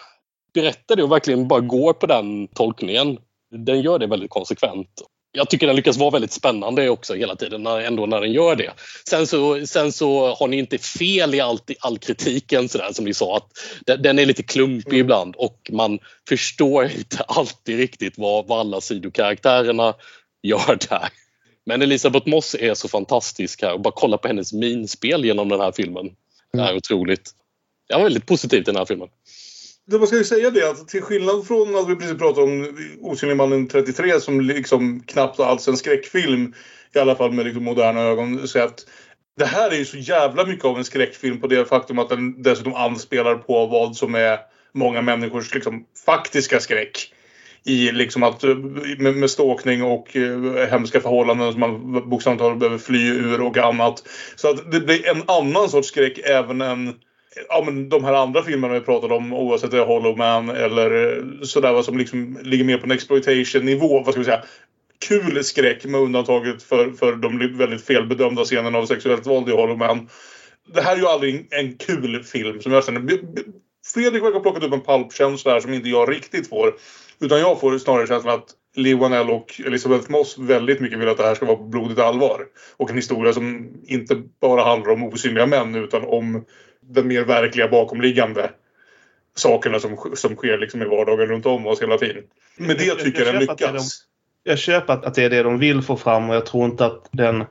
berättar 0.54 0.96
det 0.96 1.02
och 1.02 1.12
verkligen 1.12 1.48
bara 1.48 1.60
går 1.60 1.92
på 1.92 2.06
den 2.06 2.48
tolkningen. 2.48 3.18
Den 3.50 3.80
gör 3.80 3.98
det 3.98 4.06
väldigt 4.06 4.30
konsekvent. 4.30 5.02
Jag 5.32 5.50
tycker 5.50 5.66
den 5.66 5.76
lyckas 5.76 5.96
vara 5.96 6.10
väldigt 6.10 6.32
spännande 6.32 6.88
också 6.88 7.14
hela 7.14 7.36
tiden, 7.36 7.62
när, 7.62 7.80
ändå 7.80 8.06
när 8.06 8.20
den 8.20 8.32
gör 8.32 8.56
det. 8.56 8.72
Sen 9.08 9.26
så, 9.26 9.66
sen 9.66 9.92
så 9.92 10.34
har 10.34 10.48
ni 10.48 10.58
inte 10.58 10.78
fel 10.78 11.34
i 11.34 11.40
allt, 11.40 11.70
all 11.80 11.98
kritiken 11.98 12.68
sådär 12.68 12.92
som 12.92 13.04
ni 13.04 13.14
sa. 13.14 13.36
att 13.36 13.48
den, 13.86 14.02
den 14.02 14.18
är 14.18 14.26
lite 14.26 14.42
klumpig 14.42 14.92
mm. 14.92 15.00
ibland 15.00 15.36
och 15.36 15.70
man 15.72 15.98
förstår 16.28 16.84
inte 16.84 17.22
alltid 17.22 17.78
riktigt 17.78 18.18
vad, 18.18 18.46
vad 18.46 18.60
alla 18.60 18.80
sidokaraktärerna 18.80 19.94
gör 20.42 20.78
där. 20.88 21.08
Men 21.66 21.82
Elisabeth 21.82 22.28
Moss 22.28 22.54
är 22.54 22.74
så 22.74 22.88
fantastisk 22.88 23.62
här 23.62 23.72
och 23.72 23.80
bara 23.80 23.94
kolla 23.96 24.18
på 24.18 24.28
hennes 24.28 24.52
minspel 24.52 25.24
genom 25.24 25.48
den 25.48 25.60
här 25.60 25.72
filmen. 25.72 26.10
Det 26.52 26.62
är 26.62 26.76
otroligt. 26.76 27.30
Jag 27.88 27.98
var 27.98 28.04
väldigt 28.04 28.26
positiv 28.26 28.56
till 28.56 28.74
den 28.74 28.76
här 28.76 28.84
filmen. 28.84 29.08
Det 29.90 29.98
man 29.98 30.06
ska 30.06 30.16
ju 30.16 30.24
säga 30.24 30.50
det 30.50 30.70
att 30.70 30.88
till 30.88 31.02
skillnad 31.02 31.46
från 31.46 31.76
att 31.76 31.88
vi 31.88 31.96
precis 31.96 32.18
pratade 32.18 32.42
om 32.42 32.78
Osynlig 33.00 33.36
mannen 33.36 33.68
33 33.68 34.20
som 34.20 34.40
liksom 34.40 35.00
knappt 35.06 35.40
alls 35.40 35.68
en 35.68 35.76
skräckfilm. 35.76 36.54
I 36.94 36.98
alla 36.98 37.16
fall 37.16 37.32
med 37.32 37.44
liksom 37.44 37.64
moderna 37.64 38.00
ögon. 38.00 38.48
Så 38.48 38.58
att 38.58 38.86
det 39.38 39.44
här 39.44 39.70
är 39.70 39.76
ju 39.76 39.84
så 39.84 39.96
jävla 39.96 40.46
mycket 40.46 40.64
av 40.64 40.78
en 40.78 40.84
skräckfilm 40.84 41.40
på 41.40 41.46
det 41.46 41.68
faktum 41.68 41.98
att 41.98 42.08
den 42.08 42.42
dessutom 42.42 42.74
anspelar 42.74 43.34
på 43.34 43.66
vad 43.66 43.96
som 43.96 44.14
är 44.14 44.38
många 44.74 45.02
människors 45.02 45.54
liksom, 45.54 45.84
faktiska 46.06 46.60
skräck. 46.60 47.12
I 47.64 47.92
liksom 47.92 48.22
att 48.22 48.42
med, 48.98 49.16
med 49.16 49.30
stalkning 49.30 49.82
och 49.82 50.16
eh, 50.16 50.70
hemska 50.70 51.00
förhållanden 51.00 51.52
som 51.52 51.60
man 51.60 51.92
bokstavligt 52.10 52.42
talat 52.42 52.58
behöver 52.58 52.78
fly 52.78 53.08
ur 53.08 53.40
och 53.40 53.58
annat. 53.58 54.02
Så 54.36 54.50
att 54.50 54.72
det 54.72 54.80
blir 54.80 55.08
en 55.08 55.22
annan 55.26 55.68
sorts 55.68 55.88
skräck 55.88 56.18
även 56.18 56.60
än 56.60 56.94
ja, 57.48 57.62
men 57.64 57.88
de 57.88 58.04
här 58.04 58.12
andra 58.12 58.42
filmerna 58.42 58.74
vi 58.74 58.80
pratade 58.80 59.14
om 59.14 59.32
oavsett 59.32 59.70
det 59.70 59.78
är 59.78 59.84
Hollow 59.84 60.18
Man 60.18 60.48
eller 60.48 61.16
eh, 61.16 61.42
sådär 61.42 61.72
vad 61.72 61.84
som 61.84 61.98
liksom 61.98 62.38
ligger 62.42 62.64
mer 62.64 62.78
på 62.78 62.84
en 62.84 62.90
exploitation 62.90 63.64
nivå. 63.64 64.00
Vad 64.00 64.14
ska 64.14 64.18
vi 64.18 64.24
säga? 64.24 64.44
Kul 65.08 65.44
skräck 65.44 65.84
med 65.84 66.00
undantaget 66.00 66.62
för, 66.62 66.90
för 66.90 67.12
de 67.12 67.58
väldigt 67.58 67.86
felbedömda 67.86 68.44
scenerna 68.44 68.78
av 68.78 68.86
sexuellt 68.86 69.26
våld 69.26 69.48
i 69.48 69.52
Hollow 69.52 69.78
Man. 69.78 70.08
Det 70.74 70.80
här 70.80 70.92
är 70.92 70.96
ju 70.96 71.06
aldrig 71.06 71.48
en 71.50 71.76
kul 71.76 72.22
film 72.22 72.60
som 72.60 72.72
jag 72.72 72.84
känner. 72.84 73.00
Fredrik 73.94 74.22
verkar 74.22 74.34
ha 74.34 74.40
plockat 74.40 74.62
upp 74.62 74.72
en 74.72 74.80
palpkänsla 74.80 75.52
här 75.52 75.60
som 75.60 75.74
inte 75.74 75.88
jag 75.88 76.12
riktigt 76.12 76.48
får. 76.48 76.74
Utan 77.20 77.40
jag 77.40 77.60
får 77.60 77.78
snarare 77.78 78.06
känslan 78.06 78.34
att 78.34 78.54
Lee 78.76 78.96
Wanell 78.96 79.30
och 79.30 79.60
Elisabeth 79.66 80.10
Moss 80.10 80.38
väldigt 80.38 80.80
mycket 80.80 80.98
vill 80.98 81.08
att 81.08 81.16
det 81.16 81.22
här 81.22 81.34
ska 81.34 81.46
vara 81.46 81.56
på 81.56 81.64
blodigt 81.64 82.00
allvar. 82.00 82.46
Och 82.76 82.90
en 82.90 82.96
historia 82.96 83.32
som 83.32 83.72
inte 83.86 84.22
bara 84.40 84.64
handlar 84.64 84.92
om 84.92 85.04
osynliga 85.04 85.46
män 85.46 85.74
utan 85.74 86.04
om 86.04 86.44
den 86.90 87.08
mer 87.08 87.24
verkliga 87.24 87.68
bakomliggande 87.68 88.50
sakerna 89.34 89.80
som, 89.80 89.96
som 90.14 90.36
sker 90.36 90.58
liksom 90.58 90.82
i 90.82 90.84
vardagen 90.84 91.26
runt 91.26 91.46
om 91.46 91.66
oss 91.66 91.82
hela 91.82 91.98
tiden. 91.98 92.22
Med 92.56 92.76
det 92.78 92.94
tycker 92.94 93.24
jag 93.24 93.34
den 93.34 93.46
det 93.46 93.64
är 93.64 93.72
lyckas. 93.72 94.04
Jag 94.44 94.58
köper 94.58 94.92
att, 94.92 95.04
att 95.04 95.14
det 95.14 95.24
är 95.24 95.30
det 95.30 95.42
de 95.42 95.58
vill 95.58 95.82
få 95.82 95.96
fram 95.96 96.30
och 96.30 96.36
jag 96.36 96.46
tror 96.46 96.64
inte 96.64 96.86
att 96.86 97.08
den 97.10 97.44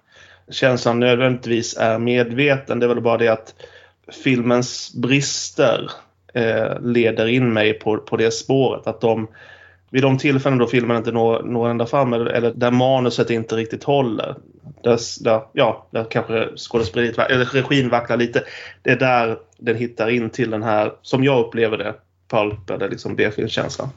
känslan 0.52 1.00
nödvändigtvis 1.00 1.78
är 1.78 2.00
medveten. 2.00 2.80
Det 2.80 2.86
är 2.86 2.88
väl 2.88 3.02
bara 3.02 3.18
det 3.18 3.28
att 3.28 3.56
filmens 4.24 4.94
brister 4.96 5.92
eh, 6.34 6.82
leder 6.82 7.28
in 7.28 7.54
mig 7.54 7.74
på, 7.74 7.98
på 7.98 8.18
det 8.18 8.32
spåret. 8.32 8.88
Att 8.88 9.02
de, 9.02 9.28
vid 9.92 10.04
de 10.04 10.18
tillfällen 10.18 10.60
då 10.60 10.68
filmen 10.68 10.98
inte 10.98 11.12
når, 11.12 11.44
når 11.44 11.70
ända 11.70 11.86
fram 11.86 12.14
eller, 12.14 12.26
eller 12.26 12.54
där 12.54 12.72
manuset 12.72 13.30
inte 13.30 13.56
riktigt 13.56 13.84
håller. 13.84 14.36
Där, 14.84 15.24
där, 15.24 15.42
ja, 15.54 15.88
där 15.92 16.06
kanske 16.12 16.50
skådespeleriet 16.58 17.18
eller 17.18 17.46
regin 17.46 17.90
vacklar 17.90 18.18
lite. 18.18 18.44
Det 18.82 18.90
är 18.90 19.00
där 19.00 19.38
den 19.58 19.76
hittar 19.76 20.10
in 20.10 20.30
till 20.30 20.52
den 20.52 20.64
här, 20.64 20.94
som 21.02 21.24
jag 21.24 21.46
upplever 21.46 21.78
det, 21.78 21.96
pulp 22.30 22.70
eller 22.70 22.90
liksom 22.90 23.16
B-filmkänslan. 23.16 23.90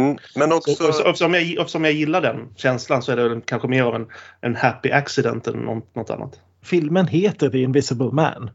Mm, 0.00 0.16
men 0.36 0.52
också... 0.52 0.74
Så, 0.74 0.88
eftersom, 0.88 1.34
jag, 1.34 1.42
eftersom 1.42 1.84
jag 1.84 1.92
gillar 1.92 2.20
den 2.20 2.48
känslan 2.56 3.02
så 3.02 3.12
är 3.12 3.16
det 3.16 3.28
väl 3.28 3.40
kanske 3.40 3.68
mer 3.68 3.82
av 3.82 3.94
en, 3.94 4.06
en 4.40 4.56
happy 4.56 4.90
accident 4.90 5.46
än 5.46 5.56
något, 5.56 5.94
något 5.94 6.10
annat. 6.10 6.40
Filmen 6.62 7.06
heter 7.06 7.50
The 7.50 7.58
Invisible 7.58 8.10
Man. 8.12 8.50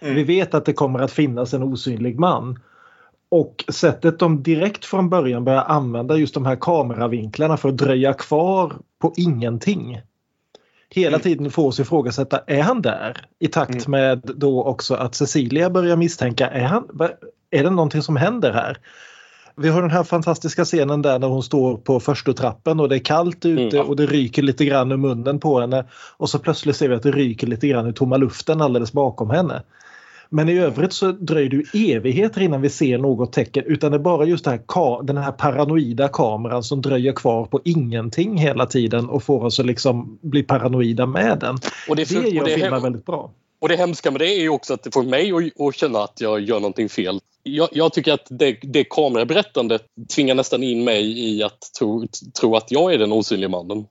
Mm. 0.00 0.14
Vi 0.14 0.24
vet 0.24 0.54
att 0.54 0.64
det 0.64 0.72
kommer 0.72 0.98
att 0.98 1.12
finnas 1.12 1.54
en 1.54 1.62
osynlig 1.62 2.18
man. 2.18 2.58
Och 3.28 3.64
sättet 3.68 4.18
de 4.18 4.42
direkt 4.42 4.84
från 4.84 5.10
början 5.10 5.44
börjar 5.44 5.64
använda 5.64 6.16
just 6.16 6.34
de 6.34 6.46
här 6.46 6.56
kameravinklarna 6.60 7.56
för 7.56 7.68
att 7.68 7.76
dröja 7.76 8.12
kvar 8.12 8.72
på 8.98 9.14
ingenting. 9.16 10.00
Hela 10.94 11.08
Mm. 11.16 11.20
tiden 11.20 11.50
får 11.50 11.66
oss 11.66 11.80
ifrågasätta, 11.80 12.40
är 12.46 12.62
han 12.62 12.82
där? 12.82 13.16
I 13.38 13.48
takt 13.48 13.86
Mm. 13.86 13.90
med 13.90 14.20
då 14.36 14.64
också 14.64 14.94
att 14.94 15.14
Cecilia 15.14 15.70
börjar 15.70 15.96
misstänka, 15.96 16.48
är, 16.48 16.64
han, 16.64 16.84
är 17.50 17.64
det 17.64 17.70
någonting 17.70 18.02
som 18.02 18.16
händer 18.16 18.52
här? 18.52 18.78
Vi 19.56 19.68
har 19.68 19.82
den 19.82 19.90
här 19.90 20.04
fantastiska 20.04 20.64
scenen 20.64 21.02
där 21.02 21.18
när 21.18 21.28
hon 21.28 21.42
står 21.42 21.76
på 21.76 22.00
första 22.00 22.32
trappen 22.32 22.80
och 22.80 22.88
det 22.88 22.96
är 22.96 23.04
kallt 23.04 23.44
ute 23.46 23.76
Mm. 23.76 23.88
och 23.88 23.96
det 23.96 24.06
ryker 24.06 24.42
lite 24.42 24.64
grann 24.64 24.92
ur 24.92 24.96
munnen 24.96 25.40
på 25.40 25.60
henne. 25.60 25.84
Och 26.16 26.30
så 26.30 26.38
plötsligt 26.38 26.76
ser 26.76 26.88
vi 26.88 26.94
att 26.94 27.02
det 27.02 27.10
ryker 27.10 27.46
lite 27.46 27.68
grann 27.68 27.88
i 27.88 27.92
tomma 27.92 28.16
luften 28.16 28.60
alldeles 28.60 28.92
bakom 28.92 29.30
henne. 29.30 29.62
Men 30.32 30.48
i 30.48 30.58
övrigt 30.58 30.92
så 30.92 31.12
dröjer 31.12 31.50
det 31.50 31.56
ju 31.56 31.96
evigheter 31.96 32.40
innan 32.40 32.60
vi 32.60 32.70
ser 32.70 32.98
något 32.98 33.32
tecken 33.32 33.64
utan 33.66 33.90
det 33.90 33.96
är 33.96 33.98
bara 33.98 34.24
just 34.24 34.44
det 34.44 34.50
här, 34.50 35.02
den 35.02 35.16
här 35.16 35.32
paranoida 35.32 36.08
kameran 36.08 36.62
som 36.62 36.82
dröjer 36.82 37.12
kvar 37.12 37.44
på 37.44 37.60
ingenting 37.64 38.36
hela 38.36 38.66
tiden 38.66 39.08
och 39.08 39.22
får 39.22 39.44
oss 39.44 39.60
att 39.60 39.66
liksom 39.66 40.18
bli 40.22 40.42
paranoida 40.42 41.06
med 41.06 41.38
den. 41.38 41.58
Och 41.88 41.96
det, 41.96 42.08
Det 42.08 42.16
är, 42.16 42.22
gör 42.22 42.44
det 42.44 42.54
filmen 42.54 42.82
väldigt 42.82 43.06
bra. 43.06 43.30
och 43.60 43.68
det 43.68 43.76
hemska 43.76 44.10
med 44.10 44.20
det 44.20 44.28
är 44.28 44.40
ju 44.40 44.48
också 44.48 44.74
att 44.74 44.82
det 44.82 44.94
får 44.94 45.02
mig 45.02 45.32
att, 45.32 45.60
att 45.68 45.74
känna 45.74 45.98
att 45.98 46.20
jag 46.20 46.40
gör 46.40 46.60
någonting 46.60 46.88
fel. 46.88 47.20
Jag, 47.42 47.68
jag 47.72 47.92
tycker 47.92 48.12
att 48.12 48.26
det, 48.30 48.58
det 48.62 48.84
kameraberättandet 48.84 49.82
tvingar 50.14 50.34
nästan 50.34 50.62
in 50.62 50.84
mig 50.84 51.34
i 51.34 51.42
att 51.42 51.58
tro, 51.78 52.06
tro 52.40 52.56
att 52.56 52.70
jag 52.70 52.94
är 52.94 52.98
den 52.98 53.12
osynliga 53.12 53.48
mannen. 53.48 53.84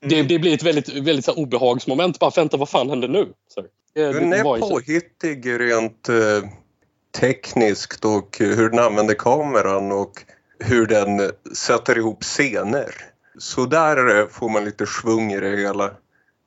Det, 0.00 0.22
det 0.22 0.38
blir 0.38 0.54
ett 0.54 0.62
väldigt, 0.62 0.88
väldigt 0.88 1.24
så 1.24 1.32
obehagsmoment. 1.32 2.18
Bara 2.18 2.30
vänta, 2.36 2.56
vad 2.56 2.68
fan 2.68 2.90
händer 2.90 3.08
nu? 3.08 3.28
Så, 3.54 3.60
Den 3.94 4.30
det 4.30 4.36
är 4.36 4.42
påhittig 4.42 5.60
rent 5.60 6.08
eh, 6.08 6.50
tekniskt 7.20 8.04
och 8.04 8.36
hur 8.38 8.70
den 8.70 8.78
använder 8.78 9.14
kameran 9.14 9.92
och 9.92 10.12
hur 10.58 10.86
den 10.86 11.30
sätter 11.56 11.98
ihop 11.98 12.22
scener. 12.22 12.94
Så 13.38 13.66
där 13.66 14.20
eh, 14.20 14.26
får 14.28 14.48
man 14.48 14.64
lite 14.64 14.86
svung 14.86 15.32
i 15.32 15.40
det 15.40 15.56
hela. 15.56 15.90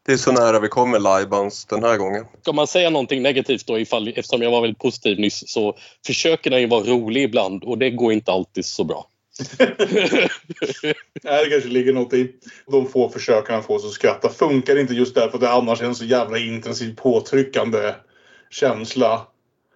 Det 0.05 0.13
är 0.13 0.17
så 0.17 0.31
nära 0.31 0.59
vi 0.59 0.67
kommer 0.67 0.99
livebands 0.99 1.65
den 1.65 1.83
här 1.83 1.97
gången. 1.97 2.25
Ska 2.41 2.53
man 2.53 2.67
säga 2.67 2.89
någonting 2.89 3.21
negativt 3.21 3.67
då, 3.67 3.79
ifall, 3.79 4.07
eftersom 4.07 4.41
jag 4.41 4.51
var 4.51 4.61
väldigt 4.61 4.79
positiv 4.79 5.19
nyss, 5.19 5.43
så 5.47 5.77
försöker 6.05 6.49
den 6.49 6.61
ju 6.61 6.67
vara 6.67 6.83
rolig 6.83 7.23
ibland 7.23 7.63
och 7.63 7.77
det 7.77 7.89
går 7.89 8.13
inte 8.13 8.31
alltid 8.31 8.65
så 8.65 8.83
bra. 8.83 9.07
Nej, 11.23 11.43
det 11.43 11.49
kanske 11.49 11.69
ligger 11.69 11.93
något 11.93 12.13
i 12.13 12.35
de 12.67 12.87
få 12.87 13.09
försöken 13.09 13.55
att 13.55 13.65
få 13.65 13.75
oss 13.75 13.85
att 13.85 13.91
skratta. 13.91 14.29
Funkar 14.29 14.79
inte 14.79 14.93
just 14.93 15.15
därför 15.15 15.37
att 15.37 15.41
det 15.41 15.51
annars 15.51 15.81
är 15.81 15.85
en 15.85 15.95
så 15.95 16.05
jävla 16.05 16.37
intensiv 16.37 16.95
påtryckande 16.95 17.95
känsla. 18.49 19.27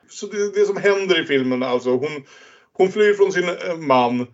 Så 0.09 0.25
det, 0.25 0.51
det 0.59 0.65
som 0.65 0.77
händer 0.77 1.21
i 1.21 1.25
filmen, 1.25 1.63
alltså 1.63 1.89
hon, 1.89 2.23
hon 2.73 2.91
flyr 2.91 3.13
från 3.13 3.31
sin 3.31 3.49
eh, 3.49 3.77
man. 3.77 4.27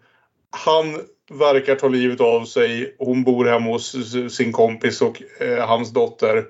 Han 0.50 1.00
verkar 1.32 1.76
ta 1.76 1.88
livet 1.88 2.22
av 2.22 2.46
sig. 2.46 2.96
Hon 3.00 3.24
bor 3.24 3.46
hemma 3.46 3.70
hos 3.70 3.96
sin 4.36 4.52
kompis 4.52 5.02
och 5.02 5.42
eh, 5.42 5.68
hans 5.68 5.94
dotter. 5.94 6.46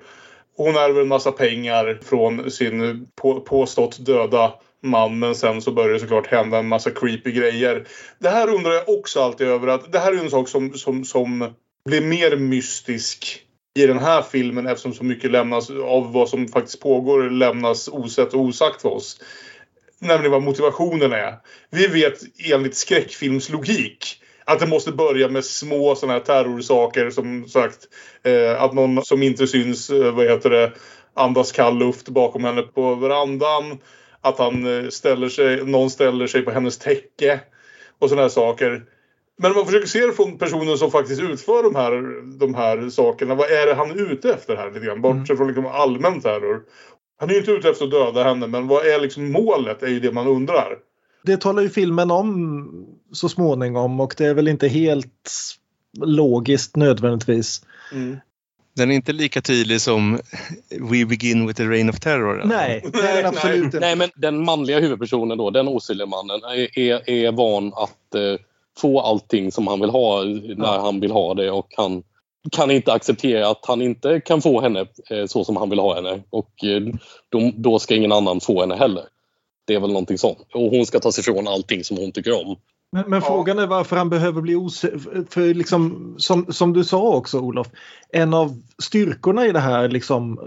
Hon 0.56 0.76
ärver 0.76 1.00
en 1.00 1.08
massa 1.08 1.32
pengar 1.32 2.00
från 2.04 2.50
sin 2.50 3.08
på, 3.14 3.40
påstått 3.40 4.06
döda 4.06 4.52
man 4.84 5.18
men 5.18 5.34
sen 5.34 5.62
så 5.62 5.72
börjar 5.72 5.92
det 5.92 6.00
såklart 6.00 6.26
hända 6.26 6.58
en 6.58 6.68
massa 6.68 6.90
creepy 6.90 7.32
grejer. 7.32 7.86
Det 8.18 8.28
här 8.28 8.48
undrar 8.48 8.72
jag 8.72 8.88
också 8.88 9.22
alltid 9.22 9.46
över 9.46 9.68
att 9.68 9.92
det 9.92 9.98
här 9.98 10.12
är 10.12 10.16
en 10.16 10.30
sak 10.30 10.48
som, 10.48 10.72
som, 10.72 11.04
som 11.04 11.54
blir 11.84 12.00
mer 12.00 12.36
mystisk 12.36 13.40
i 13.78 13.86
den 13.86 13.98
här 13.98 14.22
filmen 14.22 14.66
eftersom 14.66 14.94
så 14.94 15.04
mycket 15.04 15.30
lämnas 15.30 15.70
av 15.70 16.12
vad 16.12 16.28
som 16.28 16.48
faktiskt 16.48 16.80
pågår 16.80 17.30
lämnas 17.30 17.88
osett 17.88 18.34
och 18.34 18.40
osagt 18.40 18.82
för 18.82 18.88
oss. 18.88 19.20
Nämligen 19.98 20.32
vad 20.32 20.42
motivationen 20.42 21.12
är. 21.12 21.34
Vi 21.70 21.86
vet 21.86 22.20
enligt 22.50 22.76
skräckfilmslogik 22.76 24.20
att 24.44 24.58
det 24.58 24.66
måste 24.66 24.92
börja 24.92 25.28
med 25.28 25.44
små 25.44 25.94
sådana 25.94 26.12
här 26.12 26.24
terrorsaker 26.24 27.10
som 27.10 27.48
sagt 27.48 27.78
eh, 28.22 28.62
att 28.62 28.74
någon 28.74 29.04
som 29.04 29.22
inte 29.22 29.46
syns, 29.46 29.90
eh, 29.90 30.14
vad 30.14 30.26
heter 30.26 30.50
det, 30.50 30.72
andas 31.14 31.52
kall 31.52 31.78
luft 31.78 32.08
bakom 32.08 32.44
henne 32.44 32.62
på 32.62 32.94
verandan. 32.94 33.78
Att 34.24 34.38
han 34.38 34.66
eh, 34.66 34.88
ställer 34.88 35.28
sig, 35.28 35.64
någon 35.66 35.90
ställer 35.90 36.26
sig 36.26 36.42
på 36.42 36.50
hennes 36.50 36.78
täcke 36.78 37.40
och 37.98 38.08
sådana 38.08 38.22
här 38.22 38.28
saker. 38.28 38.84
Men 39.36 39.50
om 39.50 39.56
man 39.56 39.66
försöker 39.66 39.86
se 39.86 40.06
det 40.06 40.12
från 40.12 40.38
personen 40.38 40.78
som 40.78 40.90
faktiskt 40.90 41.22
utför 41.22 41.62
de 41.62 41.74
här, 41.74 42.22
de 42.38 42.54
här 42.54 42.88
sakerna. 42.88 43.34
Vad 43.34 43.50
är 43.50 43.66
det 43.66 43.74
han 43.74 43.90
är 43.90 44.12
ute 44.12 44.34
efter 44.34 44.56
här? 44.56 44.70
Lite 44.70 44.86
grann? 44.86 45.00
Bortsett 45.00 45.36
från 45.36 45.46
liksom 45.46 45.66
allmän 45.66 46.20
terror. 46.20 46.62
Han 47.18 47.30
är 47.30 47.34
ju 47.34 47.38
inte 47.38 47.50
ute 47.50 47.68
efter 47.68 47.84
att 47.84 47.90
döda 47.90 48.24
henne 48.24 48.46
men 48.46 48.68
vad 48.68 48.86
är 48.86 49.00
liksom 49.00 49.32
målet? 49.32 49.82
är 49.82 49.88
ju 49.88 50.00
det 50.00 50.12
man 50.12 50.26
undrar. 50.26 50.78
Det 51.22 51.36
talar 51.36 51.62
ju 51.62 51.68
filmen 51.68 52.10
om 52.10 52.68
så 53.12 53.28
småningom 53.28 54.00
och 54.00 54.14
det 54.18 54.26
är 54.26 54.34
väl 54.34 54.48
inte 54.48 54.68
helt 54.68 55.30
logiskt 56.00 56.76
nödvändigtvis. 56.76 57.62
Den 58.76 58.90
är 58.90 58.94
inte 58.94 59.12
lika 59.12 59.40
tydlig 59.40 59.80
som 59.80 60.20
We 60.80 61.04
begin 61.06 61.46
with 61.46 61.56
the 61.56 61.64
rain 61.64 61.90
of 61.90 62.00
terror. 62.00 62.40
alltså. 62.40 62.56
Nej, 62.56 62.84
det 62.92 62.98
är 62.98 63.16
den 63.16 63.26
absolut 63.26 63.64
inte. 63.64 63.80
Nej, 63.80 63.96
men 63.96 64.10
den 64.14 64.44
manliga 64.44 64.80
huvudpersonen 64.80 65.38
då, 65.38 65.50
den 65.50 65.68
osynliga 65.68 66.06
mannen, 66.06 66.40
är, 66.44 66.78
är, 66.78 67.10
är 67.10 67.32
van 67.32 67.72
att 67.74 68.14
eh, 68.14 68.40
få 68.78 69.00
allting 69.00 69.52
som 69.52 69.66
han 69.66 69.80
vill 69.80 69.90
ha 69.90 70.24
när 70.56 70.78
han 70.78 71.00
vill 71.00 71.10
ha 71.10 71.34
det 71.34 71.50
och 71.50 71.68
han 71.76 72.02
kan 72.52 72.70
inte 72.70 72.92
acceptera 72.92 73.48
att 73.48 73.66
han 73.66 73.82
inte 73.82 74.20
kan 74.20 74.42
få 74.42 74.60
henne 74.60 74.86
eh, 75.10 75.26
så 75.26 75.44
som 75.44 75.56
han 75.56 75.70
vill 75.70 75.78
ha 75.78 75.94
henne 75.94 76.22
och 76.30 76.64
eh, 76.64 76.82
då, 77.28 77.52
då 77.56 77.78
ska 77.78 77.94
ingen 77.94 78.12
annan 78.12 78.40
få 78.40 78.60
henne 78.60 78.76
heller. 78.76 79.04
Det 79.66 79.74
är 79.74 79.80
väl 79.80 79.90
någonting 79.90 80.18
sånt. 80.18 80.38
Och 80.54 80.70
hon 80.70 80.86
ska 80.86 81.00
ta 81.00 81.12
sig 81.12 81.22
ifrån 81.22 81.48
allting 81.48 81.84
som 81.84 81.96
hon 81.96 82.12
tycker 82.12 82.46
om. 82.46 82.56
Men, 82.94 83.04
men 83.10 83.22
frågan 83.22 83.58
är 83.58 83.66
varför 83.66 83.96
han 83.96 84.10
behöver 84.10 84.40
bli 84.42 84.56
osäker. 84.56 85.24
För 85.30 85.54
liksom, 85.54 86.14
som, 86.18 86.46
som 86.52 86.72
du 86.72 86.84
sa 86.84 87.00
också 87.02 87.38
Olof, 87.40 87.66
en 88.12 88.34
av 88.34 88.60
styrkorna 88.82 89.46
i 89.46 89.52
det 89.52 89.60
här 89.60 89.88
liksom, 89.88 90.38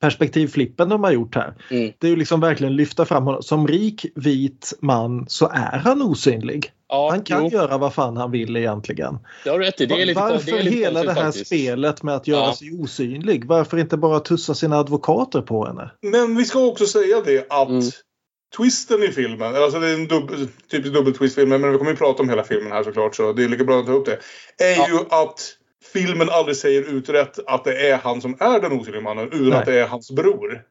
perspektivflippen 0.00 0.88
de 0.88 1.04
har 1.04 1.10
gjort 1.12 1.34
här. 1.34 1.54
Mm. 1.70 1.92
Det 1.98 2.06
är 2.06 2.10
ju 2.10 2.16
liksom 2.16 2.40
verkligen 2.40 2.76
lyfta 2.76 3.04
fram 3.04 3.24
honom. 3.24 3.42
Som 3.42 3.68
rik 3.68 4.06
vit 4.14 4.72
man 4.80 5.24
så 5.28 5.48
är 5.48 5.78
han 5.78 6.02
osynlig. 6.02 6.70
Ja, 6.88 7.08
Han 7.10 7.22
kan 7.22 7.44
jo, 7.44 7.50
göra 7.50 7.78
vad 7.78 7.94
fan 7.94 8.16
han 8.16 8.30
vill 8.30 8.56
egentligen. 8.56 9.18
det 9.44 9.50
har 9.50 9.58
rätt 9.58 9.80
i. 9.80 9.86
Det 9.86 10.02
är 10.02 10.06
lite, 10.06 10.20
varför 10.20 10.52
det 10.52 10.58
är 10.58 10.62
lite 10.62 10.76
hela 10.76 11.02
det 11.02 11.12
här 11.12 11.22
faktiskt. 11.22 11.46
spelet 11.46 12.02
med 12.02 12.14
att 12.14 12.26
göra 12.26 12.40
Ja. 12.46 12.54
sig 12.54 12.72
osynlig? 12.82 13.44
Varför 13.46 13.76
inte 13.78 13.96
bara 13.96 14.20
tussa 14.20 14.54
sina 14.54 14.76
advokater 14.78 15.42
på 15.42 15.66
henne? 15.66 15.90
Men 16.02 16.36
vi 16.36 16.44
ska 16.44 16.58
också 16.66 16.86
säga 16.86 17.20
det 17.24 17.46
att 17.52 17.68
Mm. 17.68 17.82
Twisten 18.56 19.02
i 19.02 19.08
filmen, 19.08 19.56
alltså 19.56 19.78
det 19.80 19.88
är 19.88 19.94
en 19.94 20.08
dubbel, 20.08 20.48
typisk 20.70 20.94
dubbeltwist-film, 20.94 21.48
men 21.48 21.72
vi 21.72 21.78
kommer 21.78 21.90
ju 21.90 21.96
prata 21.96 22.22
om 22.22 22.28
hela 22.28 22.44
filmen 22.44 22.72
här 22.72 22.82
såklart 22.82 23.14
så 23.16 23.32
det 23.32 23.44
är 23.44 23.48
lika 23.48 23.64
bra 23.64 23.80
att 23.80 23.86
ta 23.86 23.92
upp 23.92 24.06
det. 24.06 24.18
Är 24.64 24.76
Ja. 24.76 24.88
ju 24.88 24.98
att 25.10 25.40
filmen 25.92 26.28
aldrig 26.30 26.56
säger 26.56 26.82
uträtt 26.82 27.38
att 27.46 27.64
det 27.64 27.90
är 27.90 27.96
han 27.96 28.20
som 28.20 28.36
är 28.40 28.60
den 28.60 28.72
osynliga 28.80 29.02
mannen, 29.02 29.26
utan 29.32 29.48
Nej. 29.48 29.58
att 29.58 29.66
det 29.66 29.80
är 29.80 29.86
hans 29.86 30.10
bror. 30.10 30.62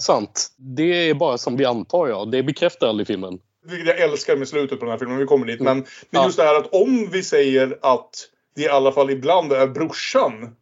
Sant. 0.00 0.48
Det 0.56 1.10
är 1.10 1.14
bara 1.14 1.38
som 1.38 1.56
vi 1.56 1.64
antar, 1.64 2.08
ja. 2.08 2.24
Det 2.24 2.42
bekräftar 2.42 2.86
aldrig 2.88 3.06
filmen. 3.06 3.38
Vilket 3.66 3.86
jag 3.86 3.98
älskar 4.00 4.36
med 4.36 4.48
slutet 4.48 4.78
på 4.78 4.84
den 4.84 4.92
här 4.92 4.98
filmen, 4.98 5.18
vi 5.18 5.26
kommer 5.26 5.46
dit. 5.46 5.60
Men, 5.60 5.76
men 5.76 5.86
Ja. 6.10 6.24
just 6.24 6.36
det 6.38 6.44
här 6.44 6.54
att 6.54 6.74
om 6.74 7.08
vi 7.12 7.22
säger 7.22 7.78
att 7.82 8.10
det 8.56 8.62
i 8.62 8.68
alla 8.68 8.92
fall 8.92 9.10
ibland 9.10 9.52
är 9.52 9.66
brorsan. 9.66 10.56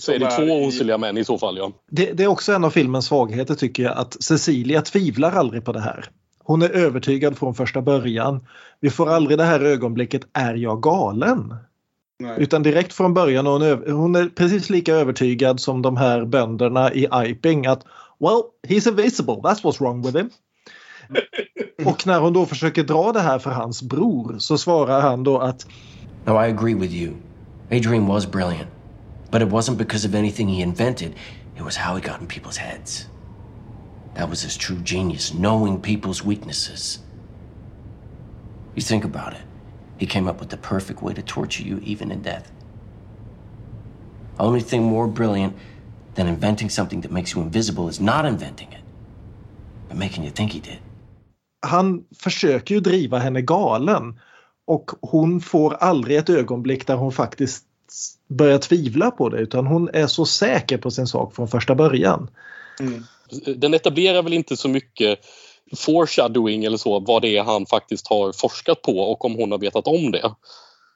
Så 0.00 0.12
är 0.12 0.18
det 0.18 0.30
två 0.30 0.42
i- 0.42 0.66
osynliga 0.68 0.98
män 0.98 1.18
i 1.18 1.24
så 1.24 1.38
fall, 1.38 1.56
ja. 1.56 1.72
Det, 1.90 2.12
det 2.12 2.22
är 2.24 2.26
också 2.26 2.52
en 2.52 2.64
av 2.64 2.70
filmens 2.70 3.06
svagheter 3.06 3.54
tycker 3.54 3.82
jag 3.82 3.96
att 3.98 4.22
Cecilia 4.22 4.82
tvivlar 4.82 5.32
aldrig 5.32 5.64
på 5.64 5.72
det 5.72 5.80
här. 5.80 6.04
Hon 6.44 6.62
är 6.62 6.68
övertygad 6.70 7.38
från 7.38 7.54
första 7.54 7.82
början. 7.82 8.46
Vi 8.80 8.90
får 8.90 9.08
aldrig 9.10 9.38
det 9.38 9.44
här 9.44 9.60
ögonblicket, 9.60 10.22
är 10.32 10.54
jag 10.54 10.82
galen? 10.82 11.54
Nej. 12.22 12.34
Utan 12.38 12.62
direkt 12.62 12.92
från 12.92 13.14
början 13.14 13.46
hon, 13.46 13.62
öv- 13.62 13.90
hon 13.90 14.14
är 14.16 14.28
precis 14.28 14.70
lika 14.70 14.94
övertygad 14.94 15.60
som 15.60 15.82
de 15.82 15.96
här 15.96 16.24
bönderna 16.24 16.92
i 16.92 17.08
Iping 17.26 17.66
att 17.66 17.84
Well, 18.18 18.42
he's 18.68 18.88
invisible, 18.88 19.34
that's 19.34 19.62
what's 19.62 19.80
wrong 19.80 20.02
with 20.02 20.16
him. 20.16 20.30
Och 21.86 22.06
när 22.06 22.20
hon 22.20 22.32
då 22.32 22.46
försöker 22.46 22.82
dra 22.84 23.12
det 23.12 23.20
här 23.20 23.38
för 23.38 23.50
hans 23.50 23.82
bror 23.82 24.36
så 24.38 24.58
svarar 24.58 25.00
han 25.00 25.24
då 25.24 25.38
att 25.38 25.66
No, 26.26 26.32
I 26.32 26.50
agree 26.50 26.74
with 26.74 26.94
you. 26.94 27.12
Adrian 27.70 28.06
was 28.06 28.30
brilliant. 28.30 28.68
But 29.30 29.42
it 29.42 29.48
wasn't 29.50 29.78
because 29.78 30.04
of 30.06 30.14
anything 30.14 30.48
he 30.48 30.62
invented, 30.62 31.16
it 31.56 31.62
was 31.62 31.76
how 31.76 31.96
he 31.96 32.02
got 32.02 32.20
in 32.20 32.26
people's 32.28 32.58
heads. 32.58 33.08
That 34.14 34.30
was 34.30 34.42
his 34.42 34.56
true 34.56 34.78
genius, 34.80 35.34
knowing 35.34 35.80
people's 35.82 36.24
weaknesses. 36.24 37.00
You 38.76 38.82
think 38.82 39.04
about 39.04 39.34
it. 39.34 39.42
He 39.98 40.06
came 40.06 40.28
up 40.28 40.40
with 40.40 40.50
the 40.50 40.58
perfect 40.58 41.02
way 41.02 41.14
to 41.14 41.22
torture 41.22 41.62
you, 41.64 41.80
even 41.84 42.12
in 42.12 42.22
death. 42.22 42.52
Only 44.38 44.60
thing 44.60 44.84
more 44.84 45.08
brilliant 45.08 45.56
than 46.14 46.28
inventing 46.28 46.70
something 46.70 47.02
that 47.02 47.12
makes 47.12 47.34
you 47.34 47.42
invisible 47.42 47.88
is 47.88 48.00
not 48.00 48.26
inventing 48.26 48.72
it, 48.72 48.82
but 49.88 49.96
making 49.98 50.24
you 50.24 50.30
think 50.30 50.52
he 50.52 50.60
did. 50.60 50.80
han 51.62 52.04
försöker 52.20 52.74
ju 52.74 52.80
driva 52.80 53.18
henne 53.18 53.42
galen. 53.42 54.20
Och 54.66 54.90
hon 55.02 55.40
får 55.40 55.74
aldrig 55.74 56.18
ett 56.18 56.30
ögonblick 56.30 56.86
där 56.86 56.96
hon 56.96 57.12
faktiskt 57.12 57.66
börjar 58.30 58.58
tvivla 58.58 59.10
på 59.10 59.28
det 59.28 59.38
utan 59.38 59.66
hon 59.66 59.88
är 59.92 60.06
så 60.06 60.26
säker 60.26 60.78
på 60.78 60.90
sin 60.90 61.06
sak 61.06 61.34
från 61.34 61.48
första 61.48 61.74
början. 61.74 62.30
Mm. 62.80 63.04
Den 63.56 63.74
etablerar 63.74 64.22
väl 64.22 64.32
inte 64.32 64.56
så 64.56 64.68
mycket 64.68 65.18
foreshadowing 65.76 66.64
eller 66.64 66.76
så, 66.76 67.00
vad 67.00 67.22
det 67.22 67.36
är 67.36 67.42
han 67.42 67.66
faktiskt 67.66 68.08
har 68.08 68.32
forskat 68.32 68.82
på 68.82 68.98
och 68.98 69.24
om 69.24 69.34
hon 69.34 69.50
har 69.50 69.58
vetat 69.58 69.86
om 69.86 70.10
det. 70.12 70.34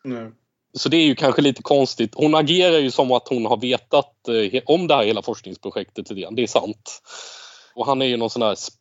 Nej. 0.04 0.32
Så 0.76 0.88
det 0.88 0.96
är 0.96 1.04
ju 1.04 1.14
kanske 1.14 1.42
lite 1.42 1.62
konstigt. 1.62 2.12
Hon 2.14 2.34
agerar 2.34 2.78
ju 2.78 2.90
som 2.90 3.12
att 3.12 3.28
hon 3.28 3.46
har 3.46 3.56
vetat 3.56 4.28
eh, 4.28 4.62
om 4.66 4.86
det 4.86 4.94
här 4.94 5.04
hela 5.04 5.22
forskningsprojektet 5.22 6.10
lite 6.10 6.20
grann. 6.20 6.34
Det 6.34 6.42
är 6.42 6.46
sant. 6.46 7.02
Och 7.74 7.86
han 7.86 8.02
är 8.02 8.06
ju 8.06 8.16
någon 8.16 8.30
sån 8.30 8.42
här 8.42 8.54
sp- 8.54 8.72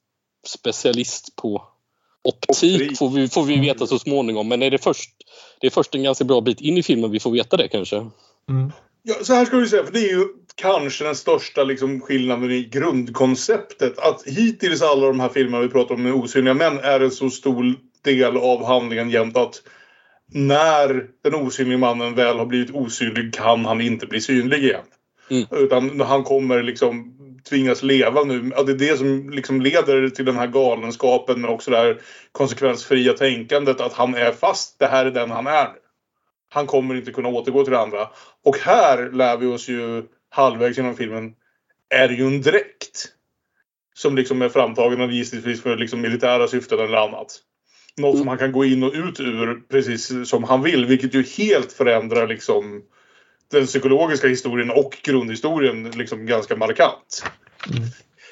specialist 0.48 1.36
på 1.36 1.64
optik 2.24 2.82
Optik. 2.82 2.98
får 2.98 3.10
vi, 3.10 3.30
får 3.30 3.44
vi 3.44 3.60
veta 3.60 3.88
så 3.88 4.00
småningom. 4.00 4.48
Men 4.48 4.64
är 4.64 4.72
det 4.72 4.78
först 4.78 5.10
det 5.60 5.68
är 5.68 5.72
först 5.72 5.96
en 5.96 6.04
ganska 6.04 6.24
bra 6.24 6.42
bit 6.42 6.62
in 6.62 6.78
i 6.78 6.84
filmen 6.84 7.12
vi 7.12 7.20
får 7.20 7.32
veta 7.32 7.58
det 7.58 7.68
kanske. 7.68 8.10
Mm. 8.50 8.72
Ja, 9.04 9.16
så 9.22 9.34
här 9.34 9.46
ska 9.46 9.58
vi 9.58 9.68
säga, 9.68 9.84
för 9.84 9.94
det 9.94 10.00
är 10.00 10.18
ju 10.18 10.26
kanske 10.56 11.04
den 11.04 11.16
största 11.16 11.64
liksom, 11.64 12.02
skillnaden 12.02 12.52
i 12.52 12.64
grundkonceptet. 12.64 14.00
Att 14.00 14.24
hittills 14.26 14.82
alla 14.82 15.08
de 15.08 15.20
här 15.20 15.30
filmerna 15.30 15.64
vi 15.64 15.70
pratar 15.70 15.96
om 15.96 16.04
med 16.04 16.14
osynliga 16.14 16.54
män 16.54 16.80
är 16.80 17.00
en 17.00 17.12
så 17.12 17.30
stor 17.30 17.76
del 18.04 18.38
av 18.38 18.66
handlingen 18.66 19.10
jämt 19.10 19.38
att 19.38 19.62
när 20.32 21.08
den 21.24 21.36
osynliga 21.36 21.78
mannen 21.78 22.16
väl 22.16 22.38
har 22.38 22.46
blivit 22.46 22.76
osynlig 22.76 23.34
kan 23.34 23.66
han 23.66 23.82
inte 23.82 24.06
bli 24.06 24.22
synlig 24.22 24.64
igen. 24.64 24.86
Mm. 25.30 25.46
Utan 25.52 26.00
han 26.00 26.24
kommer 26.24 26.64
liksom 26.64 27.14
tvingas 27.50 27.84
leva 27.84 28.24
nu. 28.24 28.52
Ja, 28.56 28.64
det 28.64 28.72
är 28.72 28.92
det 28.92 28.98
som 28.98 29.30
liksom 29.30 29.62
leder 29.62 30.10
till 30.10 30.26
den 30.26 30.36
här 30.36 30.48
galenskapen 30.48 31.42
men 31.42 31.50
också 31.50 31.72
det 31.72 31.78
här 31.78 32.02
konsekvensfria 32.32 33.14
tänkandet 33.14 33.82
att 33.82 33.94
han 33.94 34.16
är 34.16 34.32
fast. 34.32 34.80
Det 34.80 34.88
här 34.88 35.06
är 35.06 35.12
den 35.12 35.32
han 35.32 35.48
är. 35.48 35.83
Han 36.54 36.68
kommer 36.68 36.96
inte 36.96 37.12
kunna 37.12 37.30
återgå 37.30 37.64
till 37.64 37.74
det 37.74 37.80
andra. 37.80 38.10
Och 38.44 38.58
här 38.58 39.12
lär 39.12 39.38
vi 39.38 39.46
oss 39.46 39.70
ju 39.70 40.04
halvvägs 40.30 40.78
genom 40.78 40.96
filmen 40.96 41.34
är 41.90 42.08
det 42.08 42.14
ju 42.14 42.28
en 42.28 42.42
dräkt. 42.42 43.08
Som 43.96 44.16
liksom 44.16 44.42
är 44.42 44.50
framtagen 44.50 45.12
gissningsvis 45.12 45.62
för 45.62 45.78
liksom 45.78 46.02
militära 46.02 46.48
syften 46.48 46.80
eller 46.80 46.98
annat. 46.98 47.40
Något 47.98 48.18
som 48.18 48.28
han 48.28 48.38
kan 48.38 48.52
gå 48.52 48.66
in 48.66 48.84
och 48.84 48.94
ut 48.94 49.20
ur 49.20 49.62
precis 49.70 50.30
som 50.30 50.44
han 50.44 50.64
vill. 50.64 50.86
Vilket 50.86 51.14
ju 51.14 51.24
helt 51.24 51.72
förändrar 51.72 52.28
liksom 52.28 52.84
den 53.52 53.66
psykologiska 53.66 54.28
historien 54.28 54.70
och 54.72 54.98
grundhistorien 55.04 55.92
liksom 55.92 56.26
ganska 56.26 56.56
markant. 56.56 57.24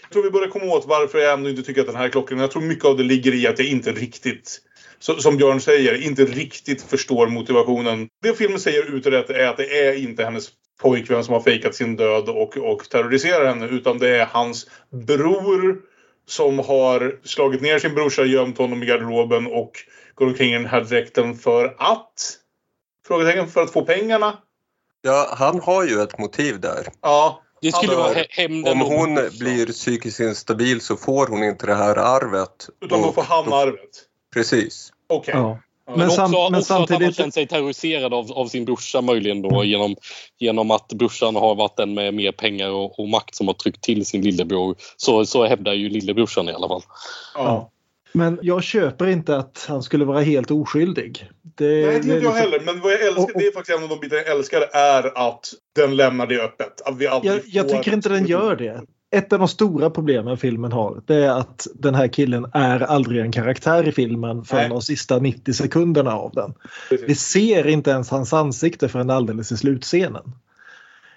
Jag 0.02 0.12
tror 0.12 0.24
vi 0.24 0.30
börjar 0.30 0.50
komma 0.50 0.66
åt 0.66 0.86
varför 0.86 1.20
jag 1.20 1.34
ändå 1.34 1.50
inte 1.50 1.64
tycker 1.64 1.82
att 1.82 1.88
den 1.88 1.96
här 1.96 2.06
är 2.06 2.10
klockren. 2.10 2.40
Jag 2.40 2.52
tror 2.52 2.62
mycket 2.62 2.86
av 2.86 2.98
det 2.98 3.04
ligger 3.04 3.34
i 3.34 3.48
att 3.48 3.60
jag 3.60 3.68
inte 3.68 3.92
riktigt, 3.92 4.62
så, 5.02 5.16
som 5.16 5.38
Björn 5.38 5.62
säger, 5.62 6.02
inte 6.02 6.26
riktigt 6.26 6.82
förstår 6.82 7.28
motivationen. 7.28 8.08
Det 8.22 8.34
filmen 8.34 8.60
säger 8.60 8.96
ut 8.96 9.06
och 9.06 9.12
rätt 9.12 9.30
är 9.30 9.48
att 9.48 9.58
det 9.58 9.88
är 9.88 9.94
inte 9.94 10.24
hennes 10.24 10.50
pojkvän 10.82 11.24
som 11.24 11.34
har 11.34 11.42
fejkat 11.42 11.76
sin 11.76 11.96
död 11.96 12.30
och, 12.30 12.58
och 12.58 12.90
terroriserar 12.90 13.46
henne. 13.46 13.66
Utan 13.66 13.98
det 13.98 14.10
är 14.18 14.26
hans 14.26 14.70
bror 15.08 15.82
som 16.28 16.60
har 16.60 17.20
slagit 17.24 17.62
ner 17.62 17.80
sin 17.80 17.96
brorsa, 17.96 18.24
gömt 18.24 18.58
honom 18.58 18.84
i 18.84 18.86
garderoben 18.86 19.48
och 19.48 19.72
går 20.16 20.26
omkring 20.26 20.50
i 20.50 20.58
den 20.58 20.66
här 20.66 20.82
dräkten 20.82 21.36
för 21.36 21.76
att? 21.78 22.38
Frågetecken. 23.08 23.48
För 23.48 23.62
att 23.62 23.72
få 23.72 23.86
pengarna? 23.86 24.38
Ja, 25.02 25.36
han 25.38 25.60
har 25.60 25.84
ju 25.84 26.02
ett 26.02 26.18
motiv 26.20 26.60
där. 26.60 26.88
Ja. 27.02 27.42
Det 27.62 27.72
skulle 27.72 27.96
vara 27.96 28.14
hä- 28.14 28.26
hämnden 28.30 28.74
Om 28.74 28.80
hon 28.80 29.16
blir 29.16 29.66
psykiskt 29.66 30.20
instabil 30.20 30.82
så 30.82 30.96
får 30.96 31.28
hon 31.28 31.44
inte 31.44 31.66
det 31.66 31.76
här 31.76 31.96
arvet. 31.96 32.70
Utan 32.82 33.02
då 33.02 33.12
får 33.12 33.22
han 33.22 33.54
arvet. 33.54 34.08
Precis. 34.34 34.92
Okej. 35.08 35.34
Ja. 35.38 35.60
Men, 35.88 36.00
Men, 36.00 36.08
också, 36.08 36.16
sam, 36.16 36.32
men 36.32 36.40
också 36.60 36.74
att 36.74 36.80
han 36.80 36.80
har 36.80 36.88
samtidigt, 36.88 37.16
känt 37.16 37.34
sig 37.34 37.48
terroriserad 37.48 38.14
av, 38.14 38.32
av 38.32 38.48
sin 38.48 38.66
brorsa 38.66 39.02
möjligen 39.02 39.42
då 39.42 39.64
genom, 39.64 39.96
genom 40.38 40.72
att 40.72 40.94
brorsan 40.94 41.36
har 41.36 41.56
varit 41.56 41.78
den 41.78 41.94
med 41.94 42.14
mer 42.14 42.32
pengar 42.32 42.70
och, 42.70 43.00
och 43.00 43.10
makt 43.10 43.36
som 43.36 43.48
har 43.48 43.54
tryckt 43.54 43.82
till 43.82 44.06
sin 44.06 44.22
lillebror. 44.22 44.76
Så, 44.98 45.26
så 45.26 45.46
hävdar 45.46 45.74
ju 45.74 45.90
lillebrorsan 45.90 46.50
i 46.50 46.54
alla 46.54 46.68
fall. 46.68 46.82
Ja. 47.36 47.72
men 48.12 48.40
jag 48.42 48.64
köper 48.64 49.08
inte 49.08 49.38
att 49.38 49.66
han 49.68 49.84
skulle 49.84 50.06
vara 50.06 50.22
helt 50.22 50.52
oskyldig. 50.52 51.30
Det, 51.56 51.66
Nej, 51.66 51.86
det 51.86 51.96
inte 51.96 52.08
jag 52.08 52.16
liksom- 52.16 52.36
heller. 52.36 52.60
Men 52.60 52.80
vad 52.82 52.92
jag 52.94 53.02
älskar, 53.02 53.24
Och- 53.24 53.30
och- 53.36 53.40
det 53.42 53.48
är 53.48 53.54
faktiskt 53.54 53.78
en 53.78 53.84
av 53.84 53.90
de 53.90 54.00
bitar 54.00 54.18
jag 54.18 54.28
älskar 54.28 54.62
är 54.74 55.28
att 55.30 55.54
den 55.76 55.96
lämnar 55.96 56.28
det 56.28 56.42
öppet. 56.44 56.82
Att 56.82 56.98
vi 56.98 57.08
aldrig 57.08 57.34
Jag, 57.34 57.42
jag 57.46 57.70
tycker 57.70 57.94
inte 57.94 58.10
den 58.10 58.26
gör 58.26 58.56
det. 58.56 58.82
Ett 59.12 59.34
av 59.34 59.40
de 59.40 59.48
stora 59.48 59.90
problemen 59.90 60.38
filmen 60.38 60.72
har 60.72 61.02
det 61.06 61.16
är 61.16 61.30
att 61.30 61.68
den 61.74 61.96
här 61.96 62.08
killen 62.08 62.46
är 62.54 62.80
aldrig 62.80 63.22
en 63.22 63.32
karaktär 63.32 63.88
i 63.88 63.92
filmen 63.92 64.44
förrän 64.44 64.70
de 64.70 64.82
sista 64.82 65.20
90 65.20 65.54
sekunderna 65.54 66.12
av 66.12 66.32
den. 66.32 66.54
Precis. 66.90 67.10
Vi 67.10 67.16
ser 67.16 67.68
inte 67.68 67.92
ens 67.92 68.10
hans 68.10 68.34
ansikte 68.34 68.90
förrän 68.90 69.10
alldeles 69.10 69.52
i 69.52 69.58
slutscenen. 69.58 70.34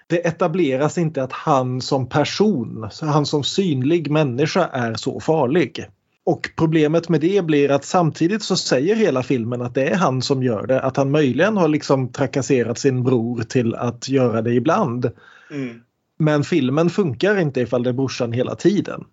Det 0.07 0.27
etableras 0.27 0.97
inte 0.97 1.23
att 1.23 1.31
han 1.31 1.81
som 1.81 2.09
person, 2.09 2.89
han 3.01 3.25
som 3.25 3.43
synlig 3.43 4.11
människa 4.11 4.67
är 4.67 4.93
så 4.93 5.19
farlig. 5.19 5.85
Och 6.25 6.49
problemet 6.55 7.09
med 7.09 7.21
det 7.21 7.45
blir 7.45 7.71
att 7.71 7.85
samtidigt 7.85 8.43
så 8.43 8.55
säger 8.55 8.95
hela 8.95 9.23
filmen 9.23 9.61
att 9.61 9.75
det 9.75 9.89
är 9.89 9.95
han 9.95 10.21
som 10.21 10.43
gör 10.43 10.67
det. 10.67 10.81
Att 10.81 10.97
han 10.97 11.11
möjligen 11.11 11.57
har 11.57 11.67
liksom 11.67 12.11
trakasserat 12.11 12.77
sin 12.77 13.03
bror 13.03 13.41
till 13.43 13.75
att 13.75 14.09
göra 14.09 14.41
det 14.41 14.53
ibland. 14.53 15.11
Mm. 15.51 15.81
Men 16.17 16.43
filmen 16.43 16.89
funkar 16.89 17.37
inte 17.37 17.61
ifall 17.61 17.83
det 17.83 17.89
är 17.89 17.93
brorsan 17.93 18.31
hela 18.31 18.55
tiden. 18.55 19.03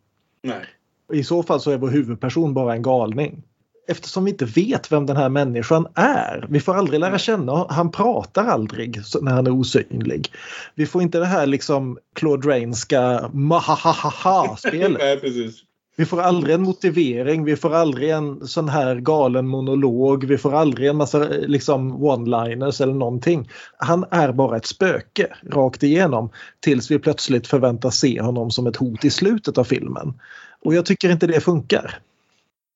Nej. 0.43 0.67
I 1.13 1.25
så 1.25 1.43
fall 1.43 1.61
så 1.61 1.71
är 1.71 1.79
vår 1.79 1.89
huvudperson 1.89 2.55
bara 2.55 2.75
en 2.75 2.83
galning. 2.83 3.43
Eftersom 3.89 4.25
vi 4.25 4.31
inte 4.31 4.45
vet 4.45 4.93
vem 4.93 5.07
den 5.07 5.17
här 5.17 5.29
människan 5.29 5.87
är. 5.95 6.47
Vi 6.51 6.61
får 6.61 6.75
aldrig 6.75 7.01
lära 7.01 7.19
känna 7.19 7.67
Han 7.71 7.91
pratar 7.91 8.45
aldrig 8.45 9.01
när 9.21 9.33
han 9.33 9.47
är 9.47 9.51
osynlig. 9.51 10.33
Vi 10.75 10.87
får 10.87 11.03
inte 11.03 11.19
det 11.19 11.27
här 11.27 11.47
liksom 11.47 11.99
Claude 12.15 12.49
Rainska 12.49 13.31
mahahaha-spelet. 13.33 14.99
Nej, 14.99 15.21
precis. 15.21 15.65
Vi 15.97 16.07
får 16.07 16.21
aldrig 16.21 16.55
en 16.55 16.63
motivering, 16.63 17.45
vi 17.45 17.57
får 17.57 17.75
aldrig 17.75 18.11
en 18.11 18.49
sån 18.49 18.69
här 18.69 18.97
galen 18.97 19.47
monolog, 19.49 20.25
vi 20.25 20.39
får 20.39 20.55
aldrig 20.55 20.89
en 20.89 20.97
massa 20.97 21.19
liksom 21.29 22.05
one-liners 22.05 22.83
eller 22.83 22.95
någonting. 22.95 23.51
Han 23.77 24.05
är 24.11 24.33
bara 24.33 24.57
ett 24.57 24.67
spöke 24.67 25.37
rakt 25.51 25.83
igenom 25.83 26.31
tills 26.61 26.91
vi 26.91 26.99
plötsligt 26.99 27.47
förväntas 27.47 27.99
se 27.99 28.21
honom 28.21 28.51
som 28.51 28.67
ett 28.67 28.77
hot 28.77 29.05
i 29.05 29.11
slutet 29.11 29.59
av 29.59 29.65
filmen. 29.65 30.21
Och 30.65 30.75
jag 30.75 30.87
tycker 30.87 31.11
inte 31.11 31.27
det 31.27 31.41
funkar. 31.41 31.99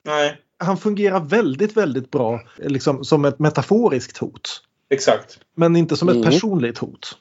Nej, 0.04 0.36
Han 0.58 0.76
fungerar 0.78 1.20
väldigt, 1.20 1.76
väldigt 1.76 2.10
bra 2.10 2.40
liksom, 2.56 3.04
som 3.04 3.24
ett 3.24 3.38
metaforiskt 3.38 4.18
hot. 4.18 4.62
exakt. 4.90 5.38
Men 5.54 5.76
inte 5.76 5.96
som 5.96 6.08
ett 6.08 6.16
Mm. 6.16 6.30
personligt 6.30 6.78
hot. 6.78 7.18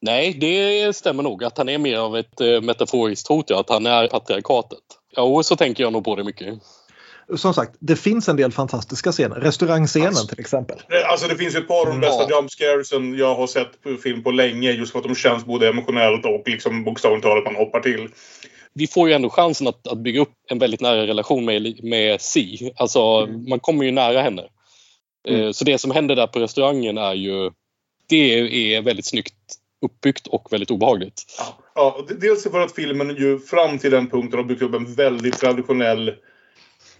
Nej, 0.00 0.34
det 0.40 0.96
stämmer 0.96 1.22
nog 1.22 1.44
att 1.44 1.58
han 1.58 1.68
är 1.68 1.78
mer 1.78 1.98
av 1.98 2.16
ett 2.16 2.40
eh, 2.40 2.60
metaforiskt 2.60 3.28
hot, 3.28 3.50
ja, 3.50 3.60
att 3.60 3.70
han 3.70 3.86
är 3.86 4.08
patriarkatet. 4.08 4.78
Ja, 5.16 5.22
och 5.22 5.46
så 5.46 5.56
tänker 5.56 5.82
jag 5.84 5.92
nog 5.92 6.04
på 6.04 6.16
det 6.16 6.24
mycket. 6.24 6.54
Som 7.36 7.54
sagt, 7.54 7.72
det 7.78 7.96
finns 7.96 8.28
en 8.28 8.36
del 8.36 8.52
fantastiska 8.52 9.12
scener. 9.12 9.36
Restaurangscenen 9.36 10.08
Alltså- 10.08 10.26
till 10.26 10.40
exempel. 10.40 10.78
Eh, 10.90 11.10
Alltså 11.10 11.28
det 11.28 11.36
finns 11.36 11.54
ett 11.54 11.68
par 11.68 11.80
av 11.80 11.86
de 11.86 12.00
bästa 12.00 12.26
Ja. 12.28 12.36
jump 12.36 12.50
scaresen 12.50 13.18
jag 13.18 13.34
har 13.34 13.46
sett 13.46 13.82
på 13.82 13.96
film 13.96 14.22
på 14.22 14.30
länge. 14.30 14.70
Just 14.72 14.92
för 14.92 14.98
att 14.98 15.04
de 15.04 15.14
känns 15.14 15.44
både 15.44 15.68
emotionellt 15.68 16.24
och 16.24 16.42
liksom 16.46 16.84
bokstavligt 16.84 17.22
talat 17.24 17.44
man 17.44 17.56
hoppar 17.56 17.80
till. 17.80 18.08
Vi 18.74 18.86
får 18.86 19.08
ju 19.08 19.14
ändå 19.14 19.30
chansen 19.30 19.66
att, 19.68 19.86
att 19.86 19.98
bygga 19.98 20.20
upp 20.20 20.32
en 20.50 20.58
väldigt 20.58 20.80
nära 20.80 21.06
relation 21.06 21.44
med, 21.44 21.84
med 21.84 22.20
Si. 22.20 22.72
Alltså, 22.76 23.00
Mm. 23.00 23.48
man 23.48 23.60
kommer 23.60 23.84
ju 23.84 23.90
nära 23.90 24.22
henne. 24.22 24.42
Eh, 25.28 25.50
Så 25.50 25.64
det 25.64 25.78
som 25.78 25.90
händer 25.90 26.16
där 26.16 26.26
på 26.26 26.38
restaurangen 26.40 26.98
är 26.98 27.14
ju... 27.14 27.50
Det 28.08 28.74
är 28.74 28.82
väldigt 28.82 29.06
snyggt 29.06 29.34
uppbyggt 29.84 30.26
och 30.26 30.52
väldigt 30.52 30.70
obehagligt. 30.70 31.22
Ja, 31.38 31.58
Ja, 31.74 32.06
dels 32.08 32.42
för 32.42 32.60
att 32.60 32.74
filmen 32.74 33.16
ju 33.16 33.38
fram 33.38 33.78
till 33.78 33.90
den 33.90 34.08
punkten 34.08 34.38
har 34.38 34.44
byggt 34.44 34.62
upp 34.62 34.74
en 34.74 34.94
väldigt 34.94 35.38
traditionell 35.38 36.12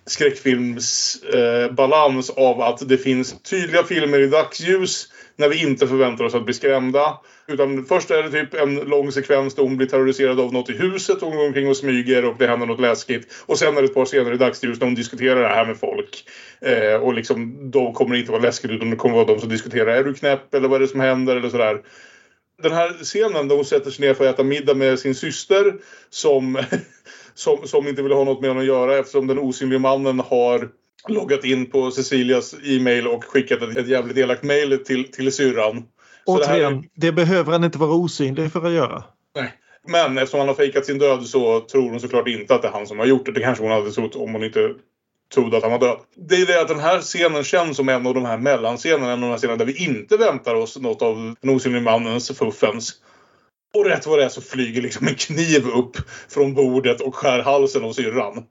skräckfilmsbalans 0.06 2.30
eh, 2.30 2.44
av 2.44 2.60
att 2.60 2.88
det 2.88 2.98
finns 2.98 3.42
tydliga 3.42 3.82
filmer 3.82 4.20
i 4.20 4.26
dagsljus 4.26 5.08
när 5.36 5.48
vi 5.48 5.62
inte 5.62 5.86
förväntar 5.86 6.24
oss 6.24 6.34
att 6.34 6.44
bli 6.44 6.54
skrämda. 6.54 7.18
Utan 7.46 7.84
först 7.84 8.10
är 8.10 8.22
det 8.22 8.30
typ 8.30 8.54
en 8.54 8.74
lång 8.74 9.12
sekvens 9.12 9.54
då 9.54 9.62
hon 9.62 9.76
blir 9.76 9.86
terroriserad 9.86 10.40
av 10.40 10.52
något 10.52 10.70
i 10.70 10.72
huset 10.72 11.20
hon 11.20 11.36
går 11.36 11.46
omkring 11.46 11.68
och 11.68 11.76
smyger 11.76 12.24
och 12.24 12.34
det 12.38 12.46
händer 12.46 12.66
något 12.66 12.80
läskigt. 12.80 13.32
Och 13.46 13.58
sen 13.58 13.76
är 13.76 13.82
det 13.82 13.88
ett 13.88 13.94
par 13.94 14.04
scener 14.04 14.32
i 14.32 14.36
dagsljus 14.36 14.80
när 14.80 14.86
hon 14.86 14.94
diskuterar 14.94 15.42
det 15.42 15.48
här 15.48 15.66
med 15.66 15.78
folk. 15.78 16.24
Eh, 16.60 16.94
och 16.94 17.14
liksom, 17.14 17.70
då 17.70 17.92
kommer 17.92 18.14
det 18.14 18.20
inte 18.20 18.32
vara 18.32 18.42
läskigt 18.42 18.70
utan 18.70 18.90
det 18.90 18.96
kommer 18.96 19.14
vara 19.14 19.26
de 19.26 19.40
som 19.40 19.48
diskuterar. 19.48 19.96
Är 19.96 20.04
du 20.04 20.14
knäpp 20.14 20.54
eller 20.54 20.68
vad 20.68 20.76
är 20.76 20.80
det 20.80 20.88
som 20.88 21.00
händer 21.00 21.36
eller 21.36 21.48
sådär. 21.48 21.80
Den 22.62 22.72
här 22.72 22.92
scenen 23.02 23.48
då 23.48 23.54
hon 23.54 23.64
sätter 23.64 23.90
sig 23.90 24.06
ner 24.06 24.14
för 24.14 24.28
att 24.28 24.34
äta 24.34 24.42
middag 24.42 24.74
med 24.74 24.98
sin 24.98 25.14
syster 25.14 25.74
som, 26.10 26.62
som, 27.34 27.66
som 27.66 27.88
inte 27.88 28.02
vill 28.02 28.12
ha 28.12 28.24
något 28.24 28.40
med 28.40 28.50
honom 28.50 28.60
att 28.62 28.66
göra 28.66 28.98
eftersom 28.98 29.26
den 29.26 29.38
osynliga 29.38 29.78
mannen 29.78 30.20
har 30.20 30.68
loggat 31.08 31.44
in 31.44 31.70
på 31.70 31.90
Cecilias 31.90 32.54
e-mail 32.64 33.06
och 33.08 33.24
skickat 33.24 33.62
ett, 33.62 33.76
ett 33.76 33.88
jävligt 33.88 34.16
elakt 34.16 34.42
mail 34.42 34.84
till, 34.84 35.12
till 35.12 35.32
syrran. 35.32 35.82
Så 36.26 36.38
det 36.38 36.44
är- 36.44 36.48
Återigen, 36.48 36.84
det 36.94 37.12
behöver 37.12 37.52
han 37.52 37.64
inte 37.64 37.78
vara 37.78 37.92
osynlig 37.94 38.52
för 38.52 38.66
att 38.66 38.72
göra. 38.72 39.04
Nej. 39.36 39.52
Men 39.88 40.18
eftersom 40.18 40.38
han 40.40 40.48
har 40.48 40.54
fejkat 40.54 40.86
sin 40.86 40.98
död 40.98 41.26
så 41.26 41.60
tror 41.60 41.90
hon 41.90 42.00
såklart 42.00 42.28
inte 42.28 42.54
att 42.54 42.62
det 42.62 42.68
är 42.68 42.72
han 42.72 42.86
som 42.86 42.98
har 42.98 43.06
gjort 43.06 43.26
det. 43.26 43.32
Det 43.32 43.40
kanske 43.40 43.64
hon 43.64 43.72
hade 43.72 43.92
trott 43.92 44.16
om 44.16 44.32
hon 44.32 44.44
inte 44.44 44.74
trodde 45.34 45.56
att 45.56 45.62
han 45.62 45.72
var 45.72 45.78
död. 45.78 45.98
Det 46.16 46.34
är 46.34 46.46
det 46.46 46.60
att 46.60 46.68
den 46.68 46.80
här 46.80 47.00
scenen 47.00 47.44
känns 47.44 47.76
som 47.76 47.88
en 47.88 48.06
av 48.06 48.14
de 48.14 48.24
här 48.24 48.38
mellanscenerna. 48.38 49.12
En 49.12 49.12
av 49.12 49.20
de 49.20 49.30
här 49.30 49.38
scenerna 49.38 49.58
där 49.58 49.64
vi 49.64 49.84
inte 49.84 50.16
väntar 50.16 50.54
oss 50.54 50.76
något 50.76 51.02
av 51.02 51.34
den 51.40 51.50
osynlige 51.54 51.84
mannens 51.84 52.38
fuffens. 52.38 52.94
Och 53.74 53.84
rätt 53.84 54.06
vad 54.06 54.18
det 54.18 54.24
är 54.24 54.28
så 54.28 54.40
flyger 54.40 54.82
liksom 54.82 55.06
en 55.08 55.14
kniv 55.14 55.68
upp 55.68 55.96
från 56.28 56.54
bordet 56.54 57.00
och 57.00 57.14
skär 57.14 57.42
halsen 57.42 57.84
av 57.84 57.92
syrran. 57.92 58.44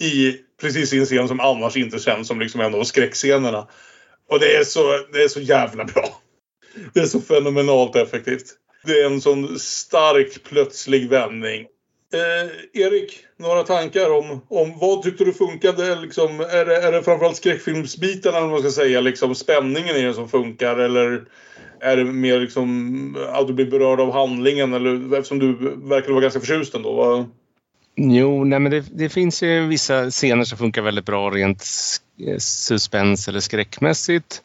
I 0.00 0.36
precis 0.60 0.92
i 0.92 0.98
en 0.98 1.06
scen 1.06 1.28
som 1.28 1.40
annars 1.40 1.76
inte 1.76 1.98
känns 1.98 2.28
som 2.28 2.40
liksom 2.40 2.60
en 2.60 2.74
av 2.74 2.84
skräckscenerna. 2.84 3.68
Och 4.30 4.40
det 4.40 4.56
är 4.56 4.64
så, 4.64 4.82
det 5.12 5.22
är 5.22 5.28
så 5.28 5.40
jävla 5.40 5.84
bra. 5.84 6.20
Det 6.92 7.00
är 7.00 7.06
så 7.06 7.20
fenomenalt 7.20 7.96
effektivt. 7.96 8.46
Det 8.84 9.00
är 9.00 9.06
en 9.06 9.20
sån 9.20 9.58
stark 9.58 10.44
plötslig 10.44 11.08
vändning. 11.08 11.66
Eh, 12.14 12.82
Erik, 12.82 13.18
några 13.36 13.62
tankar 13.62 14.10
om, 14.10 14.40
om 14.48 14.78
vad 14.80 15.02
tyckte 15.02 15.24
du 15.24 15.32
funkade? 15.32 15.94
Liksom, 15.94 16.40
är, 16.40 16.64
det, 16.64 16.76
är 16.76 16.92
det 16.92 17.02
framförallt 17.02 17.36
skräckfilmsbiten 17.36 18.34
eller 18.34 18.48
man 18.48 18.60
ska 18.60 18.70
säga? 18.70 19.00
Liksom, 19.00 19.34
spänningen 19.34 19.96
i 19.96 20.02
den 20.02 20.14
som 20.14 20.28
funkar? 20.28 20.76
Eller 20.76 21.24
är 21.80 21.96
det 21.96 22.04
mer 22.04 22.40
liksom 22.40 23.16
att 23.32 23.46
du 23.46 23.52
blir 23.52 23.70
berörd 23.70 24.00
av 24.00 24.12
handlingen? 24.12 24.74
Eller, 24.74 25.18
eftersom 25.18 25.38
du 25.38 25.52
verkar 25.88 26.10
vara 26.10 26.22
ganska 26.22 26.40
förtjust 26.40 26.74
ändå. 26.74 26.92
Va? 26.92 27.26
Jo, 27.96 28.44
nej, 28.44 28.58
men 28.58 28.72
det, 28.72 28.84
det 28.92 29.08
finns 29.08 29.42
ju 29.42 29.66
vissa 29.66 30.10
scener 30.10 30.44
som 30.44 30.58
funkar 30.58 30.82
väldigt 30.82 31.06
bra 31.06 31.30
rent 31.30 31.64
suspens 32.38 33.28
eller 33.28 33.40
skräckmässigt. 33.40 34.42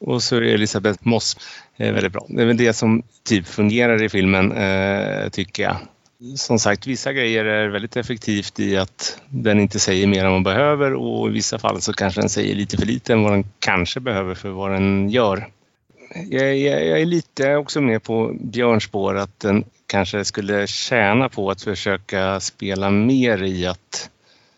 Och 0.00 0.22
så 0.22 0.36
är 0.36 0.42
Elisabeth 0.42 0.98
Moss 1.02 1.36
eh, 1.76 1.92
väldigt 1.92 2.12
bra. 2.12 2.26
Det 2.28 2.42
är 2.42 2.46
väl 2.46 2.56
det 2.56 2.72
som 2.72 3.02
typ 3.24 3.46
fungerar 3.46 4.02
i 4.02 4.08
filmen, 4.08 4.52
eh, 4.52 5.28
tycker 5.28 5.62
jag. 5.62 5.76
Som 6.36 6.58
sagt, 6.58 6.86
vissa 6.86 7.12
grejer 7.12 7.44
är 7.44 7.68
väldigt 7.68 7.96
effektivt 7.96 8.60
i 8.60 8.76
att 8.76 9.20
den 9.28 9.60
inte 9.60 9.78
säger 9.78 10.06
mer 10.06 10.24
än 10.24 10.32
man 10.32 10.42
behöver 10.42 10.94
och 10.94 11.28
i 11.28 11.32
vissa 11.32 11.58
fall 11.58 11.80
så 11.80 11.92
kanske 11.92 12.20
den 12.20 12.28
säger 12.28 12.54
lite 12.54 12.76
för 12.76 12.86
lite 12.86 13.12
än 13.12 13.22
vad 13.22 13.32
den 13.32 13.44
kanske 13.58 14.00
behöver 14.00 14.34
för 14.34 14.48
vad 14.48 14.70
den 14.70 15.10
gör. 15.10 15.48
Jag, 16.30 16.56
jag, 16.56 16.86
jag 16.86 17.00
är 17.00 17.06
lite 17.06 17.56
också 17.56 17.80
med 17.80 18.02
på 18.02 18.36
Björns 18.40 18.84
spår 18.84 19.16
att 19.16 19.40
den 19.40 19.64
kanske 19.86 20.24
skulle 20.24 20.66
tjäna 20.66 21.28
på 21.28 21.50
att 21.50 21.62
försöka 21.62 22.40
spela 22.40 22.90
mer 22.90 23.42
i 23.42 23.66
att 23.66 24.10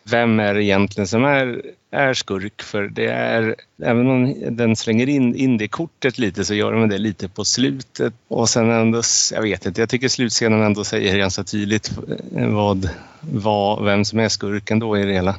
vem 0.04 0.40
är 0.40 0.54
det 0.54 0.64
egentligen 0.64 1.06
som 1.06 1.24
är, 1.24 1.62
är 1.90 2.14
skurk? 2.14 2.62
För 2.62 2.82
det 2.82 3.06
är, 3.06 3.56
även 3.82 4.06
om 4.06 4.34
den 4.56 4.76
slänger 4.76 5.08
in, 5.08 5.34
in 5.34 5.58
det 5.58 5.68
kortet 5.68 6.18
lite 6.18 6.44
så 6.44 6.54
gör 6.54 6.72
de 6.72 6.88
det 6.88 6.98
lite 6.98 7.28
på 7.28 7.44
slutet. 7.44 8.14
Och 8.28 8.48
sen 8.48 8.70
ändå, 8.70 9.02
jag 9.32 9.42
vet 9.42 9.66
inte, 9.66 9.80
jag 9.80 9.88
tycker 9.88 10.08
slutscenen 10.08 10.62
ändå 10.62 10.84
säger 10.84 11.18
ganska 11.18 11.44
tydligt 11.44 11.90
vad, 12.32 12.88
vad, 13.20 13.84
vem 13.84 14.04
som 14.04 14.18
är 14.18 14.28
skurken 14.28 14.78
då 14.78 14.98
i 14.98 15.04
det 15.04 15.12
hela. 15.12 15.36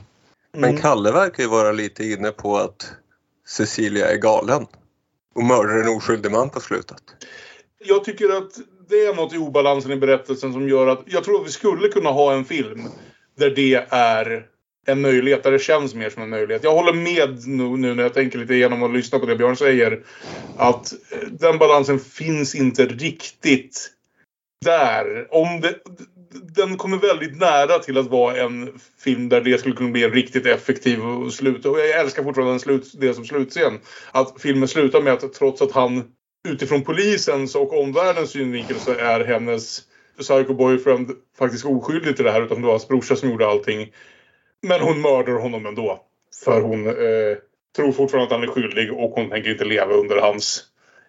Men 0.58 0.78
Kalle 0.78 1.12
verkar 1.12 1.44
ju 1.44 1.50
vara 1.50 1.72
lite 1.72 2.04
inne 2.04 2.32
på 2.32 2.58
att 2.58 2.92
Cecilia 3.48 4.12
är 4.12 4.18
galen 4.18 4.66
och 5.36 5.44
mördar 5.44 5.82
en 5.82 5.98
oskyldig 5.98 6.32
man 6.32 6.50
på 6.50 6.60
slutet. 6.60 7.04
Jag 7.86 8.04
tycker 8.04 8.38
att 8.38 8.52
det 8.90 8.96
är 8.96 9.16
något 9.16 9.34
i 9.34 9.38
obalansen 9.38 9.92
i 9.92 9.96
berättelsen 9.96 10.54
som 10.54 10.70
gör 10.70 10.88
att 10.88 11.04
jag 11.06 11.24
tror 11.24 11.42
att 11.42 11.48
vi 11.48 11.52
skulle 11.52 11.88
kunna 11.88 12.10
ha 12.10 12.34
en 12.34 12.46
film 12.46 12.88
där 13.38 13.50
det 13.50 13.76
är 13.90 14.46
en 14.92 15.02
möjlighet, 15.02 15.44
där 15.44 15.52
det 15.52 15.60
känns 15.60 15.96
mer 15.96 16.10
som 16.10 16.24
en 16.24 16.30
möjlighet. 16.30 16.64
Jag 16.64 16.76
håller 16.76 16.94
med 16.94 17.48
nu, 17.48 17.64
nu 17.64 17.96
när 17.96 18.04
jag 18.04 18.14
tänker 18.14 18.40
lite 18.40 18.54
igenom 18.54 18.84
och 18.84 18.94
lyssnar 18.94 19.20
på 19.20 19.26
det 19.26 19.36
Björn 19.36 19.56
säger. 19.56 20.04
Att 20.58 20.94
eh, 21.12 21.28
den 21.30 21.58
balansen 21.58 22.00
finns 22.00 22.56
inte 22.56 22.86
riktigt 22.86 23.92
där. 24.66 25.28
Om 25.30 25.62
det, 25.62 25.76
den 26.56 26.78
kommer 26.78 26.98
väldigt 26.98 27.40
nära 27.40 27.80
till 27.80 27.98
att 27.98 28.08
vara 28.08 28.38
en 28.38 28.80
film 29.04 29.30
där 29.30 29.42
det 29.42 29.58
skulle 29.58 29.76
kunna 29.76 29.90
bli 29.92 30.04
en 30.04 30.12
riktigt 30.12 30.46
effektiv 30.46 31.00
slut. 31.32 31.66
Och 31.66 31.80
jag 31.80 31.90
älskar 31.90 32.24
fortfarande 32.24 32.54
den 32.54 32.60
slut, 32.60 32.92
det 32.94 33.14
som 33.14 33.26
slutscen. 33.26 33.80
Att 34.12 34.42
filmen 34.42 34.68
slutar 34.68 35.02
med 35.02 35.14
att 35.14 35.34
trots 35.34 35.62
att 35.62 35.72
han 35.72 36.04
utifrån 36.48 36.84
polisens 36.84 37.56
och 37.56 37.80
omvärldens 37.82 38.32
synvinkel 38.32 38.80
så 38.80 38.92
är 38.92 39.26
hennes 39.26 39.82
psycho 40.20 40.54
boyfriend 40.54 41.12
faktiskt 41.38 41.66
oskyldig 41.66 42.16
till 42.16 42.26
det 42.26 42.32
här 42.32 42.42
utan 42.42 42.58
det 42.58 42.64
var 42.64 42.74
hans 42.74 42.88
brorsa 42.88 43.16
som 43.16 43.30
gjorde 43.30 43.48
allting. 43.48 43.94
Men 44.62 44.82
hon 44.82 45.02
mördar 45.02 45.34
honom 45.34 45.66
ändå. 45.66 46.06
För 46.46 46.62
hon 46.62 46.88
eh, 46.88 47.38
tror 47.76 47.92
fortfarande 47.92 48.26
att 48.26 48.42
han 48.42 48.50
är 48.50 48.54
skyldig 48.54 48.94
och 48.94 49.12
hon 49.12 49.30
tänker 49.30 49.52
inte 49.52 49.66
leva 49.66 49.94
under 49.94 50.16
hans, 50.16 50.64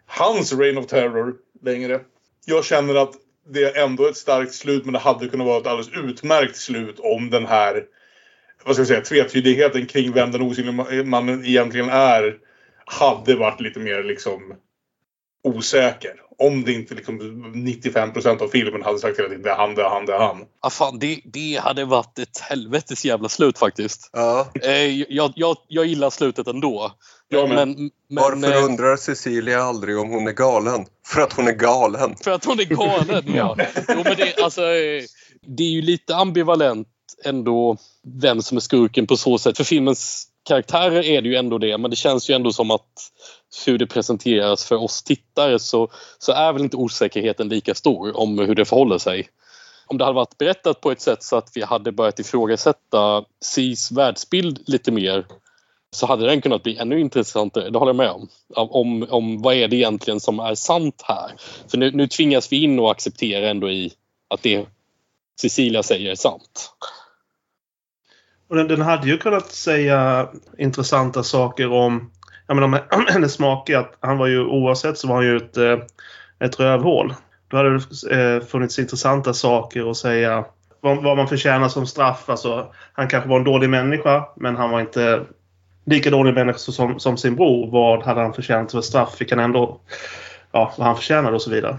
hans 0.06 0.52
reign 0.52 0.78
of 0.78 0.86
terror 0.86 1.34
längre. 1.62 2.00
Jag 2.46 2.64
känner 2.64 2.94
att 2.94 3.14
det 3.48 3.64
är 3.64 3.84
ändå 3.84 4.06
ett 4.06 4.16
starkt 4.16 4.54
slut 4.54 4.84
men 4.84 4.92
det 4.92 4.98
hade 4.98 5.28
kunnat 5.28 5.46
vara 5.46 5.58
ett 5.58 5.66
alldeles 5.66 6.10
utmärkt 6.10 6.56
slut 6.56 7.00
om 7.00 7.30
den 7.30 7.46
här 7.46 7.84
vad 8.64 8.74
ska 8.74 8.80
jag 8.80 8.88
säga, 8.88 9.00
tvetydigheten 9.00 9.86
kring 9.86 10.12
vem 10.12 10.30
den 10.30 10.42
osynliga 10.42 10.98
eh, 10.98 11.04
mannen 11.04 11.44
egentligen 11.44 11.88
är 11.88 12.38
hade 12.84 13.36
varit 13.36 13.60
lite 13.60 13.80
mer 13.80 14.02
liksom 14.02 14.54
osäker. 15.44 16.22
Om 16.40 16.64
det 16.64 16.72
inte 16.72 16.94
liksom 16.94 17.20
95% 17.54 18.42
av 18.42 18.48
filmen 18.48 18.82
hade 18.82 18.98
sagt 18.98 19.18
hela 19.18 19.28
tiden 19.28 19.42
det 19.42 19.50
är 19.50 19.56
han, 19.56 19.74
det 19.74 19.82
är 19.82 19.88
han, 19.88 20.06
det 20.06 20.12
är 20.12 20.18
han. 20.18 20.44
Ah, 20.60 20.70
fan, 20.70 20.98
det, 20.98 21.20
det 21.24 21.60
hade 21.62 21.84
varit 21.84 22.18
ett 22.18 22.38
helvetes 22.38 23.04
jävla 23.04 23.28
slut 23.28 23.58
faktiskt. 23.58 24.10
Ja. 24.12 24.48
Eh, 24.62 25.02
jag, 25.12 25.32
jag, 25.36 25.56
jag 25.68 25.86
gillar 25.86 26.10
slutet 26.10 26.46
ändå. 26.46 26.92
Jag 27.28 27.48
med. 27.48 27.68
Men, 27.68 27.90
men, 28.10 28.22
Varför 28.22 28.52
eh, 28.52 28.64
undrar 28.64 28.96
Cecilia 28.96 29.62
aldrig 29.62 29.98
om 29.98 30.10
hon 30.10 30.26
är 30.26 30.32
galen? 30.32 30.86
För 31.06 31.20
att 31.20 31.32
hon 31.32 31.48
är 31.48 31.52
galen. 31.52 32.16
För 32.24 32.30
att 32.30 32.44
hon 32.44 32.60
är 32.60 32.64
galen, 32.64 33.24
ja. 33.34 33.56
Jo, 33.88 34.00
men 34.04 34.16
det, 34.16 34.42
alltså, 34.42 34.62
eh, 34.62 35.02
det 35.56 35.62
är 35.62 35.70
ju 35.70 35.82
lite 35.82 36.16
ambivalent 36.16 36.88
ändå 37.24 37.76
vem 38.22 38.42
som 38.42 38.56
är 38.56 38.60
skurken 38.60 39.06
på 39.06 39.16
så 39.16 39.38
sätt. 39.38 39.56
För 39.56 39.64
filmens 39.64 40.26
karaktärer 40.48 41.04
är 41.04 41.22
det 41.22 41.28
ju 41.28 41.36
ändå 41.36 41.58
det, 41.58 41.78
men 41.78 41.90
det 41.90 41.96
känns 41.96 42.30
ju 42.30 42.34
ändå 42.34 42.52
som 42.52 42.70
att 42.70 42.90
hur 43.66 43.78
det 43.78 43.86
presenteras 43.86 44.64
för 44.64 44.76
oss 44.76 45.02
tittare 45.02 45.58
så, 45.58 45.88
så 46.18 46.32
är 46.32 46.52
väl 46.52 46.62
inte 46.62 46.76
osäkerheten 46.76 47.48
lika 47.48 47.74
stor 47.74 48.16
om 48.16 48.38
hur 48.38 48.54
det 48.54 48.64
förhåller 48.64 48.98
sig. 48.98 49.28
Om 49.86 49.98
det 49.98 50.04
hade 50.04 50.14
varit 50.14 50.38
berättat 50.38 50.80
på 50.80 50.90
ett 50.90 51.00
sätt 51.00 51.22
så 51.22 51.36
att 51.36 51.50
vi 51.54 51.62
hade 51.62 51.92
börjat 51.92 52.18
ifrågasätta 52.18 53.24
SIS 53.40 53.92
världsbild 53.92 54.60
lite 54.66 54.92
mer 54.92 55.26
så 55.90 56.06
hade 56.06 56.26
den 56.26 56.40
kunnat 56.40 56.62
bli 56.62 56.76
ännu 56.76 57.00
intressantare, 57.00 57.70
det 57.70 57.78
håller 57.78 57.90
jag 57.90 57.96
med 57.96 58.10
om. 58.10 58.28
Om, 58.54 59.06
om 59.10 59.42
vad 59.42 59.54
är 59.54 59.68
det 59.68 59.76
egentligen 59.76 60.20
som 60.20 60.38
är 60.38 60.54
sant 60.54 61.02
här? 61.04 61.32
För 61.70 61.78
nu, 61.78 61.90
nu 61.90 62.06
tvingas 62.06 62.52
vi 62.52 62.62
in 62.62 62.78
och 62.78 62.90
acceptera 62.90 63.50
ändå 63.50 63.70
i 63.70 63.92
att 64.28 64.42
det 64.42 64.66
Cecilia 65.40 65.82
säger 65.82 66.10
är 66.10 66.14
sant. 66.14 66.74
Och 68.48 68.56
den, 68.56 68.68
den 68.68 68.80
hade 68.80 69.08
ju 69.08 69.18
kunnat 69.18 69.52
säga 69.52 70.28
intressanta 70.58 71.22
saker 71.22 71.72
om, 71.72 72.10
jag 72.50 72.56
menar, 72.56 72.84
om 72.90 73.06
hennes 73.08 73.38
make. 73.38 73.78
Att 73.78 73.96
han 74.00 74.18
var 74.18 74.26
ju 74.26 74.44
oavsett 74.44 74.98
så 74.98 75.08
var 75.08 75.14
han 75.14 75.24
ju 75.24 75.36
ett, 75.36 75.56
eh, 75.56 75.78
ett 76.38 76.60
rövhål. 76.60 77.14
Då 77.48 77.56
hade 77.56 77.78
det 77.78 78.10
eh, 78.16 78.46
funnits 78.46 78.78
intressanta 78.78 79.34
saker 79.34 79.90
att 79.90 79.96
säga. 79.96 80.44
Vad, 80.80 81.02
vad 81.02 81.16
man 81.16 81.28
förtjänar 81.28 81.68
som 81.68 81.86
straff. 81.86 82.28
Alltså, 82.28 82.72
han 82.92 83.08
kanske 83.08 83.28
var 83.28 83.36
en 83.36 83.44
dålig 83.44 83.70
människa 83.70 84.28
men 84.36 84.56
han 84.56 84.70
var 84.70 84.80
inte 84.80 85.20
lika 85.84 86.10
dålig 86.10 86.34
människa 86.34 86.58
som, 86.58 87.00
som 87.00 87.16
sin 87.16 87.36
bror. 87.36 87.70
Vad 87.70 88.02
hade 88.02 88.20
han 88.20 88.32
förtjänat 88.32 88.72
för 88.72 88.80
straff? 88.80 89.14
Fick 89.14 89.30
han 89.30 89.40
ändå 89.40 89.80
ja, 90.52 90.72
vad 90.78 90.86
han 90.86 90.96
förtjänade 90.96 91.34
och 91.34 91.42
så 91.42 91.50
vidare. 91.50 91.76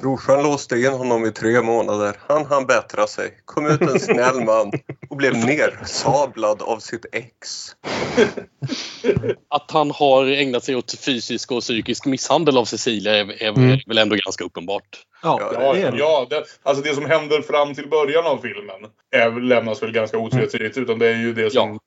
Brorsan 0.00 0.42
låste 0.42 0.76
in 0.78 0.92
honom 0.92 1.26
i 1.26 1.32
tre 1.32 1.62
månader. 1.62 2.16
Han 2.28 2.46
hann 2.46 2.66
bättra 2.66 3.06
sig, 3.06 3.30
kom 3.44 3.66
ut 3.66 3.80
en 3.80 4.00
snäll 4.00 4.44
man 4.44 4.72
och 5.10 5.16
blev 5.16 5.36
nersablad 5.36 6.62
av 6.62 6.78
sitt 6.78 7.06
ex. 7.12 7.66
Att 9.50 9.70
han 9.70 9.90
har 9.90 10.26
ägnat 10.26 10.64
sig 10.64 10.76
åt 10.76 10.98
fysisk 10.98 11.52
och 11.52 11.60
psykisk 11.60 12.06
misshandel 12.06 12.58
av 12.58 12.64
Cecilia 12.64 13.16
är, 13.16 13.42
är 13.42 13.48
Mm. 13.58 13.78
väl 13.86 13.98
ändå 13.98 14.16
ganska 14.24 14.44
uppenbart. 14.44 14.98
Ja, 15.22 15.38
Ja, 15.40 15.52
Ja, 15.62 15.72
det 15.72 15.80
är 15.82 15.92
det. 15.92 15.98
ja 15.98 16.26
det, 16.30 16.44
alltså 16.62 16.82
det 16.82 16.94
som 16.94 17.04
händer 17.04 17.40
fram 17.42 17.74
till 17.74 17.88
början 17.88 18.26
av 18.26 18.36
filmen 18.38 18.90
är, 19.10 19.40
lämnas 19.40 19.82
väl 19.82 19.92
ganska 19.92 20.18
otvetydigt. 20.18 20.78
Utan 20.78 20.98
det 20.98 21.08
är 21.08 21.16
ju 21.16 21.32
det 21.34 21.50
som... 21.52 21.78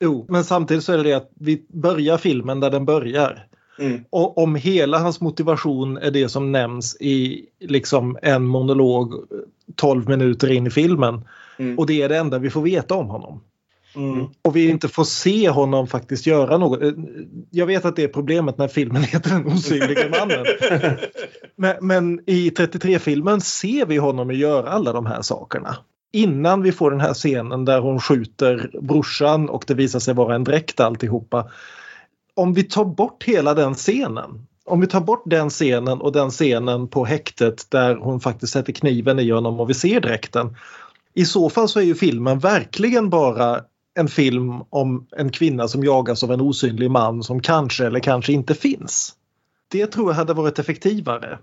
Jo, 0.00 0.26
men 0.28 0.44
samtidigt 0.44 0.84
så 0.84 0.92
är 0.92 0.96
det 0.96 1.02
det 1.02 1.12
att 1.12 1.30
vi 1.40 1.66
börjar 1.68 2.18
filmen 2.18 2.60
där 2.60 2.70
den 2.70 2.84
börjar. 2.84 3.46
Mm. 3.82 4.04
Och 4.10 4.38
om 4.38 4.54
hela 4.54 4.98
hans 4.98 5.20
motivation 5.20 5.96
är 5.96 6.10
det 6.10 6.28
som 6.28 6.52
nämns 6.52 6.96
i 7.00 7.46
liksom 7.60 8.18
en 8.22 8.44
monolog 8.44 9.14
12 9.76 10.08
minuter 10.08 10.52
in 10.52 10.66
i 10.66 10.70
filmen 10.70 11.24
Mm. 11.58 11.78
och 11.78 11.86
det 11.86 12.02
är 12.02 12.08
det 12.08 12.18
enda 12.18 12.38
vi 12.38 12.50
får 12.50 12.62
veta 12.62 12.94
om 12.94 13.06
honom. 13.06 13.40
Mm. 13.96 14.26
Och 14.42 14.56
vi 14.56 14.68
inte 14.70 14.88
får 14.88 15.04
se 15.04 15.48
honom 15.48 15.86
faktiskt 15.86 16.26
göra 16.26 16.58
något. 16.58 16.82
Eh, 16.82 16.90
Jag 17.50 17.66
vet 17.66 17.84
att 17.84 17.96
det 17.96 18.02
är 18.02 18.08
problemet 18.08 18.58
när 18.58 18.68
filmen 18.68 19.02
heter 19.12 19.30
Den 19.30 19.46
osynliga 19.46 20.08
mannen. 20.08 20.46
Men, 21.56 21.76
men 21.80 22.20
i 22.26 22.50
33-filmen 22.50 23.40
ser 23.40 23.86
vi 23.86 23.96
honom 23.96 24.30
göra 24.30 24.68
alla 24.68 24.92
de 24.92 25.06
här 25.06 25.22
sakerna. 25.22 25.76
Innan 26.12 26.62
vi 26.62 26.72
får 26.72 26.90
den 26.90 27.00
här 27.00 27.14
scenen 27.14 27.64
där 27.64 27.80
hon 27.80 28.00
skjuter 28.00 28.70
brorsan 28.82 29.48
och 29.48 29.64
det 29.66 29.74
visar 29.74 29.98
sig 29.98 30.14
vara 30.14 30.34
en 30.34 30.44
dräkt 30.44 30.80
alltihopa. 30.80 31.50
Om 32.34 32.54
vi 32.54 32.62
tar 32.62 32.84
bort 32.84 33.24
hela 33.24 33.54
den 33.54 33.74
scenen. 33.74 34.46
Om 34.64 34.80
vi 34.80 34.86
tar 34.86 35.00
bort 35.00 35.22
den 35.26 35.50
scenen 35.50 36.00
och 36.00 36.12
den 36.12 36.30
scenen 36.30 36.88
på 36.88 37.04
häktet 37.04 37.66
där 37.70 37.96
hon 37.96 38.20
faktiskt 38.20 38.52
sätter 38.52 38.72
kniven 38.72 39.18
i 39.18 39.30
honom 39.30 39.60
och 39.60 39.70
vi 39.70 39.74
ser 39.74 40.00
dräkten. 40.00 40.56
I 41.14 41.24
så 41.24 41.50
fall 41.50 41.68
så 41.68 41.80
är 41.80 41.84
ju 41.84 41.94
filmen 41.94 42.38
verkligen 42.38 43.10
bara 43.10 43.60
en 43.94 44.08
film 44.08 44.62
om 44.70 45.06
en 45.16 45.30
kvinna 45.30 45.68
som 45.68 45.84
jagas 45.84 46.22
av 46.22 46.32
en 46.32 46.40
osynlig 46.40 46.90
man 46.90 47.22
som 47.22 47.42
kanske 47.42 47.86
eller 47.86 48.00
kanske 48.00 48.32
inte 48.32 48.54
finns. 48.54 49.14
Det 49.68 49.86
tror 49.86 50.10
jag 50.10 50.16
hade 50.16 50.34
varit 50.34 50.58
effektivare. 50.58 51.38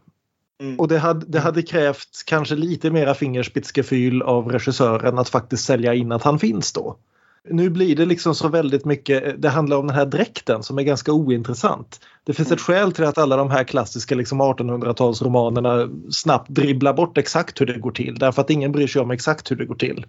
Mm. 0.62 0.80
Och 0.80 0.88
det 0.88 1.00
hade, 1.00 1.26
det 1.26 1.40
hade 1.40 1.62
krävt 1.62 2.24
kanske 2.26 2.56
lite 2.56 2.92
mera 2.92 3.14
fingerspitzgefühl 3.14 4.22
av 4.22 4.52
regissören 4.52 5.18
att 5.20 5.30
faktiskt 5.30 5.66
sälja 5.66 5.94
in 5.94 6.12
att 6.12 6.24
han 6.24 6.40
finns 6.40 6.74
då. 6.74 6.98
Nu 7.44 7.70
blir 7.70 7.96
det 7.96 8.06
liksom 8.06 8.36
så 8.36 8.48
väldigt 8.48 8.86
mycket, 8.86 9.42
det 9.42 9.50
handlar 9.50 9.78
om 9.78 9.88
den 9.88 9.96
här 9.96 10.06
dräkten 10.06 10.64
som 10.64 10.78
är 10.78 10.84
ganska 10.84 11.12
ointressant. 11.12 12.00
Det 12.24 12.34
finns 12.34 12.52
ett 12.52 12.62
skäl 12.62 12.92
till 12.92 13.04
att 13.04 13.18
alla 13.18 13.36
de 13.36 13.52
här 13.52 13.64
klassiska 13.64 14.16
liksom 14.16 14.42
1800-talsromanerna 14.42 15.90
snabbt 16.12 16.50
dribblar 16.50 16.94
bort 16.94 17.18
exakt 17.18 17.62
hur 17.62 17.66
det 17.66 17.78
går 17.78 17.92
till. 17.92 18.16
Därför 18.20 18.42
att 18.42 18.50
ingen 18.50 18.72
bryr 18.72 18.88
sig 18.88 19.02
om 19.02 19.12
exakt 19.12 19.52
hur 19.52 19.56
det 19.56 19.66
går 19.66 19.76
till. 19.76 20.06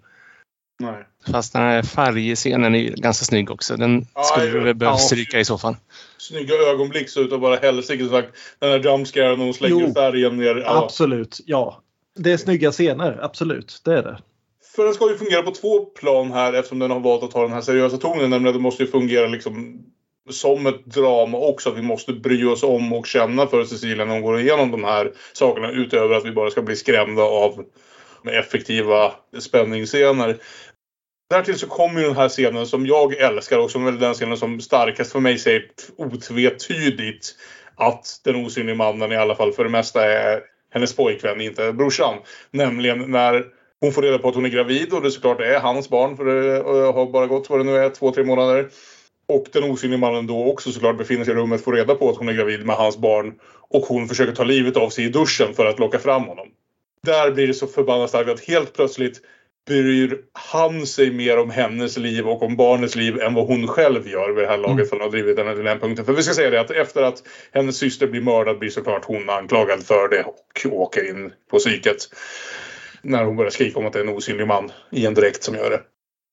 Nej. 0.81 1.07
Fast 1.33 1.53
den 1.53 1.63
här 1.63 1.83
färgscenen 1.83 2.75
är 2.75 2.91
ganska 2.91 3.25
snygg 3.25 3.51
också. 3.51 3.77
Den 3.77 4.07
Ja, 4.15 4.23
skulle 4.23 4.47
du 4.51 4.61
väl 4.61 4.75
behöva 4.75 4.97
ja. 4.97 4.99
stryka 4.99 5.41
i 5.41 5.45
så 5.45 5.59
fall. 5.59 5.77
Snygga 6.19 6.55
ögonblick 6.55 7.11
så 7.11 7.21
utav 7.21 7.41
bara 7.41 7.57
helsike 7.57 8.09
sagt. 8.09 8.29
Den 8.59 8.71
här 8.71 8.79
jumpscaren 8.79 9.39
när 9.39 9.45
hon 9.45 9.55
slänger 9.55 9.87
Jo. 9.87 9.95
färgen 9.95 10.37
ner. 10.37 10.57
Ja. 10.57 10.85
Absolut, 10.85 11.41
ja. 11.47 11.83
Det 12.19 12.33
är 12.33 12.37
snygga 12.37 12.71
scener, 12.73 13.19
absolut. 13.23 13.81
Det 13.85 13.99
är 13.99 14.03
det. 14.03 14.19
För 14.81 14.85
den 14.85 14.95
ska 14.95 15.11
ju 15.11 15.17
fungera 15.17 15.43
på 15.43 15.51
två 15.51 15.81
plan 15.81 16.33
här 16.33 16.53
eftersom 16.53 16.79
den 16.79 16.91
har 16.91 17.01
valt 17.01 17.23
att 17.23 17.31
ta 17.31 17.43
den 17.43 17.53
här 17.53 17.61
seriösa 17.61 17.97
tonen. 17.97 18.31
Nämligen 18.31 18.47
att 18.47 18.55
den 18.55 18.63
måste 18.63 18.83
ju 18.83 18.91
fungera 18.91 19.27
liksom 19.27 19.85
som 20.31 20.67
ett 20.67 20.85
drama 20.85 21.39
också. 21.39 21.71
Att 21.71 21.77
vi 21.77 21.83
måste 21.83 22.13
bry 22.13 22.45
oss 22.45 22.63
om 22.63 22.93
och 22.93 23.07
känna 23.07 23.47
för 23.47 23.65
Cecilia 23.65 24.05
när 24.05 24.13
hon 24.13 24.23
går 24.23 24.41
igenom 24.41 24.71
de 24.71 24.85
här 24.85 25.13
sakerna. 25.33 25.71
Utöver 25.71 26.15
att 26.15 26.25
vi 26.25 26.33
bara 26.33 26.51
ska 26.51 26.63
bli 26.63 26.77
skrämda 26.77 27.23
av 27.23 27.65
effektiva 28.31 29.13
spänningsscener. 29.39 30.37
Därtill 31.31 31.59
så 31.59 31.67
kommer 31.67 32.01
ju 32.01 32.07
den 32.07 32.17
här 32.17 32.29
scenen 32.29 32.67
som 32.67 32.87
jag 32.87 33.15
älskar 33.15 33.59
och 33.59 33.71
som 33.71 33.87
är 33.87 33.93
den 33.93 34.15
scenen 34.15 34.37
som 34.37 34.61
starkast 34.61 35.13
för 35.13 35.21
mig 35.21 35.39
säger 35.39 35.65
otvetydigt 35.97 37.35
att 37.77 38.21
den 38.25 38.37
osynliga 38.37 38.77
mannen 38.77 39.13
i 39.13 39.17
alla 39.17 39.35
fall 39.35 39.53
för 39.53 39.65
det 39.65 39.71
mesta 39.71 40.05
är 40.07 40.41
hennes 40.73 40.97
pojkvän, 40.97 41.41
inte 41.41 41.73
brorsan. 41.73 42.19
Nämligen 42.51 43.11
när 43.11 43.60
hon 43.81 43.93
får 43.93 44.03
reda 44.03 44.19
på 44.19 44.29
att 44.29 44.35
hon 44.35 44.45
är 44.45 44.49
gravid 44.49 44.93
och 44.93 45.03
det 45.03 45.11
såklart 45.11 45.41
är 45.41 45.61
hans 45.61 45.89
barn 45.89 46.17
för 46.17 46.25
det 46.25 46.57
eh, 46.57 46.95
har 46.95 47.13
bara 47.13 47.27
gått 47.27 47.51
vad 47.51 47.61
det 47.61 47.65
nu 47.65 47.77
är, 47.77 47.91
två, 47.91 48.13
tre 48.13 48.25
månader. 48.25 48.69
Och 49.29 49.47
den 49.53 49.65
osynliga 49.65 50.01
mannen 50.01 50.27
då 50.27 50.45
också 50.45 50.73
såklart 50.73 50.99
befinner 50.99 51.25
sig 51.25 51.35
i 51.35 51.37
rummet, 51.37 51.65
får 51.65 51.73
reda 51.73 51.95
på 51.95 52.11
att 52.11 52.17
hon 52.17 52.29
är 52.29 52.33
gravid 52.33 52.67
med 52.67 52.77
hans 52.77 52.99
barn. 52.99 53.35
Och 53.71 53.83
hon 53.83 54.09
försöker 54.09 54.33
ta 54.33 54.45
livet 54.45 54.77
av 54.77 54.89
sig 54.89 55.05
i 55.05 55.09
duschen 55.09 55.55
för 55.55 55.67
att 55.67 55.79
locka 55.79 55.99
fram 55.99 56.25
honom. 56.25 56.49
Där 57.03 57.31
blir 57.31 57.47
det 57.47 57.55
så 57.55 57.67
förbannat 57.67 58.09
starkt 58.09 58.31
att 58.31 58.41
helt 58.41 58.73
plötsligt 58.73 59.21
bryr 59.67 60.19
han 60.33 60.87
sig 60.87 61.11
mer 61.11 61.39
om 61.39 61.51
hennes 61.51 61.97
liv 61.97 62.29
och 62.29 62.43
om 62.43 62.57
barnets 62.57 62.97
liv 62.97 63.21
än 63.21 63.35
vad 63.35 63.47
hon 63.47 63.69
själv 63.69 64.09
gör 64.09 64.31
vid 64.31 64.45
det 64.45 64.49
här 64.49 64.59
laget 64.59 64.89
för 64.91 64.97
att 64.97 65.03
ha 65.03 65.09
drivit 65.09 65.39
henne 65.39 65.55
till 65.55 65.65
den 65.65 65.81
punkten. 65.81 66.05
För 66.05 66.13
vi 66.13 66.23
ska 66.23 66.35
säga 66.35 66.51
det 66.51 66.61
att 66.61 66.71
efter 66.71 67.03
att 67.03 67.23
hennes 67.53 67.77
syster 67.77 68.07
blir 68.07 68.21
mördad 68.21 68.59
blir 68.59 68.71
såklart 68.71 69.05
hon 69.05 69.31
anklagad 69.31 69.87
för 69.87 70.09
det 70.09 70.25
och 70.25 70.73
åker 70.73 71.11
in 71.11 71.33
på 71.51 71.59
psyket. 71.59 71.97
När 73.03 73.25
hon 73.25 73.37
börjar 73.37 73.51
skrika 73.51 73.79
om 73.79 73.87
att 73.87 73.93
det 73.93 73.99
är 73.99 74.05
en 74.05 74.17
osynlig 74.17 74.47
man 74.47 74.73
i 74.91 75.07
en 75.07 75.15
dräkt 75.15 75.43
som 75.43 75.55
gör 75.55 75.71
det. 75.71 75.81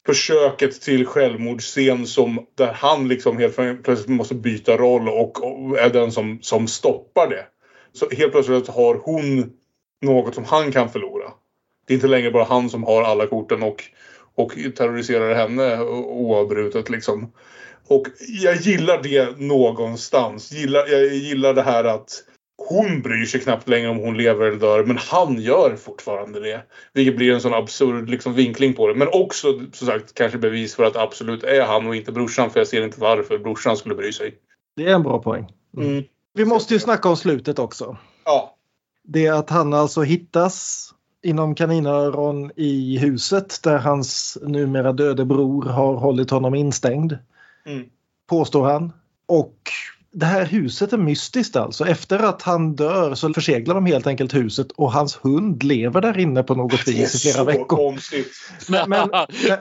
Försöket 0.06 0.82
till 0.82 1.06
självmordsscen 1.06 2.08
som 2.08 2.46
där 2.56 2.74
han 2.74 3.08
liksom 3.08 3.38
helt 3.38 3.56
plötsligt 3.56 4.08
måste 4.08 4.36
byta 4.36 4.78
roll 4.78 5.10
och, 5.10 5.44
och 5.44 5.80
är 5.80 5.90
den 5.90 6.12
som, 6.12 6.40
som 6.42 6.68
stoppar 6.68 7.30
det. 7.30 7.46
Så 7.94 8.10
helt 8.10 8.32
plötsligt 8.32 8.68
har 8.68 8.96
hon 8.96 9.52
något 10.02 10.36
som 10.36 10.44
han 10.44 10.72
kan 10.72 10.90
förlora. 10.90 11.32
Det 11.88 11.94
är 11.94 11.96
inte 11.96 12.08
längre 12.08 12.32
bara 12.32 12.44
han 12.44 12.70
som 12.70 12.84
har 12.84 13.04
alla 13.04 13.28
korten 13.28 13.64
och, 13.64 13.84
och 14.36 14.52
terroriserar 14.76 15.36
henne 15.36 15.80
oavbrutet 15.84 16.90
liksom. 16.90 17.34
Och 17.88 18.08
jag 18.20 18.56
gillar 18.56 19.04
det 19.04 19.40
någonstans. 19.40 20.52
Gillar, 20.52 20.88
jag 20.88 21.06
gillar 21.06 21.54
det 21.54 21.62
här 21.62 21.84
att 21.84 22.24
hon 22.58 23.02
bryr 23.02 23.26
sig 23.26 23.42
knappt 23.42 23.68
längre 23.68 23.90
om 23.90 23.98
hon 23.98 24.18
lever 24.18 24.46
eller 24.46 24.60
dör, 24.60 24.84
men 24.84 24.98
han 24.98 25.42
gör 25.42 25.76
fortfarande 25.76 26.40
det. 26.40 26.62
Vilket 26.94 27.16
blir 27.16 27.34
en 27.34 27.42
sån 27.42 27.54
absurd 27.54 28.10
liksom, 28.10 28.34
vinkling 28.34 28.74
på 28.74 28.88
det. 28.88 28.96
Men 28.96 29.08
också 29.12 29.60
som 29.74 29.88
sagt 29.88 30.14
kanske 30.14 30.38
bevis 30.38 30.76
för 30.76 30.84
att 30.84 30.96
absolut 30.96 31.44
är 31.44 31.66
han 31.66 31.88
och 31.88 31.96
inte 31.96 32.12
brorsan. 32.12 32.50
För 32.50 32.60
jag 32.60 32.68
ser 32.68 32.84
inte 32.84 33.00
varför 33.00 33.38
brorsan 33.38 33.78
skulle 33.78 33.96
bry 33.96 34.14
sig. 34.14 34.36
Det 34.76 34.84
är 34.84 34.96
en 34.96 35.04
bra 35.04 35.22
poäng. 35.22 35.54
Mm. 35.78 36.04
Vi 36.34 36.46
måste 36.46 36.74
ju 36.74 36.80
snacka 36.80 37.10
om 37.10 37.18
slutet 37.18 37.60
också. 37.60 37.98
Ja. 38.26 38.56
Det 39.04 39.26
är 39.26 39.34
att 39.34 39.50
han 39.50 39.74
alltså 39.74 40.02
hittas 40.02 40.88
inom 41.24 41.56
kaninöron 41.56 42.52
i 42.56 42.98
huset 42.98 43.64
där 43.64 43.78
hans 43.78 44.38
numera 44.42 44.94
döde 44.94 45.26
bror 45.26 45.64
har 45.64 45.96
hållit 45.96 46.30
honom 46.30 46.56
instängd. 46.56 47.18
Mm. 47.66 47.86
Påstår 48.30 48.66
han. 48.66 48.94
Och 49.26 49.58
det 50.20 50.26
här 50.26 50.46
huset 50.46 50.94
är 50.94 50.98
mystiskt 50.98 51.56
alltså. 51.56 51.86
Efter 51.86 52.20
att 52.20 52.42
han 52.42 52.76
dör 52.76 53.16
så 53.16 53.34
förseglar 53.34 53.76
de 53.76 53.86
helt 53.86 54.08
enkelt 54.08 54.34
huset 54.36 54.72
och 54.72 54.92
hans 54.92 55.16
hund 55.22 55.64
lever 55.64 56.02
där 56.02 56.18
inne 56.18 56.44
på 56.44 56.56
något 56.56 56.88
vis 56.88 57.16
i 57.16 57.32
flera 57.32 57.44
veckor. 57.44 57.66
konstigt. 57.66 58.34
Men, 58.70 58.90
men, 58.90 59.10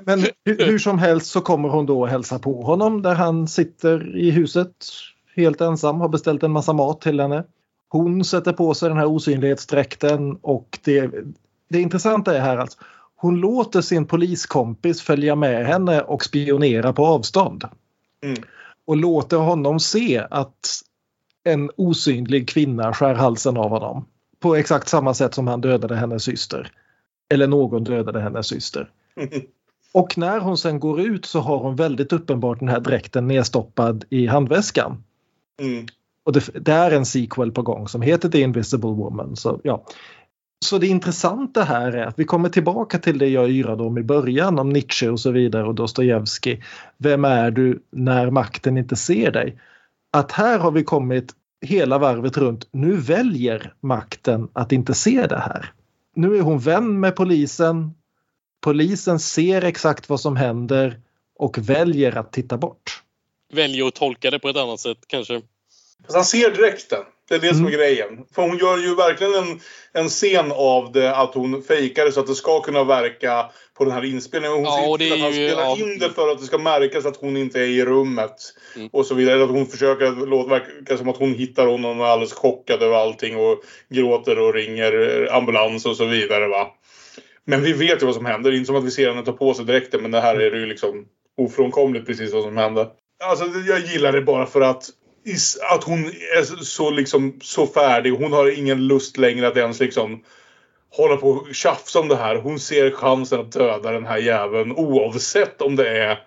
men, 0.05 0.27
hur, 0.45 0.79
som 0.79 0.99
helst 0.99 1.27
så 1.27 1.41
kommer 1.41 1.69
hon 1.69 1.87
då 1.87 2.07
hälsa 2.07 2.39
på 2.39 2.63
honom 2.63 3.03
där 3.03 3.15
han 3.15 3.49
sitter 3.49 4.17
i 4.17 4.31
huset 4.31 4.73
helt 5.37 5.61
ensam, 5.61 6.01
har 6.01 6.09
beställt 6.09 6.43
en 6.43 6.53
massa 6.53 6.73
mat 6.73 7.01
till 7.01 7.21
henne. 7.21 7.45
Hon 7.89 8.25
sätter 8.25 8.53
på 8.53 8.75
sig 8.75 8.89
den 8.89 8.99
här 8.99 9.07
osynlighetsdräkten 9.07 10.37
och 10.43 10.79
det, 10.85 11.11
det 11.71 11.81
intressanta 11.81 12.37
är 12.37 12.41
här 12.41 12.57
alltså 12.57 12.79
hon 13.17 13.37
låter 13.37 13.81
sin 13.81 14.07
poliskompis 14.07 15.03
följa 15.03 15.35
med 15.35 15.67
henne 15.67 16.01
och 16.01 16.25
spionera 16.25 16.93
på 16.93 17.07
avstånd. 17.07 17.65
Mm. 18.25 18.43
Och 18.87 18.97
låter 18.97 19.37
honom 19.37 19.81
se 19.81 20.27
att 20.31 20.83
en 21.45 21.71
osynlig 21.77 22.49
kvinna 22.49 22.95
skär 22.95 23.15
halsen 23.15 23.57
av 23.57 23.71
honom. 23.71 24.07
På 24.41 24.57
exakt 24.57 24.89
samma 24.89 25.15
sätt 25.15 25.35
som 25.35 25.47
han 25.47 25.61
dödade 25.61 25.97
hennes 25.97 26.25
syster. 26.25 26.73
Eller 27.31 27.47
någon 27.47 27.85
dödade 27.85 28.21
hennes 28.21 28.47
syster. 28.47 28.91
Och 29.93 30.19
när 30.19 30.41
hon 30.41 30.59
sen 30.59 30.81
går 30.81 31.01
ut 31.01 31.25
så 31.25 31.41
har 31.41 31.59
hon 31.59 31.77
väldigt 31.77 32.13
uppenbart 32.13 32.59
den 32.59 32.69
här 32.69 32.81
dräkten 32.81 33.27
nedstoppad 33.27 34.05
i 34.11 34.27
handväskan. 34.27 35.05
Mm. 35.61 35.87
Och 36.25 36.33
det, 36.33 36.65
det 36.65 36.73
är 36.73 36.91
en 36.91 37.07
sequel 37.07 37.53
på 37.53 37.63
gång 37.63 37.89
som 37.89 38.03
heter 38.03 38.29
The 38.29 38.41
Invisible 38.41 38.91
Woman. 38.91 39.37
Så, 39.37 39.61
ja 39.65 39.85
så 40.65 40.79
det 40.79 40.87
intressanta 40.87 41.63
här 41.63 41.93
är 41.93 42.07
att 42.07 42.19
vi 42.19 42.25
kommer 42.25 42.49
tillbaka 42.49 42.99
till 42.99 43.19
det 43.19 43.29
jag 43.29 43.51
yrade 43.51 43.83
om 43.83 43.99
i 43.99 44.03
början 44.03 44.59
om 44.59 44.71
Nietzsche 44.71 45.09
och 45.09 45.21
så 45.21 45.31
vidare 45.31 45.67
och 45.67 45.75
Dostojevskij. 45.75 46.63
Vem 46.99 47.25
är 47.25 47.51
du 47.51 47.83
när 47.91 48.31
makten 48.31 48.79
inte 48.79 48.97
ser 48.97 49.31
dig? 49.31 49.61
Att 50.13 50.33
här 50.33 50.59
har 50.59 50.71
vi 50.71 50.85
kommit 50.85 51.35
hela 51.61 51.99
varvet 51.99 52.37
runt. 52.37 52.69
Nu 52.71 52.97
väljer 52.97 53.75
makten 53.81 54.49
att 54.53 54.73
inte 54.73 54.95
se 54.95 55.27
det 55.27 55.39
här. 55.39 55.73
Nu 56.15 56.37
är 56.37 56.41
hon 56.41 56.59
vän 56.59 57.01
med 57.01 57.17
polisen. 57.17 57.95
Polisen 58.61 59.19
ser 59.19 59.63
exakt 59.63 60.09
vad 60.09 60.21
som 60.21 60.37
händer 60.37 61.01
och 61.39 61.59
väljer 61.59 62.19
att 62.19 62.33
titta 62.33 62.59
bort. 62.59 63.03
Väljer 63.53 63.87
att 63.87 63.95
tolka 63.95 64.31
det 64.31 64.39
på 64.39 64.49
ett 64.49 64.57
annat 64.57 64.81
sätt 64.81 64.99
kanske. 65.07 65.43
Fast 66.05 66.15
han 66.17 66.25
ser 66.25 66.51
dräkten. 66.51 67.03
Det 67.29 67.35
är 67.35 67.39
det 67.39 67.49
som 67.55 67.65
är 67.67 67.69
Mm. 67.69 67.73
grejen. 67.81 68.09
För 68.35 68.43
hon 68.43 68.59
gör 68.59 68.79
ju 68.79 68.95
verkligen 68.95 69.35
en, 69.35 69.61
en 69.93 70.09
scen 70.09 70.53
av 70.53 70.93
det 70.93 71.17
att 71.17 71.35
hon 71.35 71.63
fejkar 71.63 72.05
det 72.05 72.13
så 72.13 72.21
att 72.21 72.27
det 72.27 72.35
ska 72.35 72.61
kunna 72.61 72.85
verka 72.85 73.51
på 73.79 73.85
den 73.85 73.93
här 73.93 74.05
inspelningen. 74.05 74.57
Hon 74.57 74.65
Ja, 74.65 74.89
och 74.89 74.99
det 74.99 75.13
att 75.13 75.19
är 75.19 75.23
han 75.23 75.33
ju- 75.33 75.49
spelar 75.49 75.63
ja. 75.63 75.77
in 75.77 75.99
det 75.99 76.11
för 76.11 76.29
att 76.33 76.39
det 76.41 76.45
ska 76.47 76.59
märkas 76.59 77.07
att 77.07 77.17
hon 77.17 77.37
inte 77.37 77.61
är 77.61 77.65
i 77.67 77.85
rummet. 77.85 78.37
Mm. 78.77 78.89
Och 78.93 79.07
så 79.07 79.15
vidare. 79.15 79.43
Att 79.45 79.51
hon 79.51 79.67
försöker 79.67 80.27
låta 80.27 80.49
verka 80.51 80.97
som 80.97 81.09
att 81.09 81.17
hon 81.17 81.35
hittar 81.35 81.67
honom 81.67 82.01
och 82.01 82.07
är 82.07 82.11
alldeles 82.11 82.33
chockad 82.33 82.83
över 82.83 82.97
allting 82.97 83.37
och 83.37 83.61
gråter 83.89 84.39
och 84.39 84.55
ringer 84.55 85.29
ambulans 85.33 85.87
och 85.87 85.97
så 85.97 86.05
vidare. 86.05 86.49
Va? 86.49 86.67
Men 87.45 87.63
vi 87.63 87.73
vet 87.73 88.03
ju 88.03 88.07
vad 88.07 88.15
som 88.15 88.27
händer. 88.27 88.51
Det 88.51 88.57
är 88.57 88.59
inte 88.59 88.67
som 88.67 88.77
att 88.77 88.85
vi 88.85 88.91
ser 88.91 89.09
henne 89.11 89.25
ta 89.25 89.33
på 89.33 89.55
sig 89.55 89.65
dräkten 89.65 90.03
men 90.03 90.11
det 90.11 90.21
här 90.21 90.41
är 90.41 90.51
det 90.51 90.59
ju 90.59 90.67
liksom 90.67 91.07
ofrånkomligt 91.39 92.07
precis 92.07 92.33
vad 92.33 92.43
som 92.43 92.57
hände. 92.57 92.89
Alltså 93.25 93.45
jag 93.69 93.79
gillar 93.81 94.13
det 94.13 94.23
bara 94.23 94.47
för 94.47 94.61
att 94.61 94.85
att 95.71 95.85
hon 95.85 96.05
är 96.07 96.65
så, 96.65 96.91
liksom, 96.91 97.39
så 97.43 97.67
färdig. 97.67 98.11
Hon 98.11 98.33
har 98.33 98.59
ingen 98.59 98.87
lust 98.87 99.17
längre 99.17 99.49
att 99.49 99.57
ens 99.57 99.81
liksom 99.81 100.23
hålla 100.91 101.17
på 101.17 101.29
och 101.29 101.55
tjafsa 101.55 102.01
om 102.01 102.09
det 102.09 102.17
här. 102.17 102.37
Hon 102.37 102.59
ser 102.59 102.91
chansen 102.91 103.41
att 103.41 103.53
döda 103.53 103.93
den 103.93 104.07
här 104.07 104.19
jäveln 104.19 104.73
oavsett 104.73 105.63
om 105.63 105.77
det 105.77 105.89
är 105.89 106.19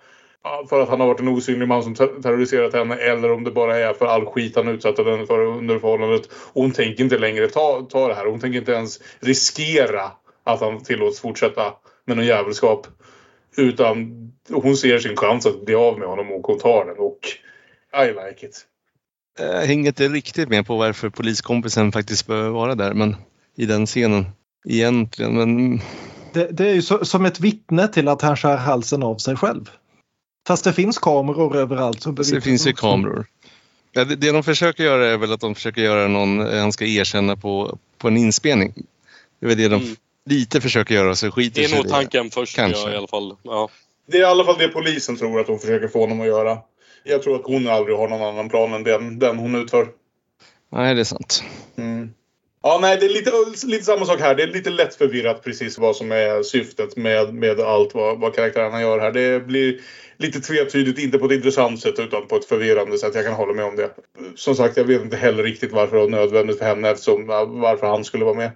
för 0.68 0.82
att 0.82 0.88
han 0.88 1.00
har 1.00 1.06
varit 1.06 1.20
en 1.20 1.28
osynlig 1.28 1.68
man 1.68 1.82
som 1.82 1.94
terroriserat 1.94 2.72
henne 2.72 2.96
eller 2.96 3.32
om 3.32 3.44
det 3.44 3.50
bara 3.50 3.78
är 3.78 3.92
för 3.92 4.06
all 4.06 4.26
skit 4.26 4.56
han 4.56 4.68
utsatte 4.68 5.02
henne 5.02 5.26
för 5.26 5.40
under 5.40 5.78
förhållandet. 5.78 6.26
Och 6.32 6.62
hon 6.62 6.72
tänker 6.72 7.04
inte 7.04 7.18
längre 7.18 7.48
ta, 7.48 7.86
ta 7.90 8.08
det 8.08 8.14
här. 8.14 8.26
Hon 8.26 8.40
tänker 8.40 8.58
inte 8.58 8.72
ens 8.72 9.00
riskera 9.20 10.10
att 10.44 10.60
han 10.60 10.82
tillåts 10.82 11.20
fortsätta 11.20 11.74
med 12.04 12.16
någon 12.16 12.26
jävelskap. 12.26 12.86
Utan 13.56 14.12
hon 14.48 14.76
ser 14.76 14.98
sin 14.98 15.16
chans 15.16 15.46
att 15.46 15.64
bli 15.64 15.74
av 15.74 15.98
med 15.98 16.08
honom 16.08 16.32
och 16.32 16.46
hon 16.46 16.58
tar 16.58 16.84
den. 16.84 16.98
Och 16.98 17.18
I 18.04 18.06
like 18.06 18.46
it. 18.46 18.66
Jag 19.38 19.66
hänger 19.66 19.88
inte 19.88 20.08
riktigt 20.08 20.48
med 20.48 20.66
på 20.66 20.76
varför 20.76 21.08
poliskompisen 21.10 21.92
faktiskt 21.92 22.26
behöver 22.26 22.50
vara 22.50 22.74
där 22.74 22.94
men 22.94 23.16
i 23.56 23.66
den 23.66 23.86
scenen 23.86 24.26
egentligen. 24.68 25.34
Men 25.36 25.80
Det, 26.32 26.48
det 26.52 26.68
är 26.70 26.74
ju 26.74 26.82
så, 26.82 27.04
som 27.04 27.24
ett 27.24 27.40
vittne 27.40 27.88
till 27.88 28.08
att 28.08 28.22
han 28.22 28.36
skär 28.36 28.56
halsen 28.56 29.02
av 29.02 29.16
sig 29.16 29.36
själv. 29.36 29.70
Fast 30.46 30.64
det 30.64 30.72
finns 30.72 30.98
kameror 30.98 31.56
överallt. 31.56 32.02
Så 32.02 32.10
det 32.10 32.40
finns 32.40 32.66
ju 32.66 32.72
kameror. 32.72 33.26
Ja, 33.92 34.04
det, 34.04 34.16
det 34.16 34.32
de 34.32 34.42
försöker 34.42 34.84
göra 34.84 35.06
är 35.06 35.16
väl 35.16 35.32
att 35.32 35.40
de 35.40 35.54
försöker 35.54 35.82
göra 35.82 36.08
någon, 36.08 36.38
han 36.40 36.72
ska 36.72 36.84
erkänna 36.84 37.36
på, 37.36 37.78
på 37.98 38.08
en 38.08 38.16
inspelning. 38.16 38.72
Det 39.40 39.46
är 39.46 39.48
väl 39.48 39.58
det 39.58 39.68
de 39.68 39.82
Mm. 39.82 39.96
lite 40.30 40.60
försöker 40.60 40.94
göra 40.94 41.14
så 41.14 41.30
skiter 41.30 41.60
Det 41.62 41.66
är 41.72 41.76
nog 41.76 41.84
det. 41.84 41.90
tanken 41.90 42.30
först 42.30 42.56
Kanske. 42.56 42.80
ja, 42.80 42.92
i 42.92 42.96
alla 42.96 43.06
fall. 43.06 43.36
Ja. 43.42 43.68
Det 44.06 44.16
är 44.16 44.20
i 44.20 44.24
alla 44.24 44.44
fall 44.44 44.58
det 44.58 44.68
polisen 44.68 45.16
tror 45.16 45.40
att 45.40 45.46
hon 45.46 45.58
försöker 45.58 45.88
få 45.88 46.00
honom 46.00 46.20
att 46.20 46.26
göra. 46.26 46.58
Jag 47.04 47.22
tror 47.22 47.36
att 47.36 47.44
hon 47.44 47.68
aldrig 47.68 47.96
har 47.96 48.08
någon 48.08 48.22
annan 48.22 48.48
plan 48.48 48.72
än 48.72 48.84
den, 48.84 49.18
den 49.18 49.38
hon 49.38 49.54
utför. 49.54 49.88
Nej, 50.72 50.94
det 50.94 51.00
är 51.00 51.04
sant. 51.04 51.42
Mm. 51.76 52.10
Ja, 52.62 52.78
nej, 52.82 52.96
det 53.00 53.06
är 53.06 53.10
lite, 53.10 53.30
lite 53.66 53.84
samma 53.84 54.04
sak 54.04 54.20
här. 54.20 54.34
Det 54.34 54.42
är 54.42 54.46
lite 54.46 54.70
lätt 54.70 54.94
förvirrat 54.94 55.44
precis 55.44 55.78
vad 55.78 55.96
som 55.96 56.12
är 56.12 56.42
syftet 56.42 56.96
med, 56.96 57.34
med 57.34 57.60
allt 57.60 57.94
vad, 57.94 58.20
vad 58.20 58.34
karaktärerna 58.34 58.80
gör 58.80 58.98
här. 58.98 59.12
Det 59.12 59.46
blir 59.46 59.80
lite 60.16 60.40
tvetydigt, 60.40 60.98
inte 60.98 61.18
på 61.18 61.26
ett 61.26 61.32
intressant 61.32 61.80
sätt 61.80 61.98
utan 61.98 62.26
på 62.26 62.36
ett 62.36 62.44
förvirrande 62.44 62.98
sätt. 62.98 63.14
Jag 63.14 63.24
kan 63.24 63.34
hålla 63.34 63.52
med 63.52 63.64
om 63.64 63.76
det. 63.76 63.90
Som 64.34 64.54
sagt, 64.54 64.76
jag 64.76 64.84
vet 64.84 65.02
inte 65.02 65.16
heller 65.16 65.42
riktigt 65.42 65.72
varför 65.72 65.96
det 65.96 66.02
var 66.02 66.08
nödvändigt 66.08 66.58
för 66.58 66.64
henne 66.64 66.90
eftersom 66.90 67.26
varför 67.60 67.86
han 67.86 68.04
skulle 68.04 68.24
vara 68.24 68.34
med. 68.34 68.50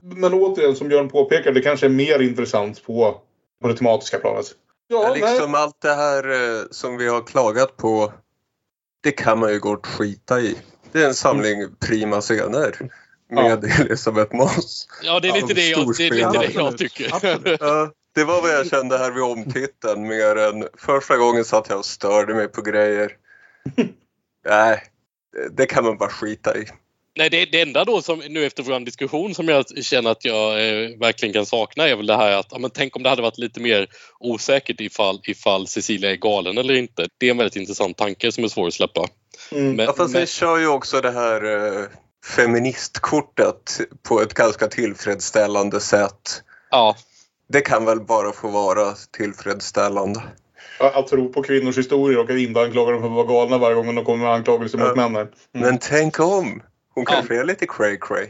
Men 0.00 0.34
återigen, 0.34 0.76
som 0.76 0.88
Björn 0.88 1.08
påpekar, 1.08 1.52
det 1.52 1.60
kanske 1.60 1.86
är 1.86 1.90
mer 1.90 2.22
intressant 2.22 2.84
på, 2.84 3.20
på 3.62 3.68
det 3.68 3.76
tematiska 3.76 4.18
planet. 4.18 4.46
Ja, 4.92 5.08
Ja, 5.08 5.14
liksom 5.14 5.54
allt 5.54 5.80
det 5.80 5.94
här 5.94 6.30
eh, 6.30 6.62
som 6.70 6.96
vi 6.96 7.08
har 7.08 7.26
klagat 7.26 7.76
på, 7.76 8.12
det 9.02 9.12
kan 9.12 9.38
man 9.38 9.52
ju 9.52 9.58
gott 9.58 9.86
skita 9.86 10.40
i. 10.40 10.58
Det 10.92 11.02
är 11.02 11.06
en 11.06 11.14
samling 11.14 11.74
prima 11.80 12.20
scener 12.20 12.90
med 13.30 13.64
Elisabeth 13.80 14.34
Moss. 14.34 14.88
ja, 15.02 15.20
det 15.20 15.28
är 15.28 15.32
lite, 15.32 15.46
Ja, 15.48 15.54
det, 15.54 15.68
jag, 15.68 15.94
det, 15.96 16.06
är 16.06 16.10
lite 16.10 16.38
det 16.38 16.52
jag 16.54 16.78
tycker. 16.78 17.14
Absolut. 17.14 17.60
Ja, 17.60 17.90
det 18.14 18.24
var 18.24 18.42
vad 18.42 18.50
jag 18.50 18.66
kände 18.66 18.98
här 18.98 19.10
vid 19.10 19.22
omtiteln 19.22 20.02
mer 20.02 20.36
än 20.36 20.68
första 20.78 21.16
gången 21.16 21.44
satt 21.44 21.68
jag 21.68 21.78
och 21.78 21.84
störde 21.84 22.34
mig 22.34 22.48
på 22.48 22.62
grejer. 22.62 23.12
Nej, 24.48 24.82
det 25.50 25.66
kan 25.66 25.84
man 25.84 25.98
bara 25.98 26.10
skita 26.10 26.58
i. 26.58 26.66
Nej, 27.16 27.30
det, 27.30 27.44
det 27.44 27.60
enda 27.60 27.84
då 27.84 28.02
som 28.02 28.18
nu 28.28 28.46
efter 28.46 28.62
vår 28.62 28.80
diskussion 28.80 29.34
som 29.34 29.48
jag 29.48 29.84
känner 29.84 30.10
att 30.10 30.24
jag 30.24 30.52
eh, 30.52 30.98
verkligen 30.98 31.32
kan 31.32 31.46
sakna 31.46 31.88
är 31.88 31.96
väl 31.96 32.06
det 32.06 32.16
här 32.16 32.32
att 32.32 32.46
ja, 32.50 32.58
men 32.58 32.70
tänk 32.70 32.96
om 32.96 33.02
det 33.02 33.08
hade 33.08 33.22
varit 33.22 33.38
lite 33.38 33.60
mer 33.60 33.86
osäkert 34.18 34.80
ifall, 34.80 35.20
ifall 35.24 35.66
Cecilia 35.66 36.10
är 36.10 36.16
galen 36.16 36.58
eller 36.58 36.74
inte. 36.74 37.06
Det 37.18 37.26
är 37.26 37.30
en 37.30 37.36
väldigt 37.36 37.56
intressant 37.56 37.96
tanke 37.96 38.32
som 38.32 38.44
är 38.44 38.48
svår 38.48 38.66
att 38.66 38.74
släppa. 38.74 39.06
Mm. 39.52 39.76
Men, 39.76 39.86
Ja, 39.86 39.92
fast 39.96 40.12
men, 40.12 40.20
vi 40.20 40.26
kör 40.26 40.58
ju 40.58 40.66
också 40.66 41.00
det 41.00 41.10
här 41.10 41.66
eh, 41.80 41.84
feministkortet 42.36 43.80
på 44.08 44.20
ett 44.20 44.34
ganska 44.34 44.66
tillfredsställande 44.66 45.80
sätt. 45.80 46.42
ja, 46.70 46.96
Det 47.48 47.60
kan 47.60 47.84
väl 47.84 48.00
bara 48.00 48.32
få 48.32 48.48
vara 48.48 48.92
tillfredsställande. 49.16 50.22
Att 50.78 51.06
tro 51.08 51.32
på 51.32 51.42
kvinnors 51.42 51.78
historier 51.78 52.18
och 52.18 52.30
att 52.30 52.38
inte 52.38 52.60
anklaga 52.60 52.92
dem 52.92 53.00
för 53.00 53.08
att 53.08 53.14
vara 53.14 53.26
galna 53.26 53.58
varje 53.58 53.74
gång 53.74 53.94
de 53.94 54.04
kommer 54.04 54.24
med 54.24 54.32
anklagelser 54.34 54.78
mot 54.78 54.88
Ja. 54.88 54.94
männen. 54.94 55.28
Mm. 55.54 55.68
Men 55.68 55.78
tänk 55.78 56.20
om! 56.20 56.62
Hon 56.94 57.04
Ja. 57.08 57.14
kanske 57.14 57.40
är 57.40 57.44
lite 57.44 57.66
cray 57.66 57.98
cray. 58.00 58.26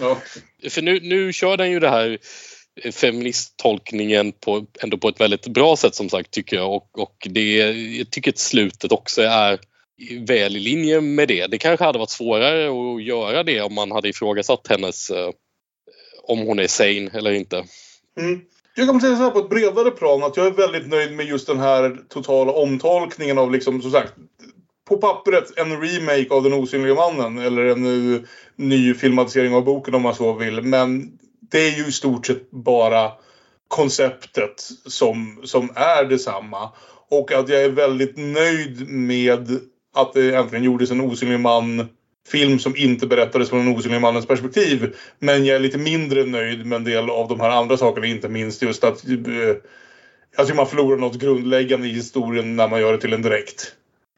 Ja. 0.00 0.18
för 0.70 0.82
nu, 0.82 1.00
nu 1.00 1.32
kör 1.32 1.56
den 1.56 1.70
ju 1.70 1.80
det 1.80 1.88
här 1.88 2.18
feministtolkningen 2.92 4.32
på, 4.32 4.66
ändå 4.82 4.98
på 4.98 5.08
ett 5.08 5.20
väldigt 5.20 5.46
bra 5.46 5.76
sätt 5.76 5.94
som 5.94 6.08
sagt 6.08 6.30
tycker 6.30 6.56
jag 6.56 6.72
och, 6.72 6.98
och 6.98 7.16
det, 7.30 7.56
jag 7.98 8.10
tycker 8.10 8.30
att 8.30 8.38
slutet 8.38 8.92
också 8.92 9.22
är 9.22 9.58
väl 10.26 10.56
i 10.56 10.60
linje 10.60 11.00
med 11.00 11.28
det. 11.28 11.46
Det 11.46 11.58
kanske 11.58 11.84
hade 11.84 11.98
varit 11.98 12.10
svårare 12.10 12.68
att 12.68 13.02
göra 13.02 13.42
det 13.42 13.60
om 13.60 13.74
man 13.74 13.92
hade 13.92 14.08
ifrågasatt 14.08 14.66
hennes 14.68 15.10
eh, 15.10 15.30
om 16.22 16.38
hon 16.38 16.58
är 16.58 16.66
sane 16.66 17.10
eller 17.14 17.32
inte. 17.32 17.64
Mm. 18.20 18.40
Jag 18.76 18.88
kan 18.88 19.00
säga 19.00 19.16
så 19.16 19.22
här 19.22 19.30
på 19.30 19.38
ett 19.38 19.48
bredare 19.48 19.90
plan 19.90 20.22
att 20.22 20.36
jag 20.36 20.46
är 20.46 20.50
väldigt 20.50 20.88
nöjd 20.88 21.12
med 21.12 21.26
just 21.26 21.46
den 21.46 21.58
här 21.58 21.96
totala 22.08 22.52
omtolkningen 22.52 23.38
av 23.38 23.52
liksom 23.52 23.82
som 23.82 23.90
sagt 23.90 24.12
på 24.88 24.96
pappret 24.96 25.58
en 25.58 25.80
remake 25.80 26.26
av 26.30 26.42
Den 26.42 26.52
osynliga 26.52 26.94
mannen 26.94 27.38
eller 27.38 27.64
en 27.64 28.14
eh, 28.14 28.20
ny 28.56 28.94
filmatisering 28.94 29.54
av 29.54 29.64
boken 29.64 29.94
om 29.94 30.02
man 30.02 30.14
så 30.14 30.32
vill. 30.32 30.62
Men 30.62 31.18
det 31.50 31.58
är 31.58 31.70
ju 31.70 31.86
i 31.86 31.92
stort 31.92 32.26
sett 32.26 32.50
bara 32.50 33.12
konceptet 33.68 34.68
som, 34.86 35.40
som 35.44 35.70
är 35.74 36.04
detsamma. 36.04 36.70
Och 37.10 37.32
att 37.32 37.48
jag 37.48 37.62
är 37.62 37.68
väldigt 37.68 38.16
nöjd 38.16 38.88
med 38.88 39.60
att 39.94 40.12
det 40.12 40.34
äntligen 40.34 40.64
gjordes 40.64 40.90
en 40.90 41.00
osynlig 41.00 41.40
man 41.40 41.88
film 42.28 42.58
som 42.58 42.76
inte 42.76 43.06
berättades 43.06 43.48
från 43.50 43.66
den 43.66 43.76
osynliga 43.76 44.00
mannens 44.00 44.26
perspektiv. 44.26 44.94
Men 45.18 45.46
jag 45.46 45.56
är 45.56 45.60
lite 45.60 45.78
mindre 45.78 46.24
nöjd 46.24 46.66
med 46.66 46.76
en 46.76 46.84
del 46.84 47.10
av 47.10 47.28
de 47.28 47.40
här 47.40 47.50
andra 47.50 47.76
sakerna. 47.76 48.06
Inte 48.06 48.28
minst 48.28 48.62
just 48.62 48.84
att 48.84 49.04
jag 50.36 50.46
tycker 50.46 50.54
man 50.54 50.66
förlorar 50.66 50.96
något 50.96 51.18
grundläggande 51.18 51.86
i 51.86 51.92
historien 51.92 52.56
när 52.56 52.68
man 52.68 52.80
gör 52.80 52.92
det 52.92 52.98
till 53.00 53.12
en 53.12 53.22
direkt. 53.22 53.74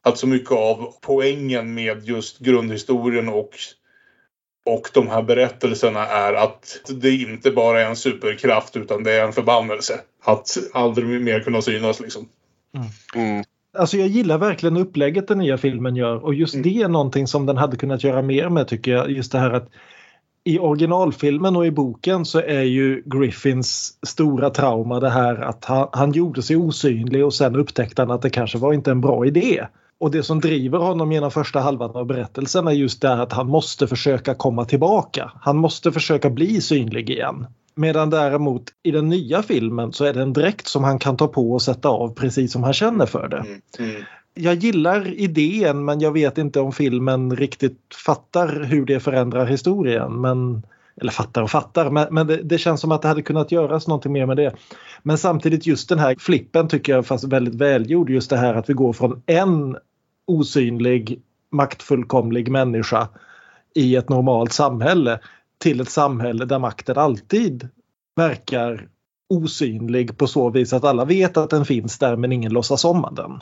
Att 0.07 0.17
så 0.17 0.27
mycket 0.27 0.51
av 0.51 0.93
poängen 1.01 1.73
med 1.73 2.03
just 2.03 2.39
grundhistorien 2.39 3.29
och, 3.29 3.49
och 4.65 4.89
de 4.93 5.07
här 5.07 5.21
berättelserna 5.21 6.07
är 6.07 6.33
att 6.33 6.81
det 6.89 7.11
inte 7.11 7.51
bara 7.51 7.81
är 7.81 7.85
en 7.85 7.95
superkraft 7.95 8.77
utan 8.77 9.03
det 9.03 9.13
är 9.13 9.23
en 9.23 9.33
förbannelse. 9.33 9.99
Att 10.23 10.57
aldrig 10.73 11.21
mer 11.21 11.39
kunna 11.39 11.61
synas 11.61 11.99
liksom. 11.99 12.29
Mm. 13.15 13.43
Alltså 13.77 13.97
jag 13.97 14.07
gillar 14.07 14.37
verkligen 14.37 14.77
upplägget 14.77 15.27
den 15.27 15.37
nya 15.37 15.57
filmen 15.57 15.95
gör 15.95 16.25
och 16.25 16.33
just 16.33 16.63
det 16.63 16.81
är 16.81 16.87
någonting 16.87 17.27
som 17.27 17.45
den 17.45 17.57
hade 17.57 17.77
kunnat 17.77 18.03
göra 18.03 18.21
mer 18.21 18.49
med 18.49 18.67
tycker 18.67 18.91
jag. 18.91 19.11
Just 19.11 19.31
det 19.31 19.39
här 19.39 19.51
att 19.51 19.69
i 20.47 20.59
originalfilmen 20.59 21.55
och 21.55 21.65
i 21.65 21.71
boken 21.71 22.25
så 22.25 22.39
är 22.39 22.61
ju 22.61 23.03
Griffins 23.05 23.93
stora 24.07 24.49
trauma 24.49 24.99
det 24.99 25.09
här 25.09 25.35
att 25.35 25.65
han, 25.65 25.87
han 25.91 26.11
gjorde 26.11 26.43
sig 26.43 26.55
osynlig 26.55 27.25
och 27.25 27.33
sen 27.33 27.55
upptäckte 27.55 28.01
han 28.01 28.11
att 28.11 28.21
det 28.21 28.29
kanske 28.29 28.57
var 28.57 28.73
inte 28.73 28.91
en 28.91 29.01
bra 29.01 29.25
idé. 29.25 29.67
Och 29.99 30.11
det 30.11 30.23
som 30.23 30.39
driver 30.39 30.77
honom 30.77 31.11
genom 31.11 31.31
första 31.31 31.59
halvan 31.59 31.95
av 31.95 32.05
berättelsen 32.05 32.67
är 32.67 32.71
just 32.71 33.01
det 33.01 33.13
att 33.13 33.33
han 33.33 33.47
måste 33.47 33.87
försöka 33.87 34.35
komma 34.35 34.65
tillbaka. 34.65 35.31
Han 35.41 35.57
måste 35.57 35.91
försöka 35.91 36.29
bli 36.29 36.61
synlig 36.61 37.09
igen. 37.09 37.47
Medan 37.75 38.09
däremot 38.09 38.63
i 38.83 38.91
den 38.91 39.09
nya 39.09 39.43
filmen 39.43 39.93
så 39.93 40.05
är 40.05 40.13
det 40.13 40.21
en 40.21 40.33
dräkt 40.33 40.67
som 40.67 40.83
han 40.83 40.99
kan 40.99 41.17
ta 41.17 41.27
på 41.27 41.51
och 41.51 41.61
sätta 41.61 41.89
av 41.89 42.13
precis 42.13 42.51
som 42.51 42.63
han 42.63 42.73
känner 42.73 43.05
för 43.05 43.27
det. 43.27 43.45
Mm. 43.83 44.03
Jag 44.33 44.55
gillar 44.55 45.07
idén 45.19 45.85
men 45.85 45.99
jag 45.99 46.11
vet 46.11 46.37
inte 46.37 46.59
om 46.59 46.71
filmen 46.71 47.35
riktigt 47.35 47.79
fattar 48.05 48.63
hur 48.63 48.85
det 48.85 48.99
förändrar 48.99 49.45
historien. 49.45 50.21
Men, 50.21 50.63
eller 51.01 51.11
fattar 51.11 51.41
och 51.41 51.51
fattar, 51.51 51.89
men, 51.89 52.07
men 52.11 52.27
det, 52.27 52.43
det 52.43 52.57
känns 52.57 52.81
som 52.81 52.91
att 52.91 53.01
det 53.01 53.07
hade 53.07 53.21
kunnat 53.21 53.51
göras 53.51 53.87
någonting 53.87 54.11
mer 54.11 54.25
med 54.25 54.37
det. 54.37 54.55
Men 55.03 55.17
samtidigt 55.17 55.67
just 55.67 55.89
den 55.89 55.99
här 55.99 56.15
flippen 56.19 56.67
tycker 56.67 56.93
jag 56.93 57.05
fast 57.05 57.23
väldigt 57.23 57.55
välgjord. 57.55 58.09
Just 58.09 58.29
det 58.29 58.37
här 58.37 58.53
att 58.53 58.69
vi 58.69 58.73
går 58.73 58.93
från 58.93 59.23
en 59.25 59.77
osynlig 60.27 61.21
maktfullkomlig 61.51 62.51
människa 62.51 63.07
i 63.75 63.95
ett 63.95 64.09
normalt 64.09 64.53
samhälle 64.53 65.19
till 65.57 65.81
ett 65.81 65.89
samhälle 65.89 66.45
där 66.45 66.59
makten 66.59 66.97
alltid 66.97 67.69
verkar 68.15 68.87
osynlig 69.29 70.17
på 70.17 70.27
så 70.27 70.49
vis 70.49 70.73
att 70.73 70.83
alla 70.83 71.05
vet 71.05 71.37
att 71.37 71.49
den 71.49 71.65
finns 71.65 71.99
där 71.99 72.15
men 72.15 72.31
ingen 72.31 72.53
låtsas 72.53 72.85
om 72.85 73.13
den. 73.15 73.41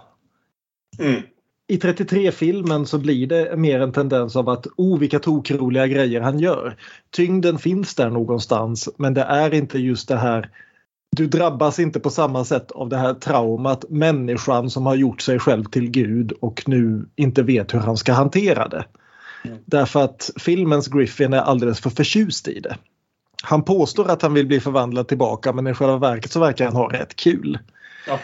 Mm. 1.07 1.21
I 1.67 1.77
33-filmen 1.77 2.85
så 2.85 2.97
blir 2.97 3.27
det 3.27 3.57
mer 3.57 3.79
en 3.79 3.91
tendens 3.91 4.35
av 4.35 4.49
att 4.49 4.67
oh 4.77 4.99
vilka 4.99 5.19
tokroliga 5.19 5.87
grejer 5.87 6.21
han 6.21 6.39
gör. 6.39 6.77
Tyngden 7.11 7.57
finns 7.57 7.95
där 7.95 8.09
någonstans 8.09 8.89
men 8.97 9.13
det 9.13 9.21
är 9.21 9.53
inte 9.53 9.79
just 9.79 10.07
det 10.07 10.17
här 10.17 10.49
du 11.15 11.27
drabbas 11.27 11.79
inte 11.79 11.99
på 11.99 12.09
samma 12.09 12.45
sätt 12.45 12.71
av 12.71 12.89
det 12.89 12.97
här 12.97 13.13
traumat 13.13 13.85
människan 13.89 14.69
som 14.69 14.85
har 14.85 14.95
gjort 14.95 15.21
sig 15.21 15.39
själv 15.39 15.63
till 15.63 15.91
gud 15.91 16.31
och 16.31 16.63
nu 16.67 17.05
inte 17.15 17.43
vet 17.43 17.73
hur 17.73 17.79
han 17.79 17.97
ska 17.97 18.13
hantera 18.13 18.67
det. 18.67 18.85
Därför 19.65 20.03
att 20.03 20.31
filmens 20.39 20.87
Griffin 20.87 21.33
är 21.33 21.41
alldeles 21.41 21.79
för 21.79 21.89
förtjust 21.89 22.47
i 22.47 22.59
det. 22.59 22.77
Han 23.43 23.63
påstår 23.63 24.11
att 24.11 24.21
han 24.21 24.33
vill 24.33 24.47
bli 24.47 24.59
förvandlad 24.59 25.07
tillbaka 25.07 25.53
men 25.53 25.67
i 25.67 25.73
själva 25.73 25.97
verket 25.97 26.31
så 26.31 26.39
verkar 26.39 26.65
han 26.65 26.75
ha 26.75 26.93
rätt 26.93 27.15
kul. 27.15 27.59
Ja. 28.07 28.19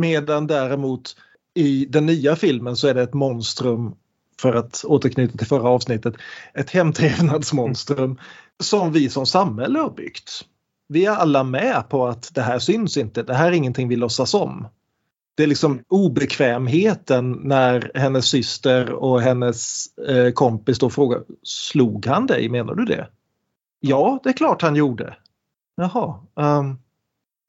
Medan 0.00 0.46
däremot 0.46 1.16
i 1.54 1.86
den 1.86 2.06
nya 2.06 2.36
filmen 2.36 2.76
så 2.76 2.88
är 2.88 2.94
det 2.94 3.02
ett 3.02 3.14
monstrum 3.14 3.94
för 4.40 4.54
att 4.54 4.84
återknyta 4.84 5.38
till 5.38 5.46
förra 5.46 5.68
avsnittet, 5.68 6.14
ett 6.54 6.70
hemtrevnadsmonstrum 6.70 8.18
som 8.62 8.92
vi 8.92 9.08
som 9.08 9.26
samhälle 9.26 9.78
har 9.78 9.90
byggt. 9.90 10.30
Vi 10.88 11.04
är 11.04 11.10
alla 11.10 11.44
med 11.44 11.84
på 11.88 12.06
att 12.06 12.34
det 12.34 12.42
här 12.42 12.58
syns 12.58 12.96
inte, 12.96 13.22
det 13.22 13.34
här 13.34 13.48
är 13.48 13.52
ingenting 13.52 13.88
vi 13.88 13.96
låtsas 13.96 14.34
om. 14.34 14.66
Det 15.36 15.42
är 15.42 15.46
liksom 15.46 15.82
obekvämheten 15.88 17.32
när 17.32 17.90
hennes 17.94 18.26
syster 18.26 18.92
och 18.92 19.20
hennes 19.20 19.86
eh, 20.08 20.32
kompis 20.32 20.78
då 20.78 20.90
frågar 20.90 21.22
Slog 21.42 22.06
han 22.06 22.26
dig, 22.26 22.48
menar 22.48 22.74
du 22.74 22.84
det? 22.84 23.08
Ja, 23.80 24.20
det 24.22 24.28
är 24.28 24.32
klart 24.32 24.62
han 24.62 24.76
gjorde. 24.76 25.16
Jaha, 25.76 26.20
um, 26.34 26.78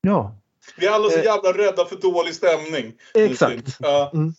ja. 0.02 0.36
Vi 0.78 0.86
är 0.86 0.92
alla 0.92 1.10
så 1.10 1.18
Eh. 1.20 1.26
jävla 1.26 1.52
rädda 1.52 1.86
för 1.86 1.96
dålig 1.96 2.34
stämning. 2.34 2.94
Exakt. 3.14 3.78
Ja. 3.80 4.12
Mm. 4.14 4.34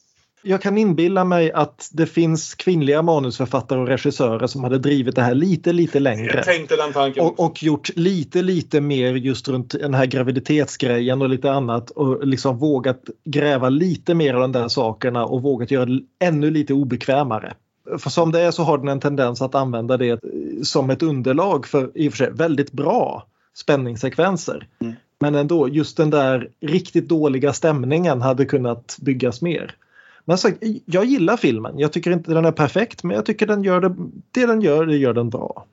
Jag 0.46 0.62
kan 0.62 0.78
inbilla 0.78 1.24
mig 1.24 1.52
att 1.52 1.88
det 1.92 2.06
finns 2.06 2.54
kvinnliga 2.54 3.02
manusförfattare 3.02 3.80
och 3.80 3.86
regissörer 3.86 4.46
som 4.46 4.64
hade 4.64 4.78
drivit 4.78 5.16
det 5.16 5.22
här 5.22 5.34
lite, 5.34 5.72
lite 5.72 6.00
längre. 6.00 6.32
Jag 6.36 6.44
tänkte 6.44 6.76
den 6.76 6.92
tanken. 6.92 7.24
Och, 7.24 7.40
och 7.40 7.62
gjort 7.62 7.90
lite, 7.96 8.42
lite 8.42 8.80
mer 8.80 9.14
just 9.14 9.48
runt 9.48 9.70
den 9.70 9.94
här 9.94 10.06
graviditetsgrejen 10.06 11.22
och 11.22 11.28
lite 11.28 11.52
annat 11.52 11.90
och 11.90 12.26
liksom 12.26 12.58
vågat 12.58 13.00
gräva 13.24 13.68
lite 13.68 14.14
mer 14.14 14.34
av 14.34 14.40
de 14.40 14.52
där 14.52 14.68
sakerna 14.68 15.24
och 15.24 15.42
vågat 15.42 15.70
göra 15.70 15.86
det 15.86 16.00
ännu 16.20 16.50
lite 16.50 16.74
obekvämare. 16.74 17.54
För 17.98 18.10
som 18.10 18.32
det 18.32 18.40
är 18.40 18.50
så 18.50 18.62
har 18.62 18.78
den 18.78 18.88
en 18.88 19.00
tendens 19.00 19.42
att 19.42 19.54
använda 19.54 19.96
det 19.96 20.20
som 20.62 20.90
ett 20.90 21.02
underlag 21.02 21.66
för 21.66 21.90
i 21.94 22.08
och 22.08 22.12
för 22.12 22.16
sig 22.16 22.30
väldigt 22.32 22.72
bra 22.72 23.26
spänningssekvenser. 23.54 24.66
Mm. 24.80 24.94
Men 25.24 25.34
ändå, 25.34 25.68
just 25.68 25.96
den 25.96 26.10
där 26.10 26.50
riktigt 26.60 27.08
dåliga 27.08 27.52
stämningen 27.52 28.22
hade 28.22 28.44
kunnat 28.44 28.96
byggas 29.00 29.42
mer. 29.42 29.76
Men 30.24 30.38
sagt, 30.38 30.58
jag 30.84 31.04
gillar 31.04 31.36
filmen. 31.36 31.78
Jag 31.78 31.92
tycker 31.92 32.10
inte 32.10 32.34
den 32.34 32.44
är 32.44 32.52
perfekt 32.52 33.02
men 33.02 33.16
jag 33.16 33.26
tycker 33.26 33.46
den 33.46 33.64
gör 33.64 33.80
det, 33.80 33.94
det 34.30 34.46
den 34.46 34.60
gör, 34.60 34.86
det 34.86 34.96
gör 34.96 35.12
den 35.12 35.30
bra. 35.30 35.66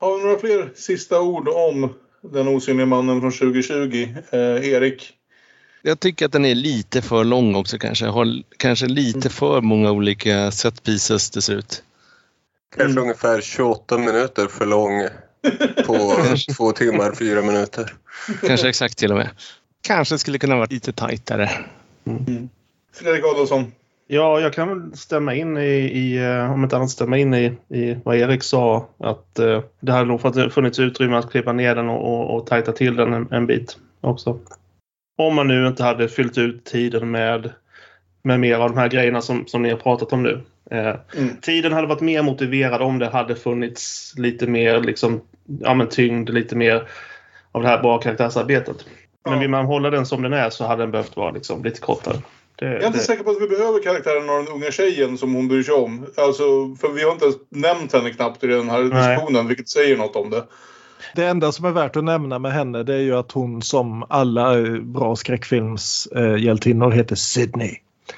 Har 0.00 0.18
vi 0.18 0.24
några 0.24 0.38
fler 0.38 0.72
sista 0.74 1.20
ord 1.20 1.48
om 1.48 1.88
Den 2.32 2.48
osynliga 2.48 2.86
mannen 2.86 3.20
från 3.20 3.32
2020? 3.32 4.08
Eh, 4.30 4.68
Erik? 4.68 5.12
Jag 5.82 6.00
tycker 6.00 6.26
att 6.26 6.32
den 6.32 6.44
är 6.44 6.54
lite 6.54 7.02
för 7.02 7.24
lång 7.24 7.54
också 7.54 7.78
kanske. 7.78 8.06
Har 8.06 8.42
kanske 8.56 8.86
lite 8.86 9.30
för 9.30 9.60
många 9.60 9.90
olika 9.90 10.50
set 10.50 10.82
pieces 10.82 11.30
till 11.30 11.42
slut. 11.42 11.82
Kanske 12.76 13.00
ungefär 13.00 13.40
28 13.40 13.98
minuter 13.98 14.46
för 14.46 14.66
lång 14.66 15.08
på 15.86 16.16
två 16.56 16.72
timmar, 16.72 17.14
fyra 17.18 17.42
minuter. 17.42 17.92
Kanske 18.46 18.68
exakt 18.68 18.98
till 18.98 19.10
och 19.10 19.16
med. 19.16 19.28
Kanske 19.82 20.18
skulle 20.18 20.38
kunna 20.38 20.56
vara 20.56 20.66
lite 20.70 20.92
tajtare. 20.92 21.50
Fredrik 22.94 23.24
Adolfsson? 23.24 23.72
Ja, 24.06 24.40
jag 24.40 24.52
kan 24.52 24.68
väl 24.68 24.96
stämma 24.96 25.34
in 25.34 25.56
i, 25.56 25.76
i 25.76 26.16
eh, 26.24 26.52
om 26.52 26.64
inte 26.64 26.76
annat 26.76 26.90
stämma 26.90 27.18
in 27.18 27.34
i, 27.34 27.52
i 27.68 27.96
vad 28.04 28.16
Erik 28.16 28.42
sa. 28.42 28.88
Att 28.98 29.38
eh, 29.38 29.62
det 29.80 29.92
hade 29.92 30.04
nog 30.04 30.20
funnits 30.52 30.78
utrymme 30.78 31.16
att 31.16 31.30
klippa 31.30 31.52
ner 31.52 31.74
den 31.74 31.88
och, 31.88 32.12
och, 32.12 32.36
och 32.36 32.46
tajta 32.46 32.72
till 32.72 32.96
den 32.96 33.12
en, 33.12 33.28
en 33.30 33.46
bit 33.46 33.76
också. 34.00 34.38
Om 35.18 35.34
man 35.34 35.48
nu 35.48 35.66
inte 35.66 35.82
hade 35.82 36.08
fyllt 36.08 36.38
ut 36.38 36.64
tiden 36.64 37.10
med, 37.10 37.52
med 38.22 38.40
mer 38.40 38.54
av 38.54 38.70
de 38.70 38.78
här 38.78 38.88
grejerna 38.88 39.20
som, 39.20 39.46
som 39.46 39.62
ni 39.62 39.70
har 39.70 39.76
pratat 39.76 40.12
om 40.12 40.22
nu. 40.22 40.40
Eh, 40.70 40.94
Mm. 41.16 41.36
Tiden 41.40 41.72
hade 41.72 41.86
varit 41.86 42.00
mer 42.00 42.22
motiverad 42.22 42.82
om 42.82 42.98
det 42.98 43.08
hade 43.08 43.34
funnits 43.34 44.14
lite 44.16 44.46
mer 44.46 44.80
liksom, 44.80 45.20
ja, 45.60 45.74
men 45.74 45.88
tyngd, 45.88 46.30
lite 46.30 46.56
mer 46.56 46.88
av 47.52 47.62
det 47.62 47.68
här 47.68 47.82
bra 47.82 47.98
karaktärsarbetet. 47.98 48.76
Men 49.24 49.32
Ja. 49.34 49.38
vill 49.40 49.50
man 49.50 49.66
hålla 49.66 49.90
den 49.90 50.06
som 50.06 50.22
den 50.22 50.32
är 50.32 50.50
så 50.50 50.64
hade 50.64 50.82
den 50.82 50.90
behövt 50.90 51.16
vara 51.16 51.30
liksom, 51.30 51.64
lite 51.64 51.80
kortare. 51.80 52.16
Det, 52.56 52.64
Jag 52.64 52.74
är 52.82 52.86
inte 52.86 52.98
det- 52.98 53.04
säker 53.04 53.24
på 53.24 53.30
att 53.30 53.40
vi 53.42 53.48
behöver 53.48 53.82
karaktären 53.82 54.30
av 54.30 54.44
den 54.44 54.54
unga 54.54 54.70
tjejen 54.70 55.18
som 55.18 55.34
hon 55.34 55.48
bryr 55.48 55.62
sig 55.62 55.74
om. 55.74 56.06
Alltså, 56.16 56.42
för 56.80 56.92
vi 56.92 57.02
har 57.02 57.12
inte 57.12 57.24
ens 57.24 57.36
nämnt 57.48 57.92
henne 57.92 58.10
knappt 58.10 58.44
i 58.44 58.46
den 58.46 58.70
här 58.70 58.82
Nej. 58.82 58.90
diskussionen, 59.16 59.48
vilket 59.48 59.68
säger 59.68 59.96
något 59.96 60.16
om 60.16 60.30
det. 60.30 60.44
Det 61.14 61.24
enda 61.24 61.52
som 61.52 61.64
är 61.64 61.70
värt 61.70 61.96
att 61.96 62.04
nämna 62.04 62.38
med 62.38 62.52
henne 62.52 62.82
det 62.82 62.94
är 62.94 62.98
ju 63.00 63.16
att 63.16 63.32
hon 63.32 63.62
som 63.62 64.04
alla 64.08 64.58
eh, 64.58 64.72
bra 64.80 65.16
skräckfilmshjältinnor 65.16 66.90
heter 66.90 67.16
Sydney. 67.16 67.76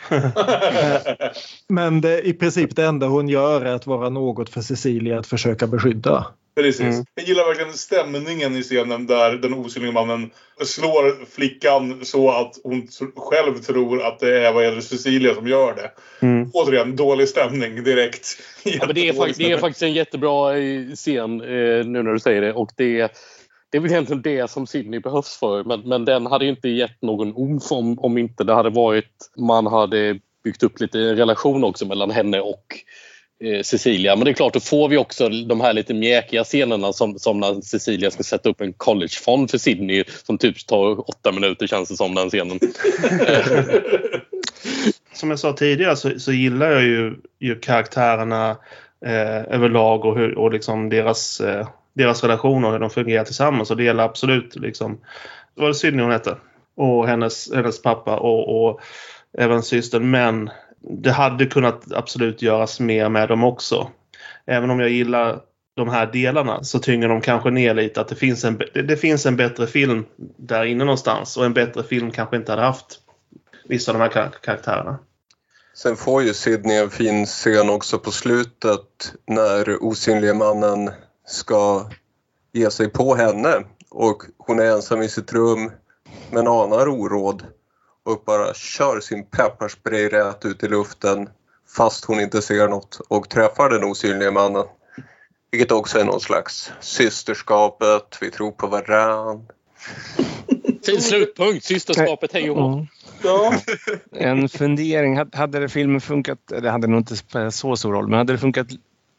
Men 1.68 2.00
det, 2.00 2.26
i 2.26 2.32
princip 2.32 2.76
det 2.76 2.84
enda 2.86 3.06
hon 3.06 3.28
gör 3.28 3.60
är 3.64 3.74
att 3.74 3.86
vara 3.86 4.08
något 4.08 4.50
för 4.50 4.60
Cecilia 4.60 5.18
att 5.18 5.26
försöka 5.26 5.66
beskydda. 5.66 6.26
Precis. 6.56 6.80
Mm. 6.80 7.04
Jag 7.14 7.24
gillar 7.24 7.46
verkligen 7.46 7.72
stämningen 7.72 8.56
i 8.56 8.62
scenen 8.62 9.06
där 9.06 9.32
den 9.32 9.54
osynliga 9.54 9.92
mannen 9.92 10.30
slår 10.64 11.26
flickan 11.26 12.04
så 12.04 12.30
att 12.30 12.58
hon 12.64 12.88
själv 13.16 13.58
tror 13.58 14.02
att 14.02 14.20
det 14.20 14.46
är 14.46 14.52
vad 14.52 14.64
heter 14.64 14.80
Cecilia 14.80 15.34
som 15.34 15.48
gör 15.48 15.74
det. 15.74 15.90
Mm. 16.26 16.50
Återigen, 16.54 16.96
dålig 16.96 17.28
stämning 17.28 17.84
direkt. 17.84 18.26
Ja, 18.64 18.86
men 18.86 18.94
det, 18.94 19.08
är 19.08 19.12
fakt- 19.12 19.38
det 19.38 19.52
är 19.52 19.58
faktiskt 19.58 19.82
en 19.82 19.92
jättebra 19.92 20.58
eh, 20.58 20.82
scen 20.94 21.40
eh, 21.40 21.86
nu 21.86 22.02
när 22.02 22.12
du 22.12 22.20
säger 22.20 22.42
det. 22.42 22.52
Och 22.52 22.70
det, 22.76 23.12
det 23.70 23.78
är 23.78 23.80
väl 23.80 23.90
egentligen 23.90 24.22
det 24.22 24.50
som 24.50 24.66
Sydney 24.66 25.00
behövs 25.00 25.36
för. 25.36 25.64
Men, 25.64 25.80
men 25.80 26.04
den 26.04 26.26
hade 26.26 26.44
ju 26.44 26.50
inte 26.50 26.68
gett 26.68 27.02
någon 27.02 27.32
omf 27.36 27.72
om, 27.72 27.98
om 27.98 28.18
inte 28.18 28.44
det 28.44 28.54
hade 28.54 28.70
varit... 28.70 29.30
Man 29.36 29.66
hade 29.66 30.18
byggt 30.44 30.62
upp 30.62 30.80
lite 30.80 30.98
relation 30.98 31.64
också 31.64 31.86
mellan 31.86 32.10
henne 32.10 32.40
och 32.40 32.64
Eh, 33.44 33.62
Cecilia. 33.62 34.16
Men 34.16 34.24
det 34.24 34.30
är 34.30 34.34
klart, 34.34 34.54
då 34.54 34.60
får 34.60 34.88
vi 34.88 34.96
också 34.96 35.28
de 35.28 35.60
här 35.60 35.72
lite 35.72 35.94
mjäkiga 35.94 36.44
scenerna 36.44 36.92
som, 36.92 37.18
som 37.18 37.40
när 37.40 37.60
Cecilia 37.60 38.10
ska 38.10 38.22
sätta 38.22 38.48
upp 38.48 38.60
en 38.60 38.72
collegefond 38.72 39.50
för 39.50 39.58
Sydney 39.58 40.04
som 40.26 40.38
typ 40.38 40.66
tar 40.66 41.10
åtta 41.10 41.32
minuter 41.32 41.66
känns 41.66 41.88
det 41.88 41.96
som 41.96 42.14
den 42.14 42.28
scenen. 42.28 42.58
som 45.12 45.30
jag 45.30 45.38
sa 45.38 45.52
tidigare 45.52 45.96
så, 45.96 46.18
så 46.18 46.32
gillar 46.32 46.70
jag 46.70 46.82
ju, 46.82 47.16
ju 47.40 47.58
karaktärerna 47.60 48.50
eh, 49.06 49.54
överlag 49.54 50.04
och, 50.04 50.18
hur, 50.18 50.38
och 50.38 50.52
liksom 50.52 50.88
deras, 50.88 51.40
eh, 51.40 51.68
deras 51.94 52.22
relationer 52.22 52.66
och 52.66 52.72
hur 52.72 52.80
de 52.80 52.90
fungerar 52.90 53.24
tillsammans. 53.24 53.70
Och 53.70 53.76
det 53.76 53.84
gäller 53.84 54.02
absolut 54.02 54.56
liksom, 54.56 54.98
vad 55.54 55.62
var 55.62 55.68
det 55.68 55.74
Sydney 55.74 56.02
hon 56.02 56.12
hette? 56.12 56.36
Och 56.76 57.08
hennes, 57.08 57.54
hennes 57.54 57.82
pappa 57.82 58.16
och, 58.16 58.68
och 58.68 58.80
även 59.38 59.62
systern. 59.62 60.10
Men 60.10 60.50
det 60.90 61.10
hade 61.10 61.46
kunnat 61.46 61.92
absolut 61.92 62.42
göras 62.42 62.80
mer 62.80 63.08
med 63.08 63.28
dem 63.28 63.44
också. 63.44 63.90
Även 64.46 64.70
om 64.70 64.80
jag 64.80 64.90
gillar 64.90 65.40
de 65.76 65.88
här 65.88 66.06
delarna 66.06 66.64
så 66.64 66.78
tynger 66.78 67.08
de 67.08 67.20
kanske 67.20 67.50
ner 67.50 67.74
lite 67.74 68.00
att 68.00 68.08
det 68.08 68.14
finns 68.14 68.44
en, 68.44 68.60
det, 68.74 68.96
finns 68.96 69.26
en 69.26 69.36
bättre 69.36 69.66
film 69.66 70.04
där 70.36 70.64
inne 70.64 70.84
någonstans 70.84 71.36
och 71.36 71.44
en 71.44 71.54
bättre 71.54 71.82
film 71.82 72.10
kanske 72.10 72.36
inte 72.36 72.52
hade 72.52 72.62
haft 72.62 72.98
vissa 73.68 73.92
av 73.92 73.98
de 73.98 74.02
här 74.04 74.10
kar- 74.10 74.38
karaktärerna. 74.42 74.98
Sen 75.74 75.96
får 75.96 76.22
ju 76.22 76.34
Sydney 76.34 76.76
en 76.76 76.90
fin 76.90 77.26
scen 77.26 77.70
också 77.70 77.98
på 77.98 78.10
slutet 78.10 79.12
när 79.26 79.84
Osynlige 79.84 80.34
mannen 80.34 80.90
ska 81.26 81.90
ge 82.52 82.70
sig 82.70 82.88
på 82.90 83.14
henne 83.14 83.64
och 83.90 84.22
hon 84.38 84.58
är 84.58 84.64
ensam 84.64 85.02
i 85.02 85.08
sitt 85.08 85.32
rum 85.32 85.70
men 86.30 86.46
anar 86.46 86.88
oråd 86.88 87.42
och 88.06 88.22
bara 88.26 88.54
kör 88.54 89.00
sin 89.00 89.24
pepparspray 89.24 90.08
rätt 90.08 90.44
ut 90.44 90.62
i 90.64 90.68
luften 90.68 91.28
fast 91.76 92.04
hon 92.04 92.20
inte 92.20 92.42
ser 92.42 92.68
något 92.68 93.00
och 93.08 93.28
träffar 93.28 93.70
den 93.70 93.84
osynliga 93.84 94.30
mannen. 94.30 94.64
Vilket 95.50 95.72
också 95.72 95.98
är 95.98 96.04
någon 96.04 96.20
slags 96.20 96.72
systerskapet, 96.80 98.18
vi 98.20 98.30
tror 98.30 98.50
på 98.50 98.66
varann. 98.66 99.46
Fin 100.86 101.02
slutpunkt! 101.02 101.64
Systerskapet, 101.64 102.32
hej 102.32 102.50
och. 102.50 102.72
Mm. 102.72 102.86
Ja, 103.22 103.54
En 104.12 104.48
fundering. 104.48 105.16
Hade- 105.16 105.38
Hade 105.38 105.58
det 105.60 105.68
filmen 105.68 106.00
funkat, 106.00 106.38
det 106.46 106.70
hade 106.70 106.86
nog 106.86 107.00
inte 107.00 107.16
spelat 107.16 107.54
så 107.54 107.76
stor 107.76 107.92
roll, 107.92 108.08
men 108.08 108.18
hade 108.18 108.32
det 108.32 108.38
funkat 108.38 108.66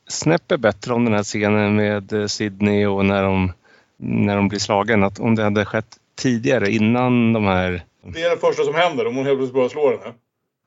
snäppet 0.08 0.60
bättre 0.60 0.94
om 0.94 1.06
den 1.06 1.14
här 1.14 1.24
scenen 1.24 1.76
med 1.76 2.14
eh, 2.14 2.26
Sydney 2.26 2.86
och 2.86 3.06
när 3.06 3.24
de, 3.24 3.52
när 3.98 4.36
de 4.36 4.48
blir 4.48 4.60
slagen, 4.60 5.04
att 5.04 5.20
om 5.20 5.36
det 5.36 5.44
hade 5.44 5.66
skett 5.66 5.98
tidigare 6.16 6.72
innan 6.72 7.34
de 7.34 7.44
här... 7.46 7.84
det 8.14 8.22
är 8.24 8.30
det 8.30 8.38
första 8.38 8.64
som 8.64 8.76
händer 8.76 9.08
om 9.08 9.16
hon 9.16 9.26
helt 9.26 9.38
plötsligt 9.38 9.56
bara 9.56 9.70
slår 9.70 9.92
henne. 9.92 10.14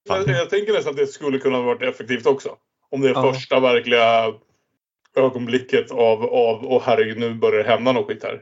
Jag, 0.08 0.28
jag 0.28 0.50
tänker 0.50 0.72
nästan 0.72 0.90
att 0.90 0.96
det 0.96 1.06
skulle 1.06 1.38
kunna 1.38 1.56
ha 1.56 1.62
varit 1.62 1.82
effektivt 1.82 2.26
också. 2.26 2.56
Om 2.90 3.00
det 3.00 3.08
är 3.08 3.12
Ja. 3.14 3.32
första 3.32 3.60
verkliga 3.60 4.32
ögonblicket 5.16 5.90
av, 5.90 6.24
av 6.24 6.64
åh 6.64 6.82
herregud 6.86 7.18
nu 7.18 7.34
börjar 7.34 7.64
det 7.64 7.70
hända 7.70 7.92
något 7.92 8.06
skit 8.06 8.22
här. 8.22 8.40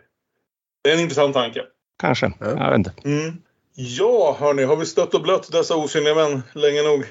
Det 0.84 0.90
är 0.90 0.94
en 0.94 1.00
intressant 1.00 1.34
tanke. 1.34 1.62
Kanske, 2.00 2.32
Ja. 2.40 2.46
jag 2.46 2.70
vet 2.70 2.78
inte. 2.78 2.92
Mm. 3.04 3.32
Ja, 3.74 4.36
hörni, 4.40 4.62
har 4.64 4.76
vi 4.76 4.86
stött 4.86 5.14
och 5.14 5.22
blött 5.22 5.52
dessa 5.52 5.76
osynliga 5.76 6.14
män 6.14 6.42
länge 6.52 6.82
nog? 6.82 7.04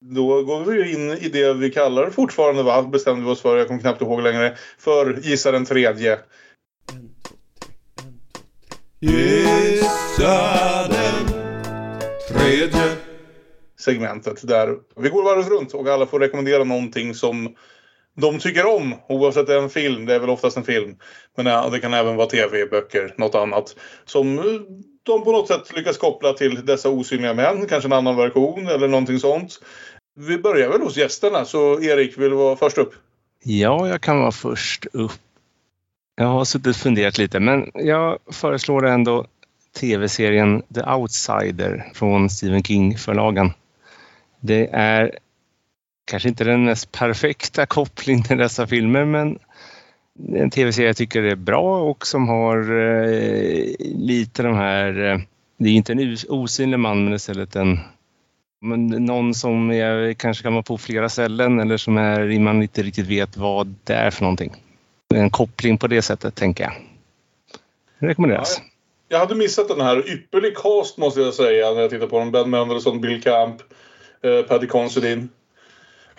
Då 0.00 0.42
går 0.42 0.60
vi 0.60 0.92
in 0.94 1.10
i 1.10 1.28
det 1.28 1.52
vi 1.54 1.70
kallar 1.70 2.10
fortfarande, 2.10 2.62
va? 2.62 2.82
bestämde 2.82 3.24
vi 3.24 3.30
oss 3.30 3.40
för, 3.40 3.56
jag 3.56 3.66
kommer 3.66 3.80
knappt 3.80 4.02
ihåg 4.02 4.22
längre, 4.22 4.56
för 4.78 5.18
Gissa 5.22 5.52
den 5.52 5.64
tredje. 5.64 6.18
Gissa 9.00 10.88
den 10.88 10.93
tredje. 12.44 12.96
segmentet 13.80 14.48
där 14.48 14.76
vi 14.96 15.08
går 15.08 15.22
varvet 15.22 15.48
runt 15.48 15.74
och 15.74 15.88
alla 15.88 16.06
får 16.06 16.20
rekommendera 16.20 16.64
någonting 16.64 17.14
som 17.14 17.54
de 18.16 18.38
tycker 18.38 18.66
om. 18.66 18.94
Oavsett 19.08 19.46
det 19.46 19.54
är 19.54 19.62
en 19.62 19.70
film, 19.70 20.06
det 20.06 20.14
är 20.14 20.18
väl 20.18 20.30
oftast 20.30 20.56
en 20.56 20.64
film. 20.64 20.96
Men 21.36 21.46
eh, 21.46 21.70
det 21.70 21.80
kan 21.80 21.94
även 21.94 22.16
vara 22.16 22.26
tv, 22.26 22.66
böcker, 22.66 23.14
något 23.16 23.34
annat. 23.34 23.76
Som 24.04 24.38
eh, 24.38 24.44
de 25.02 25.24
på 25.24 25.32
något 25.32 25.48
sätt 25.48 25.76
lyckas 25.76 25.98
koppla 25.98 26.32
till 26.32 26.66
dessa 26.66 26.88
osynliga 26.88 27.34
män. 27.34 27.66
Kanske 27.66 27.88
en 27.88 27.92
annan 27.92 28.16
version 28.16 28.66
eller 28.66 28.88
någonting 28.88 29.18
sånt. 29.18 29.60
Vi 30.16 30.38
börjar 30.38 30.68
väl 30.68 30.80
hos 30.80 30.96
gästerna, 30.96 31.44
så 31.44 31.80
Erik 31.80 32.18
vill 32.18 32.30
du 32.30 32.36
vara 32.36 32.56
först 32.56 32.78
upp. 32.78 32.94
Ja, 33.44 33.88
jag 33.88 34.00
kan 34.00 34.18
vara 34.18 34.32
först 34.32 34.86
upp. 34.92 35.12
Jag 36.16 36.26
har 36.26 36.44
suttit 36.44 36.66
och 36.66 36.76
funderat 36.76 37.18
lite, 37.18 37.40
men 37.40 37.70
jag 37.74 38.18
föreslår 38.32 38.86
ändå 38.86 39.26
tv-serien 39.80 40.62
The 40.74 40.82
Outsider 40.82 41.90
från 41.94 42.30
Stephen 42.30 42.62
King-förlagen. 42.62 43.52
Det 44.40 44.68
är 44.72 45.18
kanske 46.04 46.28
inte 46.28 46.44
den 46.44 46.64
mest 46.64 46.92
perfekta 46.92 47.66
kopplingen 47.66 48.22
till 48.22 48.38
dessa 48.38 48.66
filmer, 48.66 49.04
men 49.04 49.38
det 50.14 50.38
är 50.38 50.42
en 50.42 50.50
tv-serie 50.50 50.88
jag 50.88 50.96
tycker 50.96 51.22
är 51.22 51.36
bra 51.36 51.80
och 51.80 52.06
som 52.06 52.28
har 52.28 52.58
eh, 52.58 53.74
lite 53.80 54.42
de 54.42 54.54
här... 54.54 55.12
Eh, 55.12 55.18
det 55.58 55.68
är 55.68 55.72
inte 55.72 55.92
en 55.92 56.16
osynlig 56.28 56.78
man, 56.78 57.04
men 57.04 57.14
istället 57.14 57.56
en 57.56 57.78
men 58.64 58.86
någon 58.86 59.34
som 59.34 59.70
jag 59.70 60.18
kanske 60.18 60.42
kan 60.42 60.52
vara 60.52 60.62
på 60.62 60.78
flera 60.78 61.08
ställen 61.08 61.60
eller 61.60 61.76
som 61.76 61.96
är, 61.96 62.38
man 62.38 62.62
inte 62.62 62.82
riktigt 62.82 63.06
vet 63.06 63.36
vad 63.36 63.74
det 63.84 63.94
är 63.94 64.10
för 64.10 64.22
någonting. 64.22 64.52
En 65.14 65.30
koppling 65.30 65.78
på 65.78 65.86
det 65.86 66.02
sättet, 66.02 66.34
tänker 66.34 66.64
jag. 66.64 66.72
Det 67.98 68.06
rekommenderas. 68.06 68.62
Ja, 68.62 68.73
jag 69.14 69.20
hade 69.20 69.34
missat 69.34 69.68
den 69.68 69.80
här. 69.80 70.10
Ypperlig 70.10 70.56
cast 70.56 70.98
måste 70.98 71.20
jag 71.20 71.34
säga 71.34 71.74
när 71.74 71.80
jag 71.80 71.90
tittar 71.90 72.06
på 72.06 72.18
den. 72.18 72.32
Ben 72.32 72.50
Mendelsohn, 72.50 73.00
Bill 73.00 73.22
Camp, 73.22 73.62
eh, 74.22 74.42
Paddy 74.42 74.66
Considine. 74.66 75.28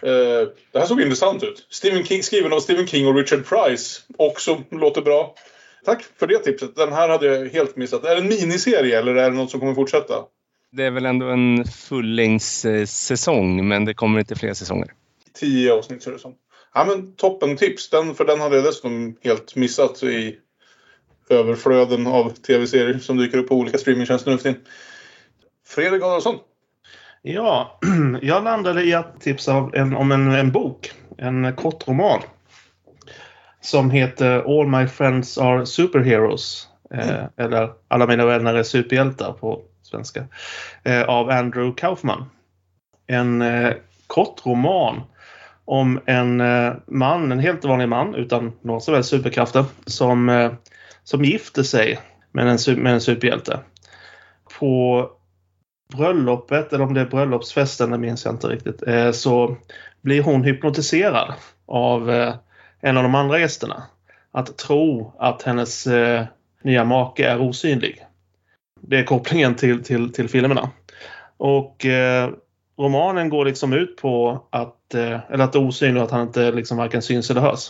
Eh, 0.01 0.47
det 0.72 0.80
här 0.80 0.85
såg 0.85 1.01
intressant 1.01 1.43
ut. 1.43 1.67
Stephen 1.69 2.05
King, 2.05 2.23
skriven 2.23 2.53
av 2.53 2.59
Stephen 2.59 2.88
King 2.88 3.07
och 3.07 3.15
Richard 3.15 3.45
Price. 3.45 4.01
Också 4.17 4.63
låter 4.72 5.01
bra. 5.01 5.35
Tack 5.85 6.03
för 6.19 6.27
det 6.27 6.39
tipset. 6.39 6.76
Den 6.76 6.93
här 6.93 7.09
hade 7.09 7.26
jag 7.26 7.49
helt 7.49 7.76
missat. 7.76 8.05
Är 8.05 8.15
det 8.15 8.22
en 8.22 8.27
miniserie 8.27 8.99
eller 8.99 9.15
är 9.15 9.31
det 9.31 9.38
något 9.38 9.51
som 9.51 9.59
kommer 9.59 9.73
fortsätta? 9.73 10.23
Det 10.72 10.84
är 10.84 10.91
väl 10.91 11.05
ändå 11.05 11.30
en 11.30 11.65
fullängdssäsong, 11.65 13.67
men 13.67 13.85
det 13.85 13.93
kommer 13.93 14.19
inte 14.19 14.35
fler 14.35 14.53
säsonger. 14.53 14.93
Tio 15.34 15.73
avsnitt 15.73 16.03
ser 16.03 16.11
det 16.11 16.19
som. 16.19 16.35
Ja 16.73 16.85
men 16.85 17.15
toppen 17.15 17.57
tips. 17.57 17.89
Den, 17.89 18.15
för 18.15 18.26
den 18.26 18.39
hade 18.39 18.55
jag 18.55 18.65
dessutom 18.65 19.15
helt 19.23 19.55
missat 19.55 20.03
i 20.03 20.38
överflöden 21.30 22.07
av 22.07 22.30
tv-serier 22.30 22.99
som 22.99 23.18
dyker 23.18 23.38
upp 23.38 23.47
på 23.47 23.56
olika 23.56 23.77
streamingtjänster 23.77 24.31
nu 24.31 24.38
för 24.38 24.43
tiden. 24.43 24.61
Fredrik 25.68 26.03
Adolfsson. 26.03 26.35
Ja, 27.22 27.80
jag 28.22 28.43
landade 28.43 28.84
i 28.84 28.93
att 28.93 29.22
tipsa 29.22 29.69
en, 29.73 29.95
om 29.95 30.11
en, 30.11 30.31
en 30.31 30.52
bok. 30.52 30.91
En 31.18 31.53
kortroman. 31.56 32.22
Som 33.61 33.91
heter 33.91 34.60
All 34.60 34.68
My 34.68 34.88
Friends 34.88 35.38
Are 35.38 35.65
Superheroes. 35.65 36.68
Eh, 36.93 37.10
mm. 37.10 37.15
Eh, 37.15 37.45
eller 37.45 37.69
Alla 37.88 38.07
mina 38.07 38.26
vänner 38.26 38.53
är 38.53 38.64
superhjältar 38.64 39.34
på 39.34 39.61
svenska. 39.84 40.26
Eh, 40.84 41.03
av 41.03 41.30
Andrew 41.30 41.76
Kaufman. 41.77 42.26
En 43.07 43.41
eh, 43.41 43.73
kortroman 44.07 45.02
om 45.65 45.99
en 46.06 46.41
eh, 46.41 46.73
man, 46.88 47.31
en 47.31 47.39
helt 47.39 47.65
vanlig 47.65 47.89
man 47.89 48.15
utan 48.15 48.52
några 48.61 48.80
som 48.80 48.93
helst 48.93 49.10
superkrafter 49.10 49.65
som, 49.85 50.30
eh, 50.30 50.52
som 51.06 51.23
gifter 51.23 51.64
sig 51.64 51.99
med 52.32 52.48
en, 52.48 52.84
med 52.84 52.94
en 52.94 53.02
superhjälte. 53.02 53.60
På 54.60 55.10
bröllopet, 55.95 56.73
eller 56.73 56.84
om 56.84 56.94
det 56.94 57.02
är 57.02 57.06
bröllopsfesten, 57.06 57.91
det 57.91 57.98
minns 57.98 58.26
jag 58.26 58.34
inte 58.34 58.48
riktigt, 58.48 58.88
eh, 58.88 59.11
så 59.11 59.57
blir 60.02 60.22
hon 60.22 60.44
hypnotiserad 60.44 61.34
av 61.65 62.11
eh, 62.11 62.36
en 62.82 62.98
av 62.98 63.03
de 63.03 63.15
andra 63.15 63.40
gästerna. 63.40 63.84
Att 64.32 64.57
tro 64.57 65.14
att 65.19 65.41
hennes 65.44 65.88
eh, 65.88 66.26
nya 66.64 66.84
make 66.84 67.26
är 67.27 67.41
osynlig. 67.41 68.06
Det 68.82 68.98
är 68.98 69.03
kopplingen 69.03 69.56
till, 69.56 69.84
till, 69.84 70.14
till 70.14 70.30
filmerna. 70.30 70.69
Och 71.38 71.86
eh, 71.86 72.30
romanen 72.77 73.30
går 73.30 73.45
liksom 73.45 73.73
ut 73.73 73.98
på 73.98 74.44
att, 74.49 74.94
eh, 74.94 75.19
eller 75.30 75.44
att 75.44 75.53
det 75.53 75.60
är 75.60 75.68
osynligt 75.68 76.03
att 76.03 76.11
han 76.11 76.22
inte 76.22 76.52
liksom 76.52 76.77
varken 76.77 77.02
syns 77.02 77.30
eller 77.30 77.41
hörs. 77.41 77.69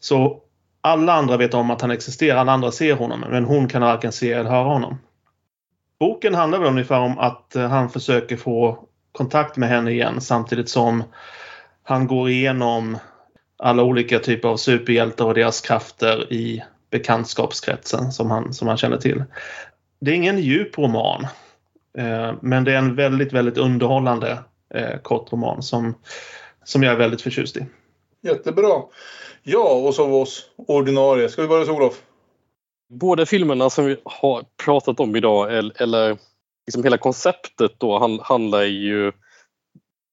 Så 0.00 0.42
alla 0.80 1.12
andra 1.12 1.36
vet 1.36 1.54
om 1.54 1.70
att 1.70 1.80
han 1.80 1.90
existerar, 1.90 2.38
alla 2.38 2.52
andra 2.52 2.70
ser 2.70 2.94
honom, 2.94 3.24
men 3.30 3.44
hon 3.44 3.68
kan 3.68 3.82
varken 3.82 4.12
se 4.12 4.32
eller 4.32 4.50
höra 4.50 4.68
honom. 4.68 4.98
Boken 5.98 6.34
handlar 6.34 6.58
väl 6.58 6.68
ungefär 6.68 7.00
om 7.00 7.18
att 7.18 7.56
eh, 7.56 7.68
han 7.68 7.90
försöker 7.90 8.36
få 8.36 8.84
kontakt 9.12 9.56
med 9.56 9.68
henne 9.68 9.90
igen 9.90 10.20
samtidigt 10.20 10.68
som 10.68 11.04
han 11.82 12.06
går 12.06 12.30
igenom 12.30 12.98
alla 13.58 13.82
olika 13.82 14.18
typer 14.18 14.48
av 14.48 14.56
superhjältar 14.56 15.24
och 15.24 15.34
deras 15.34 15.60
krafter 15.60 16.32
i 16.32 16.62
bekantskapskretsen 16.90 18.12
som 18.12 18.30
han, 18.30 18.52
som 18.52 18.68
han 18.68 18.76
känner 18.76 18.96
till. 18.96 19.24
Det 20.00 20.10
är 20.10 20.14
ingen 20.14 20.38
djup 20.38 20.78
roman. 20.78 21.26
Eh, 21.98 22.32
men 22.40 22.64
det 22.64 22.72
är 22.72 22.78
en 22.78 22.94
väldigt, 22.94 23.32
väldigt 23.32 23.58
underhållande 23.58 24.38
eh, 24.74 24.98
kort 25.02 25.32
roman 25.32 25.62
som, 25.62 25.94
som 26.64 26.82
jag 26.82 26.92
är 26.92 26.98
väldigt 26.98 27.22
förtjust 27.22 27.56
i. 27.56 27.66
Jättebra. 28.22 28.82
Ja, 29.42 29.72
och 29.72 29.94
så 29.94 30.20
oss 30.22 30.50
ordinarie. 30.56 31.28
Ska 31.28 31.42
vi 31.42 31.48
börja 31.48 31.60
hos 31.60 31.68
Olof? 31.68 32.02
Båda 32.88 33.26
filmerna 33.26 33.70
som 33.70 33.84
vi 33.84 33.96
har 34.04 34.44
pratat 34.64 35.00
om 35.00 35.16
idag, 35.16 35.56
eller 35.56 36.18
liksom 36.66 36.84
hela 36.84 36.98
konceptet 36.98 37.72
då, 37.78 38.20
handlar 38.22 38.62
ju 38.62 39.12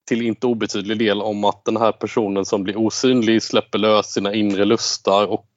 till 0.07 0.21
inte 0.21 0.47
obetydlig 0.47 0.99
del 0.99 1.21
om 1.21 1.43
att 1.43 1.65
den 1.65 1.77
här 1.77 1.91
personen 1.91 2.45
som 2.45 2.63
blir 2.63 2.77
osynlig 2.77 3.43
släpper 3.43 3.77
lös 3.77 4.13
sina 4.13 4.33
inre 4.33 4.65
lustar 4.65 5.27
och 5.27 5.49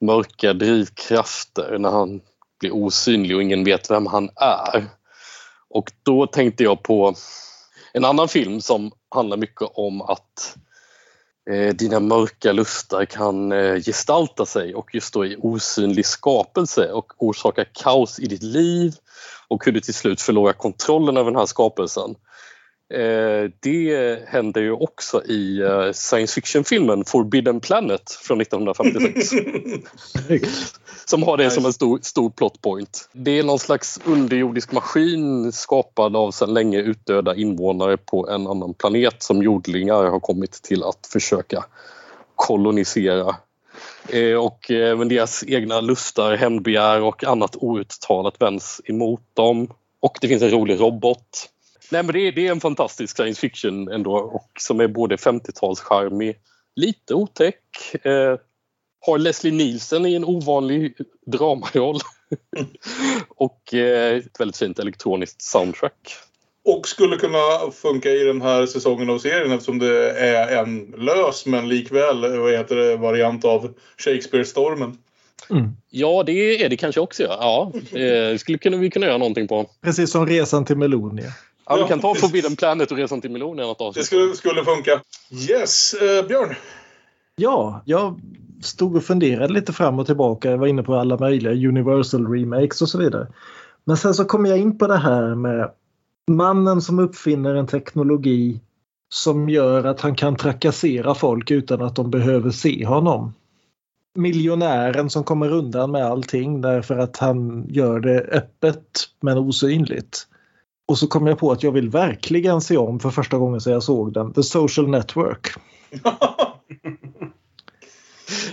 mörka 0.00 0.52
drivkrafter 0.52 1.78
när 1.78 1.90
han 1.90 2.20
blir 2.60 2.74
osynlig 2.74 3.36
och 3.36 3.42
ingen 3.42 3.64
vet 3.64 3.90
vem 3.90 4.06
han 4.06 4.30
är. 4.36 4.84
Och 5.68 5.92
då 6.02 6.26
tänkte 6.26 6.64
jag 6.64 6.82
på 6.82 7.14
en 7.92 8.04
annan 8.04 8.28
film 8.28 8.60
som 8.60 8.92
handlar 9.14 9.36
mycket 9.36 9.68
om 9.74 10.02
att 10.02 10.56
eh, 11.48 11.74
dina 11.74 12.00
mörka 12.00 12.52
lustar 12.52 13.04
kan 13.04 13.52
eh, 13.52 13.74
gestalta 13.74 14.46
sig 14.46 14.74
och 14.74 14.94
just 14.94 15.14
då 15.14 15.26
i 15.26 15.36
osynlig 15.38 16.06
skapelse 16.06 16.92
och 16.92 17.12
orsaka 17.18 17.64
kaos 17.64 18.18
i 18.18 18.26
ditt 18.26 18.42
liv 18.42 18.94
och 19.48 19.64
hur 19.64 19.72
du 19.72 19.80
till 19.80 19.94
slut 19.94 20.20
förlorar 20.20 20.52
kontrollen 20.52 21.16
över 21.16 21.30
den 21.30 21.38
här 21.38 21.46
skapelsen. 21.46 22.14
Eh, 22.90 23.50
det 23.60 24.18
händer 24.28 24.60
ju 24.60 24.72
också 24.72 25.24
i 25.24 25.60
eh, 25.60 25.92
science 25.92 26.34
fiction-filmen 26.34 27.04
Forbidden 27.04 27.60
Planet 27.60 28.10
från 28.10 28.40
1956. 28.40 29.30
som 31.04 31.22
har 31.22 31.36
det 31.36 31.50
som 31.50 31.66
en 31.66 31.72
stor, 31.72 31.98
stor 32.02 32.30
plot 32.30 32.62
point. 32.62 33.08
Det 33.12 33.38
är 33.38 33.42
någon 33.42 33.58
slags 33.58 34.00
underjordisk 34.04 34.72
maskin 34.72 35.52
skapad 35.52 36.16
av 36.16 36.30
sedan 36.30 36.54
länge 36.54 36.78
utdöda 36.78 37.34
invånare 37.34 37.96
på 37.96 38.28
en 38.28 38.46
annan 38.46 38.74
planet 38.74 39.22
som 39.22 39.42
jordlingar 39.42 40.04
har 40.04 40.20
kommit 40.20 40.52
till 40.52 40.82
att 40.82 41.08
försöka 41.12 41.64
kolonisera. 42.36 43.36
Eh, 44.08 44.34
och 44.34 44.66
men 44.70 45.08
deras 45.08 45.44
egna 45.46 45.80
lustar, 45.80 46.36
hämndbegär 46.36 47.02
och 47.02 47.24
annat 47.24 47.56
outtalat 47.56 48.34
vänds 48.38 48.80
emot 48.84 49.22
dem. 49.34 49.68
Och 50.00 50.18
det 50.20 50.28
finns 50.28 50.42
en 50.42 50.50
rolig 50.50 50.80
robot 50.80 51.48
Nej, 51.90 52.02
men 52.02 52.12
det 52.12 52.20
är, 52.20 52.32
det 52.32 52.46
är 52.46 52.50
en 52.50 52.60
fantastisk 52.60 53.16
science 53.16 53.40
fiction 53.40 53.88
ändå 53.88 54.16
och 54.16 54.50
som 54.60 54.80
är 54.80 54.88
både 54.88 55.16
50-talscharmig, 55.16 56.34
lite 56.76 57.14
otäck. 57.14 57.60
Eh, 58.02 58.36
har 59.06 59.18
Leslie 59.18 59.52
Nielsen 59.52 60.06
i 60.06 60.14
en 60.14 60.24
ovanlig 60.24 60.94
dramaroll. 61.26 61.98
och 63.28 63.74
eh, 63.74 64.16
ett 64.16 64.40
väldigt 64.40 64.56
fint 64.56 64.78
elektroniskt 64.78 65.42
soundtrack. 65.42 66.14
Och 66.64 66.88
skulle 66.88 67.16
kunna 67.16 67.70
funka 67.72 68.10
i 68.10 68.24
den 68.24 68.42
här 68.42 68.66
säsongen 68.66 69.10
av 69.10 69.18
serien 69.18 69.52
eftersom 69.52 69.78
det 69.78 70.10
är 70.10 70.62
en 70.62 70.94
lös 70.98 71.46
men 71.46 71.68
likväl 71.68 72.38
vad 72.38 72.52
heter 72.52 72.76
det, 72.76 72.96
variant 72.96 73.44
av 73.44 73.74
Shakespeare-stormen. 73.96 74.98
Mm. 75.50 75.76
Ja, 75.90 76.22
det 76.26 76.32
är 76.32 76.68
det 76.68 76.76
kanske 76.76 77.00
också. 77.00 77.22
Ja. 77.22 77.72
ja 77.90 77.98
eh, 77.98 78.36
skulle 78.36 78.58
kunna, 78.58 78.76
vi 78.76 78.90
kunna 78.90 79.06
göra 79.06 79.18
någonting 79.18 79.48
på. 79.48 79.70
Precis 79.80 80.10
som 80.10 80.26
Resan 80.26 80.64
till 80.64 80.76
Melonia. 80.76 81.32
Ja, 81.68 81.76
vi 81.76 81.84
kan 81.84 82.00
ta 82.00 82.14
Forbidden 82.14 82.56
Planet 82.56 82.90
och 82.90 82.96
Resan 82.96 83.20
till 83.20 83.30
Melonia 83.30 83.66
något 83.66 83.80
avsnitt. 83.80 84.02
Det 84.02 84.06
skulle, 84.06 84.34
skulle 84.34 84.64
funka. 84.64 85.00
Yes, 85.50 85.94
eh, 85.94 86.26
Björn? 86.26 86.54
Ja, 87.36 87.82
jag 87.84 88.20
stod 88.62 88.96
och 88.96 89.04
funderade 89.04 89.52
lite 89.52 89.72
fram 89.72 89.98
och 89.98 90.06
tillbaka. 90.06 90.50
Jag 90.50 90.58
var 90.58 90.66
inne 90.66 90.82
på 90.82 90.94
alla 90.94 91.18
möjliga 91.18 91.68
Universal 91.68 92.26
remakes 92.26 92.82
och 92.82 92.88
så 92.88 92.98
vidare. 92.98 93.26
Men 93.84 93.96
sen 93.96 94.14
så 94.14 94.24
kom 94.24 94.46
jag 94.46 94.58
in 94.58 94.78
på 94.78 94.86
det 94.86 94.96
här 94.96 95.34
med 95.34 95.70
mannen 96.30 96.82
som 96.82 96.98
uppfinner 96.98 97.54
en 97.54 97.66
teknologi 97.66 98.60
som 99.08 99.48
gör 99.48 99.84
att 99.84 100.00
han 100.00 100.14
kan 100.14 100.36
trakassera 100.36 101.14
folk 101.14 101.50
utan 101.50 101.82
att 101.82 101.96
de 101.96 102.10
behöver 102.10 102.50
se 102.50 102.86
honom. 102.86 103.34
Miljonären 104.14 105.10
som 105.10 105.24
kommer 105.24 105.52
undan 105.52 105.90
med 105.90 106.06
allting 106.06 106.60
därför 106.60 106.98
att 106.98 107.16
han 107.16 107.66
gör 107.68 108.00
det 108.00 108.20
öppet 108.20 109.08
men 109.20 109.38
osynligt. 109.38 110.27
Och 110.88 110.98
så 110.98 111.06
kom 111.06 111.26
jag 111.26 111.38
på 111.38 111.52
att 111.52 111.62
jag 111.62 111.72
vill 111.72 111.90
verkligen 111.90 112.60
se 112.60 112.76
om 112.76 113.00
för 113.00 113.10
första 113.10 113.38
gången 113.38 113.60
sedan 113.60 113.72
jag 113.72 113.82
såg 113.82 114.12
den. 114.12 114.32
The 114.32 114.42
Social 114.42 114.88
Network. 114.88 115.46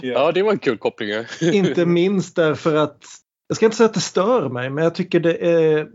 ja, 0.01 0.31
det 0.31 0.43
var 0.43 0.51
en 0.51 0.59
kul 0.59 0.77
koppling. 0.77 1.09
inte 1.53 1.85
minst 1.85 2.35
därför 2.35 2.75
att, 2.75 3.03
jag 3.47 3.57
ska 3.57 3.65
inte 3.65 3.77
säga 3.77 3.87
att 3.87 3.93
det 3.93 3.99
stör 3.99 4.49
mig, 4.49 4.69
men 4.69 4.83
jag 4.83 4.95
tycker 4.95 5.19
det 5.19 5.35
är 5.35 5.87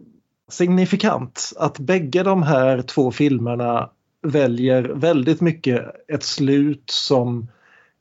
signifikant 0.51 1.53
att 1.57 1.79
bägge 1.79 2.23
de 2.23 2.43
här 2.43 2.83
två 2.83 3.11
filmerna 3.11 3.91
väljer 4.23 4.83
väldigt 4.83 5.41
mycket 5.41 5.83
ett 6.09 6.23
slut 6.23 6.85
som 6.91 7.49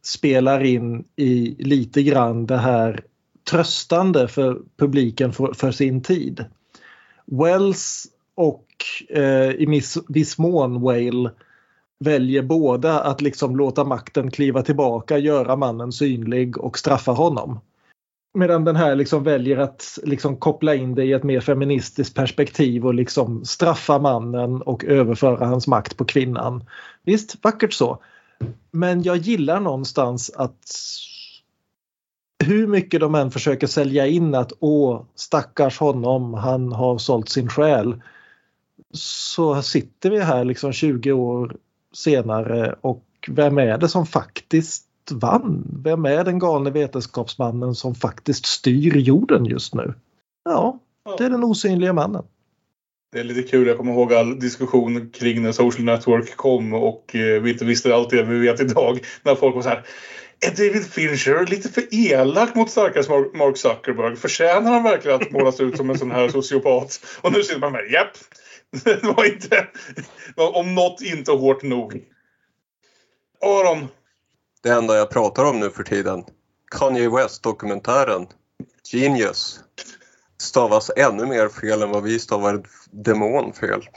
spelar 0.03 0.63
in 0.63 1.03
i 1.15 1.55
lite 1.59 2.03
grann 2.03 2.45
det 2.45 2.57
här 2.57 3.03
tröstande 3.49 4.27
för 4.27 4.61
publiken 4.77 5.33
för, 5.33 5.53
för 5.53 5.71
sin 5.71 6.01
tid. 6.03 6.45
Wells 7.25 8.07
och 8.39 8.65
eh, 9.09 9.51
i 9.51 9.65
miss, 9.67 9.97
viss 10.07 10.37
mån 10.37 10.81
Whale 10.81 11.31
väljer 11.99 12.41
båda 12.41 12.99
att 12.99 13.21
liksom 13.21 13.55
låta 13.55 13.83
makten 13.83 14.31
kliva 14.31 14.61
tillbaka, 14.61 15.17
göra 15.17 15.55
mannen 15.55 15.91
synlig 15.91 16.57
och 16.57 16.77
straffa 16.77 17.11
honom. 17.11 17.59
Medan 18.33 18.65
den 18.65 18.75
här 18.75 18.95
liksom 18.95 19.23
väljer 19.23 19.57
att 19.57 19.99
liksom 20.03 20.37
koppla 20.37 20.75
in 20.75 20.95
det 20.95 21.05
i 21.05 21.13
ett 21.13 21.23
mer 21.23 21.39
feministiskt 21.39 22.15
perspektiv 22.15 22.85
och 22.85 22.93
liksom 22.93 23.45
straffa 23.45 23.99
mannen 23.99 24.61
och 24.61 24.85
överföra 24.85 25.45
hans 25.45 25.67
makt 25.67 25.97
på 25.97 26.05
kvinnan. 26.05 26.63
Visst, 27.03 27.43
vackert 27.43 27.73
så. 27.73 27.97
Men 28.71 29.03
jag 29.03 29.17
gillar 29.17 29.59
någonstans 29.59 30.31
att 30.35 30.65
hur 32.43 32.67
mycket 32.67 32.99
de 32.99 33.15
än 33.15 33.31
försöker 33.31 33.67
sälja 33.67 34.07
in 34.07 34.35
att 34.35 34.51
åh, 34.59 35.01
stackars 35.15 35.79
honom, 35.79 36.33
han 36.33 36.71
har 36.71 36.97
sålt 36.97 37.29
sin 37.29 37.49
själ. 37.49 38.01
Så 38.93 39.61
sitter 39.61 40.09
vi 40.09 40.19
här 40.19 40.43
liksom 40.45 40.73
20 40.73 41.11
år 41.11 41.55
senare 41.93 42.75
och 42.81 43.05
vem 43.27 43.57
är 43.57 43.77
det 43.77 43.89
som 43.89 44.05
faktiskt 44.05 44.85
vann? 45.11 45.79
Vem 45.83 46.05
är 46.05 46.23
den 46.23 46.39
galne 46.39 46.69
vetenskapsmannen 46.69 47.75
som 47.75 47.95
faktiskt 47.95 48.45
styr 48.45 48.97
jorden 48.97 49.45
just 49.45 49.73
nu? 49.73 49.93
Ja, 50.45 50.79
det 51.17 51.25
är 51.25 51.29
den 51.29 51.43
osynliga 51.43 51.93
mannen. 51.93 52.23
Det 53.11 53.19
är 53.19 53.23
lite 53.23 53.43
kul. 53.43 53.67
Jag 53.67 53.77
kommer 53.77 53.93
ihåg 53.93 54.13
all 54.13 54.39
diskussion 54.39 55.09
kring 55.09 55.41
när 55.41 55.51
Social 55.51 55.85
Network 55.85 56.35
kom 56.35 56.73
och 56.73 57.15
eh, 57.15 57.41
vi 57.41 57.51
inte 57.51 57.65
visste 57.65 57.95
allt 57.95 58.09
det 58.09 58.23
vi 58.23 58.39
vet 58.39 58.59
idag. 58.59 58.99
När 59.23 59.35
folk 59.35 59.55
var 59.55 59.61
så 59.61 59.69
här. 59.69 59.85
Är 60.41 60.49
David 60.49 60.85
Fincher 60.85 61.45
lite 61.45 61.69
för 61.69 61.83
elak 61.91 62.55
mot 62.55 62.69
starkast 62.69 63.09
Mark 63.09 63.57
Zuckerberg? 63.57 64.15
Förtjänar 64.15 64.71
han 64.71 64.83
verkligen 64.83 65.21
att 65.21 65.31
målas 65.31 65.59
ut 65.59 65.77
som 65.77 65.89
en 65.89 65.97
sån 65.97 66.11
här 66.11 66.29
sociopat? 66.29 66.99
Och 67.21 67.31
nu 67.31 67.43
sitter 67.43 67.59
man 67.59 67.71
med, 67.71 67.91
japp. 67.91 68.17
Det 68.83 69.03
var 69.03 69.25
inte, 69.25 69.67
om 70.35 70.75
något 70.75 71.01
inte 71.01 71.31
hårt 71.31 71.63
nog. 71.63 72.05
Aron. 73.41 73.87
Det 74.61 74.69
enda 74.69 74.97
jag 74.97 75.09
pratar 75.09 75.45
om 75.45 75.59
nu 75.59 75.69
för 75.69 75.83
tiden. 75.83 76.23
Kanye 76.71 77.09
West-dokumentären. 77.09 78.27
Genius. 78.91 79.59
Stavas 80.37 80.91
ännu 80.95 81.25
mer 81.25 81.49
fel 81.49 81.81
än 81.81 81.89
vad 81.89 82.03
vi 82.03 82.19
stavar 82.19 82.63
demon 82.91 83.53
fel. 83.53 83.89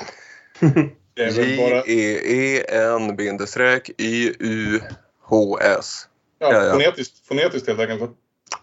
J-E-E-N 1.17 3.17
bindestreck 3.17 3.91
Y-U-H-S. 3.99 6.09
Ja, 6.39 6.53
ja, 6.53 6.65
ja. 6.65 6.73
Fonetiskt, 6.73 7.27
fonetiskt 7.27 7.69
helt 7.69 7.81
enkelt. 7.81 8.11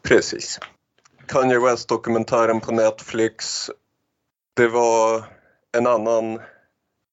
Precis. 0.01 0.59
Kanye 1.25 1.59
West-dokumentären 1.59 2.59
på 2.59 2.71
Netflix. 2.71 3.69
Det 4.55 4.67
var 4.67 5.23
en 5.77 5.87
annan 5.87 6.39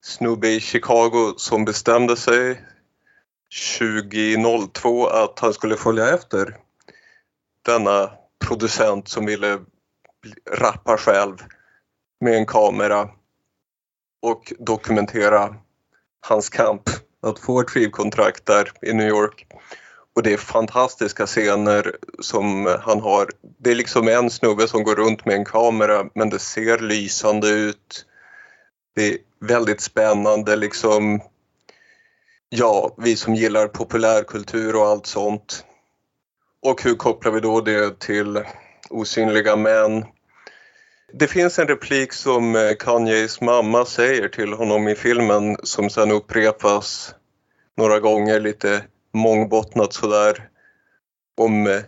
snubbe 0.03 0.47
i 0.47 0.59
Chicago 0.59 1.33
som 1.37 1.65
bestämde 1.65 2.17
sig 2.17 2.61
2002 3.79 5.07
att 5.07 5.39
han 5.39 5.53
skulle 5.53 5.77
följa 5.77 6.13
efter 6.13 6.57
denna 7.65 8.11
producent 8.47 9.07
som 9.07 9.25
ville 9.25 9.59
rappa 10.51 10.97
själv 10.97 11.37
med 12.19 12.33
en 12.33 12.45
kamera 12.45 13.09
och 14.21 14.53
dokumentera 14.59 15.55
hans 16.27 16.49
kamp 16.49 16.89
att 17.21 17.39
få 17.39 17.61
ett 17.61 17.69
skivkontrakt 17.69 18.45
där 18.45 18.71
i 18.81 18.93
New 18.93 19.07
York. 19.07 19.47
Och 20.15 20.23
det 20.23 20.33
är 20.33 20.37
fantastiska 20.37 21.25
scener 21.25 21.95
som 22.19 22.77
han 22.81 23.01
har. 23.01 23.29
Det 23.59 23.71
är 23.71 23.75
liksom 23.75 24.07
en 24.07 24.29
snubbe 24.29 24.67
som 24.67 24.83
går 24.83 24.95
runt 24.95 25.25
med 25.25 25.35
en 25.35 25.45
kamera 25.45 26.09
men 26.15 26.29
det 26.29 26.39
ser 26.39 26.79
lysande 26.79 27.49
ut. 27.49 28.05
Det 28.97 29.07
är 29.07 29.17
väldigt 29.39 29.81
spännande 29.81 30.55
liksom. 30.55 31.21
Ja, 32.49 32.95
vi 32.97 33.15
som 33.15 33.35
gillar 33.35 33.67
populärkultur 33.67 34.75
och 34.75 34.87
allt 34.87 35.05
sånt. 35.05 35.65
Och 36.61 36.83
hur 36.83 36.95
kopplar 36.95 37.31
vi 37.31 37.39
då 37.39 37.61
det 37.61 37.99
till 37.99 38.43
osynliga 38.89 39.55
män? 39.55 40.05
Det 41.13 41.27
finns 41.27 41.59
en 41.59 41.67
replik 41.67 42.13
som 42.13 42.55
eh, 42.55 42.73
Kanyes 42.79 43.41
mamma 43.41 43.85
säger 43.85 44.27
till 44.27 44.53
honom 44.53 44.87
i 44.87 44.95
filmen 44.95 45.57
som 45.63 45.89
sen 45.89 46.11
upprepas 46.11 47.15
några 47.75 47.99
gånger 47.99 48.39
lite 48.39 48.83
mångbottnat 49.13 49.93
sådär. 49.93 50.49
Om 51.37 51.67
eh, 51.67 51.81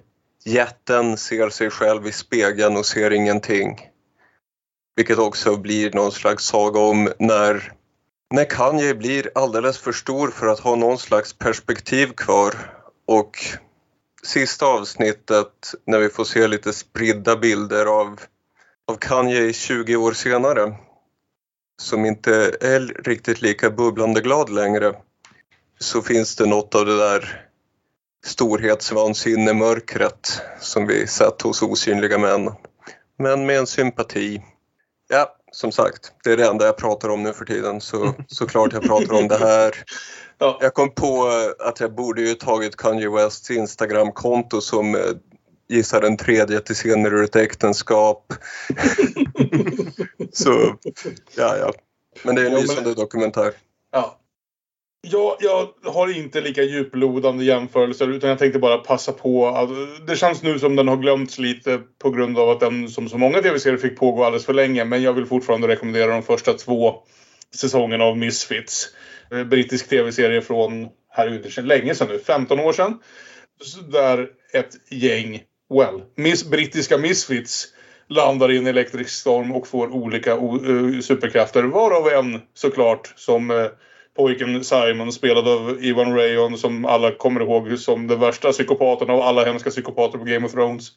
jätten 0.45 1.17
ser 1.17 1.49
sig 1.49 1.69
själv 1.69 2.07
i 2.07 2.11
spegeln 2.11 2.77
och 2.77 2.85
ser 2.85 3.11
ingenting. 3.11 3.88
Vilket 4.99 5.17
också 5.17 5.57
blir 5.57 5.91
någon 5.93 6.11
slags 6.11 6.45
saga 6.45 6.79
om 6.79 7.09
när, 7.19 7.73
när 8.33 8.45
Kanye 8.45 8.95
blir 8.95 9.31
alldeles 9.35 9.77
för 9.77 9.91
stor 9.91 10.27
för 10.27 10.47
att 10.47 10.59
ha 10.59 10.75
någon 10.75 10.97
slags 10.97 11.33
perspektiv 11.33 12.07
kvar. 12.07 12.53
Och 13.07 13.37
sista 14.23 14.65
avsnittet 14.65 15.73
när 15.85 15.99
vi 15.99 16.09
får 16.09 16.23
se 16.23 16.47
lite 16.47 16.73
spridda 16.73 17.35
bilder 17.35 17.85
av, 17.85 18.19
av 18.91 18.95
Kanye 18.95 19.53
20 19.53 19.95
år 19.95 20.11
senare 20.11 20.75
som 21.81 22.05
inte 22.05 22.33
är 22.61 23.03
riktigt 23.03 23.41
lika 23.41 23.69
bubblande 23.69 24.21
glad 24.21 24.49
längre 24.49 24.93
så 25.79 26.01
finns 26.01 26.35
det 26.35 26.45
något 26.45 26.75
av 26.75 26.85
det 26.85 26.97
där 26.97 27.45
storhetsvansinne 28.25 29.53
mörkret 29.53 30.41
som 30.59 30.87
vi 30.87 31.07
sett 31.07 31.41
hos 31.41 31.61
osynliga 31.61 32.17
män. 32.17 32.51
Men 33.17 33.45
med 33.45 33.57
en 33.57 33.67
sympati. 33.67 34.41
Ja, 35.11 35.35
som 35.51 35.71
sagt, 35.71 36.11
det 36.23 36.31
är 36.31 36.37
det 36.37 36.47
enda 36.47 36.65
jag 36.65 36.77
pratar 36.77 37.09
om 37.09 37.23
nu 37.23 37.33
för 37.33 37.45
tiden 37.45 37.81
så 37.81 38.13
såklart 38.27 38.73
jag 38.73 38.83
pratar 38.83 39.13
om 39.13 39.27
det 39.27 39.37
här. 39.37 39.75
Ja. 40.37 40.57
Jag 40.61 40.73
kom 40.73 40.91
på 40.91 41.31
att 41.59 41.79
jag 41.79 41.95
borde 41.95 42.21
ju 42.21 42.33
tagit 42.33 42.75
Kanye 42.75 43.09
Wests 43.09 43.51
Instagramkonto 43.51 44.61
som 44.61 44.95
eh, 44.95 45.01
gissar 45.67 46.01
den 46.01 46.17
tredje 46.17 46.59
till 46.59 46.75
scener 46.75 47.13
ur 47.13 47.23
ett 47.23 47.35
äktenskap. 47.35 48.33
så, 50.33 50.75
ja, 51.35 51.57
ja. 51.57 51.73
Men 52.23 52.35
det 52.35 52.41
är 52.41 52.45
en 52.45 52.61
lysande 52.61 52.93
dokumentär. 52.93 53.53
Ja, 53.91 54.19
jag, 55.01 55.35
jag 55.39 55.91
har 55.91 56.17
inte 56.17 56.41
lika 56.41 56.63
djuplodande 56.63 57.43
jämförelser 57.43 58.07
utan 58.07 58.29
jag 58.29 58.39
tänkte 58.39 58.59
bara 58.59 58.77
passa 58.77 59.11
på. 59.11 59.47
Att, 59.47 59.69
det 60.07 60.15
känns 60.15 60.43
nu 60.43 60.59
som 60.59 60.75
den 60.75 60.87
har 60.87 60.97
glömts 60.97 61.39
lite 61.39 61.79
på 62.01 62.09
grund 62.09 62.39
av 62.39 62.49
att 62.49 62.59
den 62.59 62.89
som 62.89 63.09
så 63.09 63.17
många 63.17 63.41
tv-serier 63.41 63.77
fick 63.77 63.99
pågå 63.99 64.23
alldeles 64.23 64.45
för 64.45 64.53
länge. 64.53 64.85
Men 64.85 65.03
jag 65.03 65.13
vill 65.13 65.25
fortfarande 65.25 65.67
rekommendera 65.67 66.11
de 66.11 66.23
första 66.23 66.53
två 66.53 66.93
säsongerna 67.55 68.03
av 68.03 68.17
Misfits. 68.17 68.87
Eh, 69.31 69.43
brittisk 69.43 69.89
tv-serie 69.89 70.41
från, 70.41 70.87
herregud, 71.09 71.65
länge 71.65 71.95
sedan 71.95 72.07
nu, 72.07 72.19
15 72.19 72.59
år 72.59 72.73
sedan. 72.73 72.99
Där 73.91 74.27
ett 74.53 74.91
gäng, 74.91 75.41
well, 75.73 76.01
miss, 76.15 76.49
brittiska 76.49 76.97
Misfits 76.97 77.67
landar 78.09 78.51
i 78.51 78.57
en 78.57 78.67
elektrisk 78.67 79.09
storm 79.09 79.51
och 79.51 79.67
får 79.67 79.87
olika 79.87 80.35
uh, 80.35 80.99
superkrafter. 80.99 81.63
Varav 81.63 82.07
en 82.07 82.41
såklart 82.53 83.13
som 83.15 83.51
uh, 83.51 83.67
pojken 84.17 84.63
Simon 84.63 85.11
spelad 85.11 85.47
av 85.47 85.77
Ivan 85.83 86.15
Rayon 86.15 86.57
som 86.57 86.85
alla 86.85 87.11
kommer 87.11 87.41
ihåg 87.41 87.79
som 87.79 88.07
den 88.07 88.19
värsta 88.19 88.51
psykopaten 88.51 89.09
av 89.09 89.21
alla 89.21 89.45
hemska 89.45 89.69
psykopater 89.69 90.17
på 90.17 90.23
Game 90.23 90.45
of 90.45 90.51
Thrones. 90.51 90.91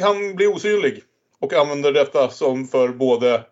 Han 0.00 0.36
blir 0.36 0.54
osynlig 0.54 1.02
och 1.40 1.52
använder 1.52 1.92
detta 1.92 2.28
som 2.28 2.66
för 2.66 2.88
både 2.88 3.42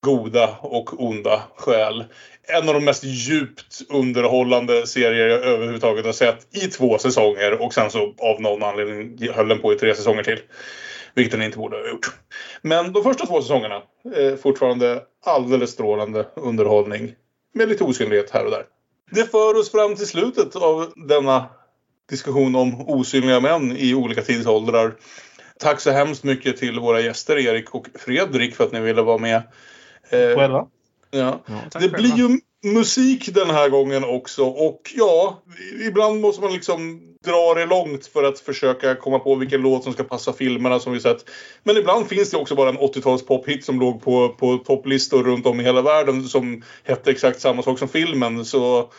goda 0.00 0.58
och 0.60 1.02
onda 1.02 1.42
skäl. 1.56 2.04
En 2.48 2.68
av 2.68 2.74
de 2.74 2.84
mest 2.84 3.04
djupt 3.04 3.82
underhållande 3.88 4.86
serier 4.86 5.28
jag 5.28 5.44
överhuvudtaget 5.44 6.04
har 6.04 6.12
sett 6.12 6.56
i 6.56 6.60
två 6.60 6.98
säsonger 6.98 7.62
och 7.62 7.74
sen 7.74 7.90
så 7.90 8.14
av 8.18 8.40
någon 8.40 8.62
anledning 8.62 9.30
höll 9.32 9.48
den 9.48 9.60
på 9.60 9.72
i 9.72 9.76
tre 9.76 9.94
säsonger 9.94 10.22
till. 10.22 10.38
Vilket 11.14 11.32
den 11.32 11.42
inte 11.42 11.58
borde 11.58 11.76
ha 11.76 11.88
gjort. 11.88 12.06
Men 12.62 12.92
de 12.92 13.02
första 13.02 13.26
två 13.26 13.42
säsongerna 13.42 13.82
är 14.14 14.36
fortfarande 14.36 15.02
alldeles 15.24 15.70
strålande 15.70 16.26
underhållning 16.36 17.12
med 17.58 17.68
lite 17.68 17.84
osynlighet 17.84 18.30
här 18.30 18.44
och 18.44 18.50
där. 18.50 18.64
Det 19.10 19.30
för 19.30 19.58
oss 19.58 19.70
fram 19.70 19.96
till 19.96 20.06
slutet 20.06 20.56
av 20.56 20.92
denna 20.96 21.46
diskussion 22.10 22.56
om 22.56 22.88
osynliga 22.88 23.40
män 23.40 23.76
i 23.76 23.94
olika 23.94 24.22
tidsåldrar. 24.22 24.94
Tack 25.58 25.80
så 25.80 25.90
hemskt 25.90 26.24
mycket 26.24 26.56
till 26.56 26.80
våra 26.80 27.00
gäster 27.00 27.38
Erik 27.38 27.74
och 27.74 27.86
Fredrik 27.94 28.56
för 28.56 28.64
att 28.64 28.72
ni 28.72 28.80
ville 28.80 29.02
vara 29.02 29.18
med. 29.18 29.42
Eh, 30.10 30.36
själva. 30.36 30.66
Ja. 31.10 31.40
ja 31.46 31.80
det 31.80 31.88
blir 31.88 32.16
ju 32.16 32.40
musik 32.72 33.34
den 33.34 33.50
här 33.50 33.68
gången 33.68 34.04
också. 34.04 34.44
Och 34.44 34.92
ja, 34.96 35.42
ibland 35.86 36.20
måste 36.20 36.42
man 36.42 36.52
liksom 36.52 37.07
dra 37.24 37.54
det 37.54 37.66
långt 37.66 38.06
för 38.06 38.24
att 38.24 38.40
försöka 38.40 38.94
komma 38.94 39.18
på 39.18 39.34
vilken 39.34 39.62
låt 39.62 39.84
som 39.84 39.92
ska 39.92 40.04
passa 40.04 40.32
filmerna 40.32 40.80
som 40.80 40.92
vi 40.92 41.00
sett. 41.00 41.24
Men 41.62 41.76
ibland 41.76 42.08
finns 42.08 42.30
det 42.30 42.36
också 42.36 42.54
bara 42.54 42.68
en 42.68 42.78
80-tals 42.78 43.26
pophit 43.26 43.64
som 43.64 43.80
låg 43.80 44.02
på, 44.02 44.28
på 44.28 44.56
topplistor 44.56 45.22
runt 45.22 45.46
om 45.46 45.60
i 45.60 45.64
hela 45.64 45.82
världen 45.82 46.24
som 46.24 46.62
hette 46.84 47.10
exakt 47.10 47.40
samma 47.40 47.62
sak 47.62 47.78
som 47.78 47.88
filmen. 47.88 48.44
Så 48.44 48.90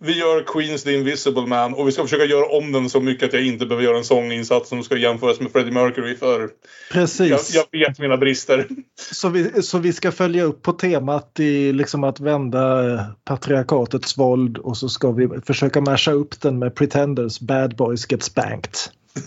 vi 0.00 0.18
gör 0.18 0.42
Queens 0.42 0.82
The 0.82 0.92
Invisible 0.92 1.46
Man 1.46 1.74
och 1.74 1.88
vi 1.88 1.92
ska 1.92 2.02
försöka 2.02 2.24
göra 2.24 2.46
om 2.46 2.72
den 2.72 2.90
så 2.90 3.00
mycket 3.00 3.28
att 3.28 3.32
jag 3.32 3.46
inte 3.46 3.66
behöver 3.66 3.84
göra 3.84 3.98
en 3.98 4.04
sånginsats 4.04 4.68
som 4.68 4.82
ska 4.82 4.96
jämföras 4.96 5.40
med 5.40 5.52
Freddie 5.52 5.70
Mercury 5.70 6.16
för 6.16 6.50
Precis. 6.92 7.54
jag, 7.54 7.66
jag 7.72 7.88
vet 7.88 7.98
mina 7.98 8.16
brister. 8.16 8.68
Så 9.12 9.28
vi, 9.28 9.62
så 9.62 9.78
vi 9.78 9.92
ska 9.92 10.12
följa 10.12 10.44
upp 10.44 10.62
på 10.62 10.72
temat 10.72 11.40
i 11.40 11.72
liksom 11.72 12.04
att 12.04 12.20
vända 12.20 12.92
eh, 12.92 13.00
patriarkatets 13.24 14.18
våld 14.18 14.58
och 14.58 14.76
så 14.76 14.88
ska 14.88 15.12
vi 15.12 15.28
försöka 15.46 15.80
masha 15.80 16.12
upp 16.12 16.40
den 16.40 16.58
med 16.58 16.74
Pretenders 16.74 17.40
Bad 17.40 17.76
Boys 17.76 18.10
Get 18.10 18.22
Spanked. 18.22 18.74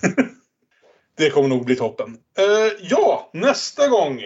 Det 1.18 1.30
kommer 1.30 1.50
nog 1.50 1.66
bli 1.66 1.76
toppen. 1.76 2.18
Eh, 2.38 2.88
ja, 2.90 3.30
nästa 3.34 3.88
gång 3.88 4.22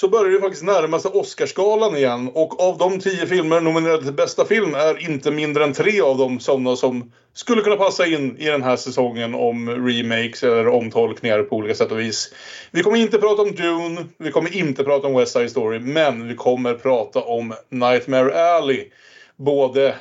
så 0.00 0.08
börjar 0.08 0.32
det 0.32 0.40
faktiskt 0.40 0.62
närma 0.62 0.98
sig 0.98 1.10
Oscarsgalan 1.10 1.96
igen. 1.96 2.30
Och 2.34 2.60
av 2.60 2.78
de 2.78 3.00
tio 3.00 3.26
filmer 3.26 3.60
nominerade 3.60 4.02
till 4.02 4.12
bästa 4.12 4.44
film 4.44 4.74
är 4.74 5.10
inte 5.10 5.30
mindre 5.30 5.64
än 5.64 5.72
tre 5.72 6.00
av 6.00 6.18
dem 6.18 6.40
sådana 6.40 6.76
som 6.76 7.12
skulle 7.34 7.62
kunna 7.62 7.76
passa 7.76 8.06
in 8.06 8.36
i 8.38 8.44
den 8.44 8.62
här 8.62 8.76
säsongen 8.76 9.34
om 9.34 9.68
remakes 9.86 10.42
eller 10.42 10.68
omtolkningar 10.68 11.42
på 11.42 11.56
olika 11.56 11.74
sätt 11.74 11.92
och 11.92 12.00
vis. 12.00 12.34
Vi 12.70 12.82
kommer 12.82 12.96
inte 12.96 13.18
prata 13.18 13.42
om 13.42 13.54
Dune, 13.54 14.04
vi 14.18 14.30
kommer 14.30 14.56
inte 14.56 14.84
prata 14.84 15.06
om 15.06 15.14
West 15.14 15.32
Side 15.32 15.50
Story, 15.50 15.78
men 15.78 16.28
vi 16.28 16.34
kommer 16.34 16.74
prata 16.74 17.20
om 17.20 17.54
Nightmare 17.68 18.54
Alley. 18.54 18.90
Både 19.36 19.94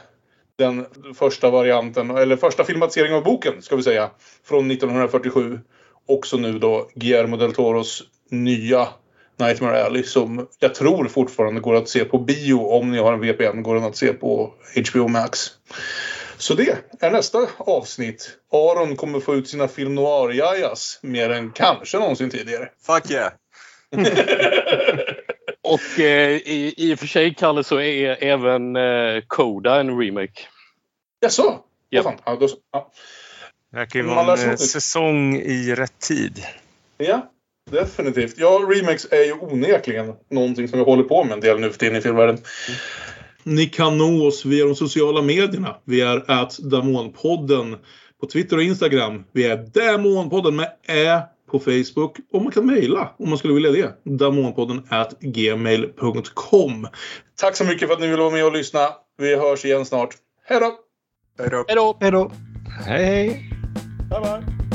den 0.58 0.86
första 1.16 1.50
varianten, 1.50 2.10
eller 2.10 2.36
första 2.36 2.64
filmatiseringen 2.64 3.18
av 3.18 3.24
boken 3.24 3.62
ska 3.62 3.76
vi 3.76 3.84
säga, 3.84 4.10
från 4.44 4.72
1947. 4.72 5.60
Också 6.08 6.38
nu 6.38 6.60
då 6.60 6.90
Guillermo 6.96 7.38
del 7.38 7.54
Toros 7.54 8.04
nya 8.30 8.88
Nightmare 9.40 9.84
Alley 9.84 10.04
som 10.04 10.48
jag 10.60 10.76
tror 10.76 11.08
fortfarande 11.08 11.62
går 11.62 11.76
att 11.76 11.90
se 11.90 12.06
på 12.06 12.18
bio 12.18 12.56
om 12.56 12.92
ni 12.92 12.98
har 12.98 13.14
en 13.14 13.20
VPN 13.20 13.64
går 13.64 13.76
den 13.76 13.84
att 13.84 13.98
se 13.98 14.14
på 14.14 14.54
HBO 14.76 15.08
Max. 15.08 15.40
Så 16.38 16.54
det 16.54 16.78
är 17.00 17.12
nästa 17.12 17.48
avsnitt. 17.58 18.38
Aron 18.52 18.96
kommer 18.96 19.20
få 19.20 19.36
ut 19.36 19.50
sina 19.50 19.68
film 19.68 19.96
noir-jajas 19.96 21.00
mer 21.02 21.30
än 21.30 21.52
kanske 21.52 22.00
någonsin 22.00 22.30
tidigare. 22.30 22.70
Fuck 22.86 23.12
yeah! 23.12 23.32
Och 25.62 26.00
eh, 26.00 26.30
i, 26.32 26.74
i 26.78 26.96
och 26.96 27.00
för 27.00 27.08
sig, 27.08 27.34
Kalle, 27.34 27.64
så 27.64 27.80
är 27.80 28.24
även 28.24 28.76
eh, 28.76 29.22
Coda 29.28 29.80
en 29.80 30.00
remake. 30.02 30.42
Jaså? 31.22 31.60
Ja. 31.90 32.02
Vad 32.02 32.14
fan? 32.14 32.22
Ja, 32.26 32.36
då, 32.36 32.48
ja. 32.72 32.92
Verkar 33.72 34.00
ju 34.00 34.06
vara 34.06 34.38
en 34.38 34.58
säsong 34.58 35.36
i 35.36 35.76
rätt 35.76 36.00
tid. 36.00 36.44
ja, 36.98 37.32
definitivt. 37.72 38.34
Ja, 38.38 38.68
remakes 38.70 39.08
är 39.12 39.24
ju 39.24 39.34
onekligen 39.34 40.14
någonting 40.30 40.68
som 40.68 40.80
vi 40.80 40.86
håller 40.86 41.04
på 41.04 41.24
med 41.24 41.34
en 41.34 41.40
del 41.40 41.60
nu 41.60 41.70
för 41.70 41.80
tiden 41.80 41.96
i 41.96 42.02
filmvärlden. 42.02 42.38
Ni 43.44 43.66
kan 43.66 43.98
nå 43.98 44.28
oss 44.28 44.46
via 44.46 44.66
de 44.66 44.76
sociala 44.76 45.22
medierna. 45.22 45.76
Vi 45.86 46.02
är 46.02 46.32
at 46.32 46.58
Damonpodden 46.58 47.76
på 48.22 48.28
Twitter 48.28 48.58
och 48.58 48.64
Instagram. 48.64 49.24
Vi 49.32 49.46
är 49.46 49.58
Damonpodden 49.58 50.56
med 50.56 50.72
Ä 50.88 51.22
på 51.52 51.60
Facebook. 51.60 52.18
Och 52.34 52.42
man 52.42 52.52
kan 52.52 52.66
mejla 52.66 53.16
om 53.20 53.30
man 53.30 53.38
skulle 53.38 53.54
vilja 53.54 53.72
det. 53.72 53.94
Damonpodden 54.04 54.88
at 54.90 55.20
gmail.com. 55.20 56.88
Tack 57.36 57.56
så 57.56 57.66
mycket 57.66 57.88
för 57.88 57.96
att 57.96 58.02
ni 58.02 58.08
ville 58.08 58.22
vara 58.22 58.34
med 58.34 58.46
och 58.46 58.54
lyssna. 58.54 58.90
Vi 59.18 59.36
hörs 59.36 59.66
igen 59.66 59.86
snart. 59.86 60.10
Hej 60.46 60.60
då! 60.60 60.80
Hej 61.40 61.50
då. 61.50 61.66
Hej 61.68 61.76
då! 61.76 61.98
Hej 62.02 62.12
då! 62.12 62.32
Hej 62.86 63.06
hej! 63.06 63.50
Bye 64.10 64.20
bye! 64.20 64.69